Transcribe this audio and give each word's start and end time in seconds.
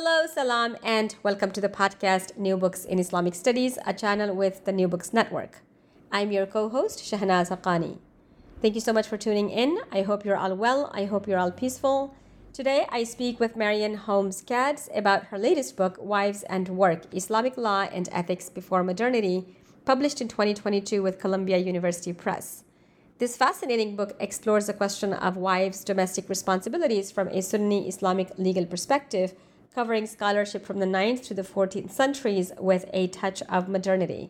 Hello, 0.00 0.28
salam, 0.32 0.76
and 0.84 1.16
welcome 1.24 1.50
to 1.50 1.60
the 1.60 1.68
podcast 1.68 2.36
New 2.36 2.56
Books 2.56 2.84
in 2.84 3.00
Islamic 3.00 3.34
Studies, 3.34 3.78
a 3.84 3.92
channel 3.92 4.32
with 4.32 4.64
the 4.64 4.70
New 4.70 4.86
Books 4.86 5.12
Network. 5.12 5.58
I'm 6.12 6.30
your 6.30 6.46
co 6.46 6.68
host, 6.68 7.00
Shahnaz 7.00 7.48
Haqqani. 7.48 7.98
Thank 8.62 8.76
you 8.76 8.80
so 8.80 8.92
much 8.92 9.08
for 9.08 9.16
tuning 9.16 9.50
in. 9.50 9.76
I 9.90 10.02
hope 10.02 10.24
you're 10.24 10.36
all 10.36 10.54
well. 10.54 10.88
I 10.94 11.06
hope 11.06 11.26
you're 11.26 11.40
all 11.40 11.50
peaceful. 11.50 12.14
Today, 12.52 12.86
I 12.90 13.02
speak 13.02 13.40
with 13.40 13.56
Marion 13.56 13.94
Holmes 13.94 14.40
Katz 14.40 14.88
about 14.94 15.24
her 15.24 15.36
latest 15.36 15.76
book, 15.76 15.96
Wives 15.98 16.44
and 16.44 16.68
Work 16.68 17.12
Islamic 17.12 17.56
Law 17.56 17.88
and 17.92 18.08
Ethics 18.12 18.48
Before 18.48 18.84
Modernity, 18.84 19.48
published 19.84 20.20
in 20.20 20.28
2022 20.28 21.02
with 21.02 21.18
Columbia 21.18 21.58
University 21.58 22.12
Press. 22.12 22.62
This 23.18 23.36
fascinating 23.36 23.96
book 23.96 24.14
explores 24.20 24.68
the 24.68 24.74
question 24.74 25.12
of 25.12 25.36
wives' 25.36 25.82
domestic 25.82 26.28
responsibilities 26.28 27.10
from 27.10 27.26
a 27.30 27.42
Sunni 27.42 27.88
Islamic 27.88 28.30
legal 28.38 28.64
perspective 28.64 29.34
covering 29.78 30.08
scholarship 30.08 30.66
from 30.66 30.80
the 30.80 30.86
9th 30.86 31.22
to 31.22 31.32
the 31.32 31.42
14th 31.42 31.92
centuries 31.92 32.50
with 32.58 32.84
a 32.92 33.06
touch 33.06 33.42
of 33.42 33.68
modernity. 33.68 34.28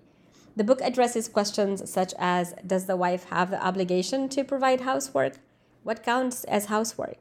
The 0.57 0.63
book 0.63 0.83
addresses 0.83 1.27
questions 1.27 1.91
such 1.91 2.13
as 2.19 2.55
Does 2.67 2.85
the 2.85 2.99
wife 2.99 3.25
have 3.31 3.51
the 3.51 3.67
obligation 3.67 4.29
to 4.29 4.45
provide 4.45 4.83
housework? 4.83 5.39
What 5.85 6.03
counts 6.03 6.45
as 6.45 6.67
housework? 6.67 7.21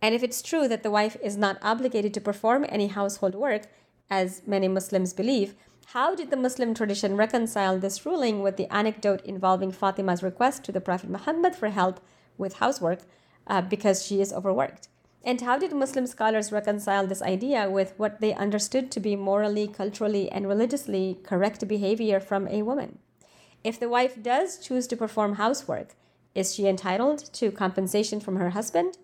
And 0.00 0.14
if 0.14 0.22
it's 0.22 0.40
true 0.40 0.68
that 0.68 0.84
the 0.84 0.90
wife 0.92 1.16
is 1.20 1.36
not 1.36 1.58
obligated 1.62 2.14
to 2.14 2.20
perform 2.20 2.64
any 2.68 2.86
household 2.86 3.34
work, 3.34 3.62
as 4.08 4.42
many 4.46 4.68
Muslims 4.68 5.12
believe, 5.12 5.56
how 5.86 6.14
did 6.14 6.30
the 6.30 6.44
Muslim 6.46 6.74
tradition 6.74 7.16
reconcile 7.16 7.80
this 7.80 8.06
ruling 8.06 8.40
with 8.40 8.56
the 8.56 8.72
anecdote 8.72 9.20
involving 9.24 9.72
Fatima's 9.72 10.22
request 10.22 10.62
to 10.62 10.70
the 10.70 10.80
Prophet 10.80 11.10
Muhammad 11.10 11.56
for 11.56 11.70
help 11.70 11.98
with 12.38 12.60
housework 12.62 13.00
uh, 13.48 13.62
because 13.62 14.06
she 14.06 14.20
is 14.20 14.32
overworked? 14.32 14.86
And 15.26 15.40
how 15.40 15.58
did 15.58 15.72
Muslim 15.72 16.06
scholars 16.06 16.52
reconcile 16.52 17.06
this 17.06 17.22
idea 17.22 17.70
with 17.70 17.94
what 17.96 18.20
they 18.20 18.34
understood 18.34 18.90
to 18.90 19.00
be 19.00 19.16
morally, 19.16 19.66
culturally, 19.66 20.30
and 20.30 20.46
religiously 20.46 21.18
correct 21.22 21.66
behavior 21.66 22.20
from 22.20 22.46
a 22.46 22.62
woman? 22.62 22.98
If 23.64 23.80
the 23.80 23.88
wife 23.88 24.22
does 24.22 24.58
choose 24.58 24.86
to 24.88 24.96
perform 24.98 25.36
housework, 25.36 25.94
is 26.34 26.54
she 26.54 26.66
entitled 26.66 27.32
to 27.32 27.50
compensation 27.50 28.20
from 28.20 28.36
her 28.36 28.50
husband? 28.50 28.98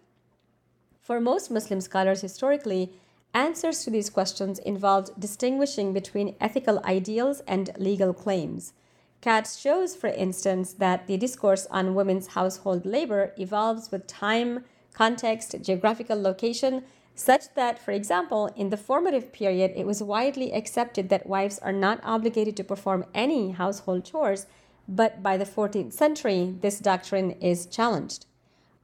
For 1.00 1.20
most 1.20 1.50
Muslim 1.50 1.80
scholars 1.80 2.20
historically, 2.20 2.92
answers 3.32 3.82
to 3.84 3.90
these 3.90 4.10
questions 4.10 4.58
involved 4.58 5.18
distinguishing 5.18 5.94
between 5.94 6.36
ethical 6.38 6.84
ideals 6.84 7.40
and 7.46 7.70
legal 7.78 8.12
claims. 8.12 8.74
Katz 9.22 9.58
shows, 9.58 9.96
for 9.96 10.08
instance, 10.08 10.74
that 10.74 11.06
the 11.06 11.16
discourse 11.16 11.66
on 11.70 11.94
women's 11.94 12.28
household 12.28 12.84
labor 12.84 13.32
evolves 13.38 13.90
with 13.90 14.06
time 14.06 14.64
context, 14.92 15.56
geographical 15.62 16.20
location, 16.20 16.84
such 17.14 17.52
that, 17.54 17.78
for 17.78 17.90
example, 17.92 18.50
in 18.56 18.70
the 18.70 18.76
formative 18.76 19.32
period, 19.32 19.72
it 19.76 19.86
was 19.86 20.02
widely 20.02 20.52
accepted 20.52 21.08
that 21.08 21.26
wives 21.26 21.58
are 21.58 21.72
not 21.72 22.00
obligated 22.02 22.56
to 22.56 22.64
perform 22.64 23.04
any 23.14 23.50
household 23.50 24.04
chores, 24.04 24.46
but 24.88 25.22
by 25.22 25.36
the 25.36 25.44
14th 25.44 25.92
century, 25.92 26.54
this 26.60 26.78
doctrine 26.78 27.32
is 27.32 27.66
challenged. 27.66 28.26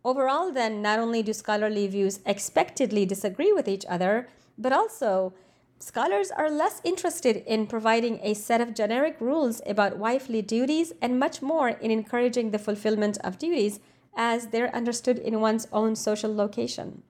Overall, 0.04 0.52
then, 0.52 0.82
not 0.82 0.98
only 0.98 1.22
do 1.22 1.32
scholarly 1.32 1.88
views 1.88 2.20
expectedly 2.24 3.06
disagree 3.06 3.52
with 3.52 3.66
each 3.66 3.84
other, 3.88 4.28
but 4.56 4.72
also 4.72 5.32
scholars 5.78 6.30
are 6.30 6.50
less 6.50 6.80
interested 6.84 7.36
in 7.46 7.66
providing 7.66 8.20
a 8.22 8.34
set 8.34 8.60
of 8.60 8.74
generic 8.74 9.16
rules 9.20 9.60
about 9.66 9.98
wifely 9.98 10.42
duties 10.42 10.92
and 11.02 11.18
much 11.18 11.42
more 11.42 11.70
in 11.70 11.90
encouraging 11.90 12.50
the 12.50 12.58
fulfillment 12.58 13.18
of 13.24 13.38
duties 13.38 13.80
as 14.16 14.48
they're 14.48 14.74
understood 14.74 15.18
in 15.18 15.40
one's 15.40 15.68
own 15.72 15.94
social 15.94 16.34
location. 16.34 17.02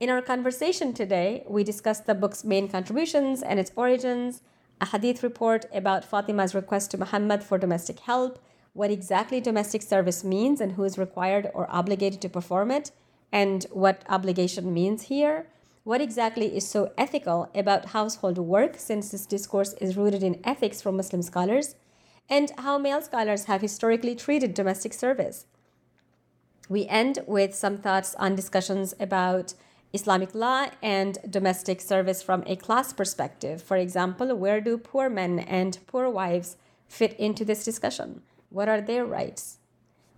In 0.00 0.10
our 0.10 0.22
conversation 0.22 0.92
today, 0.92 1.44
we 1.46 1.62
discussed 1.62 2.06
the 2.06 2.14
book's 2.14 2.42
main 2.42 2.66
contributions 2.66 3.42
and 3.42 3.60
its 3.60 3.70
origins, 3.76 4.42
a 4.80 4.86
hadith 4.86 5.22
report 5.22 5.66
about 5.72 6.04
Fatima's 6.04 6.54
request 6.54 6.90
to 6.90 6.98
Muhammad 6.98 7.44
for 7.44 7.58
domestic 7.58 8.00
help, 8.00 8.42
what 8.72 8.90
exactly 8.90 9.40
domestic 9.40 9.82
service 9.82 10.24
means 10.24 10.60
and 10.60 10.72
who 10.72 10.82
is 10.82 10.98
required 10.98 11.50
or 11.54 11.70
obligated 11.70 12.20
to 12.22 12.28
perform 12.28 12.70
it, 12.70 12.90
and 13.30 13.66
what 13.70 14.02
obligation 14.08 14.74
means 14.74 15.02
here, 15.02 15.46
what 15.84 16.00
exactly 16.00 16.56
is 16.56 16.66
so 16.66 16.92
ethical 16.96 17.50
about 17.54 17.86
household 17.86 18.38
work 18.38 18.76
since 18.78 19.10
this 19.10 19.26
discourse 19.26 19.74
is 19.74 19.96
rooted 19.96 20.22
in 20.22 20.40
ethics 20.42 20.80
from 20.80 20.96
Muslim 20.96 21.22
scholars, 21.22 21.74
and 22.28 22.50
how 22.58 22.78
male 22.78 23.02
scholars 23.02 23.44
have 23.44 23.60
historically 23.60 24.14
treated 24.14 24.54
domestic 24.54 24.92
service. 24.92 25.46
We 26.68 26.86
end 26.86 27.18
with 27.26 27.54
some 27.54 27.78
thoughts 27.78 28.14
on 28.16 28.34
discussions 28.34 28.94
about 29.00 29.54
Islamic 29.92 30.34
law 30.34 30.68
and 30.82 31.18
domestic 31.28 31.80
service 31.80 32.22
from 32.22 32.44
a 32.46 32.56
class 32.56 32.92
perspective. 32.92 33.62
For 33.62 33.76
example, 33.76 34.34
where 34.34 34.60
do 34.60 34.78
poor 34.78 35.10
men 35.10 35.40
and 35.40 35.78
poor 35.86 36.08
wives 36.08 36.56
fit 36.88 37.18
into 37.18 37.44
this 37.44 37.64
discussion? 37.64 38.22
What 38.48 38.68
are 38.68 38.80
their 38.80 39.04
rights? 39.04 39.58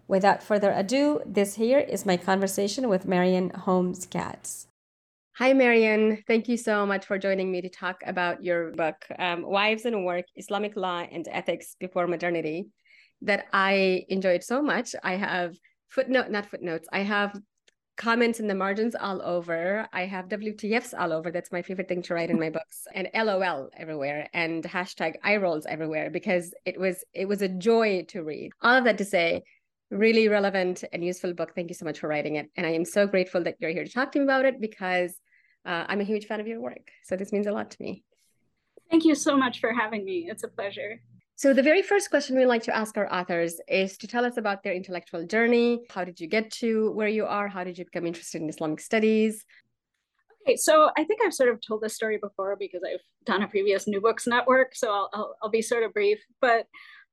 Without 0.06 0.42
further 0.42 0.70
ado, 0.70 1.22
this 1.24 1.54
here 1.54 1.78
is 1.78 2.04
my 2.04 2.16
conversation 2.16 2.88
with 2.88 3.08
Marion 3.08 3.50
Holmes 3.50 4.06
Katz. 4.06 4.68
Hi, 5.38 5.52
Marion. 5.52 6.22
Thank 6.28 6.46
you 6.46 6.56
so 6.56 6.86
much 6.86 7.06
for 7.06 7.18
joining 7.18 7.50
me 7.50 7.60
to 7.62 7.68
talk 7.68 8.02
about 8.06 8.44
your 8.44 8.70
book, 8.72 9.04
um, 9.18 9.42
Wives 9.42 9.84
and 9.86 10.04
Work 10.04 10.26
Islamic 10.36 10.76
Law 10.76 11.00
and 11.10 11.26
Ethics 11.28 11.74
Before 11.80 12.06
Modernity, 12.06 12.66
that 13.22 13.46
I 13.52 14.04
enjoyed 14.08 14.44
so 14.44 14.62
much. 14.62 14.94
I 15.02 15.16
have 15.16 15.56
footnote, 15.88 16.30
not 16.30 16.46
footnotes. 16.46 16.88
I 16.92 17.00
have 17.00 17.38
comments 17.96 18.40
in 18.40 18.48
the 18.48 18.54
margins 18.54 18.94
all 18.94 19.22
over. 19.22 19.86
I 19.92 20.06
have 20.06 20.28
WTFs 20.28 20.94
all 20.98 21.12
over. 21.12 21.30
That's 21.30 21.52
my 21.52 21.62
favorite 21.62 21.88
thing 21.88 22.02
to 22.02 22.14
write 22.14 22.30
in 22.30 22.40
my 22.40 22.50
books. 22.50 22.86
And 22.94 23.08
LOL 23.14 23.70
everywhere 23.76 24.28
and 24.34 24.64
hashtag 24.64 25.14
eye 25.22 25.36
rolls 25.36 25.66
everywhere 25.66 26.10
because 26.10 26.54
it 26.64 26.78
was 26.78 27.04
it 27.12 27.26
was 27.26 27.42
a 27.42 27.48
joy 27.48 28.04
to 28.08 28.22
read. 28.22 28.50
All 28.62 28.76
of 28.76 28.84
that 28.84 28.98
to 28.98 29.04
say, 29.04 29.44
really 29.90 30.28
relevant 30.28 30.82
and 30.92 31.04
useful 31.04 31.34
book. 31.34 31.52
Thank 31.54 31.70
you 31.70 31.74
so 31.74 31.84
much 31.84 32.00
for 32.00 32.08
writing 32.08 32.36
it. 32.36 32.50
And 32.56 32.66
I 32.66 32.70
am 32.70 32.84
so 32.84 33.06
grateful 33.06 33.44
that 33.44 33.56
you're 33.60 33.70
here 33.70 33.84
to 33.84 33.92
talk 33.92 34.12
to 34.12 34.18
me 34.18 34.24
about 34.24 34.44
it 34.44 34.60
because 34.60 35.14
uh, 35.64 35.84
I'm 35.88 36.00
a 36.00 36.04
huge 36.04 36.26
fan 36.26 36.40
of 36.40 36.46
your 36.46 36.60
work. 36.60 36.90
So 37.04 37.16
this 37.16 37.32
means 37.32 37.46
a 37.46 37.52
lot 37.52 37.70
to 37.70 37.76
me. 37.80 38.02
Thank 38.90 39.04
you 39.04 39.14
so 39.14 39.36
much 39.36 39.60
for 39.60 39.72
having 39.72 40.04
me. 40.04 40.26
It's 40.28 40.44
a 40.44 40.48
pleasure. 40.48 41.00
So, 41.36 41.52
the 41.52 41.62
very 41.62 41.82
first 41.82 42.10
question 42.10 42.36
we 42.36 42.46
like 42.46 42.62
to 42.64 42.76
ask 42.76 42.96
our 42.96 43.12
authors 43.12 43.60
is 43.66 43.98
to 43.98 44.06
tell 44.06 44.24
us 44.24 44.36
about 44.36 44.62
their 44.62 44.72
intellectual 44.72 45.26
journey. 45.26 45.80
How 45.90 46.04
did 46.04 46.20
you 46.20 46.28
get 46.28 46.52
to 46.62 46.92
where 46.92 47.08
you 47.08 47.26
are? 47.26 47.48
How 47.48 47.64
did 47.64 47.76
you 47.76 47.84
become 47.84 48.06
interested 48.06 48.40
in 48.40 48.48
Islamic 48.48 48.80
studies? 48.80 49.44
Okay, 50.46 50.56
so 50.56 50.90
I 50.96 51.02
think 51.02 51.20
I've 51.24 51.34
sort 51.34 51.48
of 51.48 51.58
told 51.66 51.80
this 51.80 51.96
story 51.96 52.18
before 52.18 52.54
because 52.56 52.82
I've 52.86 53.00
done 53.26 53.42
a 53.42 53.48
previous 53.48 53.88
New 53.88 54.00
Books 54.00 54.28
Network, 54.28 54.76
so 54.76 54.92
I'll, 54.92 55.10
I'll, 55.12 55.36
I'll 55.42 55.50
be 55.50 55.62
sort 55.62 55.82
of 55.82 55.92
brief. 55.92 56.20
But 56.40 56.66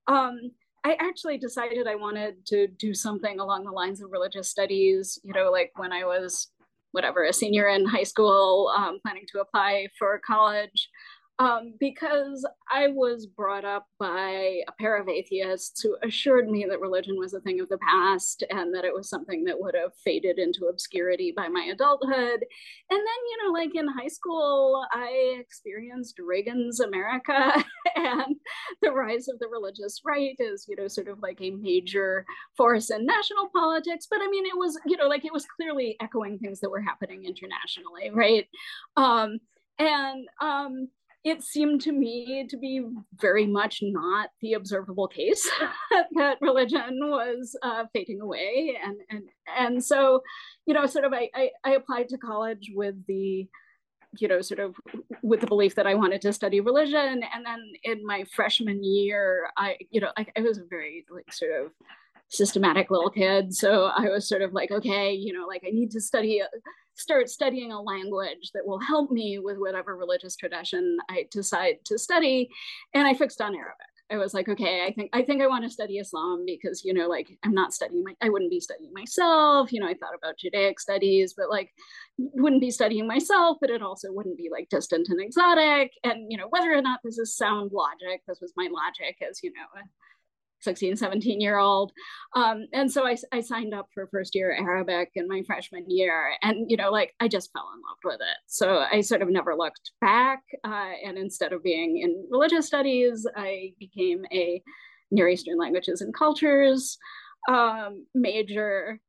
um, 0.08 0.52
I 0.84 0.98
actually 1.00 1.40
decided 1.40 1.88
I 1.88 1.96
wanted 1.96 2.46
to 2.48 2.68
do 2.68 2.94
something 2.94 3.40
along 3.40 3.66
the 3.66 3.72
lines 3.72 4.04
of 4.04 4.12
religious 4.12 4.50
studies, 4.50 5.20
you 5.24 5.34
know, 5.34 5.50
like 5.50 5.72
when 5.78 5.92
I 5.92 6.06
was 6.06 6.52
whatever, 6.92 7.24
a 7.24 7.34
senior 7.34 7.68
in 7.70 7.86
high 7.86 8.04
school, 8.04 8.72
um, 8.78 9.00
planning 9.02 9.26
to 9.32 9.40
apply 9.40 9.88
for 9.98 10.20
college. 10.26 10.90
Um, 11.42 11.74
because 11.80 12.48
I 12.72 12.90
was 12.90 13.26
brought 13.26 13.66
up 13.66 13.88
by 13.98 14.62
a 14.68 14.72
pair 14.80 14.96
of 15.02 15.10
atheists 15.10 15.82
who 15.82 15.98
assured 16.04 16.48
me 16.48 16.68
that 16.70 16.80
religion 16.80 17.18
was 17.18 17.34
a 17.34 17.40
thing 17.40 17.60
of 17.60 17.68
the 17.68 17.80
past 17.80 18.44
and 18.52 18.76
that 18.76 18.86
it 18.86 18.94
was 18.94 19.10
something 19.10 19.44
that 19.46 19.60
would 19.60 19.74
have 19.74 19.90
faded 20.06 20.38
into 20.38 20.66
obscurity 20.66 21.34
by 21.36 21.48
my 21.48 21.64
adulthood. 21.74 22.12
And 22.12 23.00
then, 23.00 23.00
you 23.00 23.38
know, 23.44 23.54
like 23.54 23.74
in 23.74 23.88
high 23.88 24.08
school, 24.08 24.86
I 24.92 25.38
experienced 25.40 26.20
Reagan's 26.20 26.80
America 26.80 27.66
and 27.96 28.36
the 28.84 28.92
rise 28.92 29.28
of 29.28 29.40
the 29.40 29.48
religious 29.48 30.02
right 30.06 30.36
is, 30.38 30.68
you 30.70 30.76
know, 30.76 30.88
sort 30.88 31.08
of 31.08 31.24
like 31.24 31.42
a 31.42 31.50
major 31.50 32.24
force 32.56 32.92
in 32.92 33.04
national 33.04 33.50
politics. 33.50 34.06
But 34.08 34.20
I 34.22 34.28
mean, 34.28 34.46
it 34.46 34.58
was, 34.58 34.80
you 34.86 34.96
know, 34.96 35.08
like 35.08 35.26
it 35.26 35.34
was 35.34 35.48
clearly 35.56 35.98
echoing 36.00 36.38
things 36.38 36.60
that 36.60 36.70
were 36.70 36.82
happening 36.82 37.26
internationally, 37.26 38.12
right? 38.14 38.46
Um, 38.96 39.40
and 39.80 40.28
um, 40.40 40.90
it 41.24 41.44
seemed 41.44 41.82
to 41.82 41.92
me 41.92 42.48
to 42.50 42.58
be 42.58 42.84
very 43.20 43.46
much 43.46 43.80
not 43.84 44.30
the 44.42 44.54
observable 44.54 45.08
case 45.08 45.48
that 46.14 46.38
religion 46.42 47.00
was 47.02 47.56
uh, 47.62 47.86
fading 47.94 48.22
away. 48.22 48.78
And 48.84 48.98
and 49.10 49.24
and 49.58 49.84
so 49.84 50.22
you 50.66 50.74
know 50.74 50.86
sort 50.86 51.06
of 51.06 51.14
I, 51.14 51.30
I, 51.36 51.50
I 51.64 51.72
applied 51.72 52.10
to 52.10 52.18
college 52.18 52.72
with 52.74 52.96
the 53.08 53.48
you 54.18 54.28
know 54.28 54.42
sort 54.42 54.60
of 54.60 54.76
with 55.24 55.40
the 55.40 55.48
belief 55.48 55.74
that 55.76 55.88
i 55.88 55.96
wanted 55.96 56.22
to 56.22 56.34
study 56.34 56.60
religion. 56.60 57.24
And 57.34 57.46
then 57.46 57.60
in 57.84 58.06
my 58.06 58.24
freshman 58.36 58.84
year 58.84 59.50
i 59.58 59.78
you 59.92 60.02
know 60.02 60.12
i, 60.18 60.26
I 60.36 60.42
was 60.42 60.58
a 60.58 60.66
very 60.70 61.06
like 61.10 61.32
sort 61.32 61.52
of 61.52 61.72
systematic 62.30 62.90
little 62.90 63.12
kid. 63.12 63.54
So 63.54 63.92
i 63.96 64.10
was 64.10 64.28
sort 64.28 64.42
of 64.42 64.54
like 64.54 64.72
okay 64.72 65.14
you 65.14 65.34
know 65.34 65.46
like 65.46 65.62
i 65.68 65.70
need 65.70 65.92
to 65.92 66.02
study 66.02 66.42
start 66.96 67.30
studying 67.30 67.72
a 67.72 67.82
language 67.82 68.52
that 68.54 68.66
will 68.66 68.80
help 68.80 69.12
me 69.12 69.40
with 69.40 69.58
whatever 69.58 69.96
religious 69.96 70.36
tradition 70.36 70.98
I 71.10 71.28
decide 71.32 71.78
to 71.86 71.98
study. 71.98 72.50
And 72.94 73.08
I 73.08 73.14
fixed 73.14 73.42
on 73.42 73.56
Arabic. 73.56 73.88
I 74.12 74.18
was 74.18 74.34
like, 74.34 74.50
okay, 74.50 74.86
I 74.86 74.92
think 74.92 75.10
I 75.14 75.22
think 75.22 75.42
I 75.42 75.48
want 75.48 75.64
to 75.64 75.70
study 75.70 75.98
Islam 75.98 76.44
because 76.46 76.84
you 76.84 76.94
know, 76.94 77.08
like 77.08 77.30
I'm 77.44 77.54
not 77.54 77.74
studying 77.74 78.04
my 78.04 78.14
I 78.22 78.30
wouldn't 78.30 78.52
be 78.52 78.60
studying 78.60 78.92
myself. 78.94 79.72
You 79.72 79.80
know, 79.80 79.88
I 79.88 79.94
thought 79.94 80.16
about 80.16 80.38
Judaic 80.38 80.82
studies, 80.82 81.34
but 81.36 81.50
like 81.50 81.70
wouldn't 82.18 82.62
be 82.62 82.72
studying 82.72 83.08
myself, 83.08 83.58
but 83.62 83.70
it 83.70 83.82
also 83.82 84.12
wouldn't 84.12 84.38
be 84.38 84.50
like 84.52 84.68
distant 84.70 85.08
and 85.10 85.22
exotic. 85.22 85.94
And 86.04 86.26
you 86.30 86.38
know, 86.38 86.48
whether 86.50 86.74
or 86.74 86.82
not 86.82 87.00
this 87.06 87.18
is 87.18 87.38
sound 87.38 87.72
logic, 87.72 88.22
this 88.28 88.40
was 88.42 88.52
my 88.58 88.68
logic 88.70 89.16
as 89.28 89.40
you 89.42 89.54
know, 89.54 89.82
16, 90.62 90.96
17 90.96 91.42
year 91.42 91.58
old. 91.58 91.92
Um, 92.36 92.68
and 92.74 92.92
so 92.92 93.06
I, 93.06 93.18
I 93.32 93.42
signed 93.42 93.74
up 93.74 93.88
for 93.94 94.08
first 94.08 94.36
year 94.36 94.56
Arabic 94.58 95.10
in 95.16 95.28
my 95.28 95.42
freshman 95.46 95.86
year. 95.88 96.36
And, 96.42 96.70
you 96.70 96.78
know, 96.78 96.92
like 96.92 97.14
I 97.20 97.28
just 97.28 97.52
fell 97.52 97.70
in 97.74 97.82
love 97.82 97.98
with 98.04 98.22
it. 98.22 98.38
So 98.48 98.86
I 98.92 99.02
sort 99.02 99.22
of 99.22 99.30
never 99.30 99.56
looked 99.56 99.92
back. 100.00 100.42
Uh, 100.64 100.92
and 101.06 101.18
instead 101.18 101.54
of 101.54 101.64
being 101.64 101.98
in 101.98 102.28
religious 102.30 102.68
studies, 102.68 103.26
I 103.36 103.74
became 103.80 104.26
a 104.32 104.62
Near 105.12 105.28
Eastern 105.28 105.58
languages 105.58 106.02
and 106.02 106.14
cultures 106.14 106.98
um, 107.50 108.06
major. 108.14 109.00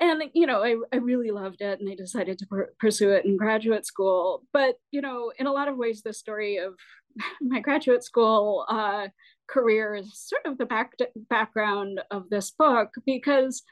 And, 0.00 0.22
you 0.32 0.46
know, 0.46 0.62
I, 0.62 0.76
I 0.92 0.98
really 0.98 1.32
loved 1.32 1.60
it 1.60 1.80
and 1.80 1.90
I 1.90 1.96
decided 1.96 2.38
to 2.38 2.46
pursue 2.78 3.10
it 3.10 3.24
in 3.24 3.36
graduate 3.36 3.84
school. 3.84 4.44
But, 4.52 4.76
you 4.92 5.00
know, 5.00 5.32
in 5.38 5.46
a 5.46 5.52
lot 5.52 5.66
of 5.66 5.76
ways, 5.76 6.02
the 6.02 6.12
story 6.12 6.58
of 6.58 6.74
my 7.40 7.60
graduate 7.60 8.04
school 8.04 8.64
uh, 8.68 9.08
career 9.48 9.94
is 9.94 10.18
sort 10.18 10.46
of 10.46 10.58
the 10.58 10.66
back 10.66 10.92
background 11.30 12.00
of 12.10 12.28
this 12.30 12.50
book 12.50 12.90
because 13.06 13.62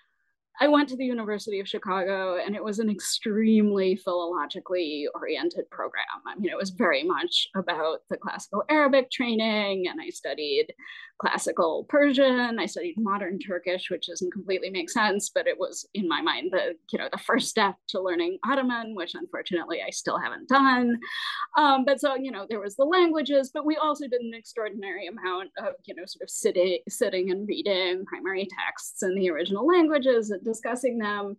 I 0.60 0.68
went 0.68 0.88
to 0.88 0.96
the 0.96 1.04
University 1.04 1.60
of 1.60 1.68
Chicago 1.68 2.38
and 2.44 2.56
it 2.56 2.64
was 2.64 2.78
an 2.78 2.88
extremely 2.88 4.00
philologically 4.06 5.04
oriented 5.14 5.68
program. 5.70 6.04
I 6.26 6.34
mean, 6.36 6.50
it 6.50 6.56
was 6.56 6.70
very 6.70 7.02
much 7.02 7.48
about 7.54 7.98
the 8.08 8.16
classical 8.16 8.64
Arabic 8.70 9.10
training, 9.10 9.88
and 9.88 10.00
I 10.00 10.08
studied 10.10 10.72
classical 11.18 11.86
Persian. 11.88 12.58
I 12.58 12.66
studied 12.66 12.96
modern 12.98 13.38
Turkish, 13.38 13.90
which 13.90 14.06
doesn't 14.06 14.32
completely 14.32 14.70
make 14.70 14.90
sense, 14.90 15.30
but 15.30 15.46
it 15.46 15.58
was 15.58 15.86
in 15.94 16.08
my 16.08 16.20
mind 16.20 16.50
the 16.52 16.74
you 16.92 16.98
know 16.98 17.08
the 17.10 17.18
first 17.18 17.48
step 17.48 17.76
to 17.88 18.00
learning 18.00 18.38
Ottoman, 18.44 18.94
which 18.94 19.14
unfortunately 19.14 19.82
I 19.86 19.90
still 19.90 20.18
haven't 20.18 20.48
done. 20.48 20.98
Um, 21.56 21.84
but 21.84 22.00
so 22.00 22.14
you 22.14 22.30
know 22.30 22.46
there 22.48 22.60
was 22.60 22.76
the 22.76 22.84
languages, 22.84 23.50
but 23.52 23.66
we 23.66 23.76
also 23.76 24.06
did 24.06 24.20
an 24.20 24.32
extraordinary 24.34 25.06
amount 25.06 25.50
of 25.58 25.74
you 25.84 25.94
know 25.94 26.04
sort 26.06 26.22
of 26.22 26.30
sitting 26.30 26.78
sitting 26.88 27.30
and 27.30 27.48
reading 27.48 28.04
primary 28.06 28.48
texts 28.64 29.02
in 29.02 29.14
the 29.14 29.30
original 29.30 29.66
languages 29.66 30.30
and 30.30 30.45
discussing 30.46 30.98
them 30.98 31.36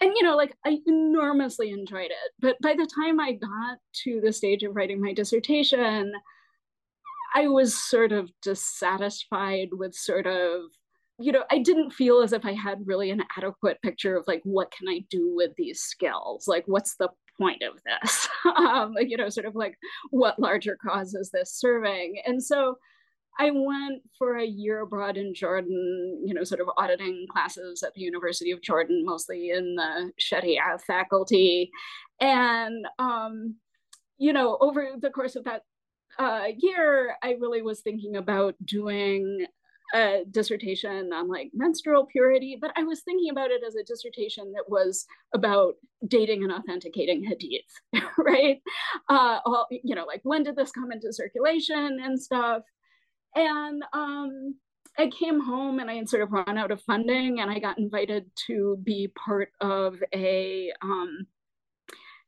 and 0.00 0.12
you 0.16 0.22
know 0.22 0.36
like 0.36 0.56
i 0.66 0.78
enormously 0.86 1.70
enjoyed 1.70 2.10
it 2.10 2.32
but 2.40 2.56
by 2.62 2.72
the 2.72 2.88
time 2.94 3.20
i 3.20 3.32
got 3.32 3.78
to 3.92 4.20
the 4.24 4.32
stage 4.32 4.62
of 4.62 4.74
writing 4.74 5.00
my 5.00 5.12
dissertation 5.12 6.12
I 7.34 7.48
was 7.48 7.74
sort 7.74 8.12
of 8.12 8.30
dissatisfied 8.42 9.68
with 9.72 9.94
sort 9.94 10.26
of, 10.26 10.62
you 11.18 11.32
know, 11.32 11.44
I 11.50 11.58
didn't 11.58 11.92
feel 11.92 12.20
as 12.20 12.32
if 12.32 12.44
I 12.44 12.52
had 12.52 12.86
really 12.86 13.10
an 13.10 13.22
adequate 13.36 13.80
picture 13.82 14.16
of 14.16 14.24
like, 14.26 14.40
what 14.44 14.70
can 14.70 14.88
I 14.88 15.04
do 15.10 15.34
with 15.34 15.52
these 15.56 15.80
skills? 15.80 16.46
Like, 16.48 16.64
what's 16.66 16.96
the 16.96 17.08
point 17.38 17.62
of 17.62 17.80
this? 17.84 18.28
um, 18.56 18.94
you 18.98 19.16
know, 19.16 19.28
sort 19.28 19.46
of 19.46 19.54
like, 19.54 19.76
what 20.10 20.38
larger 20.38 20.76
cause 20.84 21.14
is 21.14 21.30
this 21.30 21.54
serving? 21.54 22.22
And 22.26 22.42
so 22.42 22.76
I 23.38 23.50
went 23.50 24.02
for 24.18 24.36
a 24.36 24.44
year 24.44 24.80
abroad 24.80 25.16
in 25.16 25.32
Jordan, 25.32 26.22
you 26.24 26.34
know, 26.34 26.44
sort 26.44 26.60
of 26.60 26.68
auditing 26.76 27.26
classes 27.30 27.82
at 27.82 27.94
the 27.94 28.00
University 28.00 28.50
of 28.50 28.62
Jordan, 28.62 29.04
mostly 29.04 29.50
in 29.50 29.76
the 29.76 30.10
Sharia 30.18 30.78
faculty. 30.86 31.70
And, 32.20 32.86
um, 32.98 33.54
you 34.18 34.32
know, 34.32 34.58
over 34.60 34.88
the 35.00 35.10
course 35.10 35.36
of 35.36 35.44
that 35.44 35.62
uh, 36.18 36.46
year, 36.58 37.14
I 37.22 37.36
really 37.40 37.62
was 37.62 37.80
thinking 37.80 38.16
about 38.16 38.56
doing 38.64 39.46
a 39.94 40.22
dissertation 40.30 41.12
on 41.12 41.28
like 41.28 41.50
menstrual 41.54 42.06
purity, 42.06 42.58
but 42.60 42.72
I 42.76 42.82
was 42.82 43.00
thinking 43.00 43.30
about 43.30 43.50
it 43.50 43.62
as 43.66 43.74
a 43.74 43.84
dissertation 43.84 44.52
that 44.52 44.68
was 44.68 45.06
about 45.32 45.74
dating 46.06 46.42
and 46.42 46.52
authenticating 46.52 47.24
hadith, 47.24 47.62
right? 48.18 48.60
Uh, 49.08 49.38
all, 49.46 49.66
you 49.70 49.94
know, 49.94 50.04
like 50.04 50.20
when 50.24 50.42
did 50.42 50.56
this 50.56 50.72
come 50.72 50.92
into 50.92 51.12
circulation 51.12 52.00
and 52.02 52.20
stuff. 52.20 52.62
And 53.38 53.84
um, 53.92 54.56
I 54.98 55.08
came 55.08 55.40
home 55.40 55.78
and 55.78 55.88
I 55.88 55.94
had 55.94 56.08
sort 56.08 56.22
of 56.22 56.32
run 56.32 56.58
out 56.58 56.72
of 56.72 56.82
funding, 56.82 57.40
and 57.40 57.50
I 57.50 57.60
got 57.60 57.78
invited 57.78 58.28
to 58.48 58.78
be 58.82 59.12
part 59.16 59.50
of 59.60 59.94
a 60.12 60.72
um, 60.82 61.26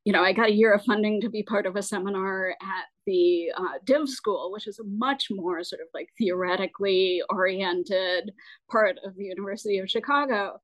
you 0.04 0.14
know, 0.14 0.22
I 0.22 0.32
got 0.32 0.48
a 0.48 0.52
year 0.52 0.72
of 0.72 0.82
funding 0.84 1.20
to 1.20 1.28
be 1.28 1.42
part 1.42 1.66
of 1.66 1.76
a 1.76 1.82
seminar 1.82 2.50
at 2.62 2.84
the 3.06 3.52
uh, 3.56 3.78
Div 3.84 4.08
School, 4.08 4.50
which 4.50 4.66
is 4.66 4.78
a 4.78 4.84
much 4.84 5.26
more 5.30 5.62
sort 5.62 5.82
of 5.82 5.88
like 5.92 6.08
theoretically 6.16 7.22
oriented 7.28 8.32
part 8.70 8.96
of 9.04 9.14
the 9.16 9.24
University 9.24 9.78
of 9.78 9.90
Chicago. 9.90 10.58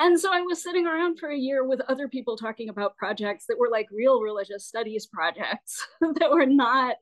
And 0.00 0.18
so 0.18 0.32
I 0.32 0.42
was 0.42 0.62
sitting 0.62 0.86
around 0.86 1.18
for 1.18 1.30
a 1.30 1.36
year 1.36 1.64
with 1.64 1.80
other 1.88 2.08
people 2.08 2.36
talking 2.36 2.68
about 2.68 2.96
projects 2.96 3.46
that 3.46 3.58
were 3.58 3.70
like 3.70 3.88
real 3.90 4.20
religious 4.20 4.64
studies 4.64 5.06
projects 5.06 5.86
that 6.00 6.30
were 6.30 6.46
not. 6.46 6.96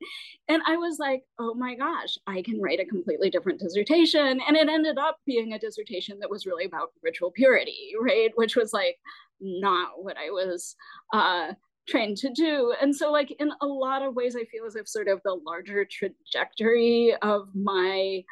And 0.48 0.62
I 0.66 0.76
was 0.76 0.98
like, 0.98 1.22
oh 1.38 1.54
my 1.54 1.74
gosh, 1.74 2.16
I 2.26 2.42
can 2.42 2.60
write 2.60 2.80
a 2.80 2.86
completely 2.86 3.28
different 3.28 3.60
dissertation. 3.60 4.40
And 4.46 4.56
it 4.56 4.68
ended 4.68 4.98
up 4.98 5.18
being 5.26 5.52
a 5.52 5.58
dissertation 5.58 6.18
that 6.20 6.30
was 6.30 6.46
really 6.46 6.64
about 6.64 6.92
ritual 7.02 7.30
purity, 7.30 7.92
right? 8.00 8.30
Which 8.34 8.56
was 8.56 8.72
like 8.72 8.96
not 9.40 10.02
what 10.02 10.16
I 10.16 10.30
was 10.30 10.74
uh, 11.12 11.52
trained 11.86 12.16
to 12.18 12.30
do. 12.30 12.74
And 12.80 12.94
so, 12.94 13.12
like, 13.12 13.30
in 13.38 13.52
a 13.60 13.66
lot 13.66 14.02
of 14.02 14.14
ways, 14.14 14.36
I 14.36 14.44
feel 14.44 14.64
as 14.66 14.76
if 14.76 14.88
sort 14.88 15.08
of 15.08 15.20
the 15.24 15.34
larger 15.34 15.84
trajectory 15.84 17.14
of 17.22 17.48
my, 17.54 18.22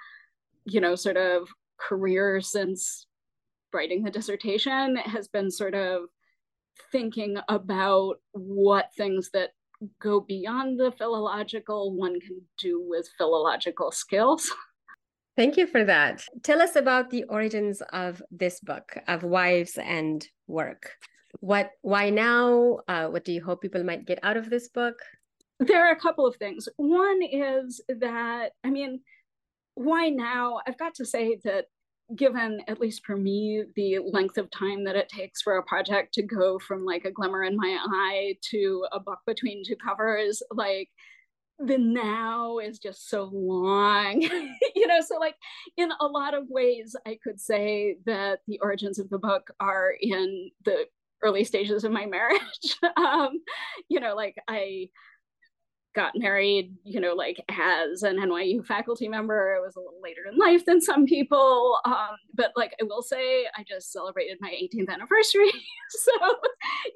you 0.65 0.81
know, 0.81 0.95
sort 0.95 1.17
of 1.17 1.49
career 1.79 2.41
since 2.41 3.07
writing 3.75 4.03
the 4.03 4.11
dissertation 4.11 4.97
has 4.97 5.29
been 5.29 5.51
sort 5.51 5.75
of 5.75 6.03
thinking 6.91 7.37
about 7.49 8.17
what 8.33 8.91
things 8.97 9.31
that 9.33 9.51
go 10.01 10.21
beyond 10.21 10.79
the 10.79 10.93
philological 10.93 11.93
one 11.95 12.21
can 12.21 12.41
do 12.59 12.83
with 12.87 13.09
philological 13.19 13.91
skills. 13.93 14.51
Thank 15.37 15.57
you 15.57 15.67
for 15.67 15.85
that. 15.85 16.25
Tell 16.43 16.63
us 16.63 16.77
about 16.77 17.11
the 17.11 17.25
origins 17.25 17.83
of 17.93 18.23
this 18.31 18.61
book 18.61 18.97
of 19.09 19.25
Wives 19.25 19.79
and 19.79 20.27
Work. 20.47 20.93
What 21.41 21.71
why 21.83 22.11
now? 22.11 22.79
Uh, 22.87 23.09
what 23.09 23.25
do 23.25 23.33
you 23.33 23.43
hope 23.43 23.61
people 23.61 23.83
might 23.83 24.07
get 24.07 24.21
out 24.23 24.37
of 24.37 24.49
this 24.49 24.69
book? 24.69 24.95
There 25.59 25.85
are 25.85 25.91
a 25.91 26.01
couple 26.01 26.27
of 26.27 26.37
things. 26.37 26.69
One 26.77 27.21
is 27.23 27.81
that 27.89 28.53
i 28.63 28.71
mean 28.71 29.01
why 29.75 30.09
now? 30.09 30.61
I've 30.67 30.79
got 30.79 30.95
to 30.97 31.05
say 31.05 31.39
that 31.45 31.67
given 32.17 32.61
at 32.69 32.81
least 32.81 33.05
for 33.05 33.17
me 33.17 33.65
the 33.77 33.99
length 33.99 34.39
of 34.39 34.51
time 34.51 34.85
that 34.85 34.97
it 34.97 35.09
takes 35.09 35.43
for 35.43 35.57
a 35.57 35.63
project 35.63 36.15
to 36.15 36.23
go 36.23 36.59
from 36.59 36.85
like 36.85 37.05
a 37.05 37.11
glimmer 37.11 37.45
in 37.45 37.57
my 37.57 37.79
eye 37.81 38.37
to 38.43 38.85
a 38.93 39.01
book 39.01 39.19
between 39.27 39.65
two 39.65 39.77
covers 39.77 40.43
like 40.51 40.89
the 41.61 41.79
now 41.79 42.59
is 42.59 42.79
just 42.79 43.09
so 43.09 43.31
long 43.33 44.21
you 44.75 44.87
know 44.87 45.01
so 45.01 45.19
like 45.19 45.37
in 45.77 45.91
a 46.01 46.07
lot 46.07 46.35
of 46.35 46.45
ways 46.49 46.97
i 47.07 47.17
could 47.23 47.41
say 47.41 47.97
that 48.05 48.41
the 48.49 48.59
origins 48.61 48.99
of 48.99 49.09
the 49.09 49.19
book 49.19 49.51
are 49.61 49.95
in 50.01 50.51
the 50.65 50.85
early 51.25 51.43
stages 51.43 51.85
of 51.85 51.91
my 51.91 52.07
marriage. 52.07 52.77
um, 52.97 53.41
you 53.89 53.99
know, 53.99 54.15
like 54.15 54.37
I 54.49 54.91
got 55.95 56.13
married, 56.17 56.75
you 56.85 57.01
know, 57.01 57.15
like 57.15 57.43
as 57.49 58.03
an 58.03 58.17
NYU 58.17 58.65
faculty 58.67 59.09
member. 59.09 59.55
It 59.55 59.63
was 59.63 59.77
a 59.77 59.81
little 59.81 60.01
later 60.03 60.23
in 60.31 60.37
life 60.37 60.65
than 60.65 60.81
some 60.81 61.07
people. 61.07 61.79
Um, 61.85 62.17
but 62.35 62.53
like 62.57 62.75
I 62.81 62.85
will 62.85 63.03
say, 63.03 63.47
I 63.57 63.65
just 63.67 63.93
celebrated 63.93 64.39
my 64.41 64.51
18th 64.51 64.89
anniversary. 64.89 65.51
so, 65.91 66.13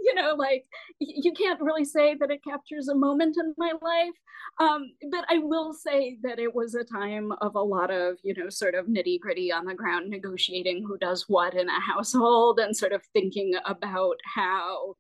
you 0.01 0.15
know, 0.15 0.35
like 0.35 0.65
you 0.99 1.33
can't 1.33 1.61
really 1.61 1.85
say 1.85 2.17
that 2.17 2.31
it 2.31 2.45
captures 2.45 2.89
a 2.89 2.95
moment 2.95 3.37
in 3.39 3.55
my 3.57 3.73
life. 3.81 4.15
Um, 4.61 4.93
but 5.11 5.25
I 5.29 5.39
will 5.39 5.73
say 5.73 6.19
that 6.23 6.39
it 6.39 6.55
was 6.55 6.75
a 6.75 6.85
time 6.85 7.33
of 7.41 7.55
a 7.55 7.63
lot 7.63 7.91
of, 7.91 8.17
you 8.23 8.35
know, 8.35 8.49
sort 8.49 8.75
of 8.75 8.87
nitty 8.87 9.21
gritty 9.21 9.53
on 9.53 9.65
the 9.65 9.75
ground 9.75 10.11
negotiating 10.11 10.85
who 10.87 10.99
does 10.99 11.27
what 11.29 11.55
in 11.55 11.69
a 11.69 11.81
household 11.81 12.59
and 12.59 12.77
sort 12.77 12.93
of 12.93 13.03
thinking 13.13 13.55
about 13.65 14.17
how 14.25 14.95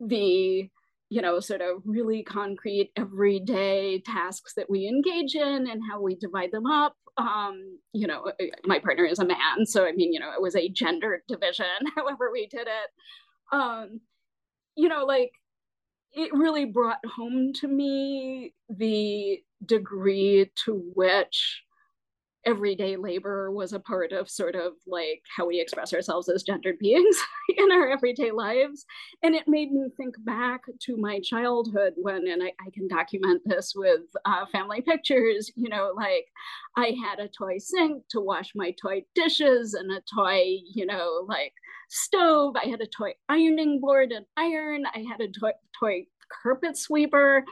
the 0.00 0.68
you 1.10 1.20
know, 1.20 1.40
sort 1.40 1.60
of 1.60 1.82
really 1.84 2.22
concrete 2.22 2.92
everyday 2.96 4.00
tasks 4.06 4.54
that 4.56 4.70
we 4.70 4.86
engage 4.86 5.34
in 5.34 5.68
and 5.68 5.82
how 5.90 6.00
we 6.00 6.14
divide 6.14 6.52
them 6.52 6.66
up. 6.66 6.94
Um, 7.16 7.78
you 7.92 8.06
know, 8.06 8.30
my 8.64 8.78
partner 8.78 9.04
is 9.04 9.18
a 9.18 9.26
man, 9.26 9.66
so 9.66 9.84
I 9.84 9.92
mean, 9.92 10.12
you 10.12 10.20
know, 10.20 10.32
it 10.32 10.40
was 10.40 10.54
a 10.54 10.68
gendered 10.68 11.22
division, 11.26 11.66
however 11.96 12.30
we 12.32 12.46
did 12.46 12.68
it. 12.68 13.52
Um, 13.52 14.00
you 14.76 14.88
know, 14.88 15.04
like 15.04 15.32
it 16.12 16.32
really 16.32 16.64
brought 16.64 17.04
home 17.04 17.52
to 17.54 17.66
me 17.66 18.54
the 18.68 19.40
degree 19.66 20.50
to 20.64 20.92
which 20.94 21.62
everyday 22.46 22.96
labor 22.96 23.50
was 23.50 23.72
a 23.72 23.80
part 23.80 24.12
of 24.12 24.30
sort 24.30 24.54
of 24.54 24.72
like 24.86 25.22
how 25.36 25.46
we 25.46 25.60
express 25.60 25.92
ourselves 25.92 26.28
as 26.28 26.42
gendered 26.42 26.78
beings 26.78 27.16
in 27.56 27.70
our 27.70 27.90
everyday 27.90 28.30
lives. 28.30 28.84
And 29.22 29.34
it 29.34 29.46
made 29.46 29.72
me 29.72 29.88
think 29.96 30.14
back 30.24 30.62
to 30.86 30.96
my 30.96 31.20
childhood 31.20 31.94
when, 31.96 32.26
and 32.28 32.42
I, 32.42 32.52
I 32.66 32.70
can 32.72 32.88
document 32.88 33.42
this 33.44 33.74
with 33.76 34.00
uh, 34.24 34.46
family 34.52 34.80
pictures, 34.80 35.50
you 35.56 35.68
know, 35.68 35.92
like 35.94 36.26
I 36.76 36.96
had 37.04 37.18
a 37.20 37.28
toy 37.28 37.58
sink 37.58 38.04
to 38.10 38.20
wash 38.20 38.52
my 38.54 38.74
toy 38.80 39.02
dishes 39.14 39.74
and 39.74 39.90
a 39.90 40.02
toy, 40.14 40.56
you 40.74 40.86
know, 40.86 41.24
like 41.28 41.52
stove. 41.88 42.54
I 42.56 42.68
had 42.68 42.80
a 42.80 42.86
toy 42.86 43.12
ironing 43.28 43.80
board 43.80 44.12
and 44.12 44.24
iron. 44.36 44.84
I 44.94 45.04
had 45.10 45.20
a 45.20 45.28
toy, 45.28 45.50
toy 45.78 46.06
carpet 46.42 46.76
sweeper, 46.76 47.44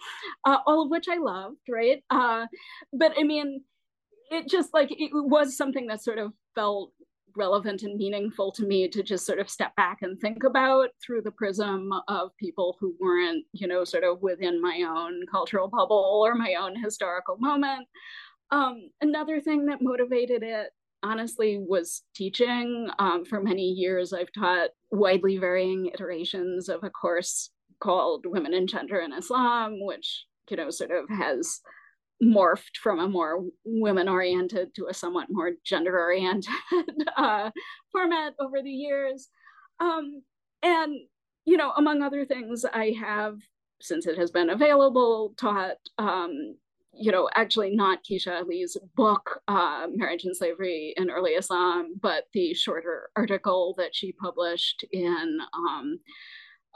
uh, 0.45 0.59
all 0.67 0.83
of 0.83 0.91
which 0.91 1.07
I 1.09 1.17
loved, 1.17 1.59
right? 1.69 2.03
Uh, 2.11 2.47
but 2.93 3.13
I 3.19 3.25
mean, 3.25 3.63
it 4.31 4.49
just 4.49 4.75
like 4.75 4.91
it 4.91 5.11
was 5.13 5.57
something 5.57 5.87
that 5.87 6.03
sort 6.03 6.19
of 6.19 6.33
felt 6.55 6.93
relevant 7.37 7.83
and 7.83 7.97
meaningful 7.97 8.51
to 8.53 8.67
me 8.67 8.89
to 8.89 9.03
just 9.03 9.25
sort 9.25 9.39
of 9.39 9.49
step 9.49 9.75
back 9.77 9.99
and 10.03 10.19
think 10.21 10.45
about 10.45 10.89
through 11.05 11.23
the 11.23 11.31
prism 11.31 11.91
of 12.09 12.37
people 12.39 12.77
who 12.81 12.95
weren't, 13.01 13.45
you 13.53 13.67
know, 13.67 13.85
sort 13.85 14.05
of 14.05 14.21
within 14.21 14.61
my 14.61 14.85
own 14.87 15.23
cultural 15.31 15.69
bubble 15.69 16.21
or 16.25 16.35
my 16.35 16.55
own 16.55 16.75
historical 16.83 17.37
moment. 17.39 17.87
Um, 18.51 18.91
another 19.01 19.41
thing 19.41 19.67
that 19.67 19.83
motivated 19.83 20.43
it, 20.43 20.71
honestly, 21.03 21.59
was 21.59 22.03
teaching. 22.15 22.89
Um, 22.99 23.25
for 23.25 23.43
many 23.43 23.69
years, 23.69 24.13
I've 24.13 24.33
taught 24.33 24.71
widely 24.91 25.39
varying 25.39 25.87
iterations 25.87 26.69
of 26.69 26.83
a 26.83 26.91
course 26.91 27.51
called 27.81 28.27
Women 28.27 28.55
and 28.55 28.69
Gender 28.69 28.99
in 28.99 29.13
Islam, 29.13 29.79
which, 29.81 30.25
you 30.51 30.57
know, 30.57 30.71
sort 30.71 30.91
of 30.91 31.05
has 31.09 31.61
morphed 32.23 32.77
from 32.83 32.99
a 32.99 33.09
more 33.09 33.45
women 33.65 34.09
oriented 34.09 34.75
to 34.75 34.87
a 34.89 34.95
somewhat 34.95 35.29
more 35.31 35.53
gender 35.65 35.99
oriented 35.99 36.53
uh, 37.17 37.51
format 37.93 38.35
over 38.41 38.63
the 38.63 38.71
years. 38.71 39.29
Um, 39.81 40.23
and, 40.63 40.95
you 41.45 41.57
know, 41.57 41.73
among 41.77 42.03
other 42.03 42.25
things, 42.25 42.65
I 42.65 42.97
have, 43.01 43.39
since 43.81 44.07
it 44.07 44.19
has 44.19 44.31
been 44.31 44.51
available, 44.51 45.35
taught, 45.37 45.77
um, 45.99 46.57
you 46.93 47.13
know, 47.13 47.29
actually 47.37 47.77
not 47.77 48.01
Kecia 48.05 48.43
Ali's 48.43 48.77
book, 48.97 49.41
uh, 49.47 49.87
Marriage 49.95 50.25
and 50.25 50.37
Slavery 50.37 50.95
in 50.97 51.11
Early 51.11 51.33
Islam, 51.33 51.95
but 52.01 52.25
the 52.33 52.55
shorter 52.55 53.11
article 53.15 53.75
that 53.79 53.95
she 53.95 54.11
published 54.11 54.85
in 54.91 55.39
um, 55.55 56.01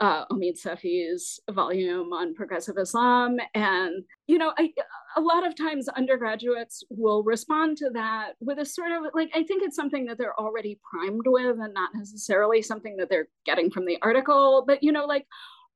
uh, 0.01 0.27
Omid 0.27 0.61
Safi's 0.61 1.39
volume 1.51 2.13
on 2.13 2.35
progressive 2.35 2.77
Islam. 2.79 3.37
And, 3.55 4.05
you 4.27 4.39
know, 4.39 4.53
I, 4.59 4.73
a 5.17 5.21
lot 5.21 5.47
of 5.47 5.55
times 5.55 5.89
undergraduates 5.89 6.83
will 6.91 7.23
respond 7.23 7.77
to 7.79 7.91
that 7.91 8.33
with 8.41 8.59
a 8.59 8.65
sort 8.65 8.93
of 8.93 9.05
like, 9.15 9.31
I 9.35 9.43
think 9.45 9.63
it's 9.63 9.77
something 9.77 10.07
that 10.07 10.19
they're 10.19 10.39
already 10.41 10.81
primed 10.91 11.27
with 11.27 11.59
and 11.61 11.75
not 11.75 11.91
necessarily 11.95 12.63
something 12.63 12.97
that 12.97 13.11
they're 13.11 13.29
getting 13.45 13.71
from 13.71 13.85
the 13.85 13.99
article. 14.03 14.65
But, 14.67 14.83
you 14.83 14.93
know, 14.93 15.05
like, 15.05 15.27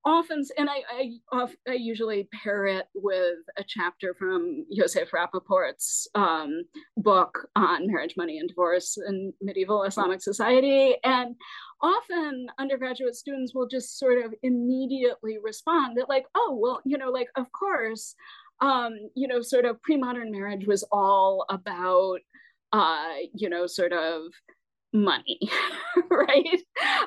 often, 0.04 0.44
and 0.56 0.70
I, 0.70 1.10
I, 1.32 1.46
I 1.68 1.72
usually 1.72 2.28
pair 2.32 2.66
it 2.66 2.86
with 2.94 3.38
a 3.56 3.64
chapter 3.66 4.14
from 4.14 4.64
Yosef 4.70 5.10
Rapoport's 5.12 6.06
um, 6.14 6.62
book 6.96 7.48
on 7.56 7.86
marriage, 7.86 8.14
money, 8.16 8.38
and 8.38 8.48
divorce 8.48 8.98
in 9.08 9.32
medieval 9.40 9.82
Islamic 9.82 10.22
society. 10.22 10.94
And 11.02 11.34
often 11.80 12.46
undergraduate 12.58 13.16
students 13.16 13.54
will 13.54 13.66
just 13.66 13.98
sort 13.98 14.24
of 14.24 14.32
immediately 14.42 15.38
respond 15.42 15.96
that, 15.96 16.08
like, 16.08 16.26
oh, 16.34 16.56
well, 16.60 16.80
you 16.84 16.98
know, 16.98 17.10
like, 17.10 17.28
of 17.36 17.50
course, 17.52 18.14
um, 18.60 18.96
you 19.14 19.28
know, 19.28 19.42
sort 19.42 19.64
of 19.64 19.82
pre 19.82 19.96
modern 19.96 20.30
marriage 20.30 20.66
was 20.66 20.84
all 20.92 21.44
about, 21.48 22.18
uh, 22.72 23.14
you 23.34 23.48
know, 23.48 23.66
sort 23.66 23.92
of 23.92 24.22
money, 24.92 25.38
right? 26.10 26.60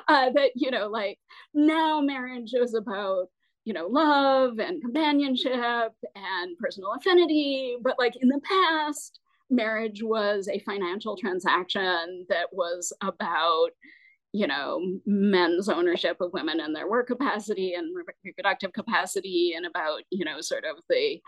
Uh, 0.08 0.30
that, 0.30 0.50
you 0.54 0.70
know, 0.70 0.88
like 0.88 1.18
now 1.54 2.00
marriage 2.00 2.52
is 2.54 2.74
about, 2.74 3.26
you 3.64 3.72
know, 3.72 3.86
love 3.86 4.58
and 4.58 4.82
companionship 4.82 5.92
and 6.14 6.58
personal 6.58 6.92
affinity. 6.92 7.76
But 7.82 7.98
like 7.98 8.14
in 8.20 8.28
the 8.28 8.40
past, 8.40 9.20
marriage 9.50 10.02
was 10.02 10.48
a 10.48 10.60
financial 10.60 11.16
transaction 11.16 12.26
that 12.28 12.46
was 12.52 12.92
about, 13.02 13.70
you 14.32 14.46
know, 14.46 14.80
men's 15.06 15.68
ownership 15.68 16.18
of 16.20 16.32
women 16.32 16.60
and 16.60 16.74
their 16.74 16.88
work 16.88 17.08
capacity 17.08 17.74
and 17.74 17.94
reproductive 18.24 18.72
capacity 18.72 19.54
and 19.56 19.66
about, 19.66 20.02
you 20.10 20.24
know, 20.24 20.40
sort 20.40 20.64
of 20.64 20.76
the 20.88 21.20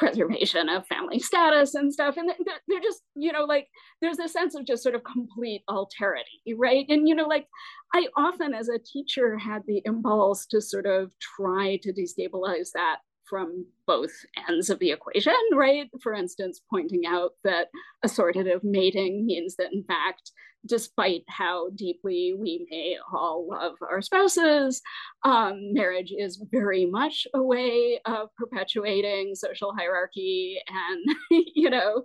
preservation 0.00 0.68
of 0.70 0.86
family 0.86 1.18
status 1.18 1.74
and 1.74 1.92
stuff 1.92 2.16
and 2.16 2.28
they're, 2.28 2.56
they're 2.66 2.80
just 2.80 3.02
you 3.14 3.30
know 3.30 3.44
like 3.44 3.68
there's 4.00 4.18
a 4.18 4.28
sense 4.28 4.54
of 4.54 4.64
just 4.64 4.82
sort 4.82 4.94
of 4.94 5.04
complete 5.04 5.62
alterity 5.68 6.54
right 6.56 6.86
and 6.88 7.06
you 7.06 7.14
know 7.14 7.26
like 7.26 7.46
i 7.94 8.06
often 8.16 8.54
as 8.54 8.68
a 8.68 8.78
teacher 8.78 9.36
had 9.36 9.62
the 9.66 9.82
impulse 9.84 10.46
to 10.46 10.60
sort 10.60 10.86
of 10.86 11.12
try 11.20 11.78
to 11.82 11.92
destabilize 11.92 12.70
that 12.74 12.96
from 13.28 13.64
both 13.86 14.10
ends 14.48 14.70
of 14.70 14.80
the 14.80 14.90
equation, 14.90 15.32
right? 15.54 15.88
For 16.02 16.12
instance, 16.12 16.60
pointing 16.68 17.06
out 17.06 17.30
that 17.44 17.68
assortative 18.04 18.64
mating 18.64 19.24
means 19.24 19.54
that, 19.54 19.72
in 19.72 19.84
fact, 19.84 20.32
despite 20.66 21.24
how 21.28 21.70
deeply 21.70 22.34
we 22.36 22.66
may 22.70 22.96
all 23.12 23.48
love 23.48 23.74
our 23.88 24.02
spouses, 24.02 24.82
um, 25.24 25.72
marriage 25.72 26.12
is 26.16 26.42
very 26.50 26.86
much 26.86 27.26
a 27.34 27.42
way 27.42 28.00
of 28.04 28.28
perpetuating 28.36 29.34
social 29.34 29.72
hierarchy 29.74 30.60
and, 30.68 31.16
you 31.54 31.70
know, 31.70 32.04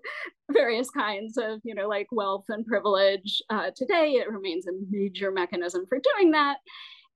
various 0.51 0.89
kinds 0.89 1.37
of, 1.37 1.59
you 1.63 1.75
know, 1.75 1.87
like 1.87 2.07
wealth 2.11 2.45
and 2.49 2.65
privilege. 2.65 3.41
Uh, 3.49 3.71
today, 3.75 4.13
it 4.13 4.29
remains 4.29 4.67
a 4.67 4.71
major 4.89 5.31
mechanism 5.31 5.85
for 5.87 5.99
doing 5.99 6.31
that. 6.31 6.57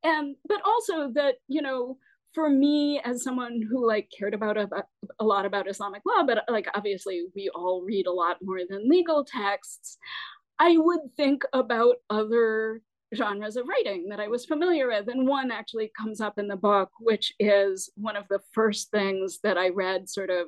And, 0.03 0.36
but 0.48 0.62
also 0.65 1.12
that, 1.13 1.36
you 1.48 1.62
know, 1.62 1.98
for 2.34 2.50
me 2.50 3.01
as 3.03 3.24
someone 3.24 3.62
who 3.69 3.88
like 3.88 4.10
cared 4.17 4.34
about 4.34 4.58
a, 4.58 4.67
a, 5.19 5.24
lot 5.24 5.46
about 5.46 5.67
islamic 5.67 6.01
law 6.05 6.24
but 6.24 6.43
like 6.48 6.67
obviously 6.75 7.24
we 7.36 7.50
all 7.55 7.84
read 7.84 8.05
a 8.05 8.12
lot 8.12 8.38
more 8.41 8.60
than 8.69 8.88
legal 8.88 9.25
texts 9.25 9.98
i 10.60 10.78
would 10.78 11.01
think 11.16 11.44
about 11.54 11.96
other 12.10 12.82
genres 13.16 13.56
of 13.56 13.68
writing 13.68 14.08
that 14.10 14.20
i 14.20 14.28
was 14.28 14.46
familiar 14.46 14.88
with 14.88 15.08
and 15.08 15.28
one 15.28 15.51
actually 15.51 15.92
comes 16.00 16.22
up 16.22 16.38
in 16.38 16.48
the 16.48 16.56
book 16.56 16.89
which 17.00 17.34
is 17.39 17.89
one 17.96 18.16
of 18.16 18.28
the 18.30 18.39
first 18.51 18.92
things 18.92 19.39
that 19.44 19.58
i 19.58 19.70
read 19.70 20.08
sort 20.08 20.30
of 20.30 20.48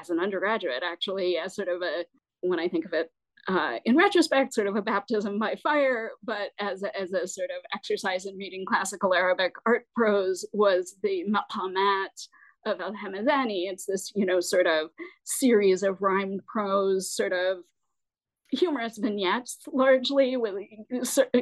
as 0.00 0.10
an 0.10 0.20
undergraduate 0.20 0.82
actually 0.84 1.38
as 1.38 1.54
sort 1.54 1.68
of 1.68 1.80
a 1.82 2.04
when 2.42 2.60
i 2.60 2.68
think 2.68 2.84
of 2.84 2.92
it 2.92 3.10
uh, 3.48 3.78
in 3.84 3.96
retrospect, 3.96 4.54
sort 4.54 4.68
of 4.68 4.76
a 4.76 4.82
baptism 4.82 5.38
by 5.38 5.56
fire, 5.56 6.10
but 6.22 6.50
as 6.60 6.82
a, 6.82 6.96
as 6.96 7.12
a 7.12 7.26
sort 7.26 7.50
of 7.50 7.62
exercise 7.74 8.26
in 8.26 8.36
reading 8.36 8.64
classical 8.66 9.14
Arabic 9.14 9.52
art 9.66 9.86
prose 9.96 10.44
was 10.52 10.96
the 11.02 11.24
maqamat 11.28 12.28
of 12.66 12.80
Al-Hamadani. 12.80 13.68
It's 13.68 13.86
this, 13.86 14.12
you 14.14 14.24
know, 14.24 14.38
sort 14.38 14.66
of 14.66 14.90
series 15.24 15.82
of 15.82 16.00
rhymed 16.00 16.40
prose, 16.46 17.12
sort 17.12 17.32
of 17.32 17.58
humorous 18.52 18.98
vignettes 18.98 19.58
largely 19.72 20.36
with 20.36 20.54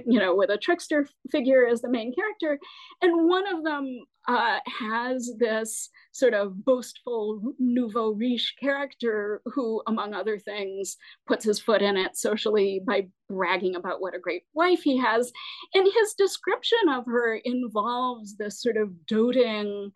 you 0.07 0.19
know 0.19 0.35
with 0.35 0.49
a 0.49 0.57
trickster 0.57 1.07
figure 1.31 1.67
as 1.67 1.83
the 1.83 1.90
main 1.90 2.14
character. 2.14 2.59
And 3.02 3.29
one 3.29 3.52
of 3.52 3.64
them 3.64 4.05
uh, 4.29 4.59
has 4.81 5.33
this 5.38 5.90
sort 6.12 6.35
of 6.35 6.64
boastful 6.64 7.40
nouveau 7.59 8.11
riche 8.11 8.55
character 8.61 9.43
who 9.47 9.83
among 9.87 10.14
other 10.14 10.38
things 10.38 10.97
puts 11.26 11.45
his 11.45 11.59
foot 11.59 11.83
in 11.83 11.97
it 11.97 12.17
socially 12.17 12.81
by 12.87 13.09
bragging 13.29 13.75
about 13.76 14.00
what 14.00 14.14
a 14.14 14.21
great 14.21 14.45
wife 14.55 14.83
he 14.83 14.97
has. 14.99 15.33
And 15.75 15.87
his 15.87 16.14
description 16.14 16.88
of 16.90 17.07
her 17.07 17.37
involves 17.45 18.37
this 18.37 18.61
sort 18.61 18.76
of 18.76 19.07
doting 19.07 19.90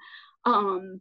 um, 0.45 1.01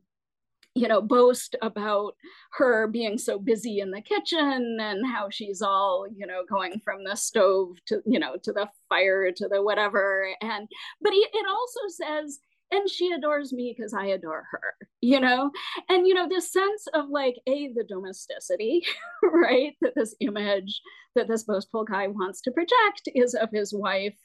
you 0.76 0.88
know, 0.88 1.02
boast 1.02 1.56
about 1.62 2.16
her 2.54 2.88
being 2.88 3.18
so 3.18 3.38
busy 3.38 3.80
in 3.80 3.92
the 3.92 4.02
kitchen 4.02 4.78
and 4.82 5.06
how 5.06 5.30
she's 5.30 5.62
all, 5.62 6.06
you 6.16 6.26
know, 6.26 6.44
going 6.50 6.82
from 6.84 7.04
the 7.04 7.16
stove 7.16 7.78
to, 7.86 8.02
you 8.06 8.20
know, 8.20 8.38
to 8.44 8.52
the 8.52 8.68
fire 8.90 9.32
to 9.32 9.48
the 9.48 9.62
whatever. 9.62 10.30
And, 10.42 10.68
but 11.02 11.14
it 11.14 11.46
also 11.48 11.80
says, 11.90 12.40
and 12.72 12.90
she 12.90 13.12
adores 13.12 13.54
me 13.54 13.76
because 13.78 13.94
I 13.94 14.08
adore 14.08 14.46
her, 14.50 14.74
you 15.00 15.20
know? 15.20 15.52
And, 15.90 16.08
you 16.08 16.16
know, 16.16 16.28
this 16.28 16.52
sense 16.52 16.88
of 16.96 17.06
like, 17.10 17.36
A, 17.46 17.72
the 17.74 17.84
domesticity, 17.84 18.84
right? 19.24 19.76
That 19.82 19.94
this 19.96 20.16
image 20.20 20.82
that 21.16 21.28
this 21.28 21.44
boastful 21.44 21.84
guy 21.84 22.08
wants 22.08 22.42
to 22.42 22.52
project 22.52 23.10
is 23.14 23.36
of 23.36 23.50
his 23.52 23.74
wife 23.74 24.18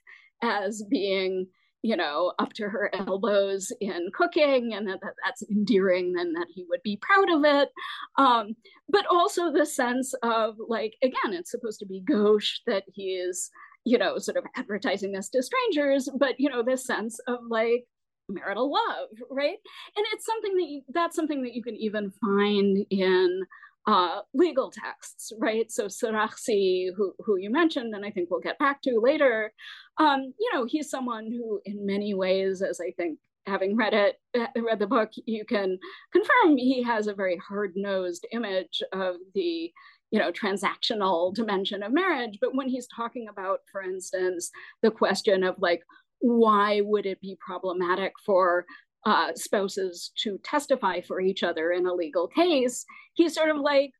as 0.43 0.83
being 0.88 1.49
you 1.82 1.97
know, 1.97 2.32
up 2.38 2.52
to 2.54 2.64
her 2.64 2.90
elbows 2.94 3.73
in 3.80 4.11
cooking 4.14 4.75
and 4.75 4.88
that, 4.88 5.00
that 5.00 5.14
that's 5.25 5.42
endearing 5.50 6.14
and 6.18 6.35
that 6.35 6.49
he 6.54 6.64
would 6.68 6.82
be 6.82 6.99
proud 7.00 7.30
of 7.30 7.44
it. 7.44 7.68
Um, 8.16 8.56
but 8.88 9.06
also 9.06 9.52
the 9.52 9.66
sense 9.66 10.12
of 10.23 10.56
like, 10.68 10.94
again, 11.02 11.32
it's 11.32 11.50
supposed 11.50 11.78
to 11.80 11.87
be 11.87 12.00
gauche 12.00 12.61
that 12.66 12.85
he 12.92 13.14
is, 13.14 13.50
you 13.85 13.99
know, 13.99 14.18
sort 14.18 14.37
of 14.37 14.44
advertising 14.56 15.12
this 15.12 15.28
to 15.30 15.42
strangers, 15.42 16.08
but, 16.18 16.35
you 16.38 16.50
know, 16.50 16.62
this 16.62 16.85
sense 16.85 17.18
of 17.28 17.38
like, 17.49 17.85
marital 18.30 18.70
love 18.70 19.08
right 19.30 19.56
and 19.97 20.06
it's 20.12 20.26
something 20.26 20.54
that 20.54 20.68
you, 20.68 20.82
that's 20.92 21.16
something 21.16 21.42
that 21.42 21.54
you 21.54 21.62
can 21.62 21.75
even 21.76 22.12
find 22.20 22.85
in 22.90 23.40
uh, 23.88 24.21
legal 24.35 24.71
texts, 24.71 25.33
right? 25.40 25.73
So 25.73 25.87
Sarakhsi, 25.87 26.90
who, 26.95 27.14
who 27.25 27.38
you 27.38 27.50
mentioned, 27.50 27.95
and 27.95 28.04
I 28.04 28.11
think 28.11 28.28
we'll 28.30 28.49
get 28.49 28.59
back 28.59 28.83
to 28.83 29.00
later, 29.00 29.50
um, 29.97 30.21
you 30.38 30.50
know, 30.52 30.66
he's 30.66 30.90
someone 30.90 31.26
who 31.33 31.61
in 31.64 31.87
many 31.87 32.12
ways, 32.12 32.61
as 32.61 32.80
I 32.87 32.90
think 32.99 33.18
having 33.47 33.76
read 33.76 33.95
it, 33.95 34.16
uh, 34.38 34.61
read 34.68 34.78
the 34.78 34.87
book, 34.87 35.11
you 35.25 35.42
can 35.47 35.78
confirm 36.12 36.59
he 36.59 36.83
has 36.83 37.07
a 37.07 37.14
very 37.14 37.38
hard-nosed 37.49 38.26
image 38.30 38.83
of 38.92 39.16
the, 39.35 39.73
you 40.11 40.18
know, 40.18 40.30
transactional 40.33 41.35
dimension 41.35 41.83
of 41.83 41.95
marriage. 41.95 42.37
But 42.42 42.54
when 42.54 42.68
he's 42.68 42.88
talking 42.95 43.26
about, 43.30 43.61
for 43.73 43.83
instance, 43.83 44.50
the 44.83 44.90
question 44.90 45.42
of 45.45 45.54
like, 45.59 45.83
why 46.21 46.83
would 46.83 47.07
it 47.07 47.23
be 47.23 47.38
problematic 47.40 48.12
for 48.26 48.66
uh, 49.07 49.33
spouses 49.35 50.12
to 50.23 50.38
testify 50.45 51.00
for 51.00 51.21
each 51.21 51.43
other 51.43 51.71
in 51.73 51.87
a 51.87 51.95
legal 51.95 52.28
case, 52.28 52.85
he's 53.14 53.35
sort 53.35 53.50
of 53.50 53.59
like, 53.59 53.90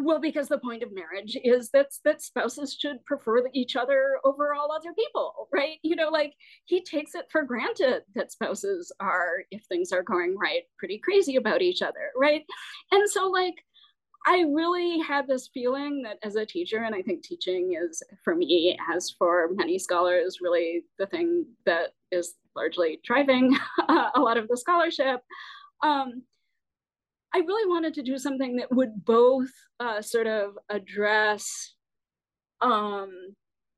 well, 0.00 0.20
because 0.20 0.46
the 0.46 0.58
point 0.58 0.84
of 0.84 0.94
marriage 0.94 1.36
is 1.42 1.70
that 1.70 1.88
that 2.04 2.22
spouses 2.22 2.76
should 2.78 3.04
prefer 3.04 3.48
each 3.52 3.74
other 3.74 4.20
over 4.24 4.54
all 4.54 4.70
other 4.70 4.92
people, 4.94 5.48
right? 5.52 5.78
You 5.82 5.96
know, 5.96 6.08
like 6.08 6.34
he 6.66 6.84
takes 6.84 7.16
it 7.16 7.26
for 7.32 7.42
granted 7.42 8.02
that 8.14 8.30
spouses 8.30 8.92
are, 9.00 9.42
if 9.50 9.64
things 9.64 9.90
are 9.90 10.04
going 10.04 10.36
right, 10.40 10.62
pretty 10.78 11.00
crazy 11.02 11.34
about 11.34 11.62
each 11.62 11.82
other, 11.82 12.12
right? 12.16 12.42
And 12.92 13.10
so, 13.10 13.26
like, 13.26 13.56
I 14.26 14.44
really 14.48 15.00
had 15.00 15.26
this 15.26 15.48
feeling 15.52 16.02
that 16.02 16.18
as 16.22 16.36
a 16.36 16.44
teacher, 16.44 16.82
and 16.82 16.94
I 16.94 17.02
think 17.02 17.22
teaching 17.22 17.78
is 17.80 18.02
for 18.24 18.34
me, 18.34 18.78
as 18.94 19.14
for 19.18 19.50
many 19.54 19.78
scholars, 19.78 20.38
really 20.40 20.84
the 20.98 21.06
thing 21.06 21.46
that 21.66 21.90
is 22.10 22.34
largely 22.54 23.00
driving 23.04 23.56
a 23.88 24.20
lot 24.20 24.36
of 24.36 24.48
the 24.48 24.56
scholarship. 24.56 25.20
Um, 25.82 26.22
I 27.34 27.38
really 27.38 27.68
wanted 27.68 27.94
to 27.94 28.02
do 28.02 28.18
something 28.18 28.56
that 28.56 28.72
would 28.72 29.04
both 29.04 29.50
uh, 29.80 30.02
sort 30.02 30.26
of 30.26 30.58
address, 30.68 31.74
um, 32.60 33.34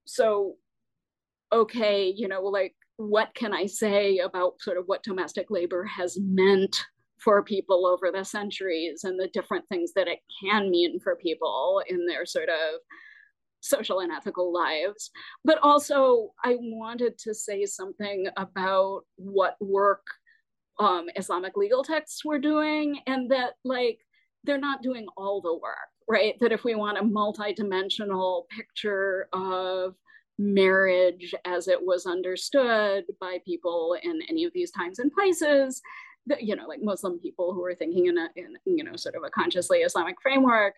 so, 0.07 0.57
okay, 1.53 2.13
you 2.17 2.29
know, 2.29 2.43
like, 2.43 2.75
what 2.97 3.35
can 3.35 3.53
I 3.53 3.67
say 3.67 4.19
about 4.19 4.61
sort 4.61 4.79
of 4.79 4.85
what 4.87 5.03
domestic 5.03 5.51
labor 5.51 5.85
has 5.85 6.19
meant 6.21 6.85
for 7.23 7.43
people 7.43 7.87
over 7.87 8.11
the 8.11 8.25
centuries 8.25 9.05
and 9.05 9.19
the 9.19 9.29
different 9.29 9.65
things 9.69 9.93
that 9.95 10.09
it 10.09 10.21
can 10.43 10.71
mean 10.71 10.99
for 11.01 11.17
people 11.17 11.83
in 11.89 12.07
their 12.07 12.25
sort 12.25 12.49
of 12.49 12.81
social 13.61 14.01
and 14.01 14.11
ethical 14.11 14.53
lives. 14.53 15.11
But 15.45 15.59
also, 15.63 16.33
I 16.43 16.57
wanted 16.59 17.19
to 17.19 17.35
say 17.35 17.67
something 17.67 18.27
about 18.37 19.03
what 19.17 19.57
work 19.61 20.03
um, 20.79 21.09
Islamic 21.15 21.57
legal 21.57 21.85
texts 21.85 22.25
were 22.25 22.39
doing, 22.39 23.01
and 23.07 23.31
that, 23.31 23.53
like, 23.65 23.99
they're 24.45 24.59
not 24.59 24.83
doing 24.83 25.07
all 25.19 25.43
the 25.43 25.53
work, 25.53 25.91
right? 26.09 26.37
That 26.41 26.53
if 26.53 26.65
we 26.65 26.75
want 26.75 26.97
a 26.97 27.03
multidimensional 27.03 28.45
picture 28.49 29.29
of 29.35 29.95
marriage 30.39 31.35
as 31.45 31.69
it 31.69 31.79
was 31.85 32.07
understood 32.07 33.05
by 33.21 33.41
people 33.45 33.99
in 34.03 34.23
any 34.31 34.45
of 34.45 34.55
these 34.55 34.71
times 34.71 34.99
and 34.99 35.13
places, 35.13 35.83
that, 36.27 36.43
you 36.43 36.55
know, 36.57 36.67
like 36.67 36.83
Muslim 36.83 37.19
people 37.19 37.53
who 37.55 37.65
are 37.65 37.75
thinking 37.75 38.07
in 38.07 38.19
a, 38.19 38.29
in, 38.37 38.57
you 38.65 38.85
know, 38.85 38.97
sort 38.97 39.15
of 39.15 39.23
a 39.25 39.31
consciously 39.31 39.79
Islamic 39.79 40.21
framework, 40.23 40.75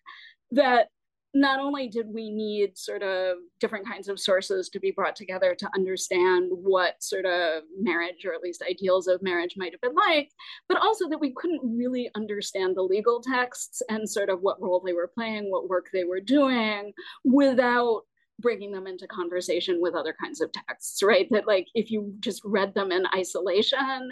that 0.51 0.89
not 1.35 1.61
only 1.61 1.89
did 1.89 2.07
we 2.13 2.29
need 2.29 2.77
sort 2.77 3.03
of 3.03 3.39
different 3.59 3.87
kinds 3.87 4.09
of 4.09 4.21
sources 4.21 4.69
to 4.69 4.79
be 4.79 4.91
brought 4.91 5.17
together 5.17 5.55
to 5.55 5.69
understand 5.75 6.51
what 6.53 7.03
sort 7.03 7.25
of 7.25 7.63
marriage 7.81 8.27
or 8.27 8.35
at 8.35 8.43
least 8.43 8.63
ideals 8.69 9.07
of 9.09 9.23
marriage 9.23 9.55
might 9.57 9.73
have 9.73 9.81
been 9.81 9.95
like, 9.95 10.31
but 10.69 10.77
also 10.79 11.09
that 11.09 11.21
we 11.21 11.33
couldn't 11.33 11.63
really 11.65 12.11
understand 12.15 12.77
the 12.77 12.83
legal 12.83 13.23
texts 13.23 13.81
and 13.89 14.09
sort 14.09 14.29
of 14.29 14.41
what 14.43 14.61
role 14.61 14.83
they 14.85 14.93
were 14.93 15.11
playing, 15.15 15.51
what 15.51 15.71
work 15.71 15.89
they 15.93 16.05
were 16.05 16.21
doing 16.21 16.93
without 17.25 18.03
bringing 18.39 18.73
them 18.73 18.87
into 18.87 19.07
conversation 19.07 19.81
with 19.81 19.95
other 19.95 20.15
kinds 20.23 20.43
of 20.43 20.51
texts, 20.53 21.03
right? 21.03 21.29
That 21.31 21.47
like 21.47 21.69
if 21.75 21.91
you 21.91 22.15
just 22.21 22.43
read 22.45 22.75
them 22.75 22.93
in 22.93 23.07
isolation, 23.17 24.11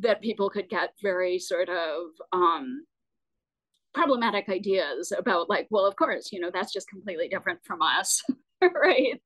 that 0.00 0.20
people 0.20 0.50
could 0.50 0.68
get 0.68 0.90
very 1.02 1.38
sort 1.38 1.68
of 1.68 2.08
um, 2.32 2.84
problematic 3.94 4.48
ideas 4.48 5.12
about 5.16 5.48
like 5.48 5.66
well 5.70 5.86
of 5.86 5.96
course 5.96 6.30
you 6.30 6.38
know 6.38 6.50
that's 6.52 6.72
just 6.72 6.88
completely 6.88 7.28
different 7.28 7.58
from 7.64 7.80
us 7.80 8.22
right? 8.62 9.20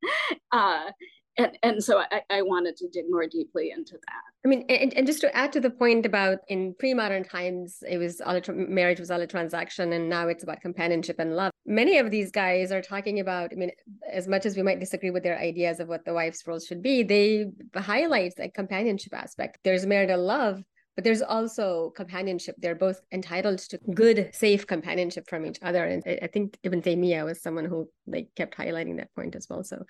Uh, 0.52 0.90
and, 1.38 1.56
and 1.62 1.82
so 1.82 1.98
I, 1.98 2.22
I 2.28 2.42
wanted 2.42 2.76
to 2.78 2.88
dig 2.88 3.04
more 3.08 3.26
deeply 3.26 3.70
into 3.70 3.92
that. 3.92 4.22
I 4.44 4.48
mean 4.48 4.64
and, 4.68 4.92
and 4.94 5.06
just 5.06 5.20
to 5.20 5.34
add 5.36 5.52
to 5.52 5.60
the 5.60 5.70
point 5.70 6.06
about 6.06 6.38
in 6.48 6.74
pre-modern 6.78 7.24
times 7.24 7.82
it 7.88 7.98
was 7.98 8.20
all 8.20 8.36
a, 8.36 8.52
marriage 8.52 9.00
was 9.00 9.10
all 9.10 9.20
a 9.20 9.26
transaction 9.26 9.92
and 9.92 10.08
now 10.08 10.28
it's 10.28 10.42
about 10.42 10.60
companionship 10.60 11.18
and 11.18 11.36
love 11.36 11.49
many 11.66 11.98
of 11.98 12.10
these 12.10 12.30
guys 12.30 12.72
are 12.72 12.82
talking 12.82 13.20
about 13.20 13.52
i 13.52 13.54
mean 13.54 13.70
as 14.10 14.26
much 14.26 14.46
as 14.46 14.56
we 14.56 14.62
might 14.62 14.80
disagree 14.80 15.10
with 15.10 15.22
their 15.22 15.38
ideas 15.38 15.80
of 15.80 15.88
what 15.88 16.04
the 16.04 16.14
wife's 16.14 16.46
role 16.46 16.58
should 16.58 16.82
be 16.82 17.02
they 17.02 17.46
highlight 17.76 18.32
the 18.36 18.48
companionship 18.48 19.14
aspect 19.14 19.58
there's 19.64 19.86
marital 19.86 20.22
love 20.22 20.62
but 20.96 21.04
there's 21.04 21.22
also 21.22 21.94
companionship. 21.96 22.56
They're 22.58 22.74
both 22.74 23.00
entitled 23.10 23.58
to 23.70 23.78
good, 23.94 24.30
safe 24.34 24.66
companionship 24.66 25.30
from 25.30 25.46
each 25.46 25.58
other. 25.62 25.84
And 25.84 26.02
I 26.06 26.26
think 26.26 26.58
Ibn 26.62 26.82
Taymiyyah 26.82 27.24
was 27.24 27.40
someone 27.40 27.64
who 27.64 27.88
like 28.06 28.28
kept 28.36 28.58
highlighting 28.58 28.98
that 28.98 29.14
point 29.14 29.34
as 29.34 29.46
well. 29.48 29.64
So 29.64 29.84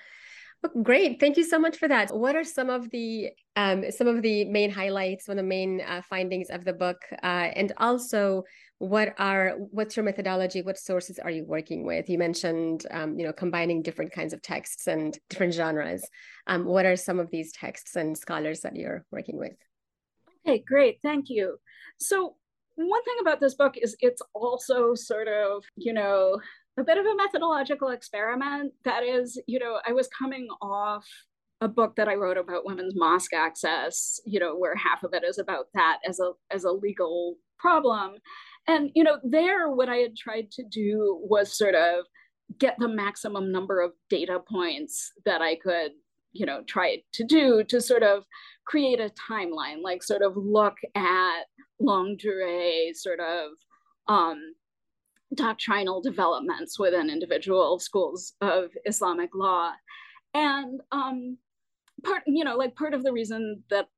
great 0.83 1.19
thank 1.19 1.39
you 1.39 1.45
so 1.45 1.59
much 1.59 1.79
for 1.79 1.89
that 1.89 2.15
what 2.15 2.37
are 2.37 2.45
some 2.45 2.69
of 2.69 2.91
the 2.91 3.31
um, 3.57 3.91
some 3.91 4.07
of 4.07 4.21
the 4.21 4.45
main 4.45 4.71
highlights 4.71 5.27
one 5.27 5.39
of 5.39 5.45
the 5.45 5.49
main 5.49 5.81
uh, 5.81 6.03
findings 6.03 6.51
of 6.51 6.67
the 6.67 6.73
book 6.75 6.99
uh, 7.23 7.49
and 7.57 7.73
also 7.79 8.45
what 8.81 9.15
are 9.19 9.53
what's 9.71 9.97
your 9.97 10.05
methodology 10.05 10.63
what 10.63 10.79
sources 10.79 11.19
are 11.19 11.31
you 11.31 11.45
working 11.45 11.85
with 11.85 12.09
you 12.09 12.19
mentioned 12.19 12.87
um, 12.91 13.19
you 13.19 13.27
know 13.27 13.33
combining 13.33 13.83
different 13.83 14.11
kinds 14.11 14.33
of 14.33 14.43
texts 14.43 14.87
and 14.87 15.19
different 15.29 15.55
genres 15.55 16.03
um, 16.47 16.65
what 16.65 16.87
are 16.87 16.97
some 16.97 17.21
of 17.21 17.31
these 17.31 17.53
texts 17.53 17.95
and 17.95 18.17
scholars 18.17 18.61
that 18.61 18.75
you're 18.75 19.05
working 19.13 19.39
with 19.39 19.53
Okay, 20.47 20.63
great. 20.67 20.99
Thank 21.03 21.27
you. 21.29 21.59
So, 21.99 22.37
one 22.77 23.05
thing 23.05 23.17
about 23.21 23.41
this 23.41 23.55
book 23.55 23.75
is 23.77 23.97
it's 24.01 24.23
also 24.35 24.95
sort 24.95 25.29
of, 25.29 25.65
you 25.77 25.93
know, 25.93 26.41
a 26.79 26.85
bit 26.85 26.97
of 26.99 27.05
a 27.05 27.15
methodological 27.15 27.89
experiment. 27.89 28.73
That 28.85 29.03
is, 29.03 29.41
you 29.47 29.59
know, 29.59 29.81
I 29.87 29.93
was 29.93 30.09
coming 30.09 30.49
off 30.63 31.07
a 31.61 31.69
book 31.69 31.97
that 31.97 32.09
I 32.09 32.15
wrote 32.15 32.39
about 32.39 32.65
women's 32.65 32.95
mosque 32.97 33.35
access, 33.35 34.19
you 34.25 34.41
know, 34.41 34.57
where 34.57 34.75
half 34.75 35.03
of 35.03 35.13
it 35.13 35.25
is 35.25 35.39
about 35.39 35.67
that 35.75 35.99
as 36.09 36.21
a 36.21 36.33
as 36.51 36.65
a 36.65 36.73
legal 36.73 37.37
problem. 37.61 38.15
And 38.67 38.91
you 38.95 39.05
know, 39.05 39.19
there 39.23 39.71
what 39.71 39.89
I 39.89 39.97
had 39.97 40.17
tried 40.17 40.51
to 40.53 40.65
do 40.65 41.19
was 41.23 41.57
sort 41.57 41.75
of 41.75 42.05
get 42.59 42.77
the 42.79 42.89
maximum 42.89 43.53
number 43.53 43.81
of 43.81 43.93
data 44.09 44.41
points 44.49 45.13
that 45.25 45.41
I 45.41 45.57
could 45.57 45.93
you 46.33 46.47
know 46.47 46.63
try 46.67 46.99
to 47.13 47.25
do 47.25 47.65
to 47.65 47.81
sort 47.81 48.03
of 48.03 48.25
create 48.67 49.01
a 49.01 49.11
timeline 49.31 49.83
like 49.83 50.03
sort 50.03 50.23
of 50.23 50.37
look 50.37 50.77
at 50.95 51.43
longue 51.81 52.19
durée 52.19 52.95
sort 52.95 53.21
of 53.21 53.51
um, 54.09 54.55
doctrinal 55.35 56.01
developments 56.01 56.79
within 56.79 57.11
individual 57.11 57.79
schools 57.79 58.35
of 58.41 58.71
islamic 58.85 59.31
law 59.35 59.73
and 60.35 60.81
um, 60.93 61.37
part 62.05 62.23
you 62.27 62.45
know 62.45 62.57
like 62.57 62.75
part 62.77 62.95
of 62.95 63.03
the 63.03 63.13
reason 63.13 63.63
that 63.71 63.89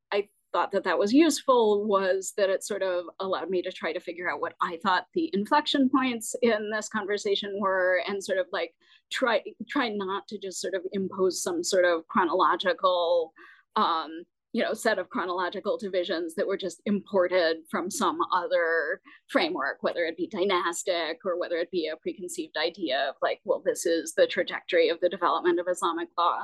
thought 0.53 0.71
that 0.73 0.85
that 0.85 0.99
was 0.99 1.13
useful 1.13 1.87
was 1.87 2.33
that 2.37 2.51
it 2.51 2.63
sort 2.63 2.83
of 2.83 3.05
allowed 3.21 3.51
me 3.51 3.63
to 3.63 3.73
try 3.73 3.93
to 3.93 4.01
figure 4.01 4.31
out 4.31 4.41
what 4.41 4.55
I 4.61 4.79
thought 4.83 5.07
the 5.15 5.31
inflection 5.33 5.89
points 5.89 6.37
in 6.43 6.71
this 6.71 6.89
conversation 6.89 7.59
were 7.59 8.03
and 8.07 8.23
sort 8.23 8.39
of 8.39 8.47
like 8.53 8.75
try 9.11 9.43
try 9.69 9.89
not 9.89 10.29
to 10.29 10.39
just 10.39 10.61
sort 10.61 10.75
of 10.75 10.83
impose 10.93 11.43
some 11.43 11.65
sort 11.65 11.85
of 11.85 12.07
chronological 12.09 13.33
um, 13.77 14.25
you 14.53 14.63
know 14.63 14.75
set 14.75 14.99
of 14.99 15.09
chronological 15.09 15.79
divisions 15.79 16.35
that 16.35 16.47
were 16.47 16.57
just 16.57 16.83
imported 16.87 17.59
from 17.71 17.91
some 17.91 18.19
other 18.35 19.01
framework 19.29 19.79
whether 19.81 20.05
it 20.05 20.17
be 20.17 20.27
dynastic 20.27 21.19
or 21.25 21.39
whether 21.39 21.57
it 21.57 21.71
be 21.71 21.89
a 21.89 21.97
preconceived 21.97 22.57
idea 22.57 23.09
of 23.09 23.15
like 23.23 23.41
well 23.45 23.63
this 23.65 23.87
is 23.87 24.15
the 24.15 24.27
trajectory 24.27 24.89
of 24.89 25.01
the 25.01 25.09
development 25.09 25.59
of 25.59 25.67
islamic 25.71 26.09
law. 26.19 26.41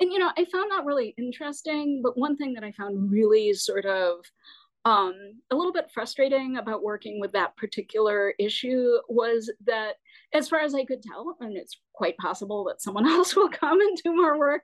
And 0.00 0.12
you 0.12 0.18
know 0.18 0.30
i 0.36 0.44
found 0.52 0.70
that 0.72 0.84
really 0.84 1.14
interesting 1.16 2.00
but 2.02 2.18
one 2.18 2.36
thing 2.36 2.54
that 2.54 2.64
i 2.64 2.72
found 2.72 3.10
really 3.10 3.52
sort 3.54 3.86
of 3.86 4.24
um, 4.84 5.14
a 5.50 5.56
little 5.56 5.72
bit 5.72 5.90
frustrating 5.92 6.58
about 6.58 6.82
working 6.82 7.18
with 7.20 7.32
that 7.32 7.56
particular 7.56 8.34
issue 8.38 8.92
was 9.08 9.50
that 9.66 9.94
as 10.34 10.48
far 10.48 10.60
as 10.60 10.74
I 10.74 10.84
could 10.84 11.02
tell, 11.02 11.36
and 11.40 11.56
it's 11.56 11.78
quite 11.94 12.16
possible 12.18 12.64
that 12.64 12.82
someone 12.82 13.06
else 13.08 13.34
will 13.34 13.48
come 13.48 13.80
and 13.80 13.96
do 14.02 14.14
more 14.14 14.38
work 14.38 14.62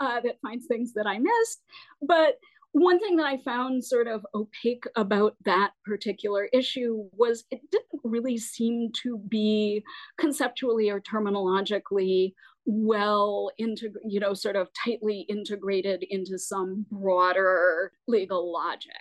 uh, 0.00 0.20
that 0.20 0.40
finds 0.42 0.66
things 0.66 0.92
that 0.94 1.06
I 1.06 1.18
missed. 1.18 1.62
But 2.02 2.34
one 2.72 2.98
thing 2.98 3.16
that 3.16 3.26
I 3.26 3.36
found 3.38 3.84
sort 3.84 4.08
of 4.08 4.26
opaque 4.34 4.84
about 4.96 5.36
that 5.44 5.72
particular 5.84 6.48
issue 6.52 7.04
was 7.12 7.44
it 7.50 7.60
didn't 7.70 8.00
really 8.02 8.38
seem 8.38 8.90
to 9.02 9.18
be 9.28 9.84
conceptually 10.18 10.88
or 10.88 11.00
terminologically 11.00 12.34
well 12.64 13.50
into 13.58 13.90
you 14.06 14.20
know 14.20 14.32
sort 14.32 14.54
of 14.54 14.68
tightly 14.72 15.26
integrated 15.28 16.04
into 16.10 16.38
some 16.38 16.86
broader 16.90 17.92
legal 18.06 18.52
logic 18.52 18.92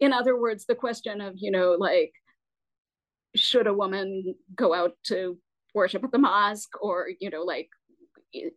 in 0.00 0.12
other 0.12 0.38
words 0.38 0.66
the 0.66 0.74
question 0.74 1.20
of 1.20 1.34
you 1.36 1.50
know 1.50 1.76
like 1.78 2.12
should 3.36 3.66
a 3.66 3.74
woman 3.74 4.34
go 4.54 4.74
out 4.74 4.92
to 5.04 5.38
worship 5.74 6.02
at 6.02 6.10
the 6.10 6.18
mosque 6.18 6.72
or 6.80 7.08
you 7.20 7.30
know 7.30 7.42
like 7.42 7.68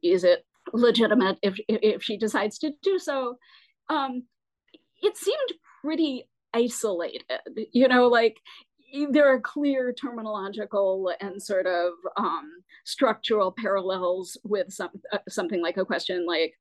is 0.02 0.24
it 0.24 0.46
legitimate 0.72 1.38
if 1.42 1.60
if 1.68 2.02
she 2.02 2.18
decides 2.18 2.58
to 2.60 2.72
do 2.82 2.98
so? 2.98 3.38
Um 3.90 4.24
it 5.02 5.18
seemed 5.18 5.54
pretty 5.82 6.30
isolated 6.54 7.24
you 7.72 7.88
know 7.88 8.08
like 8.08 8.38
there 9.10 9.28
are 9.28 9.42
clear 9.42 9.94
terminological 9.94 11.12
and 11.20 11.42
sort 11.42 11.66
of 11.66 11.94
um, 12.16 12.52
structural 12.86 13.52
parallels 13.52 14.38
with 14.44 14.72
some, 14.72 14.92
uh, 15.12 15.18
something 15.28 15.62
like 15.62 15.78
a 15.78 15.86
question 15.86 16.26
like 16.28 16.54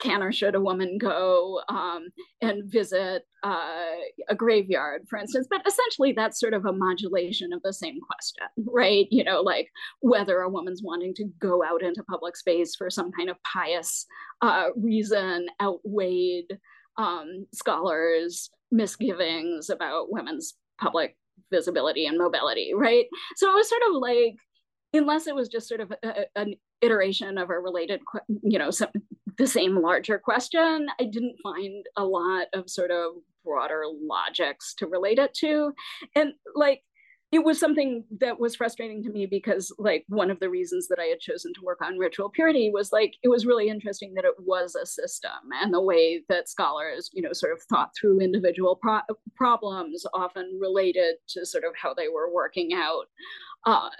can 0.00 0.22
or 0.22 0.32
should 0.32 0.54
a 0.54 0.60
woman 0.60 0.98
go 0.98 1.60
um, 1.68 2.08
and 2.40 2.70
visit 2.70 3.22
uh, 3.42 3.96
a 4.28 4.34
graveyard, 4.34 5.02
for 5.08 5.18
instance? 5.18 5.46
But 5.48 5.66
essentially, 5.66 6.12
that's 6.12 6.40
sort 6.40 6.54
of 6.54 6.66
a 6.66 6.72
modulation 6.72 7.52
of 7.52 7.62
the 7.62 7.72
same 7.72 7.98
question, 8.00 8.46
right? 8.66 9.06
You 9.10 9.24
know, 9.24 9.40
like 9.40 9.68
whether 10.00 10.40
a 10.40 10.50
woman's 10.50 10.82
wanting 10.82 11.14
to 11.14 11.24
go 11.40 11.62
out 11.64 11.82
into 11.82 12.02
public 12.04 12.36
space 12.36 12.74
for 12.74 12.90
some 12.90 13.12
kind 13.12 13.30
of 13.30 13.36
pious 13.44 14.06
uh, 14.42 14.68
reason 14.76 15.46
outweighed 15.60 16.58
um, 16.96 17.46
scholars' 17.52 18.50
misgivings 18.70 19.70
about 19.70 20.10
women's 20.10 20.54
public 20.80 21.16
visibility 21.50 22.06
and 22.06 22.18
mobility, 22.18 22.72
right? 22.74 23.06
So 23.36 23.50
it 23.50 23.54
was 23.54 23.68
sort 23.68 23.82
of 23.88 23.96
like, 24.00 24.36
unless 24.92 25.26
it 25.26 25.34
was 25.34 25.48
just 25.48 25.68
sort 25.68 25.80
of 25.80 25.92
a, 26.02 26.26
an 26.36 26.54
iteration 26.80 27.38
of 27.38 27.50
a 27.50 27.58
related, 27.58 28.00
you 28.42 28.58
know, 28.58 28.70
some, 28.70 28.90
the 29.38 29.46
same 29.46 29.80
larger 29.80 30.18
question, 30.18 30.88
I 31.00 31.04
didn't 31.04 31.36
find 31.42 31.84
a 31.96 32.04
lot 32.04 32.46
of 32.52 32.70
sort 32.70 32.90
of 32.90 33.14
broader 33.44 33.82
logics 34.00 34.74
to 34.78 34.86
relate 34.86 35.18
it 35.18 35.34
to. 35.34 35.72
And 36.14 36.34
like, 36.54 36.82
it 37.34 37.44
was 37.44 37.58
something 37.58 38.04
that 38.20 38.38
was 38.38 38.54
frustrating 38.54 39.02
to 39.02 39.10
me 39.10 39.26
because 39.26 39.74
like 39.76 40.04
one 40.08 40.30
of 40.30 40.38
the 40.38 40.48
reasons 40.48 40.86
that 40.86 41.00
i 41.00 41.04
had 41.04 41.18
chosen 41.18 41.52
to 41.52 41.62
work 41.64 41.80
on 41.82 41.98
ritual 41.98 42.30
purity 42.30 42.70
was 42.72 42.92
like 42.92 43.14
it 43.24 43.28
was 43.28 43.44
really 43.44 43.68
interesting 43.68 44.14
that 44.14 44.24
it 44.24 44.34
was 44.38 44.76
a 44.76 44.86
system 44.86 45.32
and 45.60 45.74
the 45.74 45.80
way 45.80 46.22
that 46.28 46.48
scholars 46.48 47.10
you 47.12 47.20
know 47.20 47.32
sort 47.32 47.52
of 47.52 47.60
thought 47.62 47.90
through 47.98 48.20
individual 48.20 48.78
pro- 48.80 49.00
problems 49.34 50.06
often 50.14 50.56
related 50.60 51.16
to 51.28 51.44
sort 51.44 51.64
of 51.64 51.72
how 51.80 51.92
they 51.92 52.08
were 52.08 52.32
working 52.32 52.72
out 52.72 53.06
uh, 53.66 53.90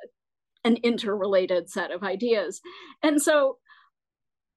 an 0.63 0.77
interrelated 0.85 1.69
set 1.69 1.91
of 1.91 2.05
ideas 2.05 2.61
and 3.03 3.21
so 3.21 3.59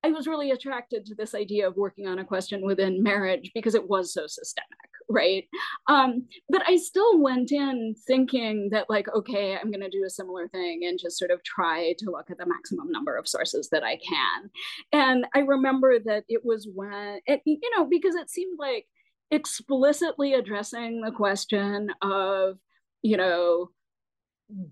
I 0.04 0.10
was 0.12 0.28
really 0.28 0.52
attracted 0.52 1.06
to 1.06 1.16
this 1.16 1.34
idea 1.34 1.68
of 1.68 1.76
working 1.76 2.08
on 2.08 2.20
a 2.20 2.26
question 2.26 2.62
within 2.66 3.04
marriage 3.04 3.52
because 3.54 3.76
it 3.76 3.90
was 3.90 4.14
so 4.14 4.28
systemic, 4.28 4.70
right? 5.10 5.46
Um, 5.88 6.28
but 6.50 6.62
I 6.68 6.78
still 6.78 7.20
went 7.20 7.52
in 7.52 7.96
thinking 8.06 8.70
that, 8.72 8.90
like, 8.90 9.08
okay, 9.14 9.58
I'm 9.58 9.72
going 9.72 9.82
to 9.82 9.90
do 9.90 10.06
a 10.06 10.10
similar 10.10 10.48
thing 10.48 10.82
and 10.86 11.00
just 11.00 11.18
sort 11.18 11.32
of 11.32 11.44
try 11.44 11.94
to 11.98 12.12
look 12.12 12.30
at 12.30 12.38
the 12.38 12.46
maximum 12.46 12.92
number 12.92 13.18
of 13.18 13.28
sources 13.28 13.70
that 13.72 13.84
I 13.84 13.98
can. 13.98 14.50
And 14.94 15.26
I 15.34 15.40
remember 15.40 16.00
that 16.06 16.24
it 16.30 16.42
was 16.46 16.68
when, 16.74 17.20
it, 17.26 17.42
you 17.46 17.70
know, 17.76 17.86
because 17.86 18.16
it 18.16 18.30
seemed 18.30 18.60
like 18.60 18.86
explicitly 19.32 20.36
addressing 20.36 21.02
the 21.02 21.12
question 21.12 21.90
of, 22.02 22.58
you 23.02 23.18
know, 23.18 23.72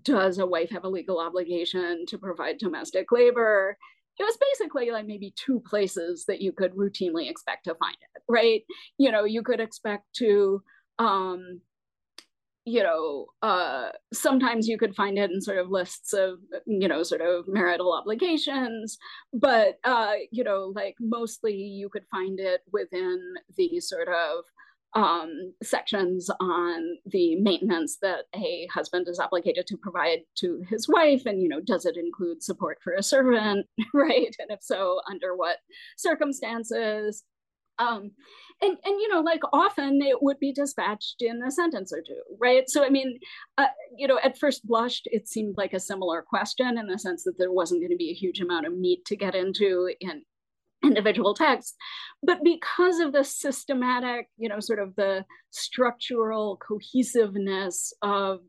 does 0.02 0.38
a 0.38 0.46
wife 0.46 0.70
have 0.70 0.84
a 0.84 0.88
legal 0.88 1.20
obligation 1.20 2.06
to 2.06 2.16
provide 2.16 2.58
domestic 2.58 3.12
labor? 3.12 3.76
It 4.18 4.22
was 4.22 4.38
basically 4.52 4.90
like 4.90 5.06
maybe 5.06 5.34
two 5.36 5.60
places 5.60 6.24
that 6.26 6.40
you 6.40 6.52
could 6.52 6.74
routinely 6.74 7.28
expect 7.28 7.64
to 7.64 7.74
find 7.74 7.96
it, 8.14 8.22
right? 8.28 8.62
You 8.98 9.12
know, 9.12 9.24
you 9.24 9.42
could 9.42 9.60
expect 9.60 10.04
to, 10.16 10.62
um, 10.98 11.60
you 12.64 12.82
know, 12.82 13.26
uh, 13.42 13.90
sometimes 14.12 14.66
you 14.66 14.76
could 14.76 14.96
find 14.96 15.18
it 15.18 15.30
in 15.30 15.40
sort 15.40 15.58
of 15.58 15.70
lists 15.70 16.12
of, 16.12 16.38
you 16.66 16.88
know, 16.88 17.02
sort 17.04 17.20
of 17.20 17.46
marital 17.46 17.92
obligations, 17.92 18.98
but, 19.32 19.78
uh, 19.84 20.14
you 20.32 20.42
know, 20.42 20.72
like 20.74 20.96
mostly 20.98 21.54
you 21.54 21.88
could 21.88 22.04
find 22.10 22.40
it 22.40 22.62
within 22.72 23.20
the 23.56 23.78
sort 23.78 24.08
of 24.08 24.44
um, 24.96 25.52
sections 25.62 26.30
on 26.40 26.96
the 27.04 27.36
maintenance 27.36 27.98
that 28.00 28.24
a 28.34 28.66
husband 28.72 29.06
is 29.08 29.20
obligated 29.20 29.66
to 29.66 29.76
provide 29.76 30.20
to 30.36 30.62
his 30.70 30.88
wife 30.88 31.26
and 31.26 31.42
you 31.42 31.48
know 31.48 31.60
does 31.60 31.84
it 31.84 31.98
include 31.98 32.42
support 32.42 32.78
for 32.82 32.94
a 32.94 33.02
servant 33.02 33.66
right? 33.94 34.34
And 34.38 34.50
if 34.50 34.62
so 34.62 35.00
under 35.08 35.36
what 35.36 35.58
circumstances? 35.98 37.22
Um, 37.78 38.12
and 38.62 38.78
and 38.86 39.00
you 39.00 39.08
know 39.12 39.20
like 39.20 39.42
often 39.52 40.00
it 40.00 40.22
would 40.22 40.38
be 40.38 40.50
dispatched 40.50 41.16
in 41.20 41.42
a 41.46 41.50
sentence 41.50 41.92
or 41.92 42.00
two 42.00 42.22
right? 42.40 42.64
So 42.66 42.82
i 42.82 42.88
mean 42.88 43.18
uh, 43.58 43.66
you 43.94 44.08
know 44.08 44.18
at 44.24 44.38
first 44.38 44.66
blushed 44.66 45.06
it 45.12 45.28
seemed 45.28 45.56
like 45.58 45.74
a 45.74 45.80
similar 45.80 46.24
question 46.26 46.78
in 46.78 46.86
the 46.86 46.98
sense 46.98 47.24
that 47.24 47.34
there 47.36 47.52
wasn't 47.52 47.82
going 47.82 47.90
to 47.90 47.98
be 47.98 48.10
a 48.10 48.14
huge 48.14 48.40
amount 48.40 48.66
of 48.66 48.78
meat 48.78 49.04
to 49.04 49.16
get 49.16 49.34
into 49.34 49.90
in 50.00 50.22
individual 50.86 51.34
texts 51.34 51.74
but 52.22 52.42
because 52.42 53.00
of 53.00 53.12
the 53.12 53.24
systematic 53.24 54.28
you 54.36 54.48
know 54.48 54.60
sort 54.60 54.78
of 54.78 54.94
the 54.96 55.24
structural 55.50 56.58
cohesiveness 56.66 57.92
of 58.02 58.40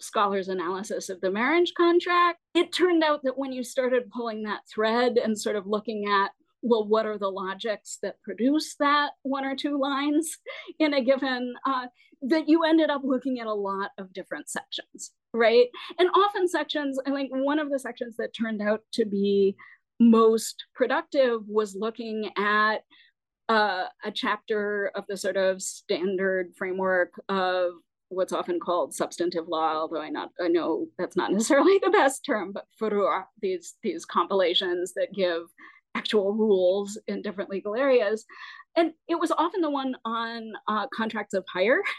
scholars 0.00 0.48
analysis 0.48 1.08
of 1.08 1.20
the 1.20 1.30
marriage 1.30 1.72
contract 1.76 2.38
it 2.54 2.72
turned 2.72 3.02
out 3.02 3.20
that 3.24 3.36
when 3.38 3.52
you 3.52 3.64
started 3.64 4.10
pulling 4.10 4.42
that 4.42 4.60
thread 4.72 5.16
and 5.16 5.38
sort 5.38 5.56
of 5.56 5.66
looking 5.66 6.06
at 6.08 6.30
well 6.62 6.86
what 6.86 7.06
are 7.06 7.18
the 7.18 7.28
logics 7.28 7.98
that 8.02 8.20
produce 8.22 8.76
that 8.78 9.10
one 9.22 9.44
or 9.44 9.56
two 9.56 9.78
lines 9.78 10.38
in 10.78 10.94
a 10.94 11.02
given 11.02 11.54
uh, 11.66 11.86
that 12.22 12.48
you 12.48 12.64
ended 12.64 12.90
up 12.90 13.02
looking 13.04 13.38
at 13.38 13.46
a 13.46 13.54
lot 13.54 13.90
of 13.98 14.12
different 14.12 14.48
sections 14.48 15.12
right? 15.34 15.66
And 15.98 16.08
often 16.10 16.48
sections 16.48 16.98
i 17.06 17.10
think 17.10 17.30
one 17.32 17.58
of 17.58 17.70
the 17.70 17.78
sections 17.78 18.16
that 18.16 18.34
turned 18.34 18.62
out 18.62 18.80
to 18.94 19.04
be 19.04 19.56
most 20.00 20.64
productive 20.74 21.40
was 21.46 21.74
looking 21.74 22.30
at 22.36 22.78
uh, 23.48 23.84
a 24.04 24.10
chapter 24.12 24.92
of 24.94 25.04
the 25.08 25.16
sort 25.16 25.36
of 25.36 25.62
standard 25.62 26.52
framework 26.56 27.12
of 27.28 27.72
what's 28.10 28.32
often 28.32 28.58
called 28.60 28.94
substantive 28.94 29.48
law, 29.48 29.74
although 29.74 30.00
I 30.00 30.10
not 30.10 30.30
I 30.40 30.48
know 30.48 30.86
that's 30.98 31.16
not 31.16 31.32
necessarily 31.32 31.78
the 31.82 31.90
best 31.90 32.24
term, 32.24 32.52
but 32.52 32.66
furu' 32.80 33.24
these 33.40 33.74
these 33.82 34.04
compilations 34.04 34.92
that 34.94 35.14
give 35.14 35.42
actual 35.94 36.32
rules 36.32 36.98
in 37.08 37.22
different 37.22 37.50
legal 37.50 37.74
areas, 37.74 38.24
and 38.76 38.92
it 39.08 39.18
was 39.18 39.32
often 39.32 39.60
the 39.60 39.70
one 39.70 39.96
on 40.04 40.52
uh, 40.68 40.86
contracts 40.94 41.34
of 41.34 41.44
hire. 41.52 41.82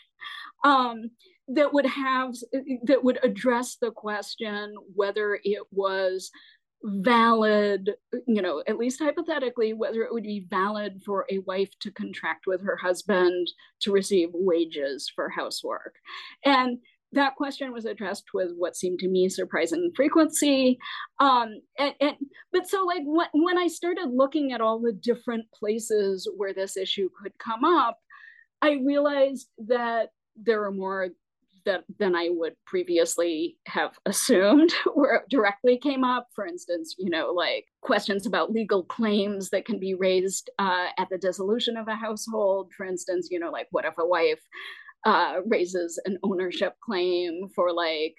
Um, 0.66 1.12
that 1.48 1.74
would 1.74 1.86
have 1.86 2.36
that 2.84 3.02
would 3.02 3.18
address 3.24 3.78
the 3.82 3.92
question 3.92 4.76
whether 4.94 5.40
it 5.42 5.64
was 5.72 6.32
valid, 6.84 7.92
you 8.28 8.42
know, 8.42 8.64
at 8.68 8.78
least 8.78 9.02
hypothetically, 9.02 9.74
whether 9.74 10.02
it 10.04 10.14
would 10.14 10.24
be 10.24 10.46
valid 10.50 11.02
for 11.06 11.26
a 11.30 11.40
wife 11.40 11.70
to 11.82 11.92
contract 11.92 12.46
with 12.48 12.64
her 12.64 12.78
husband 12.78 13.48
to 13.82 13.92
receive 13.92 14.30
wages 14.34 15.12
for 15.14 15.30
housework. 15.30 15.96
And 16.46 16.80
that 17.12 17.36
question 17.36 17.74
was 17.74 17.86
addressed 17.86 18.26
with 18.34 18.52
what 18.56 18.76
seemed 18.76 19.00
to 19.00 19.08
me 19.08 19.30
surprising 19.30 19.92
frequency. 19.96 20.78
Um, 21.20 21.62
and, 21.78 21.94
and, 22.00 22.16
but 22.54 22.70
so 22.70 22.84
like 22.86 23.02
when, 23.04 23.28
when 23.34 23.58
I 23.58 23.68
started 23.68 24.10
looking 24.14 24.52
at 24.54 24.62
all 24.62 24.80
the 24.80 24.94
different 24.94 25.46
places 25.52 26.30
where 26.38 26.54
this 26.54 26.78
issue 26.78 27.10
could 27.22 27.34
come 27.40 27.64
up, 27.66 27.98
I 28.62 28.74
realized 28.86 29.48
that 29.68 30.10
there 30.36 30.64
are 30.64 30.72
more 30.72 31.10
that 31.70 31.84
than 32.00 32.16
I 32.16 32.30
would 32.32 32.54
previously 32.66 33.58
have 33.68 33.92
assumed 34.06 34.72
where 34.94 35.24
directly 35.30 35.78
came 35.78 36.04
up. 36.04 36.28
For 36.34 36.46
instance, 36.46 36.96
you 36.98 37.10
know, 37.10 37.32
like 37.32 37.66
questions 37.82 38.26
about 38.26 38.52
legal 38.52 38.84
claims 38.84 39.50
that 39.52 39.66
can 39.66 39.80
be 39.80 39.94
raised 39.94 40.50
uh, 40.60 40.88
at 40.98 41.10
the 41.10 41.18
dissolution 41.18 41.78
of 41.78 41.88
a 41.88 41.96
household. 41.96 42.72
For 42.76 42.86
instance, 42.86 43.30
you 43.32 43.40
know, 43.40 43.52
like 43.52 43.68
what 43.72 43.86
if 43.86 43.94
a 43.98 44.06
wife 44.06 44.42
uh, 45.06 45.36
raises 45.46 46.00
an 46.06 46.18
ownership 46.24 46.74
claim 46.84 47.48
for 47.56 47.72
like 47.72 48.16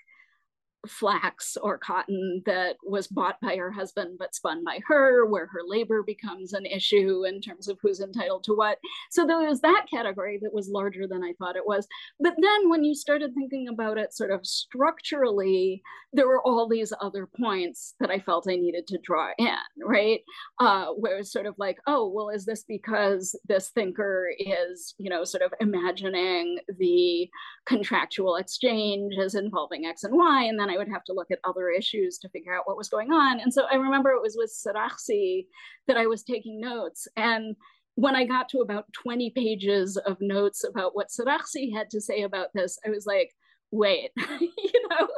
flax 0.89 1.57
or 1.57 1.79
cotton 1.79 2.43
that 2.47 2.77
was 2.85 3.07
bought 3.07 3.41
by 3.41 3.57
her 3.57 3.71
husband 3.71 4.17
but 4.19 4.35
spun 4.35 4.65
by 4.65 4.81
her, 4.87 5.27
where 5.27 5.47
her 5.47 5.61
labor 5.67 6.03
becomes 6.03 6.53
an 6.53 6.67
issue 6.67 7.25
in 7.27 7.41
terms 7.41 7.69
of 7.69 7.79
who's 7.83 8.01
entitled 8.01 8.45
to 8.45 8.55
what. 8.55 8.79
So 9.11 9.27
there 9.27 9.39
was 9.39 9.61
that 9.61 9.87
category 9.91 10.39
that 10.43 10.55
was 10.55 10.69
larger 10.69 11.07
than 11.07 11.23
I 11.23 11.35
thought 11.39 11.57
it 11.57 11.67
was. 11.67 11.87
But 12.19 12.35
then 12.41 12.71
when 12.71 12.85
you 12.85 12.95
started 12.95 13.35
thinking 13.35 13.69
about 13.69 13.99
it 13.99 14.15
sort 14.15 14.31
of 14.31 14.47
structurally, 14.47 15.83
there 16.13 16.27
were 16.27 16.43
all 16.43 16.69
these 16.69 16.93
other 17.01 17.27
points 17.27 17.95
that 18.01 18.11
I 18.11 18.19
felt 18.19 18.49
I 18.49 18.57
needed 18.57 18.87
to 18.89 18.99
draw 18.99 19.31
in, 19.39 19.57
right? 19.85 20.21
Uh, 20.59 20.87
where 20.87 21.19
it's 21.19 21.33
sort 21.33 21.47
of 21.47 21.55
like, 21.59 21.79
oh, 21.87 22.09
well, 22.09 22.31
is 22.31 22.45
this 22.45 22.65
because 22.65 23.39
this 23.47 23.71
thinker 23.71 24.31
is, 24.39 24.95
you 24.99 25.11
know, 25.11 25.25
sort 25.25 25.43
of 25.43 25.53
imagining 25.61 26.59
the 26.79 27.29
contractual 27.67 28.37
exchange 28.37 29.15
as 29.19 29.35
involving 29.35 29.87
X 29.87 30.05
and 30.05 30.17
Y, 30.17 30.45
and 30.45 30.59
then 30.59 30.70
I 30.71 30.79
would 30.79 30.89
have 30.89 31.05
to 31.05 31.13
look 31.13 31.31
at 31.31 31.39
other 31.45 31.69
issues 31.69 32.19
to 32.19 32.29
figure 32.29 32.55
out 32.55 32.67
what 32.67 32.77
was 32.77 32.89
going 32.89 33.13
on. 33.13 33.41
And 33.41 33.53
so 33.53 33.65
I 33.71 33.77
remember 33.77 34.11
it 34.11 34.23
was 34.23 34.37
with 34.37 34.51
Sarakhsi 34.51 35.47
that 35.87 35.97
I 35.97 36.07
was 36.07 36.23
taking 36.23 36.61
notes. 36.61 37.07
And 37.17 37.57
when 37.97 38.17
I 38.17 38.25
got 38.25 38.49
to 38.51 38.59
about 38.59 38.93
20 38.93 39.31
pages 39.31 39.97
of 39.97 40.17
notes 40.21 40.65
about 40.65 40.95
what 40.95 41.09
Sarakhsi 41.09 41.75
had 41.75 41.91
to 41.91 42.01
say 42.01 42.23
about 42.23 42.49
this, 42.55 42.79
I 42.87 42.91
was 42.91 43.07
like, 43.07 43.35
wait, 43.71 44.11
you 44.17 44.89
know, 44.91 45.09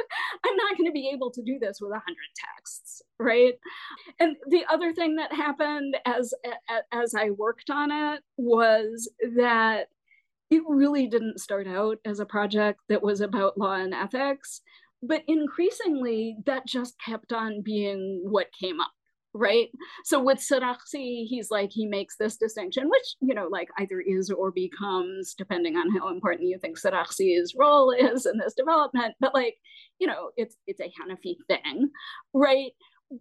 I'm 0.45 0.57
not 0.57 0.77
going 0.77 0.89
to 0.89 0.93
be 0.93 1.11
able 1.13 1.31
to 1.31 1.43
do 1.43 1.59
this 1.59 1.81
with 1.81 1.91
100 1.91 2.17
texts, 2.57 3.03
right? 3.19 3.55
And 4.19 4.37
the 4.49 4.65
other 4.71 4.93
thing 4.93 5.17
that 5.17 5.33
happened 5.33 5.97
as 6.05 6.35
as 6.93 7.15
I 7.15 7.31
worked 7.31 7.71
on 7.71 7.91
it 7.91 8.23
was 8.37 9.11
that 9.37 9.89
it 10.51 10.63
really 10.69 11.07
didn't 11.07 11.41
start 11.41 11.67
out 11.67 11.99
as 12.05 12.21
a 12.21 12.27
project 12.27 12.81
that 12.89 13.03
was 13.03 13.23
about 13.23 13.57
law 13.57 13.75
and 13.75 13.95
ethics 13.95 14.61
but 15.03 15.23
increasingly 15.27 16.37
that 16.47 16.67
just 16.67 16.95
kept 17.05 17.33
on 17.33 17.63
being 17.63 18.23
what 18.25 18.49
came 18.59 18.81
up 18.81 18.93
right? 19.35 19.69
So 20.05 20.23
with 20.23 20.39
Sarakhsi 20.39 21.27
he's 21.27 21.51
like 21.51 21.71
he 21.73 21.87
makes 21.87 22.17
this 22.17 22.37
distinction 22.37 22.89
which 22.89 23.17
you 23.21 23.35
know 23.35 23.49
like 23.51 23.69
either 23.79 24.01
is 24.01 24.31
or 24.31 24.51
becomes 24.51 25.35
depending 25.35 25.77
on 25.77 25.91
how 25.91 26.09
important 26.09 26.49
you 26.49 26.59
think 26.59 26.79
Sarakhsi's 26.79 27.55
role 27.59 27.91
is 27.93 28.27
in 28.27 28.39
this 28.39 28.55
development 28.55 29.15
but 29.21 29.35
like 29.35 29.57
you 29.99 30.07
know 30.07 30.31
it's 30.37 30.57
it's 30.67 30.81
a 30.81 30.93
Hanafi 31.01 31.37
thing 31.49 31.91
right? 32.35 32.73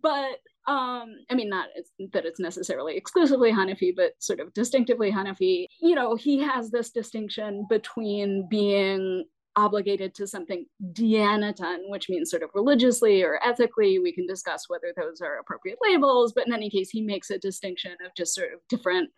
But 0.02 0.38
um 0.68 1.16
i 1.32 1.34
mean 1.34 1.50
not 1.50 1.70
that 2.14 2.26
it's 2.26 2.40
necessarily 2.40 2.96
exclusively 2.96 3.52
hanafi 3.52 3.92
but 3.96 4.12
sort 4.20 4.40
of 4.40 4.54
distinctively 4.54 5.12
hanafi 5.12 5.66
you 5.82 5.96
know 5.96 6.14
he 6.16 6.38
has 6.38 6.70
this 6.70 6.92
distinction 6.92 7.66
between 7.68 8.48
being 8.48 9.26
obligated 9.56 10.16
to 10.16 10.28
something 10.28 10.66
diyanatan, 10.94 11.90
which 11.90 12.10
means 12.10 12.30
sort 12.30 12.44
of 12.44 12.50
religiously 12.54 13.22
or 13.24 13.40
ethically. 13.44 14.00
We 14.00 14.14
can 14.14 14.26
discuss 14.26 14.66
whether 14.68 14.94
those 14.96 15.22
are 15.22 15.40
appropriate 15.40 15.80
labels, 15.82 16.34
but 16.34 16.48
in 16.48 16.54
any 16.54 16.70
case, 16.70 16.90
he 16.90 17.02
makes 17.02 17.30
a 17.30 17.38
distinction 17.38 17.94
of 18.06 18.16
just 18.16 18.34
sort 18.34 18.54
of 18.54 18.60
different 18.70 19.10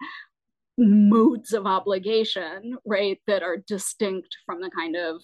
modes 0.78 1.54
of 1.54 1.68
obligation, 1.68 2.78
right, 2.86 3.20
that 3.28 3.44
are 3.44 3.58
distinct 3.68 4.36
from 4.46 4.60
the 4.60 4.72
kind 4.76 4.96
of, 4.96 5.22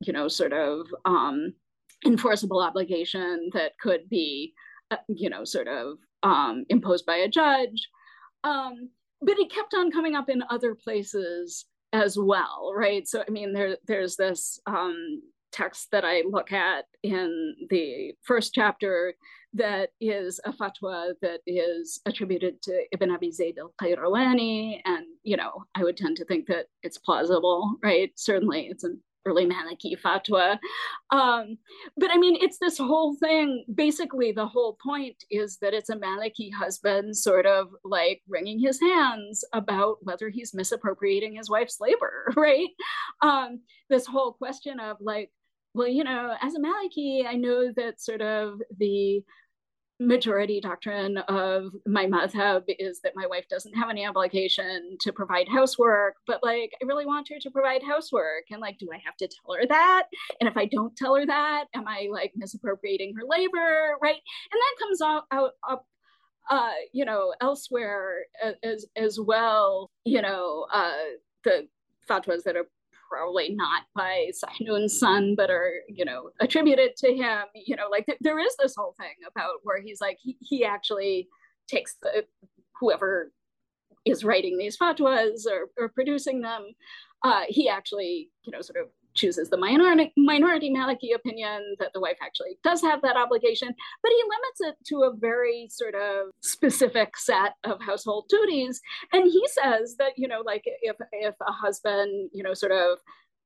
you 0.00 0.12
know, 0.12 0.26
sort 0.26 0.52
of 0.52 0.86
um, 1.04 1.52
enforceable 2.06 2.62
obligation 2.62 3.50
that 3.52 3.72
could 3.78 4.08
be, 4.08 4.54
uh, 4.90 4.96
you 5.08 5.28
know, 5.28 5.44
sort 5.44 5.68
of 5.68 5.98
um, 6.22 6.64
imposed 6.70 7.04
by 7.04 7.16
a 7.16 7.28
judge. 7.28 7.88
Um, 8.42 8.88
but 9.20 9.38
it 9.38 9.52
kept 9.52 9.74
on 9.74 9.90
coming 9.90 10.14
up 10.14 10.30
in 10.30 10.42
other 10.48 10.74
places 10.74 11.66
as 11.92 12.18
well, 12.18 12.72
right? 12.74 13.06
So 13.06 13.24
I 13.26 13.30
mean, 13.30 13.52
there 13.52 13.76
there's 13.86 14.16
this 14.16 14.60
um, 14.66 15.22
text 15.52 15.88
that 15.92 16.04
I 16.04 16.22
look 16.28 16.52
at 16.52 16.84
in 17.02 17.56
the 17.70 18.12
first 18.22 18.54
chapter 18.54 19.14
that 19.54 19.90
is 20.00 20.40
a 20.44 20.52
fatwa 20.52 21.12
that 21.22 21.40
is 21.46 22.00
attributed 22.06 22.62
to 22.62 22.84
Ibn 22.92 23.10
Abi 23.10 23.32
Zayd 23.32 23.58
al-Qayrawani, 23.58 24.80
and 24.84 25.04
you 25.22 25.36
know, 25.36 25.64
I 25.74 25.82
would 25.82 25.96
tend 25.96 26.16
to 26.18 26.24
think 26.24 26.46
that 26.46 26.66
it's 26.82 26.98
plausible, 26.98 27.76
right? 27.82 28.12
Certainly, 28.16 28.68
it's 28.68 28.84
an 28.84 29.00
early 29.26 29.46
Maliki 29.46 30.00
fatwa. 30.00 30.58
Um, 31.10 31.58
but 31.96 32.10
I 32.10 32.18
mean, 32.18 32.36
it's 32.40 32.58
this 32.58 32.78
whole 32.78 33.14
thing. 33.16 33.64
Basically, 33.74 34.32
the 34.32 34.46
whole 34.46 34.76
point 34.82 35.24
is 35.30 35.58
that 35.58 35.74
it's 35.74 35.90
a 35.90 35.96
Maliki 35.96 36.52
husband 36.52 37.16
sort 37.16 37.46
of 37.46 37.68
like 37.84 38.22
wringing 38.28 38.58
his 38.58 38.80
hands 38.80 39.44
about 39.52 39.98
whether 40.02 40.28
he's 40.28 40.54
misappropriating 40.54 41.36
his 41.36 41.50
wife's 41.50 41.80
labor, 41.80 42.32
right? 42.36 42.68
Um, 43.22 43.60
this 43.88 44.06
whole 44.06 44.32
question 44.32 44.80
of 44.80 44.96
like, 45.00 45.30
well, 45.74 45.88
you 45.88 46.02
know, 46.02 46.34
as 46.40 46.54
a 46.54 46.58
Maliki, 46.58 47.26
I 47.26 47.34
know 47.34 47.72
that 47.76 48.00
sort 48.00 48.22
of 48.22 48.60
the 48.78 49.22
majority 50.00 50.60
doctrine 50.60 51.18
of 51.28 51.72
my 51.86 52.06
madhab 52.06 52.62
is 52.78 53.00
that 53.02 53.12
my 53.14 53.26
wife 53.26 53.44
doesn't 53.48 53.74
have 53.74 53.90
any 53.90 54.06
obligation 54.06 54.96
to 55.00 55.12
provide 55.12 55.46
housework, 55.48 56.14
but 56.26 56.40
like 56.42 56.72
I 56.82 56.86
really 56.86 57.04
want 57.04 57.28
her 57.28 57.38
to 57.38 57.50
provide 57.50 57.82
housework. 57.82 58.44
And 58.50 58.60
like, 58.60 58.78
do 58.78 58.88
I 58.92 58.98
have 59.04 59.16
to 59.18 59.28
tell 59.28 59.54
her 59.54 59.66
that? 59.68 60.04
And 60.40 60.48
if 60.48 60.56
I 60.56 60.64
don't 60.64 60.96
tell 60.96 61.14
her 61.14 61.26
that, 61.26 61.66
am 61.74 61.86
I 61.86 62.08
like 62.10 62.32
misappropriating 62.34 63.14
her 63.16 63.26
labor? 63.28 63.96
Right. 64.02 64.16
And 64.52 64.60
that 64.60 64.82
comes 64.82 65.02
out, 65.02 65.24
out 65.30 65.52
up 65.68 65.84
uh, 66.50 66.72
you 66.92 67.04
know, 67.04 67.32
elsewhere 67.40 68.24
as 68.64 68.86
as 68.96 69.20
well, 69.20 69.90
you 70.04 70.20
know, 70.20 70.66
uh, 70.72 70.92
the 71.44 71.68
fatwas 72.08 72.42
that 72.44 72.56
are 72.56 72.66
probably 73.10 73.54
not 73.54 73.82
by 73.94 74.30
Sahnun's 74.62 74.98
son, 74.98 75.34
but 75.36 75.50
are, 75.50 75.72
you 75.88 76.04
know, 76.04 76.30
attributed 76.40 76.96
to 76.98 77.14
him. 77.14 77.44
You 77.54 77.76
know, 77.76 77.88
like 77.90 78.06
th- 78.06 78.18
there 78.20 78.38
is 78.38 78.54
this 78.58 78.74
whole 78.76 78.94
thing 78.98 79.14
about 79.28 79.56
where 79.62 79.80
he's 79.82 80.00
like, 80.00 80.18
he, 80.22 80.36
he 80.40 80.64
actually 80.64 81.28
takes 81.68 81.96
the 82.02 82.24
whoever 82.80 83.32
is 84.04 84.24
writing 84.24 84.56
these 84.56 84.78
fatwas 84.78 85.44
or, 85.50 85.68
or 85.78 85.88
producing 85.88 86.40
them, 86.40 86.66
uh, 87.22 87.42
he 87.48 87.68
actually, 87.68 88.30
you 88.44 88.52
know, 88.52 88.62
sort 88.62 88.78
of 88.78 88.88
chooses 89.14 89.50
the 89.50 89.56
minority, 89.56 90.12
minority 90.16 90.70
Maliki 90.70 91.14
opinion 91.14 91.76
that 91.78 91.92
the 91.92 92.00
wife 92.00 92.16
actually 92.22 92.58
does 92.62 92.80
have 92.82 93.02
that 93.02 93.16
obligation, 93.16 93.68
but 94.02 94.10
he 94.10 94.22
limits 94.22 94.60
it 94.60 94.86
to 94.88 95.02
a 95.02 95.16
very 95.16 95.68
sort 95.70 95.94
of 95.94 96.30
specific 96.42 97.16
set 97.16 97.54
of 97.64 97.80
household 97.82 98.26
duties. 98.28 98.80
And 99.12 99.24
he 99.24 99.46
says 99.48 99.96
that, 99.98 100.12
you 100.16 100.28
know, 100.28 100.42
like 100.44 100.62
if, 100.64 100.96
if 101.12 101.34
a 101.46 101.52
husband, 101.52 102.30
you 102.32 102.42
know, 102.42 102.54
sort 102.54 102.72
of 102.72 102.98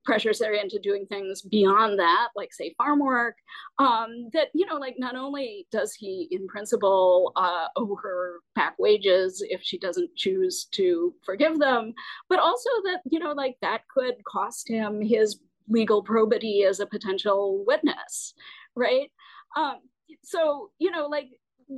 pressures 0.04 0.42
her 0.44 0.52
into 0.52 0.78
doing 0.78 1.06
things 1.06 1.42
beyond 1.42 1.98
that, 1.98 2.28
like 2.36 2.52
say 2.52 2.74
farm 2.76 3.00
work, 3.00 3.36
um, 3.78 4.28
that, 4.32 4.48
you 4.54 4.66
know, 4.66 4.76
like 4.76 4.96
not 4.98 5.16
only 5.16 5.66
does 5.72 5.94
he 5.94 6.28
in 6.30 6.46
principle 6.46 7.32
uh, 7.36 7.66
owe 7.76 7.96
her 8.02 8.40
back 8.54 8.74
wages 8.78 9.42
if 9.48 9.62
she 9.62 9.78
doesn't 9.78 10.14
choose 10.14 10.66
to 10.66 11.14
forgive 11.24 11.58
them, 11.58 11.92
but 12.28 12.38
also 12.38 12.68
that, 12.84 13.00
you 13.10 13.18
know, 13.18 13.32
like 13.32 13.56
that 13.62 13.82
could 13.88 14.14
cost 14.24 14.68
him 14.68 15.00
his 15.00 15.40
legal 15.68 16.02
probity 16.02 16.64
as 16.64 16.80
a 16.80 16.86
potential 16.86 17.64
witness, 17.66 18.34
right? 18.76 19.10
Um, 19.56 19.76
so, 20.22 20.70
you 20.78 20.90
know, 20.90 21.06
like 21.06 21.28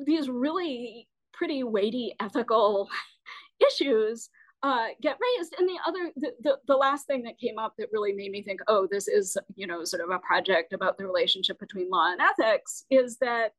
these 0.07 0.29
really 0.29 1.09
pretty 1.33 1.63
weighty 1.63 2.15
ethical 2.21 2.89
issues 3.67 4.31
uh, 4.63 4.87
get 5.03 5.19
raised. 5.21 5.55
And 5.59 5.69
the 5.69 5.79
other, 5.87 6.11
the, 6.17 6.33
the, 6.43 6.59
the, 6.67 6.77
last 6.77 7.07
thing 7.07 7.23
that 7.23 7.39
came 7.39 7.59
up 7.59 7.75
that 7.79 7.89
really 7.93 8.13
made 8.13 8.31
me 8.31 8.43
think, 8.43 8.61
oh, 8.69 8.89
this 8.91 9.07
is, 9.07 9.37
you 9.55 9.67
know, 9.67 9.85
sort 9.85 10.03
of 10.03 10.11
a 10.11 10.19
project 10.21 10.73
about 10.73 10.99
the 10.99 11.07
relationship 11.07 11.59
between 11.61 11.91
law 11.91 12.11
and 12.11 12.21
ethics 12.21 12.85
is 12.91 13.19
that, 13.19 13.53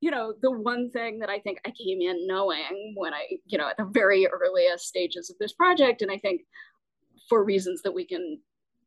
you 0.00 0.10
know, 0.10 0.34
the 0.42 0.50
one 0.50 0.90
thing 0.90 1.18
that 1.20 1.30
I 1.30 1.38
think 1.38 1.58
I 1.64 1.70
came 1.70 2.00
in 2.00 2.26
knowing 2.26 2.94
when 2.96 3.14
I, 3.14 3.26
you 3.46 3.58
know, 3.58 3.68
at 3.68 3.76
the 3.76 3.84
very 3.84 4.26
earliest 4.26 4.86
stages 4.86 5.30
of 5.30 5.36
this 5.38 5.52
project, 5.52 6.02
and 6.02 6.10
I 6.10 6.18
think 6.18 6.42
for 7.28 7.44
reasons 7.44 7.82
that 7.82 7.94
we 7.94 8.04
can 8.06 8.40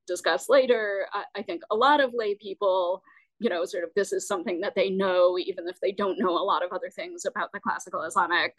discuss 0.08 0.50
later, 0.50 1.08
I, 1.14 1.24
I 1.36 1.42
think 1.42 1.62
a 1.72 1.76
lot 1.76 2.00
of 2.00 2.12
lay 2.14 2.36
people 2.36 3.04
you 3.40 3.50
know, 3.50 3.66
sort 3.66 3.84
of 3.84 3.90
this 3.94 4.14
is 4.14 4.26
something 4.26 4.62
that 4.62 4.74
they 4.74 4.90
know, 4.90 5.38
even 5.38 5.68
if 5.68 5.78
they 5.82 5.92
don't 5.92 6.18
know 6.18 6.30
a 6.30 6.46
lot 6.46 6.64
of 6.64 6.72
other 6.72 6.90
things 6.90 7.26
about 7.26 7.52
the 7.52 7.60
classical 7.60 8.02
Islamic 8.04 8.56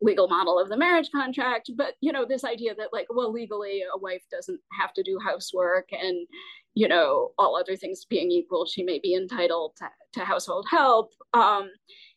legal 0.00 0.28
model 0.28 0.58
of 0.58 0.68
the 0.68 0.76
marriage 0.76 1.10
contract. 1.10 1.70
But, 1.76 1.94
you 2.00 2.12
know, 2.12 2.26
this 2.26 2.44
idea 2.44 2.74
that, 2.74 2.92
like, 2.92 3.06
well, 3.08 3.32
legally, 3.32 3.82
a 3.82 3.98
wife 3.98 4.22
doesn't 4.30 4.60
have 4.78 4.92
to 4.94 5.02
do 5.02 5.18
housework 5.24 5.88
and, 5.92 6.26
you 6.74 6.88
know, 6.88 7.30
all 7.38 7.56
other 7.56 7.76
things 7.76 8.04
being 8.04 8.30
equal, 8.30 8.66
she 8.66 8.82
may 8.82 8.98
be 8.98 9.14
entitled 9.14 9.72
to, 9.78 9.88
to 10.14 10.24
household 10.24 10.66
help. 10.70 11.12
Um, 11.32 11.70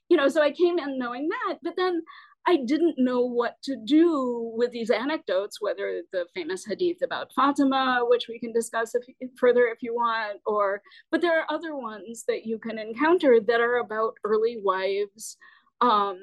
you 0.10 0.18
know, 0.18 0.28
so 0.28 0.42
I 0.42 0.52
came 0.52 0.80
in 0.80 0.98
knowing 0.98 1.30
that. 1.30 1.60
But 1.62 1.76
then 1.78 2.02
I 2.50 2.56
didn't 2.66 2.96
know 2.98 3.22
what 3.22 3.62
to 3.66 3.76
do 3.76 4.52
with 4.56 4.72
these 4.72 4.90
anecdotes, 4.90 5.62
whether 5.62 6.02
the 6.12 6.26
famous 6.34 6.66
hadith 6.66 6.98
about 7.04 7.32
Fatima, 7.36 8.00
which 8.02 8.26
we 8.28 8.40
can 8.40 8.52
discuss 8.52 8.96
if, 8.96 9.04
further 9.38 9.68
if 9.68 9.84
you 9.84 9.94
want, 9.94 10.40
or 10.48 10.82
but 11.12 11.22
there 11.22 11.40
are 11.40 11.46
other 11.48 11.76
ones 11.76 12.24
that 12.28 12.48
you 12.48 12.58
can 12.58 12.80
encounter 12.80 13.40
that 13.40 13.62
are 13.62 13.78
about 13.78 14.16
early 14.24 14.58
wives, 14.64 15.38
um, 15.82 16.18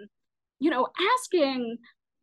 you 0.59 0.69
know, 0.69 0.89
asking 1.15 1.79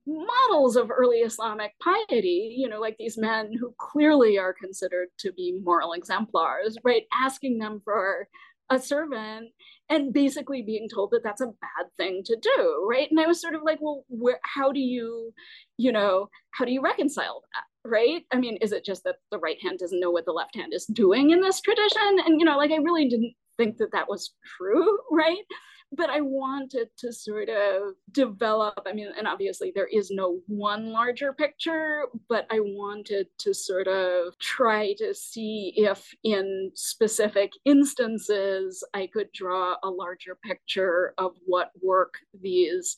models 0.06 0.76
of 0.76 0.92
early 0.92 1.20
Islamic 1.20 1.72
piety, 1.82 2.56
you 2.58 2.68
know, 2.68 2.82
like 2.82 2.98
these 3.00 3.18
men 3.18 3.54
who 3.58 3.74
clearly 3.80 4.38
are 4.38 4.54
considered 4.54 5.08
to 5.20 5.32
be 5.32 5.58
moral 5.64 5.94
exemplars, 5.94 6.78
right? 6.84 7.04
Asking 7.24 7.58
them 7.58 7.82
for 7.86 8.28
a 8.74 8.80
servant 8.80 9.50
and 9.90 10.14
basically 10.14 10.62
being 10.62 10.88
told 10.94 11.12
that 11.12 11.24
that's 11.24 11.42
a 11.42 11.48
bad 11.48 11.86
thing 11.98 12.24
to 12.26 12.36
do 12.42 12.88
right? 12.90 13.10
And 13.10 13.20
i 13.20 13.28
was 13.28 13.42
sort 13.42 13.56
of 13.56 13.62
like 13.64 13.80
well 13.82 14.04
where 14.10 14.40
how 14.44 14.72
do 14.72 14.80
you 14.80 15.34
you 15.78 15.92
know 15.92 16.30
how 16.52 16.66
do 16.66 16.72
you 16.72 16.82
reconcile 16.82 17.44
that 17.54 17.90
right? 17.90 18.24
I 18.32 18.38
mean 18.38 18.58
is 18.58 18.72
it 18.72 18.86
just 18.86 19.04
that 19.04 19.16
the 19.32 19.40
right 19.40 19.58
hand 19.62 19.80
doesn't 19.80 20.00
know 20.00 20.12
what 20.12 20.26
the 20.26 20.32
left 20.32 20.56
hand 20.56 20.74
is 20.74 20.86
doing 20.86 21.32
in 21.32 21.42
this 21.42 21.62
tradition? 21.62 22.20
And 22.26 22.40
you 22.40 22.46
know 22.46 22.58
like 22.58 22.72
i 22.72 22.78
really 22.78 23.08
didn't 23.08 23.34
think 23.58 23.78
that 23.78 23.92
that 23.92 24.10
was 24.10 24.34
true 24.58 24.98
right 25.12 25.46
but 25.96 26.10
I 26.10 26.22
wanted 26.22 26.90
to 26.98 27.14
sort 27.14 27.50
of 27.50 27.94
develop. 28.12 28.80
I 28.86 28.94
mean, 28.94 29.10
and 29.18 29.28
obviously 29.28 29.72
there 29.74 29.88
is 29.88 30.12
no 30.12 30.40
one 30.48 30.92
larger 30.92 31.34
picture, 31.34 32.06
but 32.30 32.48
I 32.52 32.60
wanted 32.60 33.28
to 33.40 33.54
sort 33.54 33.88
of 33.88 34.38
try 34.40 34.94
to 34.98 35.14
see 35.14 35.74
if 35.76 36.14
in 36.24 36.72
specific 36.74 37.52
instances 37.66 38.84
I 38.94 39.08
could 39.08 39.32
draw 39.34 39.76
a 39.84 39.90
larger 39.90 40.38
picture 40.44 41.14
of 41.18 41.36
what 41.46 41.72
work 41.82 42.16
these 42.42 42.98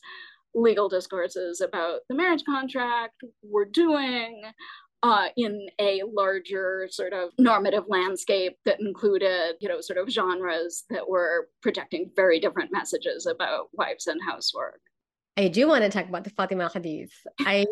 legal 0.54 0.88
discourses 0.88 1.60
about 1.60 2.00
the 2.08 2.14
marriage 2.14 2.44
contract 2.44 3.22
were 3.42 3.66
doing, 3.66 4.42
uh, 5.06 5.28
in 5.36 5.68
a 5.78 6.02
larger 6.12 6.88
sort 6.90 7.12
of 7.12 7.30
normative 7.38 7.84
landscape 7.86 8.56
that 8.64 8.80
included, 8.80 9.54
you 9.60 9.68
know, 9.68 9.80
sort 9.80 9.98
of 9.98 10.08
genres 10.08 10.84
that 10.90 11.08
were 11.08 11.48
projecting 11.62 12.10
very 12.16 12.40
different 12.40 12.72
messages 12.72 13.26
about 13.26 13.68
wives 13.72 14.08
and 14.08 14.20
housework. 14.26 14.80
I 15.36 15.46
do 15.46 15.68
want 15.68 15.84
to 15.84 15.90
talk 15.90 16.08
about 16.08 16.24
the 16.24 16.30
Fatima 16.30 16.68
Hadith. 16.72 17.12
I 17.40 17.66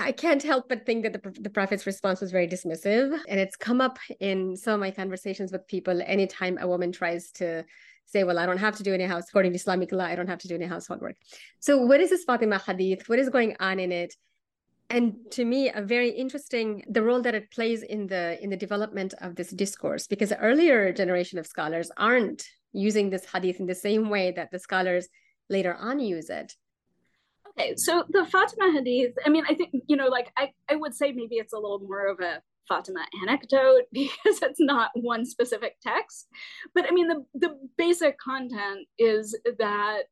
I 0.00 0.10
can't 0.10 0.42
help 0.42 0.68
but 0.68 0.84
think 0.84 1.04
that 1.04 1.12
the, 1.12 1.40
the 1.40 1.48
Prophet's 1.48 1.86
response 1.86 2.20
was 2.20 2.32
very 2.32 2.48
dismissive. 2.48 3.16
And 3.28 3.38
it's 3.38 3.54
come 3.54 3.80
up 3.80 3.98
in 4.18 4.56
some 4.56 4.74
of 4.74 4.80
my 4.80 4.90
conversations 4.90 5.52
with 5.52 5.66
people 5.68 6.02
anytime 6.04 6.58
a 6.60 6.66
woman 6.66 6.90
tries 6.90 7.30
to 7.32 7.64
say, 8.04 8.24
Well, 8.24 8.38
I 8.38 8.46
don't 8.46 8.58
have 8.58 8.76
to 8.78 8.82
do 8.82 8.92
any 8.92 9.04
house, 9.04 9.28
according 9.28 9.52
to 9.52 9.56
Islamic 9.56 9.92
law, 9.92 10.04
I 10.04 10.16
don't 10.16 10.26
have 10.26 10.40
to 10.40 10.48
do 10.48 10.56
any 10.56 10.66
household 10.66 11.00
work. 11.00 11.14
So, 11.60 11.78
what 11.78 12.00
is 12.00 12.10
this 12.10 12.24
Fatima 12.24 12.58
Hadith? 12.58 13.08
What 13.08 13.20
is 13.20 13.28
going 13.28 13.56
on 13.60 13.78
in 13.78 13.92
it? 13.92 14.14
And 14.90 15.14
to 15.30 15.44
me 15.44 15.70
a 15.70 15.82
very 15.82 16.10
interesting 16.10 16.84
the 16.88 17.02
role 17.02 17.20
that 17.22 17.34
it 17.34 17.50
plays 17.50 17.82
in 17.82 18.06
the 18.06 18.42
in 18.42 18.50
the 18.50 18.56
development 18.56 19.14
of 19.20 19.34
this 19.36 19.50
discourse 19.50 20.06
because 20.06 20.28
the 20.28 20.38
earlier 20.38 20.92
generation 20.92 21.38
of 21.38 21.46
scholars 21.46 21.90
aren't 21.96 22.44
using 22.72 23.10
this 23.10 23.24
hadith 23.24 23.60
in 23.60 23.66
the 23.66 23.74
same 23.74 24.08
way 24.10 24.32
that 24.32 24.50
the 24.50 24.58
scholars 24.58 25.08
later 25.48 25.74
on 25.74 25.98
use 25.98 26.30
it. 26.30 26.52
Okay 27.50 27.74
so 27.76 28.04
the 28.10 28.26
fatima 28.26 28.70
hadith 28.72 29.14
i 29.24 29.28
mean 29.28 29.44
i 29.48 29.54
think 29.54 29.70
you 29.86 29.96
know 29.96 30.08
like 30.08 30.30
i, 30.36 30.52
I 30.68 30.76
would 30.76 30.94
say 30.94 31.12
maybe 31.12 31.36
it's 31.36 31.52
a 31.54 31.58
little 31.58 31.80
more 31.80 32.06
of 32.08 32.20
a 32.20 32.42
fatima 32.68 33.00
anecdote 33.22 33.84
because 33.92 34.42
it's 34.42 34.60
not 34.60 34.90
one 34.94 35.24
specific 35.24 35.76
text. 35.82 36.28
But 36.74 36.86
i 36.86 36.90
mean 36.92 37.08
the, 37.08 37.24
the 37.34 37.58
basic 37.76 38.18
content 38.18 38.86
is 38.98 39.36
that 39.58 40.02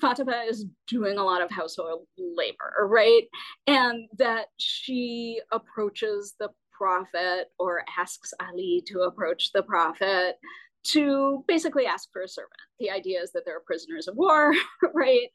Fatima 0.00 0.44
is 0.48 0.66
doing 0.86 1.18
a 1.18 1.24
lot 1.24 1.42
of 1.42 1.50
household 1.50 2.06
labor, 2.18 2.86
right? 2.86 3.24
And 3.66 4.08
that 4.18 4.46
she 4.58 5.40
approaches 5.52 6.34
the 6.38 6.50
prophet 6.72 7.46
or 7.58 7.84
asks 7.98 8.32
Ali 8.40 8.82
to 8.86 9.02
approach 9.02 9.52
the 9.52 9.62
prophet 9.62 10.36
to 10.84 11.42
basically 11.48 11.86
ask 11.86 12.12
for 12.12 12.22
a 12.22 12.28
servant. 12.28 12.52
The 12.78 12.90
idea 12.90 13.22
is 13.22 13.32
that 13.32 13.44
they're 13.46 13.60
prisoners 13.60 14.06
of 14.06 14.16
war, 14.16 14.52
right? 14.94 15.28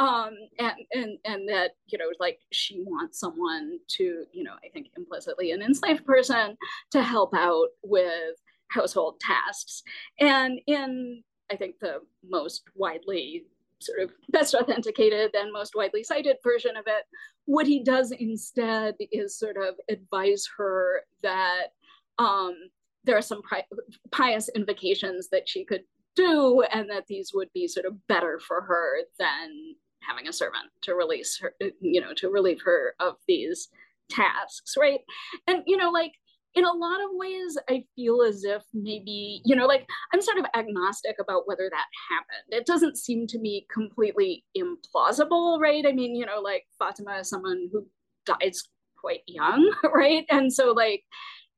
Um, 0.00 0.30
and, 0.58 0.74
and, 0.92 1.18
and 1.24 1.48
that, 1.48 1.72
you 1.86 1.98
know, 1.98 2.10
like 2.18 2.40
she 2.50 2.82
wants 2.84 3.20
someone 3.20 3.78
to, 3.98 4.24
you 4.32 4.42
know, 4.42 4.54
I 4.64 4.68
think 4.72 4.88
implicitly 4.96 5.52
an 5.52 5.62
enslaved 5.62 6.04
person 6.04 6.56
to 6.90 7.02
help 7.02 7.34
out 7.34 7.68
with 7.84 8.34
household 8.68 9.20
tasks. 9.20 9.82
And 10.18 10.58
in, 10.66 11.22
I 11.52 11.56
think, 11.56 11.76
the 11.80 12.00
most 12.28 12.64
widely 12.74 13.44
sort 13.80 14.00
of 14.00 14.10
best 14.30 14.54
authenticated 14.54 15.34
and 15.34 15.52
most 15.52 15.74
widely 15.74 16.02
cited 16.02 16.36
version 16.42 16.76
of 16.76 16.84
it. 16.86 17.04
What 17.44 17.66
he 17.66 17.82
does 17.82 18.12
instead 18.12 18.94
is 19.12 19.38
sort 19.38 19.56
of 19.56 19.74
advise 19.88 20.48
her 20.56 21.02
that 21.22 21.68
um, 22.18 22.54
there 23.04 23.16
are 23.16 23.22
some 23.22 23.42
pious 24.10 24.48
invocations 24.54 25.28
that 25.30 25.48
she 25.48 25.64
could 25.64 25.84
do, 26.16 26.62
and 26.72 26.88
that 26.90 27.06
these 27.06 27.32
would 27.34 27.52
be 27.52 27.68
sort 27.68 27.86
of 27.86 28.06
better 28.08 28.40
for 28.40 28.62
her 28.62 29.00
than 29.18 29.74
having 30.00 30.28
a 30.28 30.32
servant 30.32 30.64
to 30.82 30.94
release 30.94 31.38
her, 31.38 31.54
you 31.80 32.00
know, 32.00 32.14
to 32.14 32.30
relieve 32.30 32.60
her 32.64 32.94
of 33.00 33.16
these 33.28 33.68
tasks, 34.10 34.74
right? 34.78 35.00
And 35.46 35.62
you 35.66 35.76
know, 35.76 35.90
like 35.90 36.12
in 36.56 36.64
a 36.64 36.72
lot 36.72 37.00
of 37.04 37.10
ways, 37.12 37.58
I 37.68 37.84
feel 37.94 38.22
as 38.22 38.42
if 38.42 38.62
maybe, 38.72 39.42
you 39.44 39.54
know, 39.54 39.66
like 39.66 39.86
I'm 40.12 40.22
sort 40.22 40.38
of 40.38 40.46
agnostic 40.56 41.16
about 41.20 41.46
whether 41.46 41.68
that 41.70 41.84
happened. 42.10 42.48
It 42.48 42.64
doesn't 42.66 42.96
seem 42.96 43.26
to 43.28 43.38
me 43.38 43.66
completely 43.72 44.42
implausible, 44.56 45.60
right? 45.60 45.84
I 45.86 45.92
mean, 45.92 46.16
you 46.16 46.24
know, 46.24 46.40
like 46.40 46.64
Fatima 46.78 47.18
is 47.18 47.28
someone 47.28 47.68
who 47.70 47.86
dies 48.24 48.62
quite 48.98 49.20
young, 49.26 49.70
right? 49.94 50.24
And 50.30 50.50
so, 50.50 50.72
like, 50.72 51.04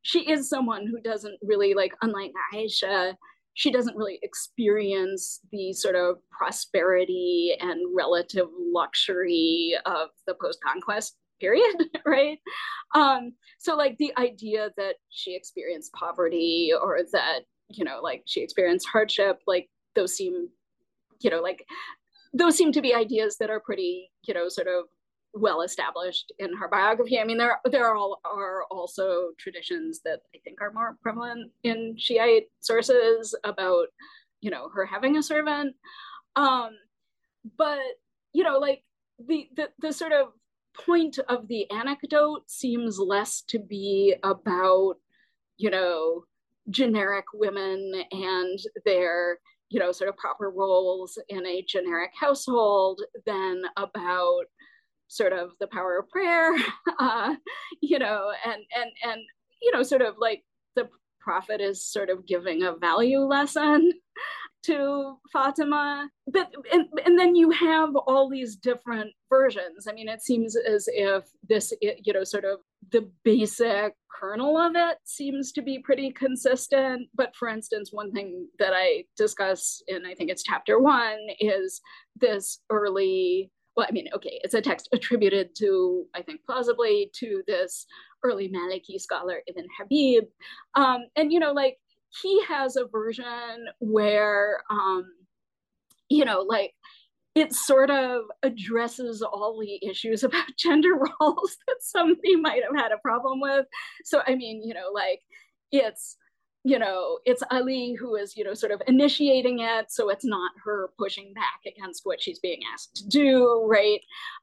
she 0.02 0.28
is 0.30 0.48
someone 0.48 0.86
who 0.86 1.00
doesn't 1.00 1.38
really, 1.42 1.74
like, 1.74 1.92
unlike 2.02 2.32
Aisha, 2.52 3.14
she 3.54 3.70
doesn't 3.70 3.96
really 3.96 4.18
experience 4.22 5.40
the 5.52 5.72
sort 5.72 5.94
of 5.94 6.16
prosperity 6.30 7.56
and 7.60 7.94
relative 7.96 8.46
luxury 8.72 9.74
of 9.86 10.08
the 10.26 10.34
post 10.34 10.58
conquest 10.64 11.16
period, 11.40 11.76
right? 12.06 12.38
Um, 12.94 13.32
so 13.58 13.76
like 13.76 13.96
the 13.98 14.12
idea 14.16 14.70
that 14.76 14.96
she 15.10 15.34
experienced 15.34 15.92
poverty 15.92 16.72
or 16.80 17.00
that, 17.12 17.40
you 17.68 17.84
know, 17.84 18.00
like 18.02 18.22
she 18.26 18.42
experienced 18.42 18.88
hardship, 18.88 19.40
like 19.46 19.68
those 19.94 20.16
seem, 20.16 20.48
you 21.20 21.30
know, 21.30 21.40
like 21.40 21.64
those 22.32 22.56
seem 22.56 22.72
to 22.72 22.82
be 22.82 22.94
ideas 22.94 23.36
that 23.38 23.50
are 23.50 23.60
pretty, 23.60 24.10
you 24.26 24.34
know, 24.34 24.48
sort 24.48 24.68
of 24.68 24.84
well 25.34 25.62
established 25.62 26.32
in 26.38 26.54
her 26.56 26.68
biography. 26.68 27.18
I 27.18 27.24
mean, 27.24 27.38
there 27.38 27.58
there 27.70 27.86
are, 27.86 27.96
all, 27.96 28.20
are 28.24 28.64
also 28.70 29.30
traditions 29.38 30.00
that 30.04 30.20
I 30.34 30.38
think 30.44 30.60
are 30.60 30.72
more 30.72 30.96
prevalent 31.02 31.50
in 31.64 31.96
Shiite 31.98 32.48
sources 32.60 33.34
about, 33.44 33.86
you 34.40 34.50
know, 34.50 34.68
her 34.74 34.86
having 34.86 35.16
a 35.16 35.22
servant. 35.22 35.74
Um, 36.36 36.70
but 37.56 37.80
you 38.32 38.44
know, 38.44 38.58
like 38.58 38.82
the 39.18 39.48
the 39.56 39.68
the 39.80 39.92
sort 39.92 40.12
of 40.12 40.28
point 40.84 41.18
of 41.28 41.48
the 41.48 41.70
anecdote 41.70 42.50
seems 42.50 42.98
less 42.98 43.42
to 43.42 43.58
be 43.58 44.14
about, 44.22 44.94
you 45.56 45.70
know, 45.70 46.24
generic 46.70 47.24
women 47.34 47.92
and 48.12 48.58
their, 48.84 49.38
you 49.70 49.80
know, 49.80 49.92
sort 49.92 50.08
of 50.08 50.16
proper 50.16 50.50
roles 50.50 51.18
in 51.28 51.46
a 51.46 51.64
generic 51.66 52.10
household 52.18 53.00
than 53.26 53.62
about 53.76 54.44
sort 55.08 55.32
of 55.32 55.50
the 55.60 55.66
power 55.68 55.98
of 55.98 56.08
prayer, 56.08 56.54
uh, 56.98 57.34
you 57.80 57.98
know, 57.98 58.30
and 58.44 58.62
and 58.74 58.90
and 59.04 59.20
you 59.60 59.72
know, 59.72 59.82
sort 59.82 60.02
of 60.02 60.14
like 60.18 60.44
the 60.76 60.88
prophet 61.20 61.60
is 61.60 61.84
sort 61.84 62.10
of 62.10 62.26
giving 62.26 62.62
a 62.62 62.76
value 62.76 63.20
lesson 63.20 63.90
to 64.64 65.16
Fatima. 65.32 66.08
But 66.26 66.52
and, 66.72 66.86
and 67.04 67.18
then 67.18 67.34
you 67.34 67.50
have 67.50 67.94
all 68.06 68.28
these 68.28 68.56
different 68.56 69.10
versions. 69.30 69.86
I 69.88 69.92
mean, 69.92 70.08
it 70.08 70.22
seems 70.22 70.56
as 70.56 70.88
if 70.92 71.24
this, 71.48 71.72
you 71.80 72.12
know, 72.12 72.24
sort 72.24 72.44
of 72.44 72.60
the 72.92 73.10
basic 73.24 73.94
kernel 74.10 74.56
of 74.56 74.72
it 74.74 74.98
seems 75.04 75.52
to 75.52 75.62
be 75.62 75.78
pretty 75.78 76.10
consistent. 76.12 77.08
But 77.14 77.34
for 77.36 77.48
instance, 77.48 77.90
one 77.92 78.12
thing 78.12 78.48
that 78.58 78.72
I 78.74 79.04
discuss 79.16 79.82
in 79.86 80.06
I 80.06 80.14
think 80.14 80.30
it's 80.30 80.42
chapter 80.42 80.78
one 80.78 81.18
is 81.40 81.80
this 82.20 82.60
early 82.70 83.50
well, 83.78 83.86
I 83.88 83.92
mean, 83.92 84.08
okay, 84.12 84.40
it's 84.42 84.54
a 84.54 84.60
text 84.60 84.88
attributed 84.92 85.54
to, 85.58 86.04
I 86.12 86.20
think, 86.20 86.40
plausibly 86.44 87.12
to 87.20 87.44
this 87.46 87.86
early 88.24 88.48
Maliki 88.48 89.00
scholar, 89.00 89.40
Ibn 89.46 89.64
Habib. 89.78 90.24
Um, 90.74 91.02
and, 91.14 91.32
you 91.32 91.38
know, 91.38 91.52
like 91.52 91.78
he 92.22 92.42
has 92.44 92.76
a 92.76 92.86
version 92.86 93.66
where 93.80 94.60
um 94.70 95.04
you 96.08 96.24
know 96.24 96.40
like 96.40 96.72
it 97.34 97.52
sort 97.52 97.90
of 97.90 98.22
addresses 98.42 99.22
all 99.22 99.60
the 99.60 99.88
issues 99.88 100.22
about 100.24 100.46
gender 100.58 100.94
roles 100.94 101.56
that 101.66 101.76
somebody 101.80 102.36
might 102.36 102.62
have 102.64 102.76
had 102.76 102.92
a 102.92 102.98
problem 102.98 103.40
with. 103.40 103.66
So 104.04 104.22
i 104.26 104.34
mean 104.34 104.62
you 104.64 104.74
know 104.74 104.90
like 104.92 105.20
it's 105.72 106.16
you 106.68 106.78
know, 106.78 107.18
it's 107.24 107.42
Ali 107.50 107.94
who 107.98 108.14
is, 108.14 108.36
you 108.36 108.44
know, 108.44 108.52
sort 108.52 108.72
of 108.72 108.82
initiating 108.86 109.60
it. 109.60 109.90
So 109.90 110.10
it's 110.10 110.24
not 110.24 110.52
her 110.62 110.90
pushing 110.98 111.32
back 111.32 111.60
against 111.66 112.02
what 112.04 112.20
she's 112.20 112.38
being 112.40 112.60
asked 112.70 112.94
to 112.96 113.08
do, 113.08 113.64
right? 113.66 114.00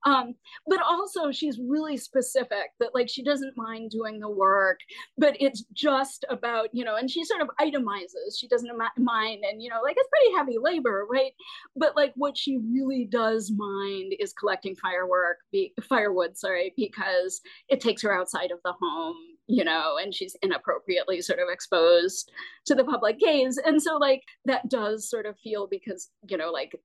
Um, 0.07 0.33
but 0.67 0.81
also, 0.81 1.31
she's 1.31 1.59
really 1.59 1.97
specific 1.97 2.71
that, 2.79 2.95
like, 2.95 3.09
she 3.09 3.23
doesn't 3.23 3.55
mind 3.55 3.91
doing 3.91 4.19
the 4.19 4.29
work, 4.29 4.79
but 5.19 5.35
it's 5.39 5.65
just 5.73 6.25
about, 6.29 6.69
you 6.73 6.83
know, 6.83 6.95
and 6.95 7.11
she 7.11 7.23
sort 7.23 7.41
of 7.41 7.49
itemizes. 7.61 8.39
She 8.39 8.47
doesn't 8.47 8.71
mind, 8.97 9.43
and, 9.47 9.61
you 9.61 9.69
know, 9.69 9.81
like, 9.83 9.95
it's 9.95 10.09
pretty 10.09 10.35
heavy 10.35 10.57
labor, 10.59 11.05
right? 11.07 11.33
But, 11.75 11.95
like, 11.95 12.13
what 12.15 12.35
she 12.35 12.57
really 12.57 13.05
does 13.05 13.51
mind 13.55 14.15
is 14.19 14.33
collecting 14.33 14.75
firework, 14.75 15.37
be, 15.51 15.73
firewood, 15.87 16.35
sorry, 16.35 16.73
because 16.75 17.39
it 17.69 17.79
takes 17.81 18.01
her 18.01 18.11
outside 18.11 18.49
of 18.49 18.59
the 18.63 18.73
home 18.81 19.15
you 19.47 19.63
know, 19.63 19.97
and 20.01 20.13
she's 20.13 20.35
inappropriately 20.41 21.21
sort 21.21 21.39
of 21.39 21.49
exposed 21.51 22.31
to 22.65 22.75
the 22.75 22.83
public 22.83 23.19
gaze. 23.19 23.57
And 23.57 23.81
so, 23.81 23.97
like, 23.97 24.23
that 24.45 24.69
does 24.69 25.09
sort 25.09 25.25
of 25.25 25.37
feel 25.39 25.67
because, 25.67 26.09
you 26.27 26.37
know, 26.37 26.51
like 26.51 26.79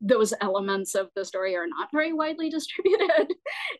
those 0.00 0.32
elements 0.40 0.94
of 0.94 1.10
the 1.14 1.24
story 1.24 1.54
are 1.56 1.68
not 1.68 1.88
very 1.92 2.12
widely 2.12 2.50
distributed. 2.50 3.34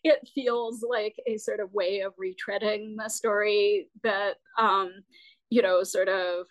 it 0.05 0.29
feels 0.35 0.85
like 0.89 1.17
a 1.27 1.39
sort 1.39 1.61
of 1.61 1.73
way 1.73 2.01
of 2.01 2.13
retreading 2.17 2.95
the 2.97 3.09
story 3.09 3.89
that, 4.03 4.37
um, 4.59 4.93
you 5.49 5.63
know, 5.63 5.83
sort 5.83 6.09
of, 6.09 6.47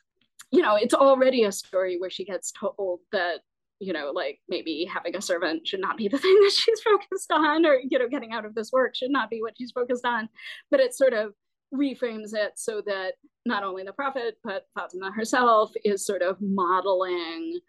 you 0.52 0.62
know, 0.62 0.76
it's 0.76 0.96
already 0.96 1.44
a 1.44 1.52
story 1.52 1.98
where 1.98 2.10
she 2.10 2.26
gets 2.26 2.52
told 2.52 3.00
that 3.12 3.40
you 3.82 3.94
know, 3.94 4.12
like 4.14 4.40
maybe 4.50 4.86
having 4.94 5.16
a 5.16 5.22
servant 5.22 5.66
should 5.66 5.80
not 5.80 5.96
be 5.96 6.10
the 6.10 6.18
thing 6.20 6.38
that 6.42 6.52
she's 6.52 6.82
focused 6.82 7.32
on, 7.32 7.66
or, 7.66 7.80
you 7.90 7.98
know, 7.98 8.10
getting 8.10 8.34
out 8.34 8.44
of 8.44 8.54
this 8.54 8.74
work 8.74 8.94
should 8.94 9.10
not 9.10 9.30
be 9.30 9.42
what 9.42 9.54
she's 9.58 9.72
focused 9.72 10.06
on. 10.06 10.28
But 10.70 10.82
it's 10.82 10.98
sort 10.98 11.14
of 11.14 11.34
reframes 11.74 12.34
it 12.34 12.54
so 12.56 12.82
that 12.86 13.14
not 13.46 13.64
only 13.64 13.84
the 13.84 13.94
prophet 13.94 14.38
but 14.44 14.66
Fatima 14.76 15.12
herself 15.12 15.72
is 15.84 16.06
sort 16.06 16.22
of 16.22 16.38
modeling 16.42 17.60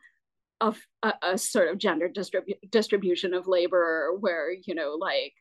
a, 0.61 0.75
a, 1.03 1.13
a 1.23 1.39
sort 1.39 1.69
of 1.69 1.79
gender 1.79 2.09
distribu- 2.09 2.59
distribution 2.71 3.35
of 3.35 3.47
labor 3.47 4.13
where 4.21 4.53
you 4.65 4.75
know 4.75 4.97
like 4.99 5.35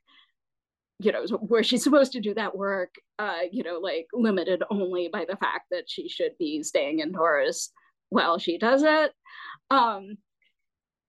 you 0.99 1.11
know 1.11 1.25
where 1.39 1.63
she's 1.63 1.83
supposed 1.83 2.11
to 2.11 2.19
do 2.19 2.33
that 2.33 2.55
work 2.55 2.95
uh 3.19 3.43
you 3.51 3.63
know 3.63 3.79
like 3.79 4.07
limited 4.13 4.63
only 4.69 5.07
by 5.07 5.25
the 5.27 5.37
fact 5.37 5.67
that 5.71 5.85
she 5.87 6.09
should 6.09 6.31
be 6.37 6.61
staying 6.61 6.99
indoors 6.99 7.71
while 8.09 8.39
she 8.39 8.57
does 8.57 8.83
it. 8.83 9.11
Um 9.71 10.17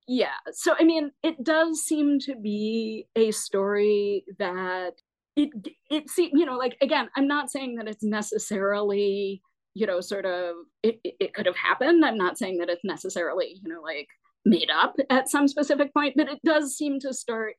yeah. 0.06 0.36
So 0.52 0.74
i 0.78 0.84
mean 0.84 1.10
it 1.22 1.42
does 1.42 1.80
seem 1.80 2.20
to 2.20 2.36
be 2.36 3.06
a 3.16 3.30
story 3.32 4.24
that 4.38 4.94
it 5.36 5.50
it 5.90 6.10
see 6.10 6.30
you 6.34 6.44
know 6.44 6.56
like 6.56 6.76
again 6.82 7.08
i'm 7.16 7.28
not 7.28 7.50
saying 7.50 7.76
that 7.76 7.88
it's 7.88 8.02
necessarily 8.02 9.40
you 9.74 9.86
know 9.86 10.00
sort 10.00 10.24
of 10.26 10.56
it, 10.82 10.98
it 11.04 11.34
could 11.34 11.46
have 11.46 11.56
happened. 11.56 12.04
I'm 12.04 12.16
not 12.16 12.38
saying 12.38 12.58
that 12.58 12.68
it's 12.68 12.84
necessarily 12.84 13.58
you 13.62 13.72
know 13.72 13.80
like 13.82 14.08
made 14.44 14.70
up 14.70 14.94
at 15.10 15.28
some 15.28 15.46
specific 15.46 15.92
point 15.92 16.14
but 16.16 16.28
it 16.28 16.40
does 16.44 16.76
seem 16.76 16.98
to 17.00 17.12
start 17.12 17.54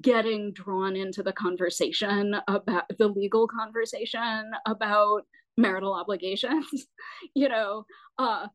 getting 0.00 0.52
drawn 0.52 0.94
into 0.94 1.22
the 1.22 1.32
conversation 1.32 2.36
about 2.46 2.84
the 2.98 3.08
legal 3.08 3.48
conversation 3.48 4.50
about 4.66 5.22
marital 5.56 5.92
obligations 5.92 6.86
you 7.34 7.48
know 7.48 7.84
uh 8.18 8.46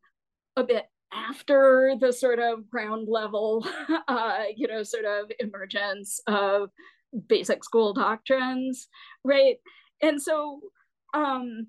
a 0.56 0.64
bit 0.64 0.86
after 1.12 1.94
the 2.00 2.12
sort 2.12 2.38
of 2.38 2.68
ground 2.70 3.08
level 3.10 3.66
uh 4.08 4.44
you 4.56 4.66
know 4.66 4.82
sort 4.82 5.04
of 5.04 5.30
emergence 5.38 6.18
of 6.26 6.70
basic 7.28 7.64
school 7.64 7.92
doctrines, 7.92 8.88
right? 9.24 9.56
And 10.02 10.20
so, 10.20 10.60
um, 11.14 11.68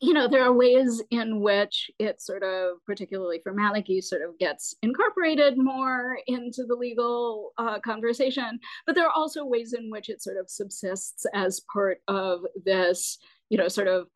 you 0.00 0.14
know, 0.14 0.26
there 0.26 0.44
are 0.44 0.52
ways 0.52 1.02
in 1.10 1.40
which 1.40 1.90
it 1.98 2.22
sort 2.22 2.42
of, 2.42 2.78
particularly 2.86 3.40
for 3.42 3.54
Maliki, 3.54 4.02
sort 4.02 4.22
of 4.22 4.38
gets 4.38 4.74
incorporated 4.82 5.58
more 5.58 6.18
into 6.26 6.64
the 6.66 6.74
legal 6.74 7.52
uh, 7.58 7.78
conversation. 7.80 8.58
But 8.86 8.94
there 8.94 9.06
are 9.06 9.12
also 9.14 9.44
ways 9.44 9.74
in 9.74 9.90
which 9.90 10.08
it 10.08 10.22
sort 10.22 10.38
of 10.38 10.48
subsists 10.48 11.26
as 11.34 11.60
part 11.72 11.98
of 12.08 12.40
this, 12.64 13.18
you 13.50 13.58
know, 13.58 13.68
sort 13.68 13.88
of 13.88 14.06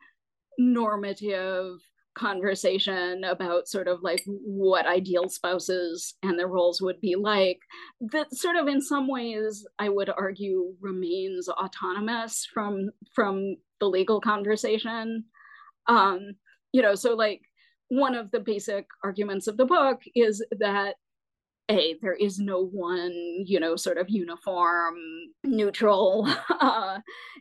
normative 0.58 1.80
conversation 2.14 3.24
about 3.24 3.68
sort 3.68 3.88
of 3.88 4.02
like 4.02 4.22
what 4.26 4.86
ideal 4.86 5.28
spouses 5.28 6.14
and 6.22 6.38
their 6.38 6.48
roles 6.48 6.80
would 6.80 7.00
be 7.00 7.16
like 7.16 7.58
that 8.00 8.32
sort 8.34 8.56
of 8.56 8.68
in 8.68 8.80
some 8.80 9.08
ways 9.08 9.66
i 9.78 9.88
would 9.88 10.10
argue 10.10 10.74
remains 10.80 11.48
autonomous 11.48 12.46
from 12.52 12.90
from 13.14 13.56
the 13.80 13.88
legal 13.88 14.20
conversation. 14.20 15.24
Um 15.86 16.34
you 16.72 16.82
know 16.82 16.94
so 16.94 17.14
like 17.14 17.42
one 17.88 18.14
of 18.14 18.30
the 18.30 18.40
basic 18.40 18.86
arguments 19.02 19.46
of 19.46 19.56
the 19.56 19.66
book 19.66 20.00
is 20.14 20.44
that 20.58 20.96
a 21.70 21.96
there 22.02 22.14
is 22.14 22.38
no 22.38 22.62
one 22.62 23.12
you 23.46 23.58
know 23.58 23.76
sort 23.76 23.98
of 23.98 24.08
uniform 24.08 24.94
neutral 25.44 26.28
uh, 26.60 26.98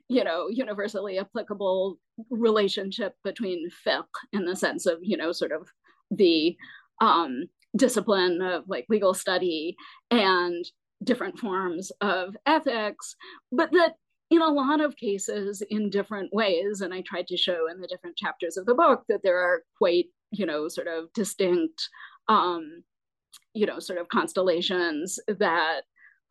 you 0.07 0.24
know 0.24 0.47
universally 0.49 1.19
applicable 1.19 1.97
relationship 2.30 3.15
between 3.24 3.69
fiqh 3.86 4.03
in 4.32 4.45
the 4.45 4.55
sense 4.55 4.86
of 4.86 4.99
you 5.01 5.17
know 5.17 5.32
sort 5.32 5.51
of 5.51 5.67
the 6.11 6.55
um, 7.01 7.45
discipline 7.76 8.41
of 8.41 8.63
like 8.67 8.86
legal 8.89 9.13
study 9.13 9.76
and 10.11 10.65
different 11.03 11.38
forms 11.38 11.91
of 12.01 12.36
ethics 12.45 13.15
but 13.51 13.71
that 13.71 13.95
in 14.30 14.41
a 14.41 14.47
lot 14.47 14.80
of 14.80 14.95
cases 14.95 15.61
in 15.69 15.89
different 15.89 16.34
ways 16.34 16.80
and 16.80 16.93
i 16.93 17.01
tried 17.01 17.28
to 17.28 17.36
show 17.36 17.67
in 17.69 17.82
the 17.82 17.88
different 17.88 18.15
chapters 18.15 18.55
of 18.55 18.65
the 18.65 18.76
book 18.76 19.03
that 19.09 19.21
there 19.21 19.38
are 19.38 19.63
quite 19.78 20.05
you 20.32 20.45
know 20.45 20.69
sort 20.69 20.88
of 20.88 21.11
distinct 21.13 21.89
um, 22.30 22.84
you 23.54 23.66
know, 23.66 23.80
sort 23.80 23.99
of 23.99 24.08
constellations 24.10 25.20
that 25.28 25.82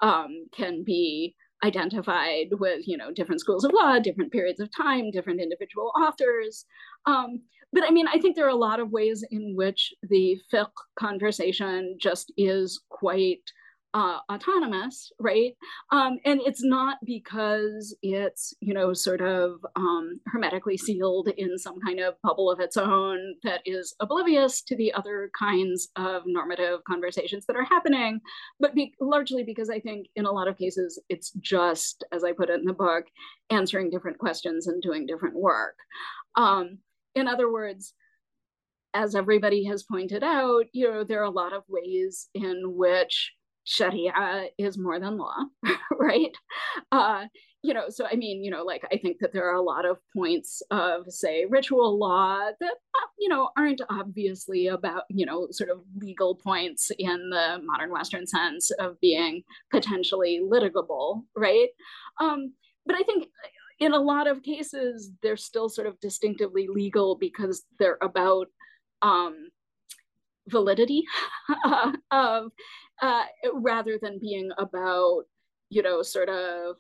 um, 0.01 0.47
can 0.55 0.83
be 0.85 1.35
identified 1.65 2.49
with, 2.53 2.87
you 2.87 2.97
know, 2.97 3.13
different 3.13 3.41
schools 3.41 3.65
of 3.65 3.73
law, 3.73 3.99
different 3.99 4.33
periods 4.33 4.61
of 4.61 4.69
time, 4.77 5.11
different 5.11 5.41
individual 5.41 5.93
authors. 6.01 6.65
Um, 7.07 7.41
but 7.73 7.85
I 7.85 7.91
mean, 7.91 8.07
I 8.09 8.19
think 8.19 8.37
there 8.37 8.47
are 8.47 8.51
a 8.51 8.55
lot 8.55 8.81
of 8.81 8.91
ways 8.91 9.25
in 9.31 9.55
which 9.57 9.95
the 10.03 10.39
fiqh 10.53 10.71
conversation 10.99 11.97
just 12.01 12.33
is 12.37 12.83
quite 12.91 13.43
uh, 13.95 14.19
autonomous, 14.33 15.13
right? 15.19 15.55
Um, 15.91 16.19
and 16.25 16.41
it's 16.41 16.65
not 16.65 16.99
because 17.05 17.95
it's, 18.03 18.55
you 18.61 18.73
know, 18.73 18.95
sort 18.95 19.21
of 19.21 19.65
um, 19.77 20.21
hermetically 20.27 20.79
sealed 20.79 21.29
in 21.37 21.59
some 21.59 21.79
kind 21.81 22.01
of 22.01 22.15
bubble 22.23 22.51
of 22.51 22.61
its 22.61 22.77
own 22.77 23.35
that 23.43 23.61
is 23.67 23.95
oblivious 24.01 24.63
to 24.63 24.77
the 24.77 24.93
other 24.95 25.31
kinds 25.39 25.89
of 25.97 26.23
normative 26.25 26.81
conversations 26.85 27.45
that 27.47 27.57
are 27.57 27.65
happening, 27.65 28.21
but 28.61 28.75
be- 28.75 28.95
largely 29.01 29.43
because 29.43 29.69
I 29.69 29.79
think 29.79 30.07
in 30.17 30.25
a 30.25 30.33
lot 30.33 30.49
of 30.49 30.57
cases 30.57 30.99
it's 31.11 31.31
just, 31.33 32.05
as 32.13 32.25
I 32.25 32.33
put 32.33 32.49
it 32.49 32.61
in 32.61 32.65
the 32.65 32.73
book, 32.73 33.05
answering 33.51 33.91
different 33.91 34.19
questions 34.19 34.67
and 34.69 34.81
doing 34.81 35.07
different 35.07 35.35
work. 35.35 35.77
Um, 36.35 36.79
in 37.15 37.29
other 37.29 37.53
words, 37.53 37.93
as 38.95 39.15
everybody 39.15 39.65
has 39.65 39.83
pointed 39.83 40.23
out, 40.23 40.65
you 40.73 40.91
know, 40.91 41.05
there 41.05 41.21
are 41.21 41.25
a 41.25 41.31
lot 41.31 41.53
of 41.53 41.63
ways 41.69 42.29
in 42.35 42.75
which 42.77 43.33
Sharia 43.65 44.49
is 44.59 44.79
more 44.79 44.99
than 44.99 45.19
law, 45.19 45.37
right? 45.99 46.37
Uh, 46.91 47.27
you 47.63 47.75
know, 47.75 47.89
so 47.89 48.07
I 48.11 48.17
mean, 48.17 48.43
you 48.43 48.51
know, 48.51 48.65
like 48.65 48.85
I 48.93 48.97
think 48.97 49.19
that 49.21 49.33
there 49.33 49.49
are 49.49 49.55
a 49.55 49.63
lot 49.63 49.85
of 49.85 49.99
points 50.17 50.63
of, 50.71 51.05
say, 51.09 51.45
ritual 51.49 51.97
law 51.97 52.39
that, 52.59 52.73
uh, 52.73 53.07
you 53.19 53.29
know, 53.29 53.51
aren't 53.57 53.81
obviously 53.89 54.67
about, 54.67 55.05
you 55.09 55.25
know, 55.25 55.47
sort 55.53 55.71
of 55.71 55.79
legal 55.97 56.35
points 56.35 56.91
in 56.99 57.31
the 57.31 57.61
modern 57.63 57.91
Western 57.93 58.27
sense 58.27 58.73
of 58.73 59.01
being 59.01 59.43
potentially 59.71 60.41
litigable, 60.43 61.23
right? 61.37 61.69
Um, 62.21 62.53
but 62.85 62.97
I 62.97 63.03
think 63.03 63.29
in 63.79 63.93
a 63.93 63.99
lot 63.99 64.27
of 64.27 64.43
cases, 64.43 65.13
they're 65.23 65.37
still 65.37 65.69
sort 65.69 65.87
of 65.87 66.01
distinctively 66.01 66.67
legal 66.69 67.17
because 67.17 67.65
they're 67.79 67.99
about 68.03 68.49
um, 69.03 69.51
validity 70.49 71.05
of 72.11 72.51
uh, 73.03 73.25
rather 73.53 73.99
than 74.01 74.19
being 74.19 74.51
about 74.59 75.25
you 75.69 75.83
know 75.83 76.03
sort 76.03 76.29
of 76.29 76.77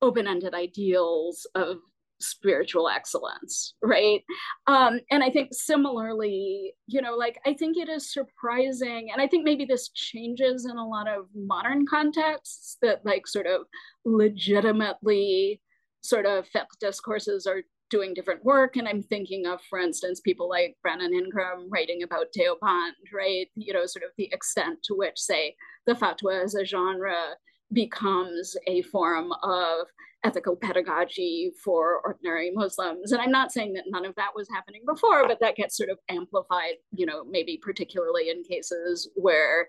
open-ended 0.00 0.54
ideals 0.54 1.46
of 1.54 1.78
spiritual 2.20 2.88
excellence 2.88 3.74
right? 3.82 4.22
Um 4.66 5.00
and 5.10 5.22
i 5.22 5.30
think 5.30 5.48
similarly 5.52 6.74
you 6.86 7.02
know 7.02 7.16
like 7.16 7.38
i 7.44 7.52
think 7.52 7.76
it 7.76 7.88
is 7.88 8.12
surprising 8.12 9.10
and 9.12 9.20
i 9.20 9.26
think 9.26 9.44
maybe 9.44 9.64
this 9.64 9.88
changes 9.90 10.64
in 10.64 10.76
a 10.76 10.86
lot 10.86 11.08
of 11.08 11.26
modern 11.34 11.86
contexts 11.86 12.76
that 12.82 13.04
like 13.04 13.26
sort 13.26 13.46
of 13.46 13.62
legitimately 14.04 15.60
sort 16.02 16.26
of 16.26 16.46
discourses 16.80 17.46
are 17.46 17.62
doing 17.94 18.12
different 18.12 18.44
work. 18.44 18.74
And 18.74 18.88
I'm 18.88 19.04
thinking 19.04 19.46
of, 19.46 19.60
for 19.70 19.78
instance, 19.78 20.18
people 20.18 20.48
like 20.48 20.76
Brannon 20.82 21.14
Ingram 21.14 21.68
writing 21.70 22.02
about 22.02 22.26
Deoband, 22.36 22.90
right? 23.12 23.46
You 23.54 23.72
know, 23.72 23.86
sort 23.86 24.02
of 24.02 24.10
the 24.18 24.28
extent 24.32 24.80
to 24.84 24.94
which, 24.94 25.16
say, 25.16 25.54
the 25.86 25.94
fatwa 25.94 26.42
as 26.42 26.56
a 26.56 26.64
genre 26.64 27.36
becomes 27.72 28.56
a 28.66 28.82
form 28.82 29.30
of 29.44 29.86
ethical 30.24 30.56
pedagogy 30.56 31.52
for 31.62 32.00
ordinary 32.04 32.50
Muslims. 32.50 33.12
And 33.12 33.22
I'm 33.22 33.30
not 33.30 33.52
saying 33.52 33.74
that 33.74 33.84
none 33.86 34.04
of 34.04 34.16
that 34.16 34.34
was 34.34 34.48
happening 34.52 34.82
before, 34.84 35.28
but 35.28 35.38
that 35.40 35.54
gets 35.54 35.76
sort 35.76 35.90
of 35.90 35.98
amplified, 36.08 36.74
you 36.92 37.06
know, 37.06 37.24
maybe 37.24 37.60
particularly 37.62 38.28
in 38.28 38.42
cases 38.42 39.08
where, 39.14 39.68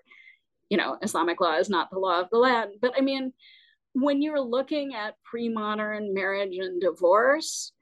you 0.68 0.76
know, 0.76 0.98
Islamic 1.00 1.40
law 1.40 1.58
is 1.58 1.70
not 1.70 1.90
the 1.90 1.98
law 2.00 2.20
of 2.22 2.30
the 2.32 2.38
land. 2.38 2.72
But 2.82 2.94
I 2.98 3.02
mean, 3.02 3.32
when 3.92 4.20
you're 4.20 4.40
looking 4.40 4.94
at 4.96 5.14
pre 5.22 5.48
modern 5.48 6.12
marriage 6.12 6.58
and 6.58 6.80
divorce, 6.80 7.72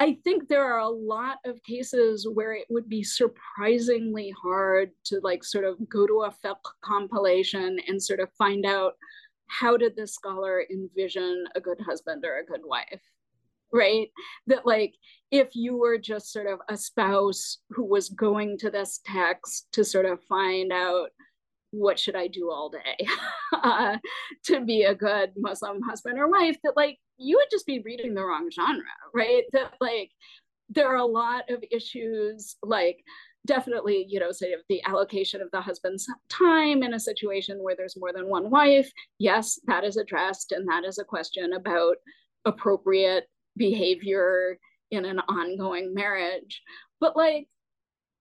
I 0.00 0.16
think 0.24 0.48
there 0.48 0.64
are 0.64 0.78
a 0.78 0.88
lot 0.88 1.38
of 1.44 1.62
cases 1.62 2.26
where 2.32 2.54
it 2.54 2.66
would 2.70 2.88
be 2.88 3.04
surprisingly 3.04 4.34
hard 4.42 4.90
to 5.04 5.20
like 5.22 5.44
sort 5.44 5.64
of 5.64 5.76
go 5.88 6.06
to 6.06 6.22
a 6.22 6.34
fiqh 6.44 6.56
compilation 6.82 7.78
and 7.86 8.02
sort 8.02 8.20
of 8.20 8.32
find 8.38 8.64
out 8.64 8.94
how 9.48 9.76
did 9.76 9.94
this 9.94 10.14
scholar 10.14 10.64
envision 10.70 11.44
a 11.54 11.60
good 11.60 11.80
husband 11.80 12.24
or 12.24 12.38
a 12.38 12.46
good 12.46 12.62
wife 12.64 13.02
right? 13.72 14.08
That 14.46 14.66
like 14.66 14.94
if 15.30 15.54
you 15.54 15.76
were 15.76 15.98
just 15.98 16.32
sort 16.32 16.46
of 16.46 16.60
a 16.68 16.76
spouse 16.76 17.58
who 17.70 17.84
was 17.84 18.08
going 18.08 18.58
to 18.58 18.70
this 18.70 19.00
text 19.04 19.68
to 19.72 19.84
sort 19.84 20.06
of 20.06 20.22
find 20.24 20.72
out 20.72 21.10
what 21.70 21.98
should 21.98 22.16
i 22.16 22.26
do 22.26 22.50
all 22.50 22.68
day 22.68 23.06
uh, 23.62 23.96
to 24.44 24.64
be 24.64 24.82
a 24.82 24.94
good 24.94 25.30
muslim 25.36 25.80
husband 25.82 26.18
or 26.18 26.28
wife 26.28 26.56
that 26.64 26.76
like 26.76 26.98
you 27.18 27.36
would 27.36 27.48
just 27.50 27.66
be 27.66 27.80
reading 27.84 28.14
the 28.14 28.24
wrong 28.24 28.50
genre 28.50 28.82
right 29.14 29.44
that 29.52 29.74
like 29.80 30.10
there 30.68 30.88
are 30.88 30.96
a 30.96 31.04
lot 31.04 31.44
of 31.50 31.62
issues 31.70 32.56
like 32.62 33.04
definitely, 33.46 34.06
you 34.08 34.20
know, 34.20 34.32
sort 34.32 34.52
of 34.52 34.60
the 34.68 34.82
allocation 34.84 35.40
of 35.40 35.50
the 35.52 35.60
husband's 35.60 36.06
time 36.28 36.82
in 36.82 36.94
a 36.94 37.00
situation 37.00 37.62
where 37.62 37.74
there's 37.76 37.96
more 37.96 38.12
than 38.12 38.28
one 38.28 38.50
wife. 38.50 38.90
Yes, 39.18 39.58
that 39.66 39.84
is 39.84 39.96
addressed, 39.96 40.52
and 40.52 40.68
that 40.68 40.84
is 40.84 40.98
a 40.98 41.04
question 41.04 41.52
about 41.54 41.96
appropriate 42.44 43.24
behavior 43.56 44.58
in 44.90 45.04
an 45.04 45.20
ongoing 45.20 45.94
marriage. 45.94 46.62
But 47.00 47.16
like, 47.16 47.48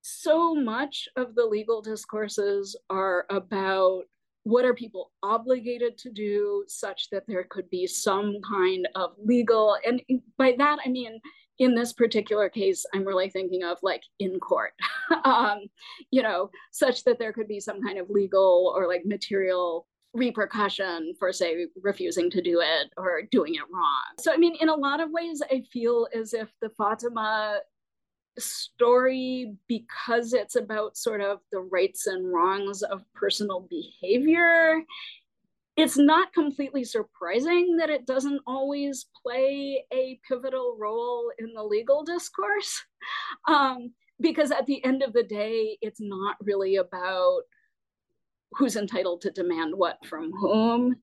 so 0.02 0.56
much 0.56 1.08
of 1.16 1.36
the 1.36 1.46
legal 1.46 1.82
discourses 1.82 2.76
are 2.90 3.26
about 3.30 4.04
what 4.44 4.66
are 4.66 4.74
people 4.74 5.12
obligated 5.22 5.98
to 5.98 6.10
do 6.10 6.64
such 6.68 7.10
that 7.12 7.24
there 7.28 7.46
could 7.50 7.70
be 7.70 7.86
some 7.86 8.38
kind 8.42 8.88
of 8.96 9.12
legal 9.24 9.78
and 9.86 10.02
by 10.38 10.56
that 10.58 10.80
i 10.86 10.90
mean 10.90 11.20
in 11.60 11.76
this 11.76 11.94
particular 11.94 12.50
case, 12.50 12.86
I'm 12.94 13.06
really 13.06 13.30
thinking 13.30 13.64
of 13.64 13.78
like 13.84 14.04
in 14.20 14.40
court, 14.40 14.72
um, 15.26 15.60
you 16.10 16.24
know, 16.24 16.50
such 16.72 17.04
that 17.04 17.20
there 17.20 17.34
could 17.34 17.48
be 17.48 17.60
some 17.60 17.84
kind 17.84 18.00
of 18.00 18.10
legal 18.10 18.74
or 18.76 18.88
like 18.88 19.04
material 19.06 19.86
repercussion 20.14 21.14
for, 21.20 21.32
say, 21.32 21.68
refusing 21.82 22.30
to 22.32 22.42
do 22.42 22.62
it 22.62 22.92
or 22.98 23.24
doing 23.30 23.56
it 23.56 23.70
wrong. 23.72 24.16
So, 24.20 24.34
I 24.34 24.38
mean, 24.38 24.56
in 24.60 24.70
a 24.70 24.76
lot 24.76 25.02
of 25.02 25.12
ways, 25.12 25.42
I 25.52 25.64
feel 25.72 26.08
as 26.16 26.34
if 26.34 26.50
the 26.62 26.70
Fatima 26.78 27.60
story, 28.40 29.56
because 29.68 30.34
it's 30.34 30.56
about 30.56 30.98
sort 30.98 31.22
of 31.22 31.40
the 31.52 31.60
rights 31.60 32.08
and 32.08 32.32
wrongs 32.34 32.82
of 32.84 33.04
personal 33.14 33.68
behavior, 33.70 34.84
it's 35.78 35.98
not 35.98 36.34
completely 36.34 36.84
surprising 36.84 37.78
that 37.78 37.90
it 37.90 38.06
doesn't 38.06 38.42
always 38.46 39.06
play 39.24 39.86
a 39.94 40.20
pivotal 40.28 40.76
role 40.78 41.32
in 41.40 41.54
the 41.54 41.64
legal 41.64 42.04
discourse. 42.04 42.84
Um, 43.48 43.94
because 44.20 44.52
at 44.52 44.66
the 44.66 44.84
end 44.84 45.02
of 45.02 45.14
the 45.14 45.24
day, 45.24 45.78
it's 45.82 46.02
not 46.02 46.36
really 46.42 46.76
about 46.76 47.44
who's 48.52 48.76
entitled 48.76 49.22
to 49.22 49.32
demand 49.32 49.74
what 49.74 50.06
from 50.06 50.32
whom. 50.34 50.98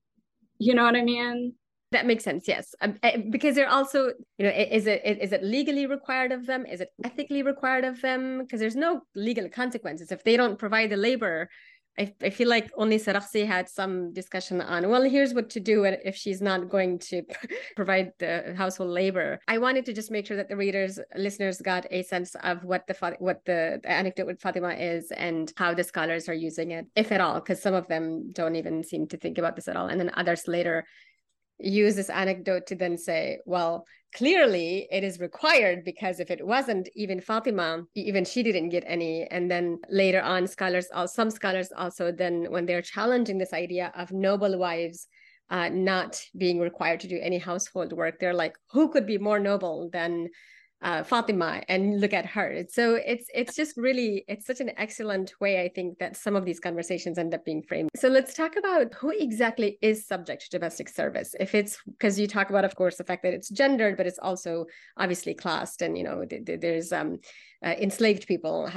You 0.59 0.75
know 0.75 0.83
what 0.83 0.95
I 0.95 1.01
mean? 1.01 1.53
That 1.91 2.05
makes 2.05 2.23
sense. 2.23 2.47
Yes, 2.47 2.75
um, 2.81 2.95
eh, 3.01 3.17
because 3.29 3.55
they're 3.55 3.69
also, 3.69 4.11
you 4.37 4.45
know, 4.45 4.49
is 4.49 4.87
it 4.87 5.01
is 5.05 5.31
it 5.31 5.41
legally 5.43 5.85
required 5.85 6.33
of 6.33 6.45
them? 6.45 6.65
Is 6.65 6.81
it 6.81 6.89
ethically 7.03 7.43
required 7.43 7.85
of 7.85 8.01
them? 8.01 8.39
Because 8.39 8.59
there's 8.59 8.75
no 8.75 9.01
legal 9.15 9.47
consequences 9.47 10.11
if 10.11 10.23
they 10.23 10.35
don't 10.35 10.59
provide 10.59 10.89
the 10.89 10.97
labor 10.97 11.49
I, 11.99 12.13
I 12.21 12.29
feel 12.29 12.47
like 12.47 12.69
only 12.77 12.99
Sarakhsi 12.99 13.45
had 13.45 13.67
some 13.67 14.13
discussion 14.13 14.61
on, 14.61 14.87
well, 14.89 15.01
here's 15.01 15.33
what 15.33 15.49
to 15.51 15.59
do 15.59 15.83
if 15.85 16.15
she's 16.15 16.41
not 16.41 16.69
going 16.69 16.99
to 16.99 17.23
provide 17.75 18.11
the 18.19 18.53
household 18.55 18.91
labor. 18.91 19.39
I 19.47 19.57
wanted 19.57 19.85
to 19.85 19.93
just 19.93 20.11
make 20.11 20.27
sure 20.27 20.37
that 20.37 20.47
the 20.47 20.55
readers, 20.55 20.99
listeners 21.15 21.59
got 21.59 21.87
a 21.89 22.03
sense 22.03 22.35
of 22.43 22.63
what 22.63 22.85
the 22.87 23.15
what 23.19 23.43
the, 23.45 23.79
the 23.81 23.89
anecdote 23.89 24.27
with 24.27 24.41
Fatima 24.41 24.69
is 24.73 25.11
and 25.11 25.51
how 25.57 25.73
the 25.73 25.83
scholars 25.83 26.29
are 26.29 26.33
using 26.33 26.71
it, 26.71 26.85
if 26.95 27.11
at 27.11 27.21
all, 27.21 27.35
because 27.35 27.61
some 27.61 27.73
of 27.73 27.87
them 27.87 28.31
don't 28.31 28.55
even 28.55 28.83
seem 28.83 29.07
to 29.07 29.17
think 29.17 29.37
about 29.37 29.55
this 29.55 29.67
at 29.67 29.75
all. 29.75 29.87
And 29.87 29.99
then 29.99 30.11
others 30.13 30.47
later 30.47 30.85
use 31.59 31.95
this 31.95 32.09
anecdote 32.09 32.67
to 32.67 32.75
then 32.75 32.97
say, 32.97 33.39
well, 33.45 33.85
clearly 34.15 34.87
it 34.91 35.03
is 35.03 35.19
required 35.19 35.83
because 35.83 36.19
if 36.19 36.31
it 36.31 36.45
wasn't, 36.45 36.89
even 36.95 37.19
Fatima, 37.19 37.83
even 37.95 38.25
she 38.25 38.43
didn't 38.43 38.69
get 38.69 38.83
any. 38.87 39.25
And 39.25 39.49
then 39.49 39.79
later 39.89 40.21
on, 40.21 40.47
scholars, 40.47 40.87
some 41.07 41.29
scholars 41.29 41.69
also 41.75 42.11
then, 42.11 42.47
when 42.49 42.65
they're 42.65 42.81
challenging 42.81 43.37
this 43.37 43.53
idea 43.53 43.91
of 43.95 44.11
noble 44.11 44.57
wives 44.57 45.07
uh, 45.49 45.69
not 45.69 46.21
being 46.37 46.59
required 46.59 46.99
to 47.01 47.07
do 47.07 47.19
any 47.21 47.37
household 47.37 47.93
work, 47.93 48.19
they're 48.19 48.33
like, 48.33 48.55
who 48.71 48.89
could 48.89 49.05
be 49.05 49.17
more 49.17 49.39
noble 49.39 49.89
than 49.91 50.29
uh, 50.81 51.03
Fatima 51.03 51.63
and 51.67 51.99
look 51.99 52.13
at 52.13 52.25
her. 52.25 52.63
So 52.69 52.95
it's 52.95 53.25
it's 53.33 53.55
just 53.55 53.77
really 53.77 54.23
it's 54.27 54.45
such 54.45 54.59
an 54.59 54.71
excellent 54.77 55.33
way 55.39 55.61
I 55.61 55.69
think 55.69 55.97
that 55.99 56.15
some 56.15 56.35
of 56.35 56.45
these 56.45 56.59
conversations 56.59 57.17
end 57.17 57.33
up 57.33 57.43
being 57.45 57.63
framed. 57.63 57.89
So 57.95 58.07
let's 58.09 58.33
talk 58.33 58.55
about 58.57 58.93
who 58.93 59.09
exactly 59.09 59.79
is 59.81 60.05
subject 60.05 60.43
to 60.43 60.49
domestic 60.49 60.89
service. 60.89 61.35
If 61.39 61.55
it's 61.55 61.77
because 61.85 62.19
you 62.19 62.27
talk 62.27 62.49
about, 62.49 62.65
of 62.65 62.75
course, 62.75 62.97
the 62.97 63.03
fact 63.03 63.23
that 63.23 63.33
it's 63.33 63.49
gendered, 63.49 63.97
but 63.97 64.07
it's 64.07 64.19
also 64.19 64.65
obviously 64.97 65.33
classed, 65.33 65.81
and 65.81 65.97
you 65.97 66.03
know 66.03 66.25
th- 66.25 66.45
th- 66.45 66.61
there's 66.61 66.91
um, 66.91 67.17
uh, 67.65 67.73
enslaved 67.79 68.27
people 68.27 68.67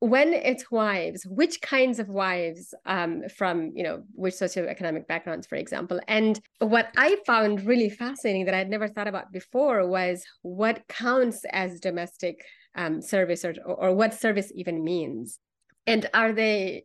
when 0.00 0.32
it's 0.32 0.70
wives, 0.70 1.26
which 1.26 1.60
kinds 1.62 1.98
of 1.98 2.08
wives 2.08 2.74
um, 2.84 3.22
from 3.34 3.72
you 3.74 3.82
know 3.82 4.02
which 4.14 4.34
socioeconomic 4.34 5.06
backgrounds, 5.06 5.46
for 5.46 5.56
example, 5.56 6.00
and 6.08 6.40
what 6.58 6.88
I 6.96 7.16
found 7.26 7.66
really 7.66 7.90
fascinating 7.90 8.44
that 8.46 8.54
I'd 8.54 8.70
never 8.70 8.88
thought 8.88 9.08
about 9.08 9.32
before 9.32 9.86
was 9.86 10.24
what 10.42 10.86
counts 10.88 11.44
as 11.50 11.80
domestic 11.80 12.44
um, 12.74 13.00
service 13.00 13.44
or 13.44 13.54
or 13.64 13.94
what 13.94 14.14
service 14.14 14.52
even 14.54 14.84
means, 14.84 15.38
and 15.86 16.08
are 16.12 16.32
they 16.32 16.84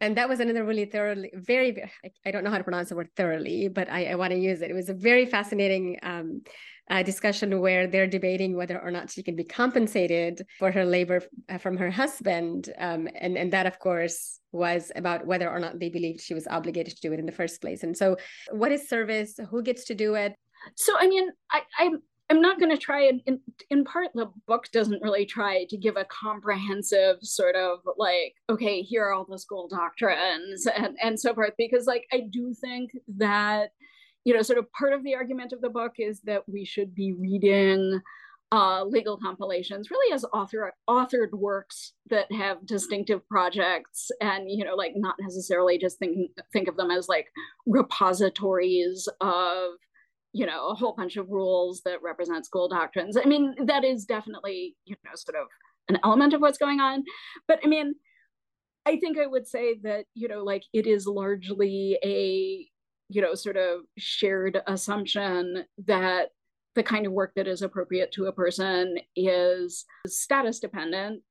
and 0.00 0.16
that 0.16 0.28
was 0.28 0.40
another 0.40 0.64
really 0.64 0.84
thoroughly 0.84 1.30
very 1.32 1.80
i 2.26 2.30
don't 2.32 2.42
know 2.42 2.50
how 2.50 2.58
to 2.58 2.64
pronounce 2.64 2.88
the 2.88 2.96
word 2.96 3.08
thoroughly 3.16 3.68
but 3.68 3.88
i, 3.88 4.06
I 4.06 4.14
want 4.16 4.32
to 4.32 4.38
use 4.38 4.60
it. 4.60 4.70
It 4.70 4.74
was 4.74 4.88
a 4.88 4.94
very 4.94 5.26
fascinating 5.26 5.98
um, 6.02 6.42
uh, 6.90 7.02
discussion 7.02 7.60
where 7.60 7.86
they're 7.86 8.06
debating 8.06 8.56
whether 8.56 8.80
or 8.80 8.90
not 8.90 9.10
she 9.10 9.22
can 9.22 9.36
be 9.36 9.44
compensated 9.44 10.44
for 10.58 10.70
her 10.70 10.84
labor 10.84 11.22
uh, 11.48 11.58
from 11.58 11.76
her 11.76 11.90
husband 11.90 12.70
um, 12.78 13.08
and 13.14 13.38
and 13.38 13.52
that 13.52 13.66
of 13.66 13.78
course 13.78 14.40
was 14.52 14.92
about 14.96 15.26
whether 15.26 15.48
or 15.48 15.58
not 15.58 15.78
they 15.78 15.88
believed 15.88 16.20
she 16.20 16.34
was 16.34 16.46
obligated 16.48 16.94
to 16.94 17.00
do 17.00 17.12
it 17.12 17.18
in 17.18 17.26
the 17.26 17.32
first 17.32 17.60
place. 17.60 17.82
And 17.82 17.96
so 17.96 18.16
what 18.50 18.70
is 18.70 18.88
service? 18.88 19.40
Who 19.50 19.62
gets 19.62 19.84
to 19.84 19.94
do 19.94 20.14
it? 20.14 20.34
So 20.76 20.94
i 20.98 21.08
mean 21.08 21.28
i 21.50 21.62
i 21.78 21.90
I'm 22.30 22.40
not 22.40 22.58
going 22.58 22.70
to 22.70 22.78
try 22.78 23.08
and 23.08 23.20
in, 23.26 23.40
in 23.68 23.84
part 23.84 24.08
the 24.14 24.30
book 24.46 24.64
doesn't 24.72 25.02
really 25.02 25.26
try 25.26 25.66
to 25.68 25.76
give 25.76 25.98
a 25.98 26.06
comprehensive 26.06 27.16
sort 27.20 27.56
of 27.56 27.80
like 27.98 28.34
okay 28.48 28.80
here 28.80 29.04
are 29.04 29.12
all 29.12 29.26
the 29.28 29.38
school 29.38 29.68
doctrines 29.68 30.66
and 30.66 30.96
and 31.02 31.20
so 31.20 31.34
forth 31.34 31.52
because 31.58 31.86
like 31.86 32.06
I 32.12 32.22
do 32.30 32.54
think 32.58 32.92
that 33.16 33.70
you 34.24 34.34
know 34.34 34.42
sort 34.42 34.58
of 34.58 34.70
part 34.72 34.92
of 34.92 35.02
the 35.04 35.14
argument 35.14 35.52
of 35.52 35.60
the 35.60 35.70
book 35.70 35.94
is 35.98 36.20
that 36.22 36.48
we 36.48 36.64
should 36.64 36.94
be 36.94 37.12
reading 37.12 38.00
uh, 38.52 38.84
legal 38.84 39.16
compilations 39.16 39.90
really 39.90 40.12
as 40.12 40.26
author 40.34 40.74
authored 40.88 41.32
works 41.32 41.94
that 42.10 42.30
have 42.30 42.66
distinctive 42.66 43.26
projects 43.26 44.10
and 44.20 44.50
you 44.50 44.62
know 44.62 44.74
like 44.74 44.92
not 44.94 45.16
necessarily 45.18 45.78
just 45.78 45.98
think 45.98 46.30
think 46.52 46.68
of 46.68 46.76
them 46.76 46.90
as 46.90 47.08
like 47.08 47.28
repositories 47.64 49.08
of 49.22 49.70
you 50.34 50.44
know 50.44 50.68
a 50.68 50.74
whole 50.74 50.94
bunch 50.94 51.16
of 51.16 51.30
rules 51.30 51.80
that 51.86 52.02
represent 52.02 52.44
school 52.44 52.68
doctrines. 52.68 53.16
I 53.16 53.26
mean 53.26 53.54
that 53.64 53.84
is 53.84 54.04
definitely 54.04 54.76
you 54.84 54.96
know 55.02 55.12
sort 55.14 55.36
of 55.36 55.48
an 55.88 55.98
element 56.04 56.34
of 56.34 56.42
what's 56.42 56.58
going 56.58 56.80
on. 56.80 57.04
But 57.48 57.60
i 57.64 57.66
mean 57.66 57.94
i 58.84 58.96
think 58.96 59.16
i 59.18 59.26
would 59.26 59.46
say 59.46 59.78
that 59.82 60.04
you 60.12 60.28
know 60.28 60.42
like 60.42 60.64
it 60.72 60.86
is 60.86 61.06
largely 61.06 61.98
a 62.04 62.68
you 63.14 63.22
know 63.22 63.34
sort 63.34 63.56
of 63.56 63.80
shared 63.98 64.60
assumption 64.66 65.64
that 65.86 66.30
the 66.74 66.82
kind 66.82 67.06
of 67.06 67.12
work 67.12 67.32
that 67.36 67.46
is 67.46 67.62
appropriate 67.62 68.12
to 68.12 68.26
a 68.26 68.32
person 68.32 68.98
is 69.14 69.84
status 70.06 70.58
dependent 70.58 71.22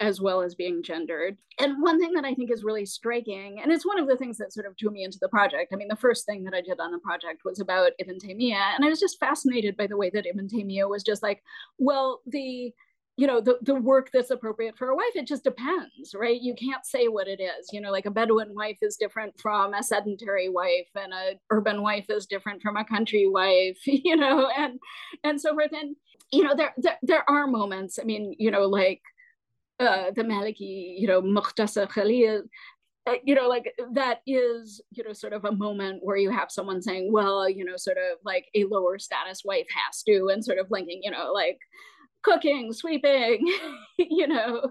as 0.00 0.20
well 0.20 0.40
as 0.40 0.54
being 0.54 0.82
gendered. 0.82 1.36
And 1.60 1.82
one 1.82 2.00
thing 2.00 2.12
that 2.14 2.24
I 2.24 2.34
think 2.34 2.50
is 2.50 2.64
really 2.64 2.86
striking, 2.86 3.60
and 3.62 3.70
it's 3.70 3.84
one 3.86 3.98
of 3.98 4.08
the 4.08 4.16
things 4.16 4.38
that 4.38 4.52
sort 4.52 4.66
of 4.66 4.76
drew 4.76 4.90
me 4.90 5.04
into 5.04 5.18
the 5.20 5.28
project. 5.28 5.72
I 5.72 5.76
mean, 5.76 5.88
the 5.88 5.96
first 5.96 6.24
thing 6.24 6.44
that 6.44 6.54
I 6.54 6.62
did 6.62 6.80
on 6.80 6.92
the 6.92 6.98
project 6.98 7.42
was 7.44 7.60
about 7.60 7.92
Ibn 7.98 8.18
Taymiyyah, 8.18 8.74
and 8.74 8.84
I 8.84 8.88
was 8.88 9.00
just 9.00 9.20
fascinated 9.20 9.76
by 9.76 9.86
the 9.86 9.96
way 9.96 10.10
that 10.10 10.26
Ibn 10.26 10.48
Taymiyyah 10.48 10.88
was 10.88 11.02
just 11.02 11.22
like, 11.22 11.42
well, 11.78 12.20
the 12.26 12.72
you 13.16 13.26
know 13.26 13.40
the, 13.40 13.58
the 13.62 13.74
work 13.74 14.10
that's 14.12 14.30
appropriate 14.30 14.76
for 14.76 14.90
a 14.90 14.96
wife 14.96 15.14
it 15.14 15.26
just 15.26 15.44
depends 15.44 16.14
right 16.14 16.40
you 16.40 16.54
can't 16.54 16.84
say 16.84 17.08
what 17.08 17.28
it 17.28 17.40
is 17.40 17.68
you 17.72 17.80
know 17.80 17.90
like 17.90 18.06
a 18.06 18.10
bedouin 18.10 18.54
wife 18.54 18.78
is 18.82 18.96
different 18.96 19.38
from 19.40 19.72
a 19.74 19.82
sedentary 19.82 20.48
wife 20.48 20.88
and 20.94 21.12
a 21.12 21.32
urban 21.50 21.82
wife 21.82 22.06
is 22.10 22.26
different 22.26 22.60
from 22.60 22.76
a 22.76 22.84
country 22.84 23.26
wife 23.26 23.78
you 23.86 24.16
know 24.16 24.48
and 24.56 24.78
and 25.24 25.40
so 25.40 25.54
forth 25.54 25.72
and 25.72 25.96
you 26.32 26.42
know 26.42 26.54
there 26.54 26.74
there, 26.76 26.98
there 27.02 27.30
are 27.30 27.46
moments 27.46 27.98
i 28.00 28.04
mean 28.04 28.34
you 28.38 28.50
know 28.50 28.66
like 28.66 29.00
uh, 29.78 30.10
the 30.14 30.22
Maliki, 30.22 30.98
you 30.98 31.06
know, 31.06 31.20
Mukhtasar 31.20 31.88
Khalil, 31.90 32.42
uh, 33.06 33.14
you 33.24 33.34
know, 33.34 33.46
like 33.46 33.72
that 33.92 34.20
is, 34.26 34.80
you 34.90 35.04
know, 35.04 35.12
sort 35.12 35.32
of 35.32 35.44
a 35.44 35.52
moment 35.52 36.00
where 36.02 36.16
you 36.16 36.30
have 36.30 36.50
someone 36.50 36.82
saying, 36.82 37.12
well, 37.12 37.48
you 37.48 37.64
know, 37.64 37.76
sort 37.76 37.98
of 37.98 38.18
like 38.24 38.46
a 38.54 38.64
lower 38.64 38.98
status 38.98 39.42
wife 39.44 39.66
has 39.70 40.02
to, 40.02 40.28
and 40.32 40.44
sort 40.44 40.58
of 40.58 40.70
linking, 40.70 41.00
you 41.02 41.10
know, 41.10 41.30
like 41.32 41.58
cooking, 42.26 42.72
sweeping, 42.72 43.46
you 43.98 44.26
know, 44.26 44.70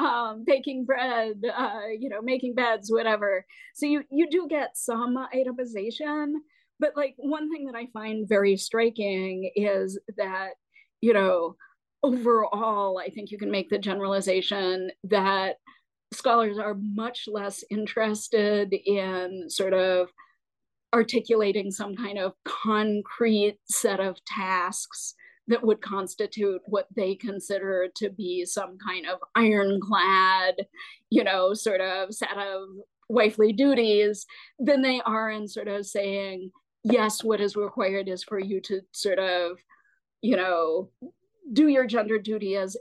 um, 0.00 0.42
baking 0.46 0.86
bread, 0.86 1.34
uh, 1.56 1.80
you 1.96 2.08
know, 2.08 2.22
making 2.22 2.54
beds, 2.54 2.90
whatever. 2.90 3.44
So 3.74 3.86
you 3.86 4.04
you 4.10 4.28
do 4.28 4.46
get 4.48 4.70
some 4.76 5.16
itemization, 5.34 6.32
but 6.80 6.96
like 6.96 7.14
one 7.18 7.50
thing 7.52 7.66
that 7.66 7.76
I 7.76 7.86
find 7.92 8.26
very 8.26 8.56
striking 8.56 9.50
is 9.54 9.98
that, 10.16 10.52
you 11.02 11.12
know, 11.12 11.56
overall, 12.02 12.98
I 12.98 13.10
think 13.10 13.30
you 13.30 13.38
can 13.38 13.50
make 13.50 13.68
the 13.68 13.78
generalization 13.78 14.90
that 15.04 15.56
scholars 16.12 16.58
are 16.58 16.74
much 16.74 17.28
less 17.30 17.62
interested 17.70 18.72
in 18.72 19.46
sort 19.48 19.74
of 19.74 20.08
articulating 20.94 21.70
some 21.70 21.96
kind 21.96 22.18
of 22.18 22.32
concrete 22.44 23.58
set 23.64 24.00
of 24.00 24.16
tasks 24.24 25.14
that 25.48 25.62
would 25.62 25.80
constitute 25.80 26.62
what 26.66 26.86
they 26.94 27.14
consider 27.14 27.88
to 27.96 28.10
be 28.10 28.44
some 28.44 28.78
kind 28.78 29.06
of 29.06 29.18
ironclad, 29.34 30.66
you 31.10 31.22
know, 31.22 31.52
sort 31.54 31.80
of 31.80 32.14
set 32.14 32.36
of 32.38 32.68
wifely 33.08 33.52
duties 33.52 34.26
than 34.58 34.80
they 34.80 35.00
are 35.04 35.30
in 35.30 35.46
sort 35.46 35.68
of 35.68 35.86
saying, 35.86 36.50
yes, 36.82 37.22
what 37.22 37.40
is 37.40 37.56
required 37.56 38.08
is 38.08 38.24
for 38.24 38.38
you 38.38 38.60
to 38.62 38.80
sort 38.92 39.18
of, 39.18 39.58
you 40.22 40.36
know, 40.36 40.88
do 41.52 41.68
your 41.68 41.86
gender 41.86 42.18
duty 42.18 42.56
as 42.56 42.74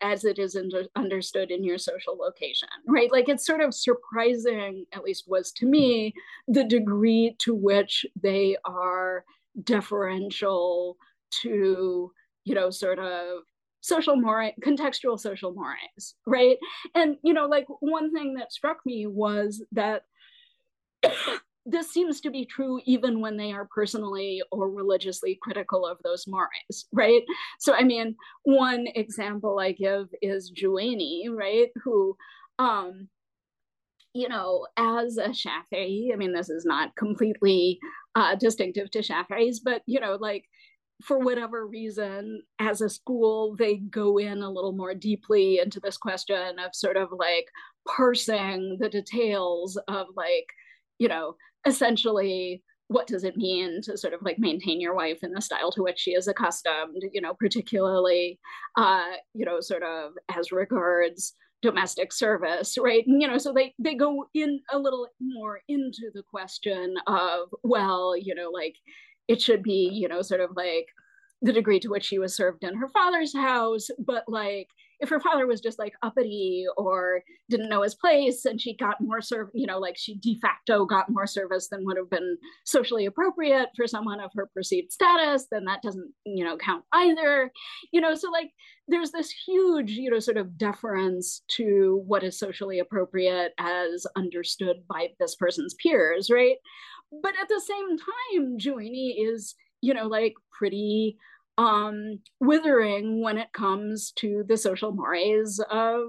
as 0.00 0.24
it 0.24 0.40
is 0.40 0.56
under, 0.56 0.82
understood 0.96 1.52
in 1.52 1.62
your 1.62 1.78
social 1.78 2.16
location 2.16 2.68
right? 2.88 3.12
Like 3.12 3.28
it's 3.28 3.46
sort 3.46 3.60
of 3.60 3.72
surprising 3.72 4.86
at 4.92 5.04
least 5.04 5.28
was 5.28 5.52
to 5.52 5.66
me 5.66 6.14
the 6.48 6.64
degree 6.64 7.36
to 7.38 7.54
which 7.54 8.04
they 8.20 8.56
are 8.64 9.24
deferential 9.62 10.96
to 11.42 12.10
you 12.44 12.54
know 12.54 12.70
sort 12.70 12.98
of 12.98 13.42
social 13.80 14.16
mores 14.16 14.52
contextual 14.62 15.18
social 15.18 15.52
mores 15.54 16.14
right 16.26 16.56
and 16.94 17.16
you 17.22 17.32
know 17.32 17.46
like 17.46 17.66
one 17.80 18.12
thing 18.12 18.34
that 18.34 18.52
struck 18.52 18.78
me 18.84 19.06
was 19.06 19.62
that 19.72 20.02
this 21.68 21.90
seems 21.90 22.22
to 22.22 22.30
be 22.30 22.46
true 22.46 22.80
even 22.86 23.20
when 23.20 23.36
they 23.36 23.52
are 23.52 23.68
personally 23.74 24.42
or 24.50 24.70
religiously 24.70 25.38
critical 25.42 25.86
of 25.86 25.98
those 26.02 26.26
mores, 26.26 26.86
right? 26.92 27.22
So, 27.58 27.74
I 27.74 27.84
mean, 27.84 28.16
one 28.44 28.86
example 28.94 29.58
I 29.58 29.72
give 29.72 30.06
is 30.22 30.50
Juwaini, 30.50 31.24
right? 31.30 31.68
Who, 31.84 32.16
um, 32.58 33.08
you 34.14 34.30
know, 34.30 34.66
as 34.78 35.18
a 35.18 35.28
Shafi'i, 35.28 36.10
I 36.10 36.16
mean, 36.16 36.32
this 36.32 36.48
is 36.48 36.64
not 36.64 36.96
completely 36.96 37.78
uh, 38.14 38.34
distinctive 38.34 38.90
to 38.92 39.00
Shafi'is, 39.00 39.58
but, 39.62 39.82
you 39.84 40.00
know, 40.00 40.16
like 40.18 40.46
for 41.02 41.18
whatever 41.18 41.66
reason, 41.66 42.42
as 42.58 42.80
a 42.80 42.88
school, 42.88 43.54
they 43.56 43.76
go 43.76 44.18
in 44.18 44.42
a 44.42 44.50
little 44.50 44.72
more 44.72 44.94
deeply 44.94 45.60
into 45.60 45.80
this 45.80 45.96
question 45.96 46.58
of 46.58 46.74
sort 46.74 46.96
of 46.96 47.08
like 47.16 47.46
parsing 47.86 48.78
the 48.80 48.88
details 48.88 49.78
of 49.88 50.06
like, 50.16 50.46
you 50.98 51.08
know, 51.08 51.36
essentially 51.66 52.62
what 52.88 53.06
does 53.06 53.22
it 53.22 53.36
mean 53.36 53.80
to 53.82 53.96
sort 53.96 54.14
of 54.14 54.22
like 54.22 54.38
maintain 54.38 54.80
your 54.80 54.94
wife 54.94 55.18
in 55.22 55.32
the 55.32 55.40
style 55.40 55.70
to 55.70 55.82
which 55.82 55.98
she 55.98 56.12
is 56.12 56.26
accustomed 56.26 57.02
you 57.12 57.20
know 57.20 57.34
particularly 57.38 58.38
uh 58.76 59.10
you 59.34 59.44
know 59.44 59.60
sort 59.60 59.82
of 59.82 60.12
as 60.34 60.50
regards 60.50 61.34
domestic 61.60 62.12
service 62.12 62.78
right? 62.80 63.04
And, 63.06 63.20
you 63.20 63.28
know 63.28 63.36
so 63.38 63.52
they 63.52 63.74
they 63.78 63.94
go 63.94 64.26
in 64.34 64.60
a 64.72 64.78
little 64.78 65.06
more 65.20 65.60
into 65.68 66.10
the 66.14 66.22
question 66.30 66.94
of 67.06 67.48
well 67.62 68.16
you 68.16 68.34
know 68.34 68.50
like 68.50 68.76
it 69.28 69.40
should 69.40 69.62
be 69.62 69.90
you 69.92 70.08
know 70.08 70.22
sort 70.22 70.40
of 70.40 70.50
like 70.56 70.86
the 71.42 71.52
degree 71.52 71.78
to 71.78 71.88
which 71.88 72.04
she 72.04 72.18
was 72.18 72.34
served 72.34 72.64
in 72.64 72.76
her 72.76 72.88
father's 72.88 73.34
house 73.34 73.88
but 73.98 74.24
like 74.26 74.68
if 75.00 75.08
her 75.08 75.20
father 75.20 75.46
was 75.46 75.60
just 75.60 75.78
like 75.78 75.92
uppity 76.02 76.64
or 76.76 77.22
didn't 77.48 77.68
know 77.68 77.82
his 77.82 77.94
place 77.94 78.44
and 78.44 78.60
she 78.60 78.76
got 78.76 79.00
more 79.00 79.20
service, 79.20 79.52
you 79.54 79.66
know, 79.66 79.78
like 79.78 79.96
she 79.96 80.16
de 80.18 80.38
facto 80.40 80.84
got 80.84 81.08
more 81.08 81.26
service 81.26 81.68
than 81.68 81.84
would 81.84 81.96
have 81.96 82.10
been 82.10 82.36
socially 82.64 83.06
appropriate 83.06 83.68
for 83.76 83.86
someone 83.86 84.20
of 84.20 84.30
her 84.34 84.48
perceived 84.52 84.92
status, 84.92 85.46
then 85.50 85.64
that 85.64 85.82
doesn't, 85.82 86.12
you 86.24 86.44
know, 86.44 86.56
count 86.56 86.84
either. 86.92 87.50
You 87.92 88.00
know, 88.00 88.14
so 88.14 88.30
like 88.30 88.50
there's 88.88 89.12
this 89.12 89.30
huge, 89.46 89.92
you 89.92 90.10
know, 90.10 90.18
sort 90.18 90.36
of 90.36 90.58
deference 90.58 91.42
to 91.48 92.02
what 92.06 92.24
is 92.24 92.38
socially 92.38 92.80
appropriate 92.80 93.52
as 93.58 94.04
understood 94.16 94.78
by 94.88 95.08
this 95.20 95.36
person's 95.36 95.74
peers, 95.74 96.28
right? 96.28 96.56
But 97.10 97.34
at 97.40 97.48
the 97.48 97.60
same 97.60 97.96
time, 97.98 98.58
Juwaini 98.58 99.14
is, 99.18 99.54
you 99.80 99.94
know, 99.94 100.06
like 100.06 100.34
pretty 100.52 101.16
um, 101.56 102.20
withering 102.40 103.22
when 103.22 103.38
it 103.38 103.52
comes 103.52 104.12
to 104.16 104.44
the 104.48 104.56
social 104.56 104.92
mores 104.92 105.60
of 105.70 106.02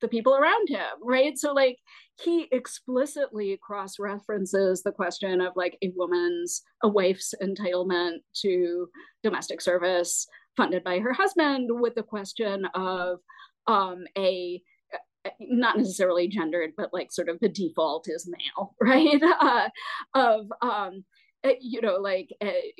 the 0.00 0.08
people 0.08 0.34
around 0.34 0.68
him, 0.68 0.80
right? 1.02 1.36
So, 1.36 1.52
like, 1.52 1.78
he 2.22 2.46
explicitly 2.52 3.58
cross 3.62 3.98
references 3.98 4.82
the 4.82 4.92
question 4.92 5.40
of 5.40 5.52
like 5.56 5.76
a 5.82 5.92
woman's, 5.96 6.62
a 6.82 6.88
wife's 6.88 7.34
entitlement 7.42 8.18
to 8.42 8.88
domestic 9.22 9.60
service 9.60 10.26
funded 10.56 10.84
by 10.84 11.00
her 11.00 11.12
husband 11.12 11.68
with 11.70 11.94
the 11.94 12.02
question 12.02 12.66
of 12.74 13.18
um, 13.66 14.04
a 14.16 14.60
not 15.40 15.76
necessarily 15.76 16.28
gendered, 16.28 16.72
but 16.76 16.92
like 16.92 17.12
sort 17.12 17.28
of 17.28 17.38
the 17.40 17.48
default 17.48 18.06
is 18.08 18.28
male, 18.28 18.74
right? 18.80 19.22
Uh, 19.22 19.68
of 20.14 20.46
um, 20.62 21.04
you 21.60 21.80
know, 21.80 21.96
like 21.96 22.30
a, 22.42 22.72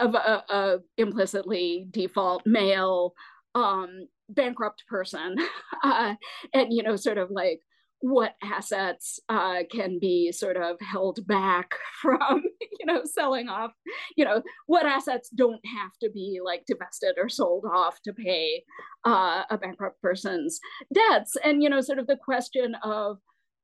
of 0.00 0.14
a, 0.14 0.44
a, 0.48 0.78
implicitly 0.96 1.86
default 1.90 2.46
male 2.46 3.12
um, 3.54 4.06
bankrupt 4.28 4.84
person, 4.86 5.36
uh, 5.82 6.14
and 6.54 6.72
you 6.72 6.82
know, 6.82 6.96
sort 6.96 7.18
of 7.18 7.30
like 7.30 7.60
what 8.00 8.34
assets 8.42 9.18
uh, 9.28 9.58
can 9.70 9.98
be 9.98 10.30
sort 10.30 10.56
of 10.56 10.76
held 10.80 11.26
back 11.26 11.74
from 12.02 12.42
you 12.60 12.86
know 12.86 13.02
selling 13.04 13.48
off 13.48 13.72
you 14.16 14.24
know 14.24 14.42
what 14.66 14.86
assets 14.86 15.28
don't 15.30 15.60
have 15.66 15.90
to 16.00 16.10
be 16.10 16.38
like 16.44 16.64
divested 16.66 17.16
or 17.18 17.28
sold 17.28 17.64
off 17.64 18.00
to 18.02 18.12
pay 18.12 18.62
uh, 19.04 19.42
a 19.50 19.58
bankrupt 19.58 20.00
person's 20.00 20.60
debts 20.94 21.36
and 21.44 21.62
you 21.62 21.68
know 21.68 21.80
sort 21.80 21.98
of 21.98 22.06
the 22.06 22.16
question 22.16 22.74
of 22.82 23.18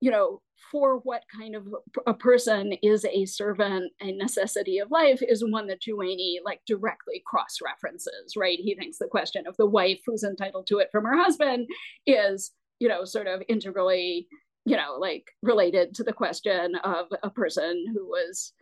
you 0.04 0.10
know, 0.10 0.42
for 0.70 0.98
what 0.98 1.22
kind 1.34 1.54
of 1.56 1.66
a 2.06 2.12
person 2.12 2.74
is 2.82 3.06
a 3.06 3.24
servant 3.24 3.90
a 4.02 4.12
necessity 4.12 4.78
of 4.78 4.90
life 4.90 5.22
is 5.22 5.42
one 5.42 5.66
that 5.66 5.80
Juwaini 5.80 6.36
like 6.44 6.60
directly 6.66 7.22
cross 7.26 7.58
references, 7.64 8.34
right? 8.36 8.58
He 8.60 8.74
thinks 8.74 8.98
the 8.98 9.06
question 9.06 9.46
of 9.46 9.56
the 9.56 9.66
wife 9.66 10.00
who's 10.04 10.24
entitled 10.24 10.66
to 10.66 10.78
it 10.78 10.88
from 10.92 11.04
her 11.04 11.16
husband 11.16 11.68
is, 12.06 12.50
you 12.84 12.90
know, 12.90 13.06
sort 13.06 13.26
of 13.26 13.42
integrally, 13.48 14.28
you 14.66 14.76
know, 14.76 14.98
like 14.98 15.30
related 15.40 15.94
to 15.94 16.04
the 16.04 16.12
question 16.12 16.74
of 16.84 17.06
a 17.22 17.30
person 17.30 17.86
who 17.94 18.06
was, 18.06 18.52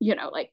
you 0.00 0.14
know, 0.14 0.28
like 0.28 0.50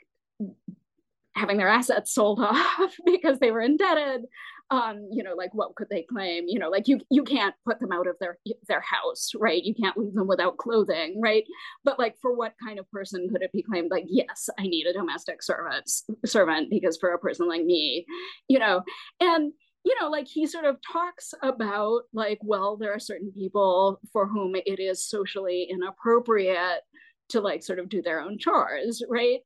having 1.36 1.58
their 1.58 1.68
assets 1.68 2.14
sold 2.14 2.40
off 2.42 2.96
because 3.06 3.38
they 3.40 3.52
were 3.52 3.60
indebted 3.60 4.22
um 4.70 5.08
you 5.12 5.24
know 5.24 5.34
like 5.34 5.54
what 5.54 5.76
could 5.76 5.88
they 5.90 6.04
claim? 6.04 6.46
You 6.48 6.60
know 6.60 6.70
like 6.70 6.88
you 6.88 7.00
you 7.10 7.24
can't 7.24 7.56
put 7.66 7.80
them 7.80 7.92
out 7.92 8.08
of 8.08 8.16
their 8.20 8.38
their 8.68 8.82
house 8.82 9.32
right? 9.38 9.64
You 9.64 9.74
can't 9.74 9.98
leave 9.98 10.14
them 10.14 10.28
without 10.28 10.58
clothing 10.58 11.20
right? 11.22 11.44
But 11.84 12.00
like 12.00 12.16
for 12.22 12.34
what 12.34 12.54
kind 12.64 12.80
of 12.80 12.90
person 12.92 13.30
could 13.30 13.42
it 13.42 13.52
be 13.52 13.64
claimed? 13.64 13.92
Like 13.92 14.06
yes 14.08 14.50
i 14.58 14.64
need 14.64 14.88
a 14.88 14.94
domestic 14.94 15.44
servant 15.44 15.90
servant 16.26 16.70
because 16.70 16.98
for 16.98 17.12
a 17.14 17.20
person 17.20 17.48
like 17.48 17.66
me 17.66 18.06
you 18.48 18.60
know? 18.60 18.84
And 19.20 19.52
you 19.84 19.96
know 20.00 20.10
like 20.10 20.28
he 20.28 20.46
sort 20.46 20.66
of 20.66 20.78
talks 20.82 21.34
about 21.44 22.02
like 22.14 22.40
well 22.42 22.78
there 22.78 22.94
are 22.94 23.00
certain 23.00 23.32
people 23.32 24.00
for 24.12 24.28
whom 24.28 24.56
it 24.56 24.80
is 24.80 25.08
socially 25.08 25.68
inappropriate 25.70 26.82
to 27.30 27.42
like 27.42 27.64
sort 27.64 27.80
of 27.80 27.90
do 27.90 28.02
their 28.02 28.22
own 28.22 28.38
chores 28.38 29.04
right? 29.10 29.40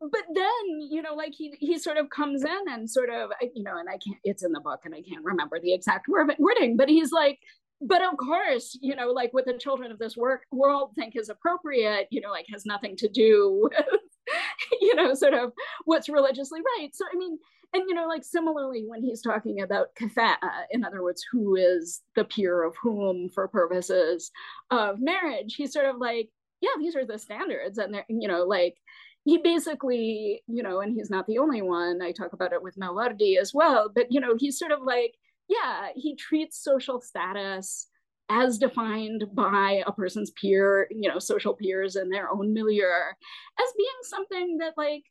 But 0.00 0.24
then 0.34 0.80
you 0.90 1.00
know 1.00 1.14
like 1.14 1.32
he 1.32 1.54
he 1.60 1.78
sort 1.78 1.96
of 1.96 2.10
comes 2.10 2.44
in 2.44 2.64
and 2.68 2.90
sort 2.90 3.08
of 3.08 3.30
you 3.54 3.62
know 3.62 3.78
and 3.78 3.88
i 3.88 3.98
can't 3.98 4.18
it's 4.24 4.42
in 4.42 4.50
the 4.50 4.58
book 4.58 4.80
and 4.84 4.92
i 4.92 5.00
can't 5.00 5.24
remember 5.24 5.60
the 5.60 5.72
exact 5.72 6.06
wording 6.08 6.76
but 6.76 6.88
he's 6.88 7.12
like 7.12 7.38
but 7.80 8.02
of 8.02 8.16
course 8.16 8.76
you 8.80 8.96
know 8.96 9.10
like 9.10 9.32
what 9.32 9.44
the 9.44 9.58
children 9.58 9.92
of 9.92 9.98
this 9.98 10.16
work 10.16 10.42
world 10.50 10.90
think 10.96 11.14
is 11.16 11.28
appropriate 11.28 12.06
you 12.10 12.20
know 12.20 12.30
like 12.30 12.46
has 12.50 12.66
nothing 12.66 12.96
to 12.96 13.08
do 13.08 13.68
with 13.78 14.00
you 14.80 14.94
know 14.94 15.14
sort 15.14 15.34
of 15.34 15.52
what's 15.84 16.08
religiously 16.08 16.60
right. 16.78 16.90
So 16.92 17.04
i 17.12 17.16
mean 17.16 17.38
and 17.72 17.84
you 17.88 17.94
know 17.94 18.06
like 18.06 18.24
similarly 18.24 18.84
when 18.86 19.02
he's 19.02 19.22
talking 19.22 19.60
about 19.60 19.94
kafa'a 19.94 20.36
uh, 20.42 20.62
in 20.70 20.84
other 20.84 21.02
words 21.02 21.24
who 21.30 21.56
is 21.56 22.00
the 22.16 22.24
peer 22.24 22.62
of 22.62 22.74
whom 22.82 23.28
for 23.34 23.48
purposes 23.48 24.30
of 24.70 25.00
marriage 25.00 25.54
he's 25.54 25.72
sort 25.72 25.86
of 25.86 25.96
like 25.98 26.28
yeah 26.60 26.70
these 26.78 26.96
are 26.96 27.06
the 27.06 27.18
standards 27.18 27.78
and 27.78 27.94
they're 27.94 28.06
you 28.08 28.28
know 28.28 28.44
like 28.44 28.74
he 29.24 29.38
basically 29.38 30.42
you 30.46 30.62
know 30.62 30.80
and 30.80 30.94
he's 30.94 31.10
not 31.10 31.26
the 31.26 31.38
only 31.38 31.62
one 31.62 32.02
i 32.02 32.12
talk 32.12 32.32
about 32.32 32.52
it 32.52 32.62
with 32.62 32.76
Mawardi 32.76 33.38
as 33.38 33.52
well 33.54 33.90
but 33.94 34.06
you 34.10 34.20
know 34.20 34.34
he's 34.38 34.58
sort 34.58 34.72
of 34.72 34.80
like 34.82 35.14
yeah 35.48 35.88
he 35.94 36.16
treats 36.16 36.62
social 36.62 37.00
status 37.00 37.88
as 38.32 38.56
defined 38.56 39.24
by 39.34 39.82
a 39.86 39.92
person's 39.92 40.30
peer, 40.30 40.88
you 40.90 41.08
know, 41.08 41.18
social 41.18 41.54
peers 41.54 41.96
and 41.96 42.10
their 42.10 42.30
own 42.30 42.54
milieu 42.54 42.86
as 43.60 43.68
being 43.76 43.88
something 44.04 44.58
that 44.58 44.72
like 44.76 45.02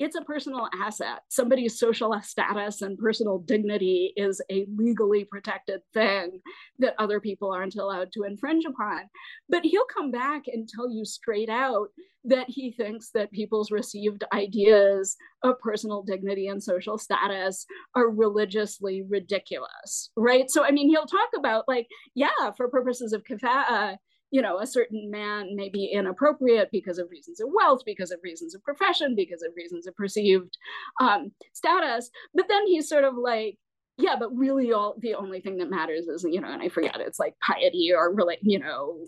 it's 0.00 0.16
a 0.16 0.22
personal 0.22 0.66
asset. 0.82 1.20
Somebody's 1.28 1.78
social 1.78 2.18
status 2.22 2.80
and 2.80 2.98
personal 2.98 3.38
dignity 3.38 4.14
is 4.16 4.40
a 4.50 4.66
legally 4.74 5.24
protected 5.24 5.82
thing 5.92 6.40
that 6.78 6.94
other 6.98 7.20
people 7.20 7.52
aren't 7.52 7.76
allowed 7.76 8.10
to 8.12 8.24
infringe 8.24 8.64
upon. 8.64 9.02
But 9.50 9.64
he'll 9.64 9.84
come 9.94 10.10
back 10.10 10.44
and 10.46 10.66
tell 10.66 10.90
you 10.90 11.04
straight 11.04 11.50
out 11.50 11.88
that 12.24 12.46
he 12.48 12.72
thinks 12.72 13.10
that 13.12 13.30
people's 13.30 13.70
received 13.70 14.24
ideas 14.32 15.16
of 15.42 15.60
personal 15.60 16.02
dignity 16.02 16.48
and 16.48 16.62
social 16.62 16.96
status 16.96 17.66
are 17.94 18.08
religiously 18.08 19.04
ridiculous, 19.08 20.10
right? 20.16 20.50
So, 20.50 20.64
I 20.64 20.70
mean, 20.70 20.88
he'll 20.88 21.06
talk 21.06 21.28
about, 21.36 21.64
like, 21.68 21.88
yeah, 22.14 22.52
for 22.56 22.68
purposes 22.68 23.12
of 23.12 23.22
kafa'a, 23.24 23.92
uh, 23.92 23.96
you 24.30 24.42
know, 24.42 24.58
a 24.58 24.66
certain 24.66 25.10
man 25.10 25.56
may 25.56 25.68
be 25.68 25.86
inappropriate 25.86 26.70
because 26.70 26.98
of 26.98 27.10
reasons 27.10 27.40
of 27.40 27.48
wealth, 27.52 27.82
because 27.84 28.10
of 28.10 28.20
reasons 28.22 28.54
of 28.54 28.62
profession, 28.62 29.14
because 29.14 29.42
of 29.42 29.52
reasons 29.56 29.86
of 29.86 29.96
perceived 29.96 30.56
um, 31.00 31.32
status. 31.52 32.10
But 32.34 32.46
then 32.48 32.66
he's 32.66 32.88
sort 32.88 33.04
of 33.04 33.16
like, 33.16 33.58
yeah, 33.98 34.16
but 34.18 34.34
really 34.34 34.72
all 34.72 34.94
the 34.98 35.14
only 35.14 35.40
thing 35.40 35.58
that 35.58 35.70
matters 35.70 36.06
is, 36.06 36.24
you 36.24 36.40
know, 36.40 36.50
and 36.50 36.62
I 36.62 36.68
forget, 36.68 37.00
it's 37.00 37.18
like 37.18 37.34
piety 37.40 37.92
or 37.94 38.14
really, 38.14 38.38
you 38.42 38.58
know, 38.58 39.06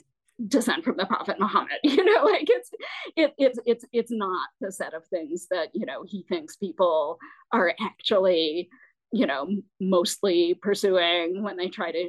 descent 0.48 0.82
from 0.82 0.96
the 0.96 1.06
prophet 1.06 1.38
muhammad 1.38 1.76
you 1.84 2.04
know 2.04 2.24
like 2.24 2.46
it's 2.48 2.70
it, 3.16 3.32
it's 3.38 3.58
it's 3.64 3.84
it's 3.92 4.10
not 4.10 4.48
the 4.60 4.72
set 4.72 4.94
of 4.94 5.06
things 5.06 5.46
that 5.50 5.68
you 5.72 5.86
know 5.86 6.02
he 6.04 6.24
thinks 6.28 6.56
people 6.56 7.18
are 7.52 7.74
actually 7.80 8.68
you 9.12 9.26
know 9.26 9.46
mostly 9.78 10.54
pursuing 10.54 11.42
when 11.42 11.56
they 11.56 11.68
try 11.68 11.92
to 11.92 12.08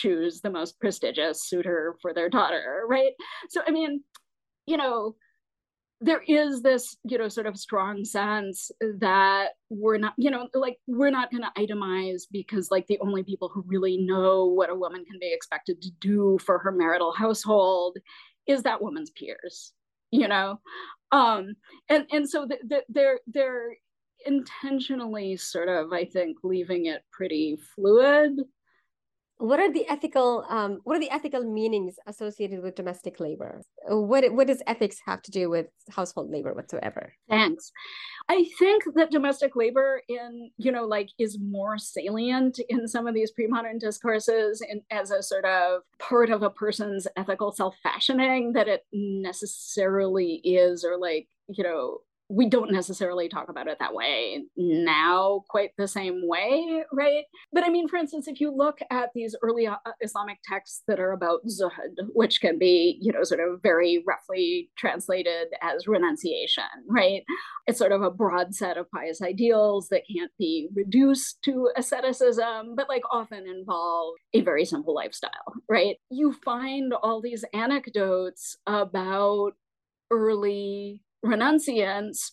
choose 0.00 0.40
the 0.40 0.50
most 0.50 0.78
prestigious 0.80 1.44
suitor 1.44 1.96
for 2.02 2.12
their 2.12 2.28
daughter, 2.28 2.82
right? 2.88 3.12
So, 3.48 3.60
I 3.66 3.70
mean, 3.70 4.02
you 4.66 4.76
know, 4.76 5.14
there 6.00 6.22
is 6.26 6.62
this, 6.62 6.96
you 7.04 7.16
know, 7.16 7.28
sort 7.28 7.46
of 7.46 7.56
strong 7.56 8.04
sense 8.04 8.70
that 8.98 9.50
we're 9.70 9.98
not, 9.98 10.12
you 10.18 10.30
know, 10.30 10.48
like 10.52 10.78
we're 10.86 11.10
not 11.10 11.30
going 11.30 11.44
to 11.44 11.60
itemize 11.60 12.22
because, 12.30 12.70
like, 12.70 12.86
the 12.88 12.98
only 13.00 13.22
people 13.22 13.48
who 13.48 13.64
really 13.66 13.98
know 13.98 14.46
what 14.46 14.70
a 14.70 14.74
woman 14.74 15.04
can 15.04 15.18
be 15.20 15.32
expected 15.32 15.80
to 15.80 15.90
do 16.00 16.38
for 16.44 16.58
her 16.58 16.72
marital 16.72 17.12
household 17.12 17.96
is 18.46 18.62
that 18.64 18.82
woman's 18.82 19.10
peers, 19.10 19.72
you 20.10 20.28
know, 20.28 20.58
um, 21.12 21.54
and 21.88 22.06
and 22.12 22.28
so 22.28 22.46
the, 22.46 22.58
the, 22.66 22.82
they're 22.88 23.20
they're 23.28 23.76
intentionally 24.26 25.36
sort 25.36 25.68
of, 25.68 25.92
I 25.92 26.04
think, 26.04 26.38
leaving 26.42 26.86
it 26.86 27.02
pretty 27.12 27.56
fluid 27.74 28.32
what 29.38 29.58
are 29.58 29.72
the 29.72 29.86
ethical 29.88 30.44
um, 30.48 30.80
what 30.84 30.96
are 30.96 31.00
the 31.00 31.10
ethical 31.10 31.42
meanings 31.42 31.96
associated 32.06 32.62
with 32.62 32.76
domestic 32.76 33.18
labor? 33.18 33.62
What 33.88 34.32
what 34.32 34.46
does 34.46 34.62
ethics 34.66 34.98
have 35.06 35.22
to 35.22 35.30
do 35.30 35.50
with 35.50 35.66
household 35.90 36.30
labor 36.30 36.54
whatsoever? 36.54 37.12
Thanks. 37.28 37.72
I 38.28 38.46
think 38.58 38.84
that 38.94 39.10
domestic 39.10 39.56
labor 39.56 40.02
in 40.08 40.50
you 40.56 40.70
know 40.70 40.84
like 40.86 41.10
is 41.18 41.38
more 41.40 41.78
salient 41.78 42.60
in 42.68 42.86
some 42.86 43.06
of 43.06 43.14
these 43.14 43.32
pre-modern 43.32 43.78
discourses 43.78 44.62
in, 44.68 44.82
as 44.90 45.10
a 45.10 45.22
sort 45.22 45.44
of 45.44 45.82
part 45.98 46.30
of 46.30 46.42
a 46.42 46.50
person's 46.50 47.08
ethical 47.16 47.50
self-fashioning 47.50 48.52
that 48.52 48.68
it 48.68 48.84
necessarily 48.92 50.34
is 50.44 50.84
or 50.84 50.96
like 50.96 51.28
you 51.48 51.64
know 51.64 51.98
we 52.34 52.48
don't 52.48 52.72
necessarily 52.72 53.28
talk 53.28 53.48
about 53.48 53.68
it 53.68 53.78
that 53.78 53.94
way 53.94 54.44
now 54.56 55.44
quite 55.48 55.70
the 55.78 55.86
same 55.86 56.26
way 56.26 56.82
right? 56.92 57.24
But 57.52 57.64
i 57.64 57.68
mean 57.68 57.88
for 57.88 57.96
instance 57.96 58.26
if 58.28 58.40
you 58.40 58.54
look 58.54 58.78
at 58.90 59.10
these 59.14 59.36
early 59.42 59.66
uh, 59.66 59.76
islamic 60.00 60.38
texts 60.44 60.82
that 60.88 61.00
are 61.00 61.12
about 61.12 61.40
zuhud 61.46 61.94
which 62.12 62.40
can 62.40 62.58
be 62.58 62.98
you 63.00 63.12
know 63.12 63.22
sort 63.22 63.40
of 63.40 63.60
very 63.62 64.02
roughly 64.06 64.70
translated 64.76 65.48
as 65.62 65.86
renunciation 65.86 66.64
right? 66.88 67.22
It's 67.66 67.78
sort 67.78 67.92
of 67.92 68.02
a 68.02 68.10
broad 68.10 68.54
set 68.54 68.76
of 68.76 68.90
pious 68.90 69.22
ideals 69.22 69.88
that 69.88 70.02
can't 70.14 70.32
be 70.38 70.68
reduced 70.74 71.42
to 71.44 71.70
asceticism 71.76 72.74
but 72.76 72.88
like 72.88 73.02
often 73.10 73.46
involve 73.46 74.14
a 74.32 74.40
very 74.40 74.64
simple 74.64 74.94
lifestyle 74.94 75.30
right? 75.68 75.96
You 76.10 76.34
find 76.44 76.92
all 77.02 77.20
these 77.20 77.44
anecdotes 77.52 78.56
about 78.66 79.52
early 80.10 81.02
renunciants 81.24 82.30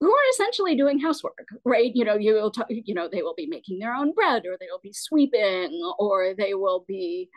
who 0.00 0.10
are 0.10 0.30
essentially 0.32 0.76
doing 0.76 1.00
housework, 1.00 1.46
right? 1.64 1.90
You 1.94 2.04
know, 2.04 2.16
you 2.16 2.34
will, 2.34 2.52
you 2.68 2.94
know, 2.94 3.08
they 3.10 3.22
will 3.22 3.34
be 3.36 3.46
making 3.46 3.78
their 3.78 3.94
own 3.94 4.12
bread, 4.12 4.44
or 4.46 4.56
they 4.58 4.68
will 4.70 4.80
be 4.82 4.92
sweeping, 4.92 5.80
or 5.98 6.34
they 6.36 6.54
will 6.54 6.84
be 6.86 7.28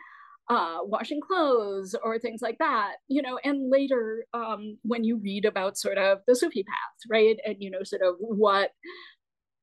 uh, 0.48 0.78
washing 0.82 1.20
clothes, 1.20 1.96
or 2.04 2.18
things 2.18 2.40
like 2.40 2.58
that. 2.58 2.94
You 3.08 3.22
know, 3.22 3.38
and 3.42 3.70
later, 3.70 4.26
um, 4.32 4.78
when 4.82 5.02
you 5.02 5.16
read 5.18 5.44
about 5.44 5.76
sort 5.76 5.98
of 5.98 6.18
the 6.26 6.36
Sufi 6.36 6.62
path, 6.62 7.10
right, 7.10 7.36
and 7.44 7.56
you 7.58 7.70
know, 7.70 7.82
sort 7.82 8.02
of 8.02 8.14
what 8.20 8.70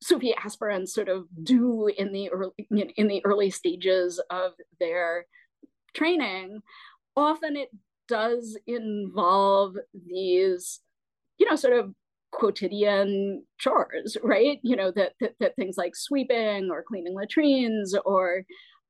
Sufi 0.02 0.34
aspirants 0.44 0.94
sort 0.94 1.10
of 1.10 1.26
do 1.44 1.88
in 1.88 2.12
the 2.12 2.30
early 2.30 2.68
in 2.98 3.08
the 3.08 3.22
early 3.26 3.50
stages 3.50 4.22
of 4.30 4.52
their 4.80 5.26
training, 5.94 6.62
often 7.16 7.56
it 7.56 7.70
does 8.10 8.58
involve 8.68 9.76
these 10.08 10.82
you 11.40 11.50
know, 11.50 11.56
sort 11.56 11.74
of 11.74 11.94
quotidian 12.32 13.44
chores, 13.58 14.18
right? 14.24 14.60
You 14.62 14.76
know, 14.76 14.92
that, 14.92 15.14
that, 15.20 15.34
that 15.40 15.56
things 15.56 15.78
like 15.78 15.96
sweeping 15.96 16.70
or 16.72 16.84
cleaning 16.84 17.16
latrines 17.16 17.96
or 18.06 18.44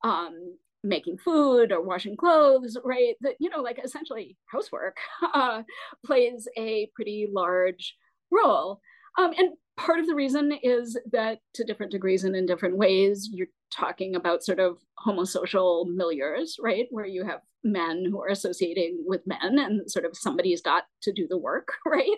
um, 0.04 0.58
making 0.84 1.18
food 1.18 1.72
or 1.72 1.82
washing 1.82 2.18
clothes, 2.18 2.78
right? 2.84 3.16
That, 3.22 3.36
you 3.40 3.50
know, 3.50 3.62
like 3.62 3.80
essentially 3.84 4.38
housework 4.52 4.98
uh, 5.34 5.64
plays 6.06 6.48
a 6.58 6.90
pretty 6.96 7.28
large 7.32 7.96
role. 8.32 8.80
Um, 9.18 9.34
and 9.38 9.54
part 9.78 10.00
of 10.00 10.08
the 10.08 10.16
reason 10.16 10.54
is 10.64 10.98
that 11.12 11.40
to 11.56 11.64
different 11.64 11.92
degrees 11.92 12.24
and 12.24 12.36
in 12.36 12.46
different 12.46 12.78
ways, 12.78 13.30
you're 13.32 13.48
talking 13.72 14.16
about 14.16 14.44
sort 14.44 14.60
of 14.60 14.78
homosocial 15.06 15.86
milieus, 15.88 16.54
right? 16.62 16.88
Where 16.92 17.06
you 17.06 17.26
have 17.26 17.42
men 17.64 18.06
who 18.10 18.22
are 18.22 18.30
associating 18.30 19.04
with 19.06 19.22
men 19.26 19.60
and 19.60 19.90
sort 19.90 20.06
of 20.06 20.16
somebody's 20.16 20.62
got 20.62 20.84
to 21.04 21.12
do 21.12 21.28
the 21.28 21.38
work, 21.38 21.70
right? 21.86 22.18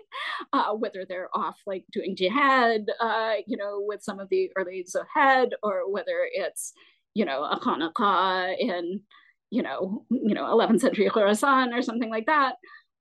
Uh, 0.54 0.74
whether 0.74 1.06
they're 1.08 1.30
off 1.34 1.60
like 1.66 1.86
doing 1.92 2.16
jihad, 2.16 2.82
uh, 3.00 3.36
you 3.48 3.58
know, 3.58 3.82
with 3.82 4.02
some 4.04 4.20
of 4.20 4.30
the 4.30 4.50
early 4.56 4.86
Zuhad, 4.86 5.50
or 5.64 5.92
whether 5.92 6.28
it's, 6.32 6.74
you 7.14 7.26
know, 7.26 7.44
a 7.44 7.60
Khanaqah 7.60 8.56
in, 8.60 9.02
you 9.50 9.64
know, 9.64 10.06
you 10.10 10.34
know, 10.34 10.44
11th 10.44 10.82
century 10.82 11.10
Khorasan 11.10 11.74
or 11.78 11.82
something 11.82 12.10
like 12.10 12.28
that. 12.28 12.56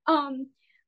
Um, 0.07 0.47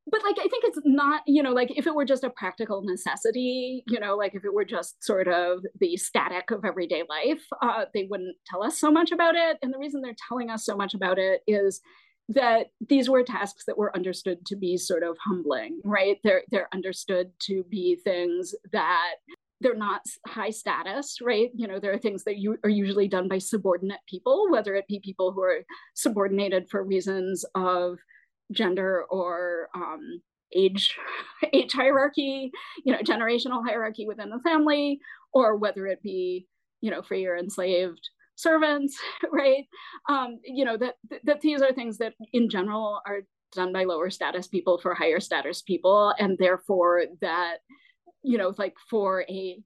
but 0.09 0.23
like 0.23 0.35
i 0.39 0.47
think 0.47 0.63
it's 0.63 0.79
not 0.85 1.21
you 1.25 1.41
know 1.41 1.51
like 1.51 1.71
if 1.77 1.87
it 1.87 1.95
were 1.95 2.05
just 2.05 2.23
a 2.23 2.29
practical 2.31 2.81
necessity 2.83 3.83
you 3.87 3.99
know 3.99 4.15
like 4.15 4.35
if 4.35 4.43
it 4.43 4.53
were 4.53 4.65
just 4.65 5.03
sort 5.03 5.27
of 5.27 5.59
the 5.79 5.95
static 5.97 6.51
of 6.51 6.65
everyday 6.65 7.03
life 7.09 7.41
uh, 7.61 7.85
they 7.93 8.07
wouldn't 8.09 8.35
tell 8.45 8.63
us 8.63 8.79
so 8.79 8.91
much 8.91 9.11
about 9.11 9.35
it 9.35 9.57
and 9.61 9.73
the 9.73 9.77
reason 9.77 10.01
they're 10.01 10.15
telling 10.27 10.49
us 10.49 10.65
so 10.65 10.75
much 10.75 10.93
about 10.93 11.17
it 11.17 11.41
is 11.47 11.81
that 12.29 12.67
these 12.87 13.09
were 13.09 13.23
tasks 13.23 13.63
that 13.67 13.77
were 13.77 13.95
understood 13.95 14.45
to 14.45 14.55
be 14.55 14.77
sort 14.77 15.03
of 15.03 15.17
humbling 15.25 15.79
right 15.83 16.17
they're 16.23 16.43
they're 16.51 16.69
understood 16.73 17.31
to 17.39 17.63
be 17.69 17.97
things 18.03 18.55
that 18.71 19.15
they're 19.63 19.73
not 19.75 20.01
high 20.27 20.49
status, 20.49 21.19
right? 21.21 21.49
You 21.55 21.67
know, 21.67 21.79
there 21.79 21.93
are 21.93 21.97
things 21.97 22.25
that 22.25 22.37
you 22.37 22.57
are 22.65 22.69
usually 22.69 23.07
done 23.07 23.29
by 23.29 23.37
subordinate 23.37 24.01
people, 24.07 24.47
whether 24.51 24.75
it 24.75 24.87
be 24.87 24.99
people 24.99 25.31
who 25.31 25.41
are 25.41 25.63
subordinated 25.95 26.69
for 26.69 26.83
reasons 26.83 27.45
of 27.55 27.97
gender 28.53 29.03
or 29.09 29.69
um, 29.75 30.21
age 30.55 30.97
age 31.53 31.73
hierarchy, 31.73 32.51
you 32.83 32.93
know, 32.93 32.99
generational 32.99 33.65
hierarchy 33.65 34.05
within 34.07 34.29
the 34.29 34.39
family, 34.39 34.99
or 35.33 35.57
whether 35.57 35.87
it 35.87 36.01
be, 36.01 36.47
you 36.81 36.91
know, 36.91 37.01
free 37.01 37.25
or 37.25 37.37
enslaved 37.37 38.09
servants, 38.35 38.97
right? 39.31 39.65
Um, 40.09 40.39
you 40.43 40.65
know, 40.65 40.77
that 40.77 40.95
that 41.23 41.41
these 41.41 41.61
are 41.61 41.73
things 41.73 41.97
that 41.97 42.13
in 42.33 42.49
general 42.49 43.01
are 43.05 43.21
done 43.53 43.71
by 43.71 43.83
lower 43.83 44.09
status 44.09 44.47
people 44.47 44.79
for 44.79 44.93
higher 44.93 45.19
status 45.19 45.61
people, 45.61 46.13
and 46.19 46.37
therefore 46.37 47.03
that, 47.21 47.57
you 48.23 48.37
know, 48.37 48.53
like 48.57 48.75
for 48.89 49.25
a 49.29 49.57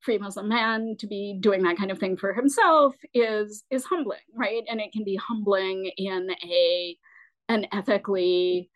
free 0.00 0.18
Muslim 0.18 0.48
man 0.48 0.96
to 0.98 1.06
be 1.06 1.36
doing 1.40 1.62
that 1.62 1.76
kind 1.76 1.90
of 1.90 1.98
thing 1.98 2.16
for 2.16 2.32
himself 2.32 2.94
is 3.14 3.64
is 3.70 3.84
humbling, 3.84 4.18
right? 4.34 4.62
And 4.68 4.80
it 4.80 4.92
can 4.92 5.04
be 5.04 5.16
humbling 5.16 5.90
in 5.96 6.30
a 6.42 6.96
an 7.50 7.66
ethically 7.72 8.70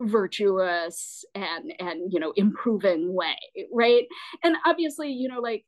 virtuous 0.00 1.24
and 1.34 1.72
and 1.78 2.12
you 2.12 2.18
know 2.20 2.32
improving 2.36 3.14
way 3.14 3.36
right? 3.72 4.04
And 4.42 4.56
obviously 4.64 5.10
you 5.10 5.28
know 5.28 5.40
like 5.40 5.64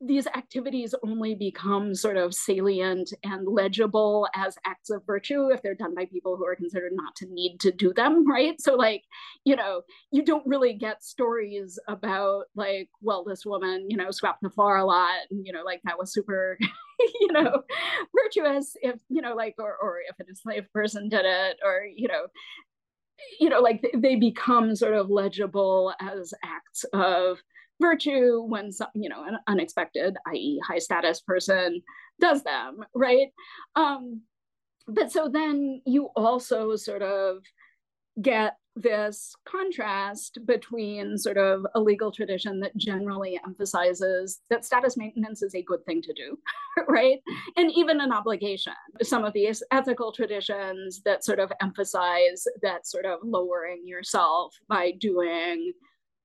these 0.00 0.28
activities 0.28 0.94
only 1.04 1.34
become 1.34 1.92
sort 1.92 2.16
of 2.16 2.32
salient 2.32 3.12
and 3.24 3.48
legible 3.48 4.28
as 4.34 4.56
acts 4.64 4.90
of 4.90 5.04
virtue 5.04 5.48
if 5.48 5.60
they're 5.60 5.74
done 5.74 5.94
by 5.94 6.04
people 6.04 6.36
who 6.36 6.46
are 6.46 6.54
considered 6.54 6.92
not 6.94 7.16
to 7.16 7.26
need 7.30 7.58
to 7.60 7.72
do 7.72 7.92
them, 7.92 8.26
right? 8.30 8.60
So, 8.60 8.74
like, 8.74 9.02
you 9.44 9.56
know, 9.56 9.82
you 10.12 10.24
don't 10.24 10.46
really 10.46 10.74
get 10.74 11.02
stories 11.02 11.78
about, 11.88 12.44
like, 12.54 12.88
well, 13.00 13.24
this 13.24 13.44
woman, 13.44 13.86
you 13.90 13.96
know, 13.96 14.10
swept 14.12 14.38
the 14.42 14.50
floor 14.50 14.76
a 14.76 14.84
lot, 14.84 15.18
and, 15.30 15.44
you 15.44 15.52
know, 15.52 15.64
like 15.64 15.80
that 15.84 15.98
was 15.98 16.12
super, 16.12 16.58
you 17.20 17.32
know, 17.32 17.62
virtuous 18.14 18.76
if, 18.82 19.00
you 19.08 19.20
know, 19.20 19.34
like, 19.34 19.56
or, 19.58 19.76
or 19.82 19.98
if 20.08 20.18
an 20.20 20.26
enslaved 20.28 20.72
person 20.72 21.08
did 21.08 21.24
it, 21.24 21.58
or, 21.64 21.84
you 21.92 22.06
know, 22.06 22.26
you 23.40 23.48
know, 23.48 23.60
like 23.60 23.84
they 23.96 24.14
become 24.14 24.76
sort 24.76 24.94
of 24.94 25.10
legible 25.10 25.92
as 26.00 26.32
acts 26.44 26.84
of 26.92 27.38
virtue 27.80 28.42
when 28.42 28.72
some, 28.72 28.88
you 28.94 29.08
know, 29.08 29.24
an 29.24 29.38
unexpected, 29.46 30.16
i.e., 30.26 30.60
high 30.66 30.78
status 30.78 31.20
person 31.20 31.82
does 32.20 32.42
them, 32.42 32.84
right? 32.94 33.28
Um, 33.76 34.22
but 34.86 35.12
so 35.12 35.28
then 35.28 35.82
you 35.84 36.06
also 36.16 36.76
sort 36.76 37.02
of 37.02 37.42
get 38.20 38.56
this 38.82 39.34
contrast 39.46 40.38
between 40.46 41.18
sort 41.18 41.36
of 41.36 41.66
a 41.74 41.80
legal 41.80 42.12
tradition 42.12 42.60
that 42.60 42.76
generally 42.76 43.38
emphasizes 43.44 44.40
that 44.50 44.64
status 44.64 44.96
maintenance 44.96 45.42
is 45.42 45.54
a 45.54 45.62
good 45.62 45.84
thing 45.84 46.00
to 46.02 46.12
do, 46.12 46.38
right? 46.88 47.18
And 47.56 47.70
even 47.72 48.00
an 48.00 48.12
obligation. 48.12 48.72
Some 49.02 49.24
of 49.24 49.32
these 49.32 49.62
ethical 49.72 50.12
traditions 50.12 51.02
that 51.04 51.24
sort 51.24 51.40
of 51.40 51.52
emphasize 51.60 52.44
that 52.62 52.86
sort 52.86 53.04
of 53.04 53.18
lowering 53.22 53.86
yourself 53.86 54.54
by 54.68 54.92
doing 54.92 55.72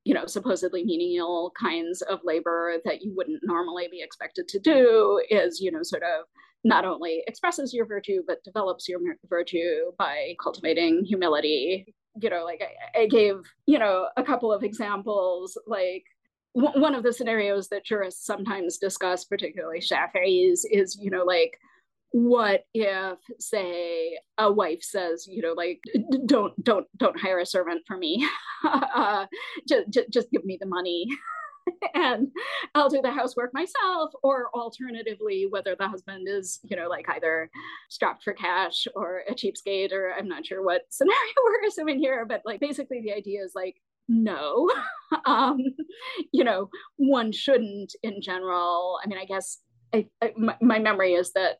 you 0.03 0.13
know 0.13 0.25
supposedly 0.25 0.83
menial 0.83 1.51
kinds 1.59 2.01
of 2.03 2.19
labor 2.23 2.77
that 2.85 3.01
you 3.01 3.13
wouldn't 3.15 3.41
normally 3.43 3.87
be 3.89 4.01
expected 4.01 4.47
to 4.47 4.59
do 4.59 5.21
is 5.29 5.59
you 5.61 5.71
know 5.71 5.83
sort 5.83 6.03
of 6.03 6.25
not 6.63 6.85
only 6.85 7.23
expresses 7.27 7.73
your 7.73 7.85
virtue 7.85 8.21
but 8.25 8.43
develops 8.43 8.87
your 8.87 8.99
virtue 9.27 9.91
by 9.97 10.35
cultivating 10.41 11.03
humility. 11.03 11.93
You 12.21 12.29
know 12.29 12.43
like 12.43 12.61
I, 12.61 13.01
I 13.01 13.07
gave 13.07 13.35
you 13.65 13.79
know 13.79 14.07
a 14.17 14.23
couple 14.23 14.51
of 14.53 14.63
examples 14.63 15.57
like 15.67 16.03
w- 16.55 16.79
one 16.81 16.95
of 16.95 17.03
the 17.03 17.13
scenarios 17.13 17.69
that 17.69 17.85
jurists 17.85 18.25
sometimes 18.25 18.77
discuss 18.77 19.25
particularly 19.25 19.79
Shafi'is 19.79 20.61
is 20.69 20.97
you 21.01 21.09
know 21.09 21.23
like 21.23 21.57
what 22.13 22.65
if 22.75 23.17
say 23.39 24.19
a 24.37 24.51
wife 24.51 24.83
says 24.83 25.25
you 25.27 25.41
know 25.41 25.53
like 25.53 25.81
don't 26.27 26.53
don't 26.63 26.85
don't 26.97 27.19
hire 27.19 27.39
a 27.39 27.45
servant 27.45 27.81
for 27.87 27.97
me. 27.97 28.27
Uh, 28.65 29.25
just, 29.67 29.89
just, 29.89 30.09
just 30.09 30.31
give 30.31 30.45
me 30.45 30.57
the 30.59 30.65
money. 30.65 31.07
And 31.93 32.27
I'll 32.75 32.89
do 32.89 33.01
the 33.01 33.11
housework 33.11 33.53
myself, 33.53 34.11
or 34.21 34.49
alternatively, 34.53 35.47
whether 35.49 35.75
the 35.75 35.87
husband 35.87 36.27
is, 36.29 36.59
you 36.63 36.75
know, 36.75 36.87
like 36.89 37.07
either 37.09 37.49
strapped 37.89 38.23
for 38.23 38.33
cash 38.33 38.85
or 38.95 39.23
a 39.29 39.33
cheapskate, 39.33 39.93
or 39.93 40.13
I'm 40.13 40.27
not 40.27 40.45
sure 40.45 40.63
what 40.63 40.83
scenario 40.89 41.33
we're 41.43 41.67
assuming 41.67 41.99
here, 41.99 42.25
but 42.25 42.41
like 42.45 42.59
basically 42.59 43.01
the 43.01 43.13
idea 43.13 43.43
is 43.43 43.53
like, 43.55 43.75
no, 44.09 44.69
um, 45.25 45.57
you 46.33 46.43
know, 46.43 46.69
one 46.97 47.31
shouldn't 47.31 47.93
in 48.01 48.21
general. 48.21 48.99
I 49.03 49.07
mean, 49.07 49.17
I 49.17 49.25
guess 49.25 49.59
I, 49.93 50.07
I, 50.21 50.33
my, 50.37 50.57
my 50.61 50.79
memory 50.79 51.13
is 51.13 51.31
that 51.33 51.57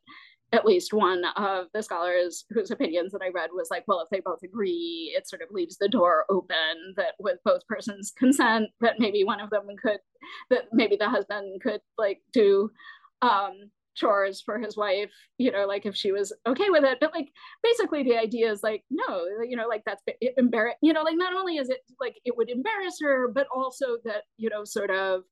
at 0.54 0.64
least 0.64 0.94
one 0.94 1.24
of 1.36 1.66
the 1.74 1.82
scholars 1.82 2.44
whose 2.50 2.70
opinions 2.70 3.10
that 3.10 3.22
I 3.22 3.30
read 3.34 3.50
was 3.52 3.68
like, 3.72 3.82
well, 3.88 4.00
if 4.00 4.08
they 4.10 4.20
both 4.20 4.38
agree, 4.44 5.12
it 5.16 5.28
sort 5.28 5.42
of 5.42 5.48
leaves 5.50 5.76
the 5.78 5.88
door 5.88 6.24
open 6.30 6.94
that 6.96 7.14
with 7.18 7.38
both 7.44 7.66
persons' 7.66 8.12
consent, 8.16 8.70
that 8.80 9.00
maybe 9.00 9.24
one 9.24 9.40
of 9.40 9.50
them 9.50 9.66
could, 9.82 9.98
that 10.50 10.66
maybe 10.72 10.96
the 10.96 11.08
husband 11.08 11.60
could 11.60 11.80
like 11.98 12.20
do 12.32 12.70
um, 13.20 13.70
chores 13.96 14.40
for 14.40 14.60
his 14.60 14.76
wife, 14.76 15.10
you 15.38 15.50
know, 15.50 15.66
like 15.66 15.86
if 15.86 15.96
she 15.96 16.12
was 16.12 16.32
okay 16.46 16.70
with 16.70 16.84
it. 16.84 16.98
But 17.00 17.12
like 17.12 17.30
basically 17.64 18.04
the 18.04 18.16
idea 18.16 18.52
is 18.52 18.62
like, 18.62 18.84
no, 18.90 19.24
you 19.48 19.56
know, 19.56 19.66
like 19.66 19.82
that's 19.84 20.02
embarrassing, 20.36 20.78
you 20.82 20.92
know, 20.92 21.02
like 21.02 21.16
not 21.16 21.34
only 21.34 21.56
is 21.56 21.68
it 21.68 21.80
like 22.00 22.14
it 22.24 22.36
would 22.36 22.48
embarrass 22.48 22.98
her, 23.02 23.28
but 23.34 23.48
also 23.52 23.96
that, 24.04 24.22
you 24.36 24.50
know, 24.50 24.64
sort 24.64 24.92
of, 24.92 25.22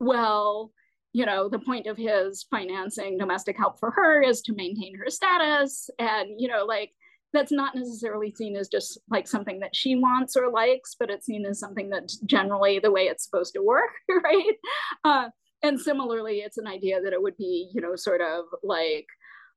well, 0.00 0.72
you 1.16 1.24
know 1.24 1.48
the 1.48 1.58
point 1.58 1.86
of 1.86 1.96
his 1.96 2.44
financing 2.50 3.16
domestic 3.16 3.56
help 3.56 3.80
for 3.80 3.90
her 3.90 4.22
is 4.22 4.42
to 4.42 4.54
maintain 4.54 4.94
her 4.98 5.08
status. 5.08 5.88
And 5.98 6.38
you 6.38 6.46
know 6.46 6.66
like 6.66 6.92
that's 7.32 7.50
not 7.50 7.74
necessarily 7.74 8.34
seen 8.36 8.54
as 8.54 8.68
just 8.68 9.00
like 9.08 9.26
something 9.26 9.60
that 9.60 9.74
she 9.74 9.96
wants 9.96 10.36
or 10.36 10.50
likes 10.50 10.94
but 10.98 11.10
it's 11.10 11.24
seen 11.24 11.46
as 11.46 11.58
something 11.58 11.88
that's 11.88 12.18
generally 12.18 12.78
the 12.78 12.90
way 12.90 13.04
it's 13.04 13.24
supposed 13.24 13.54
to 13.54 13.62
work 13.62 13.90
right? 14.24 14.56
Uh, 15.04 15.28
and 15.62 15.80
similarly 15.80 16.40
it's 16.40 16.58
an 16.58 16.66
idea 16.66 17.00
that 17.00 17.14
it 17.14 17.22
would 17.22 17.36
be 17.38 17.70
you 17.72 17.80
know 17.80 17.96
sort 17.96 18.20
of 18.20 18.44
like 18.62 19.06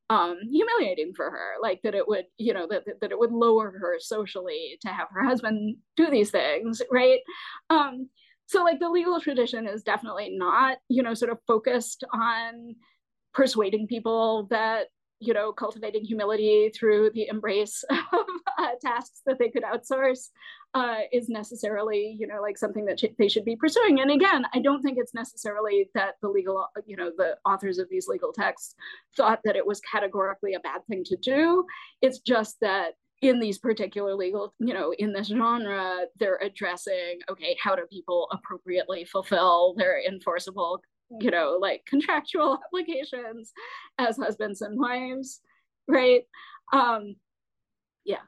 um, 0.10 0.40
humiliating 0.50 1.12
for 1.14 1.30
her 1.30 1.52
like 1.62 1.82
that 1.84 1.94
it 1.94 2.08
would 2.08 2.26
you 2.38 2.54
know 2.54 2.68
that, 2.70 2.86
that 3.02 3.12
it 3.12 3.20
would 3.20 3.34
lower 3.34 3.70
her 3.72 3.98
socially 4.00 4.78
to 4.82 4.88
have 4.88 5.10
her 5.12 5.26
husband 5.26 5.76
do 5.98 6.10
these 6.10 6.32
things 6.32 6.82
right? 6.90 7.20
Um, 7.70 8.08
so 8.50 8.64
like 8.64 8.80
the 8.80 8.90
legal 8.90 9.22
tradition 9.22 9.68
is 9.68 9.84
definitely 9.84 10.36
not 10.36 10.80
you 10.90 11.04
know 11.04 11.14
sort 11.14 11.32
of 11.32 11.38
focused 11.46 12.04
on 12.12 12.76
persuading 13.32 13.86
people 13.86 14.48
that 14.50 14.88
you 15.20 15.34
know 15.36 15.52
cultivating 15.52 16.04
humility 16.04 16.72
through 16.76 17.12
the 17.14 17.28
embrace 17.28 17.84
of 17.90 18.26
uh, 18.58 18.72
tasks 18.82 19.22
that 19.28 19.38
they 19.38 19.50
could 19.50 19.64
outsource 19.64 20.30
uh, 20.74 21.02
is 21.12 21.30
necessarily 21.30 22.18
you 22.20 22.26
know 22.26 22.42
like 22.42 22.58
something 22.58 22.86
that 22.86 23.00
sh- 23.00 23.16
they 23.20 23.30
should 23.30 23.46
be 23.46 23.56
pursuing. 23.56 24.02
And 24.02 24.10
again 24.10 24.46
i 24.54 24.60
don't 24.60 24.82
think 24.82 24.98
it's 24.98 25.14
necessarily 25.14 25.90
that 25.94 26.16
the 26.24 26.30
legal 26.30 26.66
you 26.88 26.98
know 26.98 27.12
the 27.16 27.38
authors 27.46 27.78
of 27.78 27.88
these 27.90 28.08
legal 28.08 28.34
texts 28.34 28.74
thought 29.16 29.42
that 29.44 29.56
it 29.56 29.66
was 29.66 29.80
categorically 29.82 30.56
a 30.56 30.60
bad 30.60 30.82
thing 30.88 31.04
to 31.06 31.18
do. 31.18 31.66
It's 32.02 32.20
just 32.20 32.58
that 32.62 32.94
in 33.22 33.40
these 33.40 33.58
particular 33.58 34.16
legal, 34.16 34.54
you 34.60 34.74
know, 34.74 34.94
in 34.98 35.12
this 35.12 35.28
genre, 35.28 36.06
they're 36.20 36.40
addressing, 36.42 37.20
okay, 37.30 37.58
how 37.62 37.76
do 37.76 37.86
people 37.92 38.28
appropriately 38.32 39.04
fulfill 39.06 39.74
their 39.78 40.02
enforceable, 40.02 40.82
you 41.20 41.30
know, 41.30 41.58
like 41.60 41.84
contractual 41.86 42.60
obligations 42.74 43.52
as 43.98 44.18
husbands 44.18 44.62
and 44.62 44.80
wives, 44.80 45.42
right? 45.88 46.22
Um, 46.72 47.16
yeah. 48.06 48.22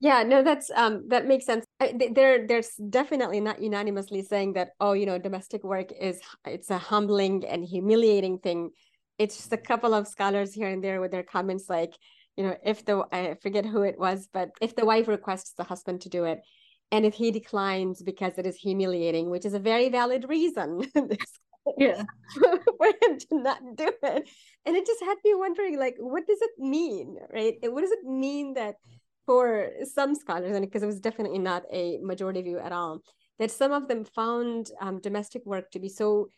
Yeah, 0.00 0.24
no, 0.24 0.42
that's 0.42 0.70
um 0.74 1.08
that 1.08 1.26
makes 1.26 1.46
sense. 1.46 1.64
There, 1.80 2.46
there's 2.46 2.70
definitely 2.90 3.40
not 3.40 3.62
unanimously 3.62 4.22
saying 4.22 4.52
that 4.54 4.70
oh, 4.78 4.92
you 4.92 5.06
know, 5.06 5.18
domestic 5.18 5.64
work 5.64 5.90
is 5.98 6.20
it's 6.44 6.70
a 6.70 6.76
humbling 6.78 7.46
and 7.46 7.64
humiliating 7.64 8.38
thing. 8.38 8.70
It's 9.18 9.36
just 9.36 9.52
a 9.52 9.56
couple 9.56 9.94
of 9.94 10.06
scholars 10.06 10.52
here 10.52 10.68
and 10.68 10.84
there 10.84 11.00
with 11.00 11.12
their 11.12 11.22
comments 11.22 11.70
like, 11.70 11.94
you 12.36 12.44
know, 12.44 12.56
if 12.64 12.84
the 12.84 13.04
I 13.12 13.36
forget 13.42 13.64
who 13.64 13.82
it 13.82 13.98
was, 13.98 14.28
but 14.32 14.50
if 14.60 14.76
the 14.76 14.84
wife 14.84 15.08
requests 15.08 15.52
the 15.52 15.64
husband 15.64 16.02
to 16.02 16.08
do 16.08 16.24
it, 16.24 16.40
and 16.92 17.04
if 17.04 17.14
he 17.14 17.30
declines 17.30 18.02
because 18.02 18.38
it 18.38 18.46
is 18.46 18.56
humiliating, 18.56 19.30
which 19.30 19.44
is 19.44 19.54
a 19.54 19.58
very 19.58 19.88
valid 19.88 20.26
reason, 20.28 20.82
yeah, 21.78 22.02
for 22.34 22.86
him 22.86 23.18
to 23.18 23.26
not 23.32 23.60
do 23.74 23.90
it, 24.02 24.28
and 24.66 24.76
it 24.76 24.86
just 24.86 25.02
had 25.02 25.16
me 25.24 25.34
wondering, 25.34 25.78
like, 25.78 25.96
what 25.98 26.26
does 26.26 26.40
it 26.40 26.52
mean, 26.58 27.16
right? 27.32 27.54
What 27.62 27.80
does 27.80 27.92
it 27.92 28.04
mean 28.04 28.54
that 28.54 28.76
for 29.24 29.70
some 29.92 30.14
scholars, 30.14 30.54
and 30.54 30.64
because 30.64 30.82
it 30.82 30.86
was 30.86 31.00
definitely 31.00 31.38
not 31.38 31.64
a 31.72 31.98
majority 32.02 32.42
view 32.42 32.58
at 32.58 32.72
all, 32.72 33.00
that 33.38 33.50
some 33.50 33.72
of 33.72 33.88
them 33.88 34.04
found 34.04 34.70
um, 34.80 35.00
domestic 35.00 35.44
work 35.44 35.70
to 35.70 35.78
be 35.78 35.88
so 35.88 36.28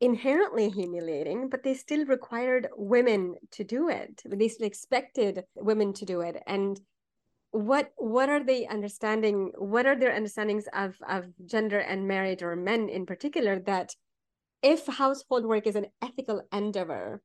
inherently 0.00 0.68
humiliating, 0.70 1.48
but 1.48 1.62
they 1.62 1.74
still 1.74 2.04
required 2.06 2.68
women 2.76 3.34
to 3.52 3.64
do 3.64 3.88
it. 3.88 4.22
They 4.24 4.48
still 4.48 4.66
expected 4.66 5.44
women 5.56 5.92
to 5.94 6.04
do 6.04 6.20
it. 6.20 6.42
And 6.46 6.80
what 7.50 7.92
what 7.96 8.28
are 8.28 8.44
they 8.44 8.66
understanding? 8.66 9.52
What 9.56 9.86
are 9.86 9.96
their 9.96 10.14
understandings 10.14 10.66
of 10.72 10.94
of 11.08 11.24
gender 11.46 11.78
and 11.78 12.06
marriage 12.06 12.42
or 12.42 12.54
men 12.56 12.88
in 12.88 13.06
particular 13.06 13.58
that 13.60 13.94
if 14.62 14.86
household 14.86 15.46
work 15.46 15.66
is 15.66 15.76
an 15.76 15.86
ethical 16.02 16.42
endeavor, 16.52 17.22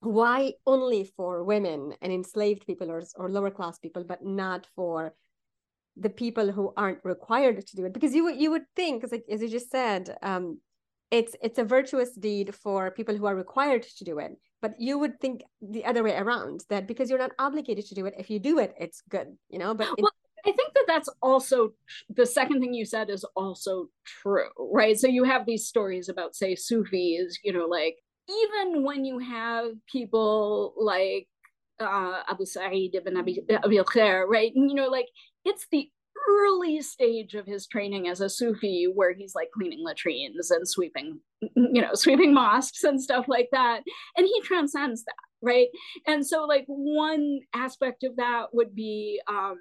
why 0.00 0.52
only 0.66 1.04
for 1.16 1.42
women 1.44 1.94
and 2.02 2.12
enslaved 2.12 2.66
people 2.66 2.90
or, 2.90 3.02
or 3.16 3.30
lower 3.30 3.50
class 3.50 3.78
people, 3.78 4.04
but 4.04 4.24
not 4.24 4.66
for 4.74 5.14
the 5.96 6.10
people 6.10 6.52
who 6.52 6.72
aren't 6.76 7.04
required 7.04 7.66
to 7.66 7.76
do 7.76 7.86
it? 7.86 7.94
Because 7.94 8.14
you 8.14 8.24
would 8.24 8.36
you 8.36 8.50
would 8.50 8.66
think, 8.76 9.04
as, 9.04 9.12
like, 9.12 9.24
as 9.30 9.40
you 9.40 9.48
just 9.48 9.70
said, 9.70 10.16
um, 10.22 10.60
it's 11.10 11.34
it's 11.42 11.58
a 11.58 11.64
virtuous 11.64 12.12
deed 12.14 12.54
for 12.54 12.90
people 12.90 13.16
who 13.16 13.26
are 13.26 13.36
required 13.36 13.82
to 13.82 14.04
do 14.04 14.18
it 14.18 14.32
but 14.60 14.74
you 14.78 14.98
would 14.98 15.20
think 15.20 15.42
the 15.62 15.84
other 15.84 16.02
way 16.02 16.16
around 16.16 16.64
that 16.68 16.86
because 16.86 17.08
you're 17.08 17.18
not 17.18 17.30
obligated 17.38 17.86
to 17.86 17.94
do 17.94 18.06
it 18.06 18.14
if 18.18 18.30
you 18.30 18.38
do 18.38 18.58
it 18.58 18.74
it's 18.78 19.02
good 19.08 19.28
you 19.48 19.58
know 19.58 19.74
but 19.74 19.88
well, 19.98 20.10
i 20.44 20.52
think 20.52 20.74
that 20.74 20.84
that's 20.86 21.08
also 21.22 21.70
the 22.08 22.26
second 22.26 22.60
thing 22.60 22.74
you 22.74 22.84
said 22.84 23.08
is 23.08 23.24
also 23.36 23.88
true 24.04 24.48
right 24.58 24.98
so 24.98 25.06
you 25.06 25.24
have 25.24 25.46
these 25.46 25.66
stories 25.66 26.08
about 26.08 26.34
say 26.34 26.54
sufis 26.54 27.38
you 27.44 27.52
know 27.52 27.66
like 27.66 27.96
even 28.28 28.82
when 28.82 29.04
you 29.04 29.18
have 29.18 29.66
people 29.86 30.74
like 30.76 31.28
uh, 31.78 32.22
Abu 32.28 32.46
Sa'id 32.46 32.94
ibn 32.94 33.16
Abi, 33.16 33.40
Abi 33.62 33.76
Khair, 33.78 34.26
right? 34.26 34.52
And, 34.54 34.70
you 34.70 34.74
know, 34.74 34.88
like 34.88 35.08
it's 35.44 35.66
the 35.70 35.88
early 36.28 36.80
stage 36.82 37.34
of 37.34 37.46
his 37.46 37.66
training 37.66 38.08
as 38.08 38.20
a 38.20 38.28
Sufi 38.28 38.86
where 38.92 39.12
he's 39.12 39.34
like 39.34 39.50
cleaning 39.52 39.84
latrines 39.84 40.50
and 40.50 40.68
sweeping, 40.68 41.20
you 41.40 41.80
know, 41.80 41.94
sweeping 41.94 42.34
mosques 42.34 42.84
and 42.84 43.00
stuff 43.00 43.26
like 43.28 43.48
that. 43.52 43.82
And 44.16 44.26
he 44.26 44.40
transcends 44.42 45.04
that, 45.04 45.14
right? 45.42 45.68
And 46.06 46.26
so, 46.26 46.44
like, 46.44 46.64
one 46.66 47.40
aspect 47.54 48.04
of 48.04 48.16
that 48.16 48.46
would 48.52 48.74
be, 48.74 49.20
um, 49.28 49.58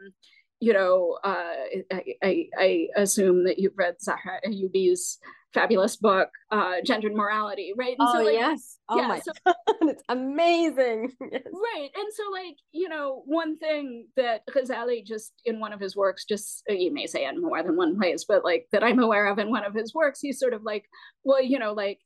you 0.66 0.74
know, 0.74 1.20
uh, 1.24 1.54
I, 1.94 2.04
I, 2.24 2.50
I, 2.58 2.88
assume 2.96 3.44
that 3.44 3.60
you've 3.60 3.78
read 3.78 4.02
Zahra 4.02 4.40
Ayubi's 4.48 5.20
fabulous 5.54 5.96
book, 5.96 6.30
uh, 6.50 6.78
Gendered 6.84 7.14
Morality, 7.14 7.72
right? 7.78 7.96
And 8.00 8.08
oh, 8.10 8.14
so, 8.14 8.24
like, 8.24 8.34
yes. 8.34 8.80
Oh, 8.90 8.98
yeah, 8.98 9.08
my 9.08 9.20
so, 9.20 9.32
God. 9.46 9.56
It's 9.84 10.02
amazing. 10.10 11.12
Yes. 11.32 11.44
Right. 11.54 11.90
And 11.96 12.08
so, 12.16 12.24
like, 12.32 12.56
you 12.72 12.90
know, 12.90 13.22
one 13.28 13.60
thing 13.60 14.08
that 14.18 14.42
Ghazali 14.50 15.06
just 15.06 15.34
in 15.46 15.60
one 15.60 15.72
of 15.72 15.80
his 15.80 15.96
works, 15.96 16.26
just 16.26 16.64
uh, 16.68 16.74
you 16.74 16.92
may 16.92 17.06
say 17.06 17.28
in 17.28 17.40
more 17.44 17.62
than 17.62 17.78
one 17.78 17.96
place, 17.96 18.26
but 18.28 18.44
like 18.44 18.66
that 18.72 18.84
I'm 18.84 19.00
aware 19.00 19.28
of 19.28 19.38
in 19.38 19.52
one 19.52 19.66
of 19.66 19.76
his 19.76 19.94
works, 19.94 20.20
he's 20.20 20.40
sort 20.40 20.54
of 20.54 20.64
like, 20.64 20.86
well, 21.24 21.44
you 21.44 21.60
know, 21.60 21.74
like, 21.74 22.00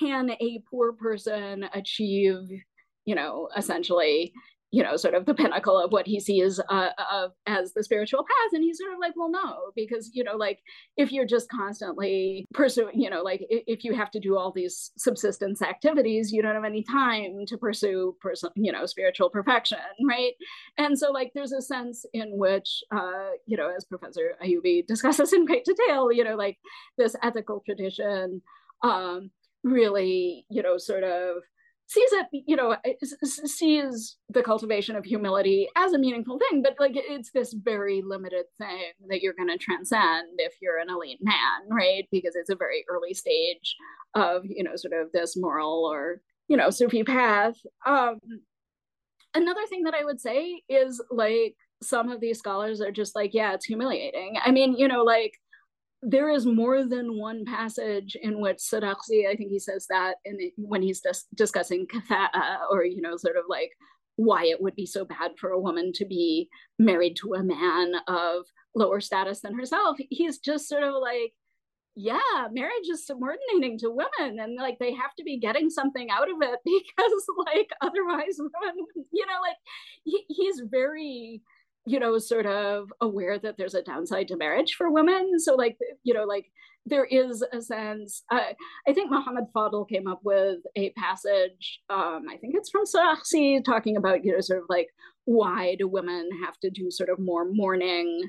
can 0.00 0.30
a 0.30 0.62
poor 0.70 0.94
person 0.94 1.68
achieve, 1.74 2.48
you 3.04 3.14
know, 3.14 3.50
essentially 3.54 4.32
you 4.70 4.82
know 4.82 4.96
sort 4.96 5.14
of 5.14 5.26
the 5.26 5.34
pinnacle 5.34 5.78
of 5.78 5.92
what 5.92 6.06
he 6.06 6.18
sees 6.20 6.60
uh, 6.70 6.90
of 7.12 7.32
as 7.46 7.72
the 7.74 7.84
spiritual 7.84 8.20
path. 8.20 8.52
And 8.52 8.62
he's 8.62 8.78
sort 8.78 8.92
of 8.92 8.98
like 9.00 9.12
well 9.16 9.30
no 9.30 9.72
because 9.74 10.10
you 10.12 10.24
know 10.24 10.36
like 10.36 10.60
if 10.96 11.12
you're 11.12 11.26
just 11.26 11.48
constantly 11.48 12.46
pursuing 12.52 13.00
you 13.00 13.08
know 13.08 13.22
like 13.22 13.46
if 13.48 13.84
you 13.84 13.94
have 13.94 14.10
to 14.12 14.20
do 14.20 14.36
all 14.36 14.52
these 14.52 14.90
subsistence 14.96 15.62
activities 15.62 16.32
you 16.32 16.42
don't 16.42 16.54
have 16.54 16.64
any 16.64 16.82
time 16.82 17.44
to 17.46 17.56
pursue 17.56 18.16
person 18.20 18.50
you 18.56 18.72
know 18.72 18.86
spiritual 18.86 19.30
perfection 19.30 19.78
right? 20.08 20.32
And 20.78 20.98
so 20.98 21.10
like 21.12 21.32
there's 21.34 21.52
a 21.52 21.62
sense 21.62 22.04
in 22.12 22.36
which 22.36 22.82
uh 22.94 23.30
you 23.46 23.56
know 23.56 23.70
as 23.74 23.84
professor 23.84 24.32
ayubi 24.44 24.86
discusses 24.86 25.32
in 25.32 25.46
great 25.46 25.64
detail 25.64 26.10
you 26.12 26.24
know 26.24 26.36
like 26.36 26.58
this 26.98 27.14
ethical 27.22 27.62
tradition 27.64 28.42
um 28.82 29.30
really 29.64 30.44
you 30.50 30.62
know 30.62 30.78
sort 30.78 31.02
of 31.02 31.36
sees 31.88 32.10
it 32.12 32.26
you 32.32 32.56
know 32.56 32.76
sees 33.22 34.16
the 34.28 34.42
cultivation 34.42 34.96
of 34.96 35.04
humility 35.04 35.68
as 35.76 35.92
a 35.92 35.98
meaningful 35.98 36.38
thing 36.38 36.62
but 36.62 36.74
like 36.80 36.92
it's 36.94 37.30
this 37.32 37.52
very 37.52 38.02
limited 38.04 38.44
thing 38.58 38.92
that 39.08 39.20
you're 39.20 39.34
going 39.34 39.48
to 39.48 39.56
transcend 39.56 40.26
if 40.38 40.54
you're 40.60 40.78
an 40.78 40.90
elite 40.90 41.20
man 41.22 41.36
right? 41.70 42.08
Because 42.10 42.34
it's 42.34 42.50
a 42.50 42.56
very 42.56 42.84
early 42.90 43.14
stage 43.14 43.76
of 44.14 44.42
you 44.44 44.64
know 44.64 44.76
sort 44.76 44.94
of 44.94 45.12
this 45.12 45.36
moral 45.36 45.84
or 45.90 46.20
you 46.48 46.56
know 46.56 46.70
sufi 46.70 47.04
path. 47.04 47.54
Um 47.86 48.18
another 49.34 49.66
thing 49.68 49.82
that 49.82 49.94
i 49.94 50.02
would 50.02 50.20
say 50.20 50.62
is 50.68 51.02
like 51.10 51.54
some 51.82 52.08
of 52.08 52.20
these 52.20 52.38
scholars 52.38 52.80
are 52.80 52.90
just 52.90 53.14
like 53.14 53.34
yeah 53.34 53.52
it's 53.52 53.66
humiliating. 53.66 54.36
I 54.44 54.50
mean 54.50 54.76
you 54.76 54.88
know 54.88 55.02
like 55.02 55.32
there 56.02 56.30
is 56.30 56.46
more 56.46 56.84
than 56.84 57.18
one 57.18 57.44
passage 57.44 58.16
in 58.20 58.40
which 58.40 58.58
Sarakhsi, 58.58 59.28
I 59.28 59.34
think 59.34 59.50
he 59.50 59.58
says 59.58 59.86
that 59.88 60.16
in 60.24 60.36
the, 60.36 60.52
when 60.56 60.82
he's 60.82 61.00
dis- 61.00 61.26
discussing 61.34 61.86
kafa'a 61.86 62.58
or, 62.70 62.84
you 62.84 63.00
know, 63.00 63.16
sort 63.16 63.36
of 63.36 63.44
like 63.48 63.70
why 64.16 64.44
it 64.44 64.60
would 64.60 64.74
be 64.74 64.86
so 64.86 65.04
bad 65.04 65.32
for 65.38 65.50
a 65.50 65.60
woman 65.60 65.92
to 65.94 66.04
be 66.04 66.48
married 66.78 67.16
to 67.16 67.34
a 67.34 67.42
man 67.42 67.94
of 68.08 68.44
lower 68.74 69.00
status 69.00 69.40
than 69.40 69.54
herself. 69.54 69.96
He's 70.10 70.38
just 70.38 70.68
sort 70.68 70.82
of 70.82 70.94
like, 71.00 71.32
yeah, 71.94 72.48
marriage 72.52 72.88
is 72.90 73.06
subordinating 73.06 73.78
to 73.78 73.90
women 73.90 74.38
and 74.38 74.56
like 74.56 74.78
they 74.78 74.92
have 74.92 75.14
to 75.16 75.24
be 75.24 75.38
getting 75.38 75.70
something 75.70 76.10
out 76.10 76.30
of 76.30 76.36
it 76.42 76.60
because 76.64 77.26
like 77.46 77.70
otherwise 77.80 78.36
women, 78.38 78.84
you 79.12 79.26
know, 79.26 79.40
like 79.40 79.56
he, 80.04 80.24
he's 80.28 80.60
very 80.70 81.42
you 81.86 82.00
know, 82.00 82.18
sort 82.18 82.46
of 82.46 82.92
aware 83.00 83.38
that 83.38 83.56
there's 83.56 83.74
a 83.74 83.82
downside 83.82 84.28
to 84.28 84.36
marriage 84.36 84.74
for 84.74 84.90
women. 84.90 85.38
So, 85.38 85.54
like, 85.54 85.78
you 86.02 86.12
know, 86.12 86.24
like 86.24 86.46
there 86.84 87.04
is 87.04 87.44
a 87.52 87.60
sense. 87.60 88.22
Uh, 88.30 88.52
I 88.88 88.92
think 88.92 89.10
Muhammad 89.10 89.44
Fadel 89.54 89.88
came 89.88 90.08
up 90.08 90.20
with 90.24 90.58
a 90.74 90.90
passage. 90.90 91.80
Um, 91.88 92.26
I 92.28 92.36
think 92.36 92.54
it's 92.56 92.70
from 92.70 92.84
Sarakhsi 92.84 93.64
talking 93.64 93.96
about, 93.96 94.24
you 94.24 94.32
know, 94.32 94.40
sort 94.40 94.60
of 94.60 94.66
like 94.68 94.88
why 95.24 95.76
do 95.78 95.88
women 95.88 96.28
have 96.44 96.58
to 96.60 96.70
do 96.70 96.90
sort 96.90 97.08
of 97.08 97.18
more 97.20 97.44
mourning, 97.44 98.28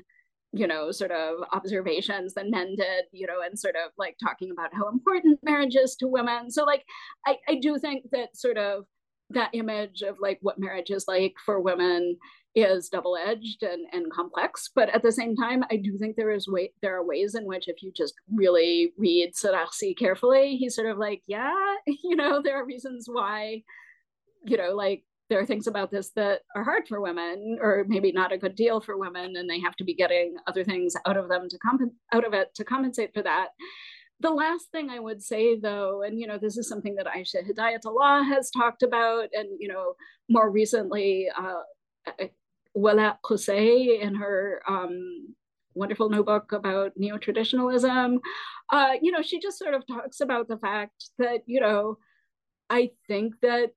you 0.52 0.66
know, 0.66 0.92
sort 0.92 1.10
of 1.10 1.38
observations 1.52 2.34
than 2.34 2.50
men 2.50 2.74
did, 2.76 3.04
you 3.12 3.26
know, 3.26 3.42
and 3.44 3.58
sort 3.58 3.74
of 3.74 3.90
like 3.98 4.16
talking 4.22 4.50
about 4.52 4.72
how 4.72 4.88
important 4.88 5.40
marriage 5.42 5.76
is 5.76 5.96
to 5.96 6.06
women. 6.06 6.50
So, 6.50 6.64
like, 6.64 6.84
I, 7.26 7.36
I 7.48 7.56
do 7.56 7.76
think 7.78 8.04
that 8.12 8.36
sort 8.36 8.56
of 8.56 8.84
that 9.30 9.50
image 9.52 10.02
of 10.02 10.16
like 10.20 10.38
what 10.42 10.58
marriage 10.58 10.90
is 10.90 11.04
like 11.06 11.34
for 11.44 11.60
women 11.60 12.16
is 12.62 12.88
double-edged 12.88 13.62
and, 13.62 13.86
and 13.92 14.12
complex 14.12 14.70
but 14.74 14.88
at 14.90 15.02
the 15.02 15.12
same 15.12 15.34
time 15.36 15.64
i 15.70 15.76
do 15.76 15.96
think 15.98 16.16
there 16.16 16.30
is 16.30 16.48
way 16.48 16.70
there 16.82 16.96
are 16.96 17.06
ways 17.06 17.34
in 17.34 17.44
which 17.44 17.68
if 17.68 17.82
you 17.82 17.92
just 17.96 18.14
really 18.34 18.92
read 18.98 19.32
Sarakhsi 19.34 19.96
carefully 19.96 20.56
he's 20.56 20.74
sort 20.74 20.88
of 20.88 20.98
like 20.98 21.22
yeah 21.26 21.52
you 21.86 22.16
know 22.16 22.40
there 22.42 22.60
are 22.60 22.66
reasons 22.66 23.06
why 23.10 23.62
you 24.44 24.56
know 24.56 24.74
like 24.74 25.04
there 25.28 25.38
are 25.38 25.46
things 25.46 25.66
about 25.66 25.90
this 25.90 26.10
that 26.16 26.40
are 26.54 26.64
hard 26.64 26.88
for 26.88 27.00
women 27.00 27.58
or 27.60 27.84
maybe 27.86 28.12
not 28.12 28.32
a 28.32 28.38
good 28.38 28.54
deal 28.54 28.80
for 28.80 28.96
women 28.96 29.36
and 29.36 29.48
they 29.48 29.60
have 29.60 29.76
to 29.76 29.84
be 29.84 29.94
getting 29.94 30.36
other 30.46 30.64
things 30.64 30.94
out 31.06 31.16
of 31.16 31.28
them 31.28 31.48
to 31.48 31.58
comp- 31.58 31.92
out 32.12 32.26
of 32.26 32.32
it 32.32 32.54
to 32.54 32.64
compensate 32.64 33.12
for 33.12 33.22
that. 33.22 33.48
The 34.20 34.30
last 34.30 34.70
thing 34.72 34.90
I 34.90 34.98
would 34.98 35.22
say, 35.22 35.56
though, 35.60 36.02
and 36.02 36.18
you 36.18 36.26
know, 36.26 36.38
this 36.38 36.56
is 36.56 36.68
something 36.68 36.96
that 36.96 37.06
Aysha 37.06 37.48
Hidayatullah 37.48 38.26
has 38.26 38.50
talked 38.50 38.82
about, 38.82 39.28
and 39.32 39.48
you 39.60 39.68
know, 39.68 39.92
more 40.28 40.50
recently, 40.50 41.28
uh, 41.38 42.24
Walaa 42.78 43.16
Quisay 43.24 44.00
in 44.00 44.14
her 44.14 44.62
um, 44.68 45.34
wonderful 45.74 46.10
new 46.10 46.24
book 46.24 46.52
about 46.52 46.92
neo-traditionalism, 46.96 48.20
uh, 48.70 48.92
you 49.00 49.12
know, 49.12 49.22
she 49.22 49.40
just 49.40 49.58
sort 49.58 49.74
of 49.74 49.86
talks 49.86 50.20
about 50.20 50.48
the 50.48 50.58
fact 50.58 51.10
that, 51.18 51.40
you 51.46 51.60
know, 51.60 51.98
I 52.70 52.90
think 53.06 53.34
that 53.42 53.70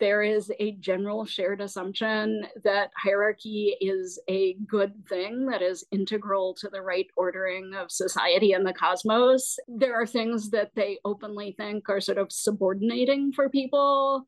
there 0.00 0.22
is 0.22 0.52
a 0.60 0.72
general 0.72 1.24
shared 1.24 1.60
assumption 1.60 2.46
that 2.62 2.90
hierarchy 2.96 3.74
is 3.80 4.20
a 4.28 4.54
good 4.66 4.92
thing 5.08 5.46
that 5.46 5.60
is 5.60 5.84
integral 5.90 6.54
to 6.60 6.68
the 6.68 6.82
right 6.82 7.08
ordering 7.16 7.74
of 7.74 7.90
society 7.90 8.52
and 8.52 8.64
the 8.64 8.72
cosmos. 8.72 9.56
There 9.66 10.00
are 10.00 10.06
things 10.06 10.50
that 10.50 10.70
they 10.76 10.98
openly 11.04 11.54
think 11.58 11.88
are 11.88 12.00
sort 12.00 12.18
of 12.18 12.30
subordinating 12.30 13.32
for 13.32 13.48
people. 13.48 14.24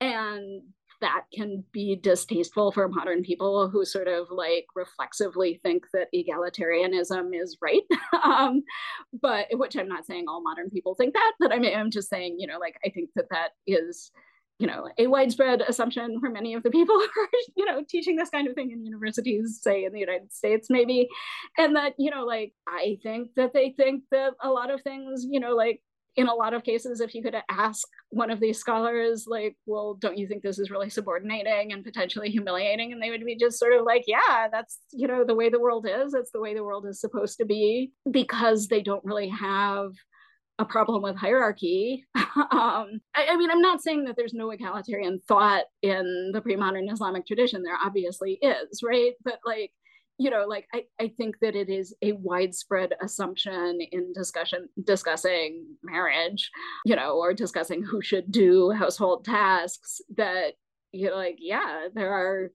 And 0.00 0.62
that 1.00 1.24
can 1.34 1.64
be 1.72 1.96
distasteful 1.96 2.72
for 2.72 2.88
modern 2.88 3.22
people 3.22 3.68
who 3.68 3.84
sort 3.84 4.08
of 4.08 4.30
like 4.30 4.66
reflexively 4.74 5.60
think 5.62 5.84
that 5.92 6.08
egalitarianism 6.14 7.30
is 7.34 7.56
right. 7.60 7.82
um, 8.24 8.62
but 9.20 9.46
which 9.52 9.76
I'm 9.76 9.88
not 9.88 10.06
saying 10.06 10.26
all 10.28 10.42
modern 10.42 10.70
people 10.70 10.94
think 10.94 11.14
that, 11.14 11.32
but 11.38 11.52
I 11.52 11.58
mean, 11.58 11.76
I'm 11.76 11.90
just 11.90 12.08
saying, 12.08 12.36
you 12.38 12.46
know, 12.46 12.58
like 12.58 12.76
I 12.84 12.90
think 12.90 13.10
that 13.16 13.26
that 13.30 13.50
is 13.66 14.10
you 14.60 14.66
know 14.66 14.88
a 14.98 15.06
widespread 15.06 15.62
assumption 15.62 16.20
for 16.20 16.28
many 16.28 16.52
of 16.52 16.62
the 16.62 16.70
people 16.70 16.94
who 17.14 17.20
are 17.22 17.28
you 17.56 17.64
know 17.64 17.82
teaching 17.88 18.14
this 18.14 18.28
kind 18.28 18.46
of 18.46 18.54
thing 18.54 18.70
in 18.70 18.84
universities 18.84 19.58
say 19.60 19.84
in 19.84 19.92
the 19.92 19.98
united 19.98 20.30
states 20.30 20.68
maybe 20.68 21.08
and 21.56 21.74
that 21.74 21.94
you 21.98 22.10
know 22.10 22.24
like 22.24 22.52
i 22.68 22.98
think 23.02 23.30
that 23.36 23.54
they 23.54 23.74
think 23.76 24.04
that 24.10 24.34
a 24.42 24.50
lot 24.50 24.70
of 24.70 24.82
things 24.82 25.26
you 25.28 25.40
know 25.40 25.56
like 25.56 25.80
in 26.16 26.28
a 26.28 26.34
lot 26.34 26.54
of 26.54 26.64
cases, 26.64 27.00
if 27.00 27.14
you 27.14 27.22
could 27.22 27.36
ask 27.48 27.86
one 28.10 28.30
of 28.30 28.40
these 28.40 28.58
scholars, 28.58 29.26
like, 29.28 29.56
well, 29.66 29.94
don't 29.94 30.18
you 30.18 30.26
think 30.26 30.42
this 30.42 30.58
is 30.58 30.70
really 30.70 30.90
subordinating 30.90 31.72
and 31.72 31.84
potentially 31.84 32.30
humiliating? 32.30 32.92
And 32.92 33.00
they 33.00 33.10
would 33.10 33.24
be 33.24 33.36
just 33.36 33.58
sort 33.58 33.72
of 33.72 33.84
like, 33.84 34.04
yeah, 34.06 34.48
that's, 34.50 34.78
you 34.92 35.06
know, 35.06 35.24
the 35.24 35.34
way 35.34 35.48
the 35.48 35.60
world 35.60 35.86
is. 35.88 36.14
It's 36.14 36.32
the 36.32 36.40
way 36.40 36.54
the 36.54 36.64
world 36.64 36.86
is 36.86 37.00
supposed 37.00 37.38
to 37.38 37.44
be 37.44 37.92
because 38.10 38.66
they 38.66 38.82
don't 38.82 39.04
really 39.04 39.28
have 39.28 39.92
a 40.58 40.64
problem 40.64 41.02
with 41.02 41.16
hierarchy. 41.16 42.04
um, 42.14 43.00
I, 43.14 43.28
I, 43.30 43.36
mean, 43.36 43.50
I'm 43.50 43.62
not 43.62 43.80
saying 43.80 44.04
that 44.04 44.16
there's 44.16 44.34
no 44.34 44.50
egalitarian 44.50 45.20
thought 45.26 45.64
in 45.82 46.30
the 46.34 46.40
pre 46.42 46.56
modern 46.56 46.88
Islamic 46.90 47.26
tradition. 47.26 47.62
There 47.62 47.78
obviously 47.82 48.38
is, 48.42 48.82
right? 48.82 49.12
But 49.24 49.38
like, 49.44 49.72
you 50.20 50.28
know, 50.28 50.44
like 50.46 50.66
I, 50.74 50.84
I 51.00 51.08
think 51.16 51.36
that 51.40 51.56
it 51.56 51.70
is 51.70 51.94
a 52.02 52.12
widespread 52.12 52.92
assumption 53.02 53.78
in 53.90 54.12
discussion 54.12 54.68
discussing 54.84 55.64
marriage, 55.82 56.50
you 56.84 56.94
know, 56.94 57.16
or 57.16 57.32
discussing 57.32 57.82
who 57.82 58.02
should 58.02 58.30
do 58.30 58.70
household 58.70 59.24
tasks 59.24 60.02
that 60.18 60.52
you 60.92 61.08
know, 61.08 61.16
like, 61.16 61.38
yeah, 61.38 61.88
there 61.94 62.12
are 62.12 62.50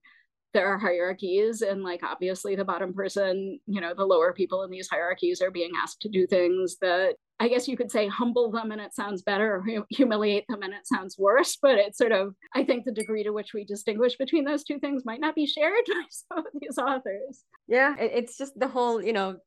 there 0.54 0.68
are 0.68 0.78
hierarchies 0.78 1.64
and 1.64 1.82
like 1.82 2.02
obviously 2.04 2.56
the 2.56 2.64
bottom 2.64 2.94
person 2.94 3.60
you 3.66 3.82
know 3.82 3.94
the 3.94 4.06
lower 4.06 4.32
people 4.32 4.64
in 4.64 4.72
these 4.72 4.88
hierarchies 4.88 5.42
are 5.42 5.52
being 5.52 5.72
asked 5.84 6.00
to 6.02 6.08
do 6.08 6.26
things 6.26 6.78
that 6.80 7.16
i 7.40 7.48
guess 7.48 7.68
you 7.68 7.78
could 7.78 7.92
say 7.92 8.08
humble 8.08 8.52
them 8.52 8.72
and 8.72 8.82
it 8.82 8.94
sounds 8.94 9.22
better 9.22 9.56
or 9.56 9.86
humiliate 9.90 10.46
them 10.48 10.62
and 10.62 10.74
it 10.74 10.88
sounds 10.88 11.18
worse 11.18 11.58
but 11.62 11.76
it's 11.76 11.98
sort 11.98 12.12
of 12.12 12.34
i 12.54 12.64
think 12.64 12.86
the 12.86 12.92
degree 12.92 13.24
to 13.24 13.32
which 13.32 13.54
we 13.54 13.64
distinguish 13.64 14.16
between 14.18 14.46
those 14.46 14.64
two 14.64 14.80
things 14.80 15.06
might 15.06 15.20
not 15.20 15.36
be 15.36 15.46
shared 15.46 15.74
by 15.88 16.04
some 16.10 16.40
of 16.40 16.54
these 16.60 16.78
authors. 16.78 17.44
Yeah 17.68 17.96
it's 17.98 18.38
just 18.38 18.58
the 18.60 18.68
whole 18.68 19.04
you 19.04 19.14
know 19.14 19.38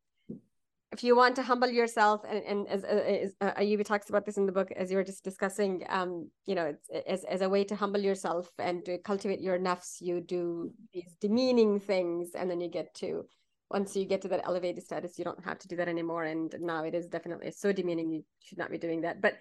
if 0.92 1.04
you 1.04 1.14
want 1.14 1.36
to 1.36 1.42
humble 1.42 1.68
yourself 1.68 2.22
and, 2.28 2.42
and 2.44 2.68
as, 2.68 2.82
as 2.82 3.34
uh, 3.42 3.52
Ayubi 3.52 3.84
talks 3.84 4.08
about 4.08 4.24
this 4.24 4.38
in 4.38 4.46
the 4.46 4.52
book 4.52 4.70
as 4.74 4.90
you 4.90 4.96
were 4.96 5.04
just 5.04 5.22
discussing 5.22 5.84
um 5.88 6.30
you 6.46 6.54
know 6.54 6.74
as, 7.06 7.24
as 7.24 7.42
a 7.42 7.48
way 7.48 7.64
to 7.64 7.76
humble 7.76 8.00
yourself 8.00 8.50
and 8.58 8.84
to 8.84 8.98
cultivate 8.98 9.40
your 9.40 9.58
nafs 9.58 10.00
you 10.00 10.20
do 10.20 10.72
these 10.92 11.14
demeaning 11.20 11.78
things 11.78 12.30
and 12.34 12.50
then 12.50 12.60
you 12.60 12.68
get 12.68 12.94
to 12.94 13.24
once 13.70 13.94
you 13.94 14.04
get 14.04 14.22
to 14.22 14.28
that 14.28 14.42
elevated 14.44 14.82
status, 14.82 15.18
you 15.18 15.24
don't 15.24 15.44
have 15.44 15.58
to 15.58 15.68
do 15.68 15.76
that 15.76 15.88
anymore. 15.88 16.24
And 16.24 16.54
now 16.60 16.84
it 16.84 16.94
is 16.94 17.06
definitely 17.06 17.50
so 17.50 17.72
demeaning. 17.72 18.10
You 18.10 18.24
should 18.40 18.58
not 18.58 18.70
be 18.70 18.78
doing 18.78 19.02
that. 19.02 19.20
But 19.20 19.34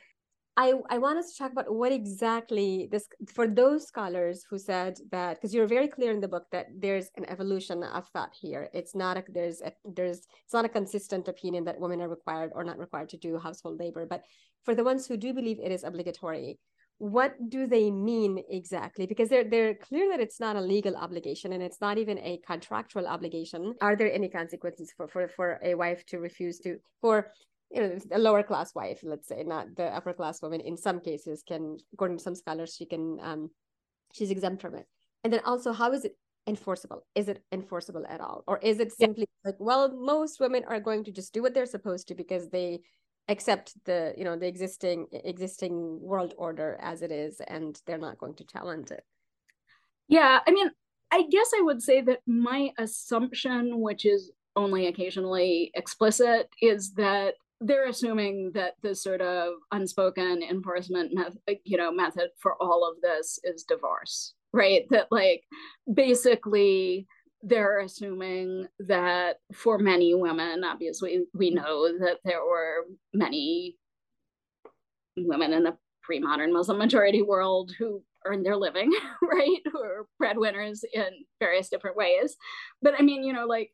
I, 0.60 0.74
I 0.90 0.98
want 0.98 1.20
us 1.20 1.32
to 1.32 1.38
talk 1.38 1.52
about 1.52 1.72
what 1.72 1.92
exactly 1.92 2.90
this 2.92 3.08
for 3.32 3.48
those 3.48 3.86
scholars 3.86 4.44
who 4.50 4.58
said 4.58 4.98
that 5.12 5.36
because 5.36 5.54
you're 5.54 5.68
very 5.68 5.88
clear 5.88 6.12
in 6.12 6.20
the 6.20 6.28
book 6.28 6.46
that 6.52 6.66
there's 6.76 7.12
an 7.16 7.30
evolution 7.30 7.84
of 7.84 8.08
thought 8.08 8.34
here. 8.34 8.68
It's 8.74 8.96
not 8.96 9.18
a 9.18 9.24
there's 9.28 9.62
a 9.62 9.72
there's 9.86 10.26
it's 10.44 10.54
not 10.54 10.66
a 10.66 10.70
consistent 10.70 11.28
opinion 11.28 11.66
that 11.66 11.80
women 11.80 12.02
are 12.02 12.10
required 12.10 12.52
or 12.56 12.64
not 12.64 12.80
required 12.80 13.10
to 13.10 13.18
do 13.18 13.38
household 13.38 13.80
labor. 13.80 14.08
But 14.08 14.24
for 14.66 14.74
the 14.74 14.84
ones 14.84 15.06
who 15.06 15.16
do 15.16 15.32
believe 15.32 15.60
it 15.60 15.72
is 15.72 15.84
obligatory, 15.84 16.58
what 17.00 17.36
do 17.50 17.68
they 17.68 17.92
mean 17.92 18.42
exactly? 18.50 19.06
Because 19.06 19.30
they're 19.30 19.44
they're 19.44 19.76
clear 19.76 20.10
that 20.10 20.20
it's 20.20 20.40
not 20.40 20.56
a 20.56 20.62
legal 20.62 20.96
obligation 20.96 21.54
and 21.54 21.62
it's 21.62 21.80
not 21.80 21.98
even 21.98 22.18
a 22.20 22.40
contractual 22.46 23.08
obligation. 23.08 23.76
Are 23.82 23.96
there 23.96 24.12
any 24.12 24.30
consequences 24.30 24.92
for 24.96 25.08
for, 25.08 25.28
for 25.28 25.60
a 25.64 25.76
wife 25.76 26.06
to 26.08 26.18
refuse 26.20 26.60
to 26.60 26.78
for 27.02 27.32
you 27.70 27.82
know 27.82 27.98
a 28.12 28.18
lower 28.18 28.44
class 28.44 28.74
wife 28.74 29.00
let's 29.04 29.28
say 29.28 29.44
not 29.44 29.76
the 29.76 29.84
upper 29.84 30.14
class 30.14 30.42
woman 30.42 30.62
in 30.62 30.78
some 30.78 31.02
cases 31.02 31.44
can 31.46 31.78
according 31.94 32.18
to 32.18 32.24
some 32.24 32.34
scholars 32.34 32.74
she 32.74 32.86
can 32.86 33.18
um 33.22 33.50
she's 34.14 34.32
exempt 34.32 34.62
from 34.62 34.76
it. 34.76 34.88
And 35.24 35.32
then 35.32 35.42
also 35.46 35.74
how 35.74 35.92
is 35.92 36.04
it 36.04 36.18
enforceable? 36.48 37.06
Is 37.14 37.28
it 37.28 37.44
enforceable 37.52 38.06
at 38.08 38.22
all? 38.22 38.44
Or 38.48 38.58
is 38.60 38.80
it 38.80 38.92
simply 38.92 39.28
yeah. 39.46 39.52
like 39.52 39.60
well 39.60 39.96
most 39.96 40.40
women 40.40 40.64
are 40.68 40.80
going 40.80 41.04
to 41.04 41.12
just 41.12 41.32
do 41.32 41.44
what 41.44 41.54
they're 41.54 41.68
supposed 41.68 42.08
to 42.08 42.16
because 42.16 42.50
they 42.50 42.80
accept 43.28 43.74
the 43.86 44.14
you 44.18 44.24
know 44.24 44.38
the 44.38 44.48
existing 44.48 45.08
existing 45.12 46.00
world 46.02 46.34
order 46.38 46.78
as 46.82 47.02
it 47.02 47.12
is 47.12 47.42
and 47.48 47.82
they're 47.86 47.98
not 47.98 48.18
going 48.18 48.36
to 48.36 48.46
challenge 48.46 48.92
it. 48.92 49.04
Yeah 50.08 50.40
i 50.48 50.52
mean 50.52 50.70
i 51.12 51.24
guess 51.24 51.52
i 51.58 51.62
would 51.62 51.82
say 51.82 52.02
that 52.02 52.20
my 52.26 52.72
assumption 52.78 53.82
which 53.82 54.06
is 54.06 54.32
only 54.56 54.88
occasionally 54.88 55.72
explicit 55.76 56.50
is 56.62 56.94
that 56.94 57.36
they're 57.60 57.88
assuming 57.88 58.52
that 58.54 58.74
the 58.84 58.94
sort 58.96 59.22
of 59.22 59.56
unspoken 59.72 60.42
enforcement 60.42 61.14
method 61.14 61.60
you 61.66 61.78
know 61.78 61.92
method 61.92 62.30
for 62.38 62.56
all 62.62 62.90
of 62.90 63.02
this 63.02 63.40
is 63.44 63.64
divorce 63.64 64.34
right? 64.54 64.86
That 64.90 65.08
like 65.12 65.44
basically 65.92 67.08
they're 67.44 67.80
assuming 67.80 68.68
that 68.80 69.38
for 69.54 69.78
many 69.78 70.14
women, 70.16 70.64
obviously, 70.64 71.26
we 71.34 71.52
know 71.52 71.98
that 72.00 72.18
there 72.24 72.44
were 72.44 72.86
many 73.14 73.78
women 75.16 75.54
in 75.54 75.64
the 75.64 75.78
pre 76.02 76.20
modern 76.20 76.54
Muslim 76.54 76.78
majority 76.78 77.22
world 77.22 77.72
who 77.78 78.02
earned 78.26 78.46
their 78.46 78.56
living, 78.56 78.92
right? 79.22 79.60
Who 79.72 79.80
are 79.80 80.08
breadwinners 80.18 80.84
in 80.92 81.06
various 81.40 81.70
different 81.70 81.96
ways. 81.96 82.36
But 82.82 82.96
I 82.98 83.04
mean, 83.04 83.24
you 83.24 83.34
know, 83.34 83.46
like, 83.46 83.72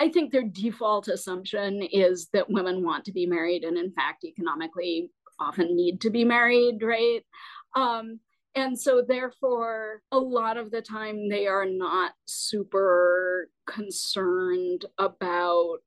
I 0.00 0.08
think 0.08 0.32
their 0.32 0.42
default 0.42 1.08
assumption 1.08 1.82
is 1.82 2.28
that 2.32 2.50
women 2.50 2.84
want 2.84 3.04
to 3.04 3.12
be 3.12 3.26
married 3.26 3.62
and, 3.62 3.78
in 3.78 3.92
fact, 3.92 4.24
economically 4.24 5.10
often 5.38 5.76
need 5.76 6.00
to 6.00 6.10
be 6.10 6.24
married, 6.24 6.82
right? 6.82 7.22
Um, 7.76 8.20
and 8.54 8.78
so 8.78 9.02
therefore 9.06 10.02
a 10.12 10.18
lot 10.18 10.56
of 10.56 10.70
the 10.70 10.82
time 10.82 11.28
they 11.28 11.46
are 11.46 11.66
not 11.66 12.12
super 12.26 13.48
concerned 13.66 14.84
about 14.98 15.78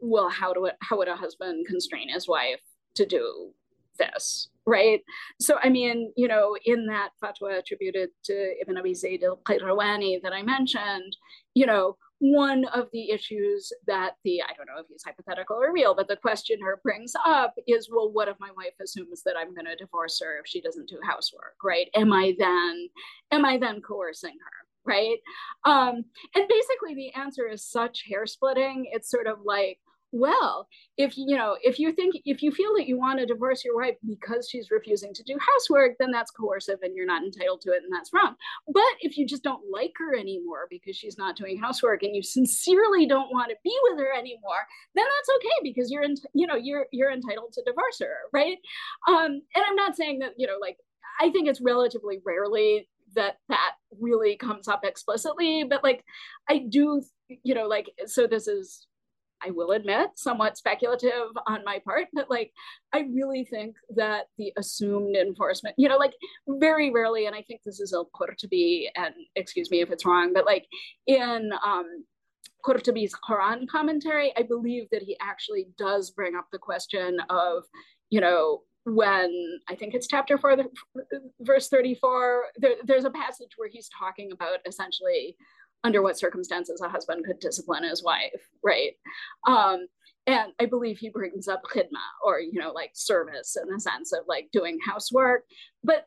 well 0.00 0.28
how 0.28 0.52
do 0.52 0.66
it 0.66 0.76
how 0.80 0.96
would 0.96 1.08
a 1.08 1.16
husband 1.16 1.66
constrain 1.66 2.08
his 2.08 2.28
wife 2.28 2.60
to 2.94 3.06
do 3.06 3.50
this 3.98 4.48
right? 4.66 5.02
So 5.40 5.58
i 5.62 5.68
mean 5.68 6.12
you 6.16 6.28
know 6.28 6.56
in 6.64 6.86
that 6.86 7.10
fatwa 7.22 7.58
attributed 7.58 8.10
to 8.24 8.54
ibn 8.60 8.78
abi 8.78 8.94
zayd 8.94 9.22
al-qayrawani 9.22 10.22
that 10.22 10.32
i 10.32 10.42
mentioned 10.42 11.16
you 11.54 11.66
know 11.66 11.96
one 12.32 12.64
of 12.66 12.88
the 12.92 13.10
issues 13.10 13.70
that 13.86 14.12
the 14.24 14.40
i 14.42 14.52
don't 14.56 14.66
know 14.66 14.80
if 14.80 14.86
he's 14.88 15.04
hypothetical 15.04 15.56
or 15.56 15.72
real 15.72 15.94
but 15.94 16.08
the 16.08 16.16
questioner 16.16 16.80
brings 16.82 17.12
up 17.26 17.54
is 17.66 17.90
well 17.90 18.10
what 18.10 18.28
if 18.28 18.36
my 18.40 18.50
wife 18.56 18.72
assumes 18.82 19.22
that 19.22 19.34
i'm 19.38 19.54
going 19.54 19.66
to 19.66 19.76
divorce 19.76 20.20
her 20.22 20.38
if 20.38 20.46
she 20.46 20.60
doesn't 20.60 20.88
do 20.88 20.98
housework 21.02 21.54
right? 21.62 21.88
Am 21.94 22.12
i 22.12 22.34
then 22.38 22.88
am 23.30 23.44
i 23.44 23.58
then 23.58 23.80
coercing 23.80 24.32
her 24.32 24.64
right? 24.86 25.18
Um 25.64 26.04
and 26.34 26.48
basically 26.48 26.94
the 26.94 27.12
answer 27.14 27.48
is 27.48 27.64
such 27.64 28.04
hair 28.08 28.26
splitting. 28.26 28.86
It's 28.90 29.10
sort 29.10 29.26
of 29.26 29.38
like 29.44 29.78
well 30.14 30.68
if 30.96 31.18
you 31.18 31.36
know 31.36 31.56
if 31.62 31.80
you 31.80 31.92
think 31.92 32.14
if 32.24 32.40
you 32.40 32.52
feel 32.52 32.72
that 32.76 32.86
you 32.86 32.96
want 32.96 33.18
to 33.18 33.26
divorce 33.26 33.64
your 33.64 33.76
wife 33.76 33.96
because 34.06 34.48
she's 34.48 34.70
refusing 34.70 35.12
to 35.12 35.24
do 35.24 35.36
housework 35.40 35.92
then 35.98 36.12
that's 36.12 36.30
coercive 36.30 36.78
and 36.82 36.94
you're 36.94 37.04
not 37.04 37.24
entitled 37.24 37.60
to 37.60 37.70
it 37.70 37.82
and 37.82 37.92
that's 37.92 38.12
wrong. 38.12 38.36
But 38.68 38.94
if 39.00 39.18
you 39.18 39.26
just 39.26 39.42
don't 39.42 39.64
like 39.72 39.92
her 39.98 40.14
anymore 40.14 40.66
because 40.70 40.96
she's 40.96 41.18
not 41.18 41.36
doing 41.36 41.58
housework 41.58 42.04
and 42.04 42.14
you 42.14 42.22
sincerely 42.22 43.06
don't 43.06 43.32
want 43.32 43.50
to 43.50 43.56
be 43.64 43.76
with 43.82 43.98
her 43.98 44.12
anymore 44.16 44.64
then 44.94 45.04
that's 45.04 45.36
okay 45.36 45.60
because 45.64 45.90
you're 45.90 46.04
in, 46.04 46.14
you 46.32 46.46
know 46.46 46.56
you're 46.56 46.86
you're 46.92 47.10
entitled 47.10 47.52
to 47.52 47.62
divorce 47.66 47.98
her 48.00 48.14
right? 48.32 48.58
Um 49.08 49.42
and 49.54 49.64
i'm 49.66 49.76
not 49.76 49.96
saying 49.96 50.20
that 50.20 50.32
you 50.36 50.46
know 50.46 50.58
like 50.60 50.76
i 51.20 51.30
think 51.30 51.48
it's 51.48 51.60
relatively 51.60 52.20
rarely 52.24 52.88
that 53.14 53.38
that 53.48 53.72
really 54.00 54.36
comes 54.36 54.68
up 54.68 54.80
explicitly 54.84 55.64
but 55.64 55.82
like 55.82 56.04
i 56.48 56.58
do 56.58 57.02
you 57.42 57.54
know 57.54 57.66
like 57.66 57.90
so 58.06 58.26
this 58.26 58.46
is 58.48 58.86
I 59.44 59.50
will 59.50 59.72
admit, 59.72 60.10
somewhat 60.16 60.56
speculative 60.56 61.28
on 61.46 61.64
my 61.64 61.80
part, 61.84 62.08
but 62.12 62.30
like 62.30 62.52
I 62.92 63.00
really 63.12 63.44
think 63.44 63.76
that 63.96 64.26
the 64.38 64.52
assumed 64.56 65.16
enforcement, 65.16 65.74
you 65.78 65.88
know, 65.88 65.96
like 65.96 66.14
very 66.48 66.90
rarely, 66.90 67.26
and 67.26 67.34
I 67.34 67.42
think 67.42 67.62
this 67.64 67.80
is 67.80 67.92
a 67.92 68.04
Qurtubi, 68.16 68.86
and 68.96 69.14
excuse 69.36 69.70
me 69.70 69.80
if 69.80 69.90
it's 69.90 70.06
wrong, 70.06 70.32
but 70.32 70.46
like 70.46 70.66
in 71.06 71.50
um, 71.64 72.04
Qurtubi's 72.64 73.14
Quran 73.28 73.68
commentary, 73.68 74.32
I 74.36 74.42
believe 74.42 74.88
that 74.90 75.02
he 75.02 75.16
actually 75.20 75.68
does 75.76 76.10
bring 76.10 76.34
up 76.34 76.46
the 76.50 76.58
question 76.58 77.18
of, 77.28 77.64
you 78.10 78.20
know, 78.20 78.62
when 78.84 79.58
I 79.68 79.74
think 79.74 79.94
it's 79.94 80.06
chapter 80.06 80.36
four, 80.36 80.56
verse 81.40 81.68
34, 81.68 82.44
there, 82.56 82.74
there's 82.84 83.04
a 83.04 83.10
passage 83.10 83.52
where 83.56 83.68
he's 83.68 83.88
talking 83.98 84.30
about 84.32 84.58
essentially 84.66 85.36
under 85.84 86.02
what 86.02 86.18
circumstances 86.18 86.80
a 86.80 86.88
husband 86.88 87.24
could 87.24 87.38
discipline 87.38 87.84
his 87.84 88.02
wife, 88.02 88.48
right? 88.62 88.92
Um, 89.46 89.86
and 90.26 90.52
I 90.58 90.64
believe 90.64 90.98
he 90.98 91.10
brings 91.10 91.46
up 91.48 91.62
khidma 91.70 92.00
or, 92.24 92.40
you 92.40 92.58
know, 92.58 92.72
like 92.72 92.92
service 92.94 93.56
in 93.60 93.72
the 93.72 93.78
sense 93.78 94.12
of 94.12 94.20
like 94.26 94.48
doing 94.52 94.78
housework. 94.84 95.44
But 95.84 96.06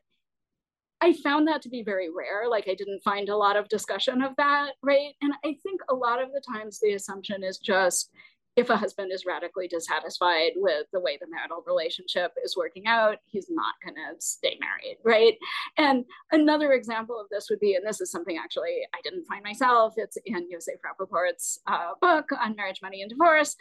I 1.00 1.12
found 1.12 1.46
that 1.46 1.62
to 1.62 1.68
be 1.68 1.84
very 1.84 2.08
rare. 2.10 2.48
Like 2.50 2.66
I 2.68 2.74
didn't 2.74 3.04
find 3.04 3.28
a 3.28 3.36
lot 3.36 3.56
of 3.56 3.68
discussion 3.68 4.20
of 4.20 4.32
that, 4.36 4.72
right? 4.82 5.14
And 5.22 5.32
I 5.44 5.56
think 5.62 5.80
a 5.88 5.94
lot 5.94 6.20
of 6.20 6.30
the 6.32 6.42
times 6.52 6.80
the 6.82 6.94
assumption 6.94 7.44
is 7.44 7.58
just 7.58 8.10
if 8.58 8.70
a 8.70 8.76
husband 8.76 9.12
is 9.12 9.24
radically 9.24 9.68
dissatisfied 9.68 10.50
with 10.56 10.86
the 10.92 10.98
way 10.98 11.16
the 11.20 11.28
marital 11.30 11.62
relationship 11.64 12.32
is 12.44 12.56
working 12.56 12.86
out, 12.86 13.18
he's 13.24 13.46
not 13.48 13.74
going 13.84 13.94
to 13.94 14.20
stay 14.20 14.58
married, 14.60 14.96
right? 15.04 15.34
And 15.76 16.04
another 16.32 16.72
example 16.72 17.20
of 17.20 17.28
this 17.30 17.48
would 17.50 17.60
be, 17.60 17.74
and 17.74 17.86
this 17.86 18.00
is 18.00 18.10
something 18.10 18.36
actually 18.36 18.80
I 18.92 18.98
didn't 19.04 19.26
find 19.26 19.44
myself, 19.44 19.94
it's 19.96 20.18
in 20.26 20.48
Yossef 20.50 20.80
Rapoport's 20.84 21.60
uh, 21.68 21.92
book 22.00 22.30
on 22.32 22.56
marriage, 22.56 22.80
money, 22.82 23.00
and 23.02 23.10
divorce. 23.10 23.54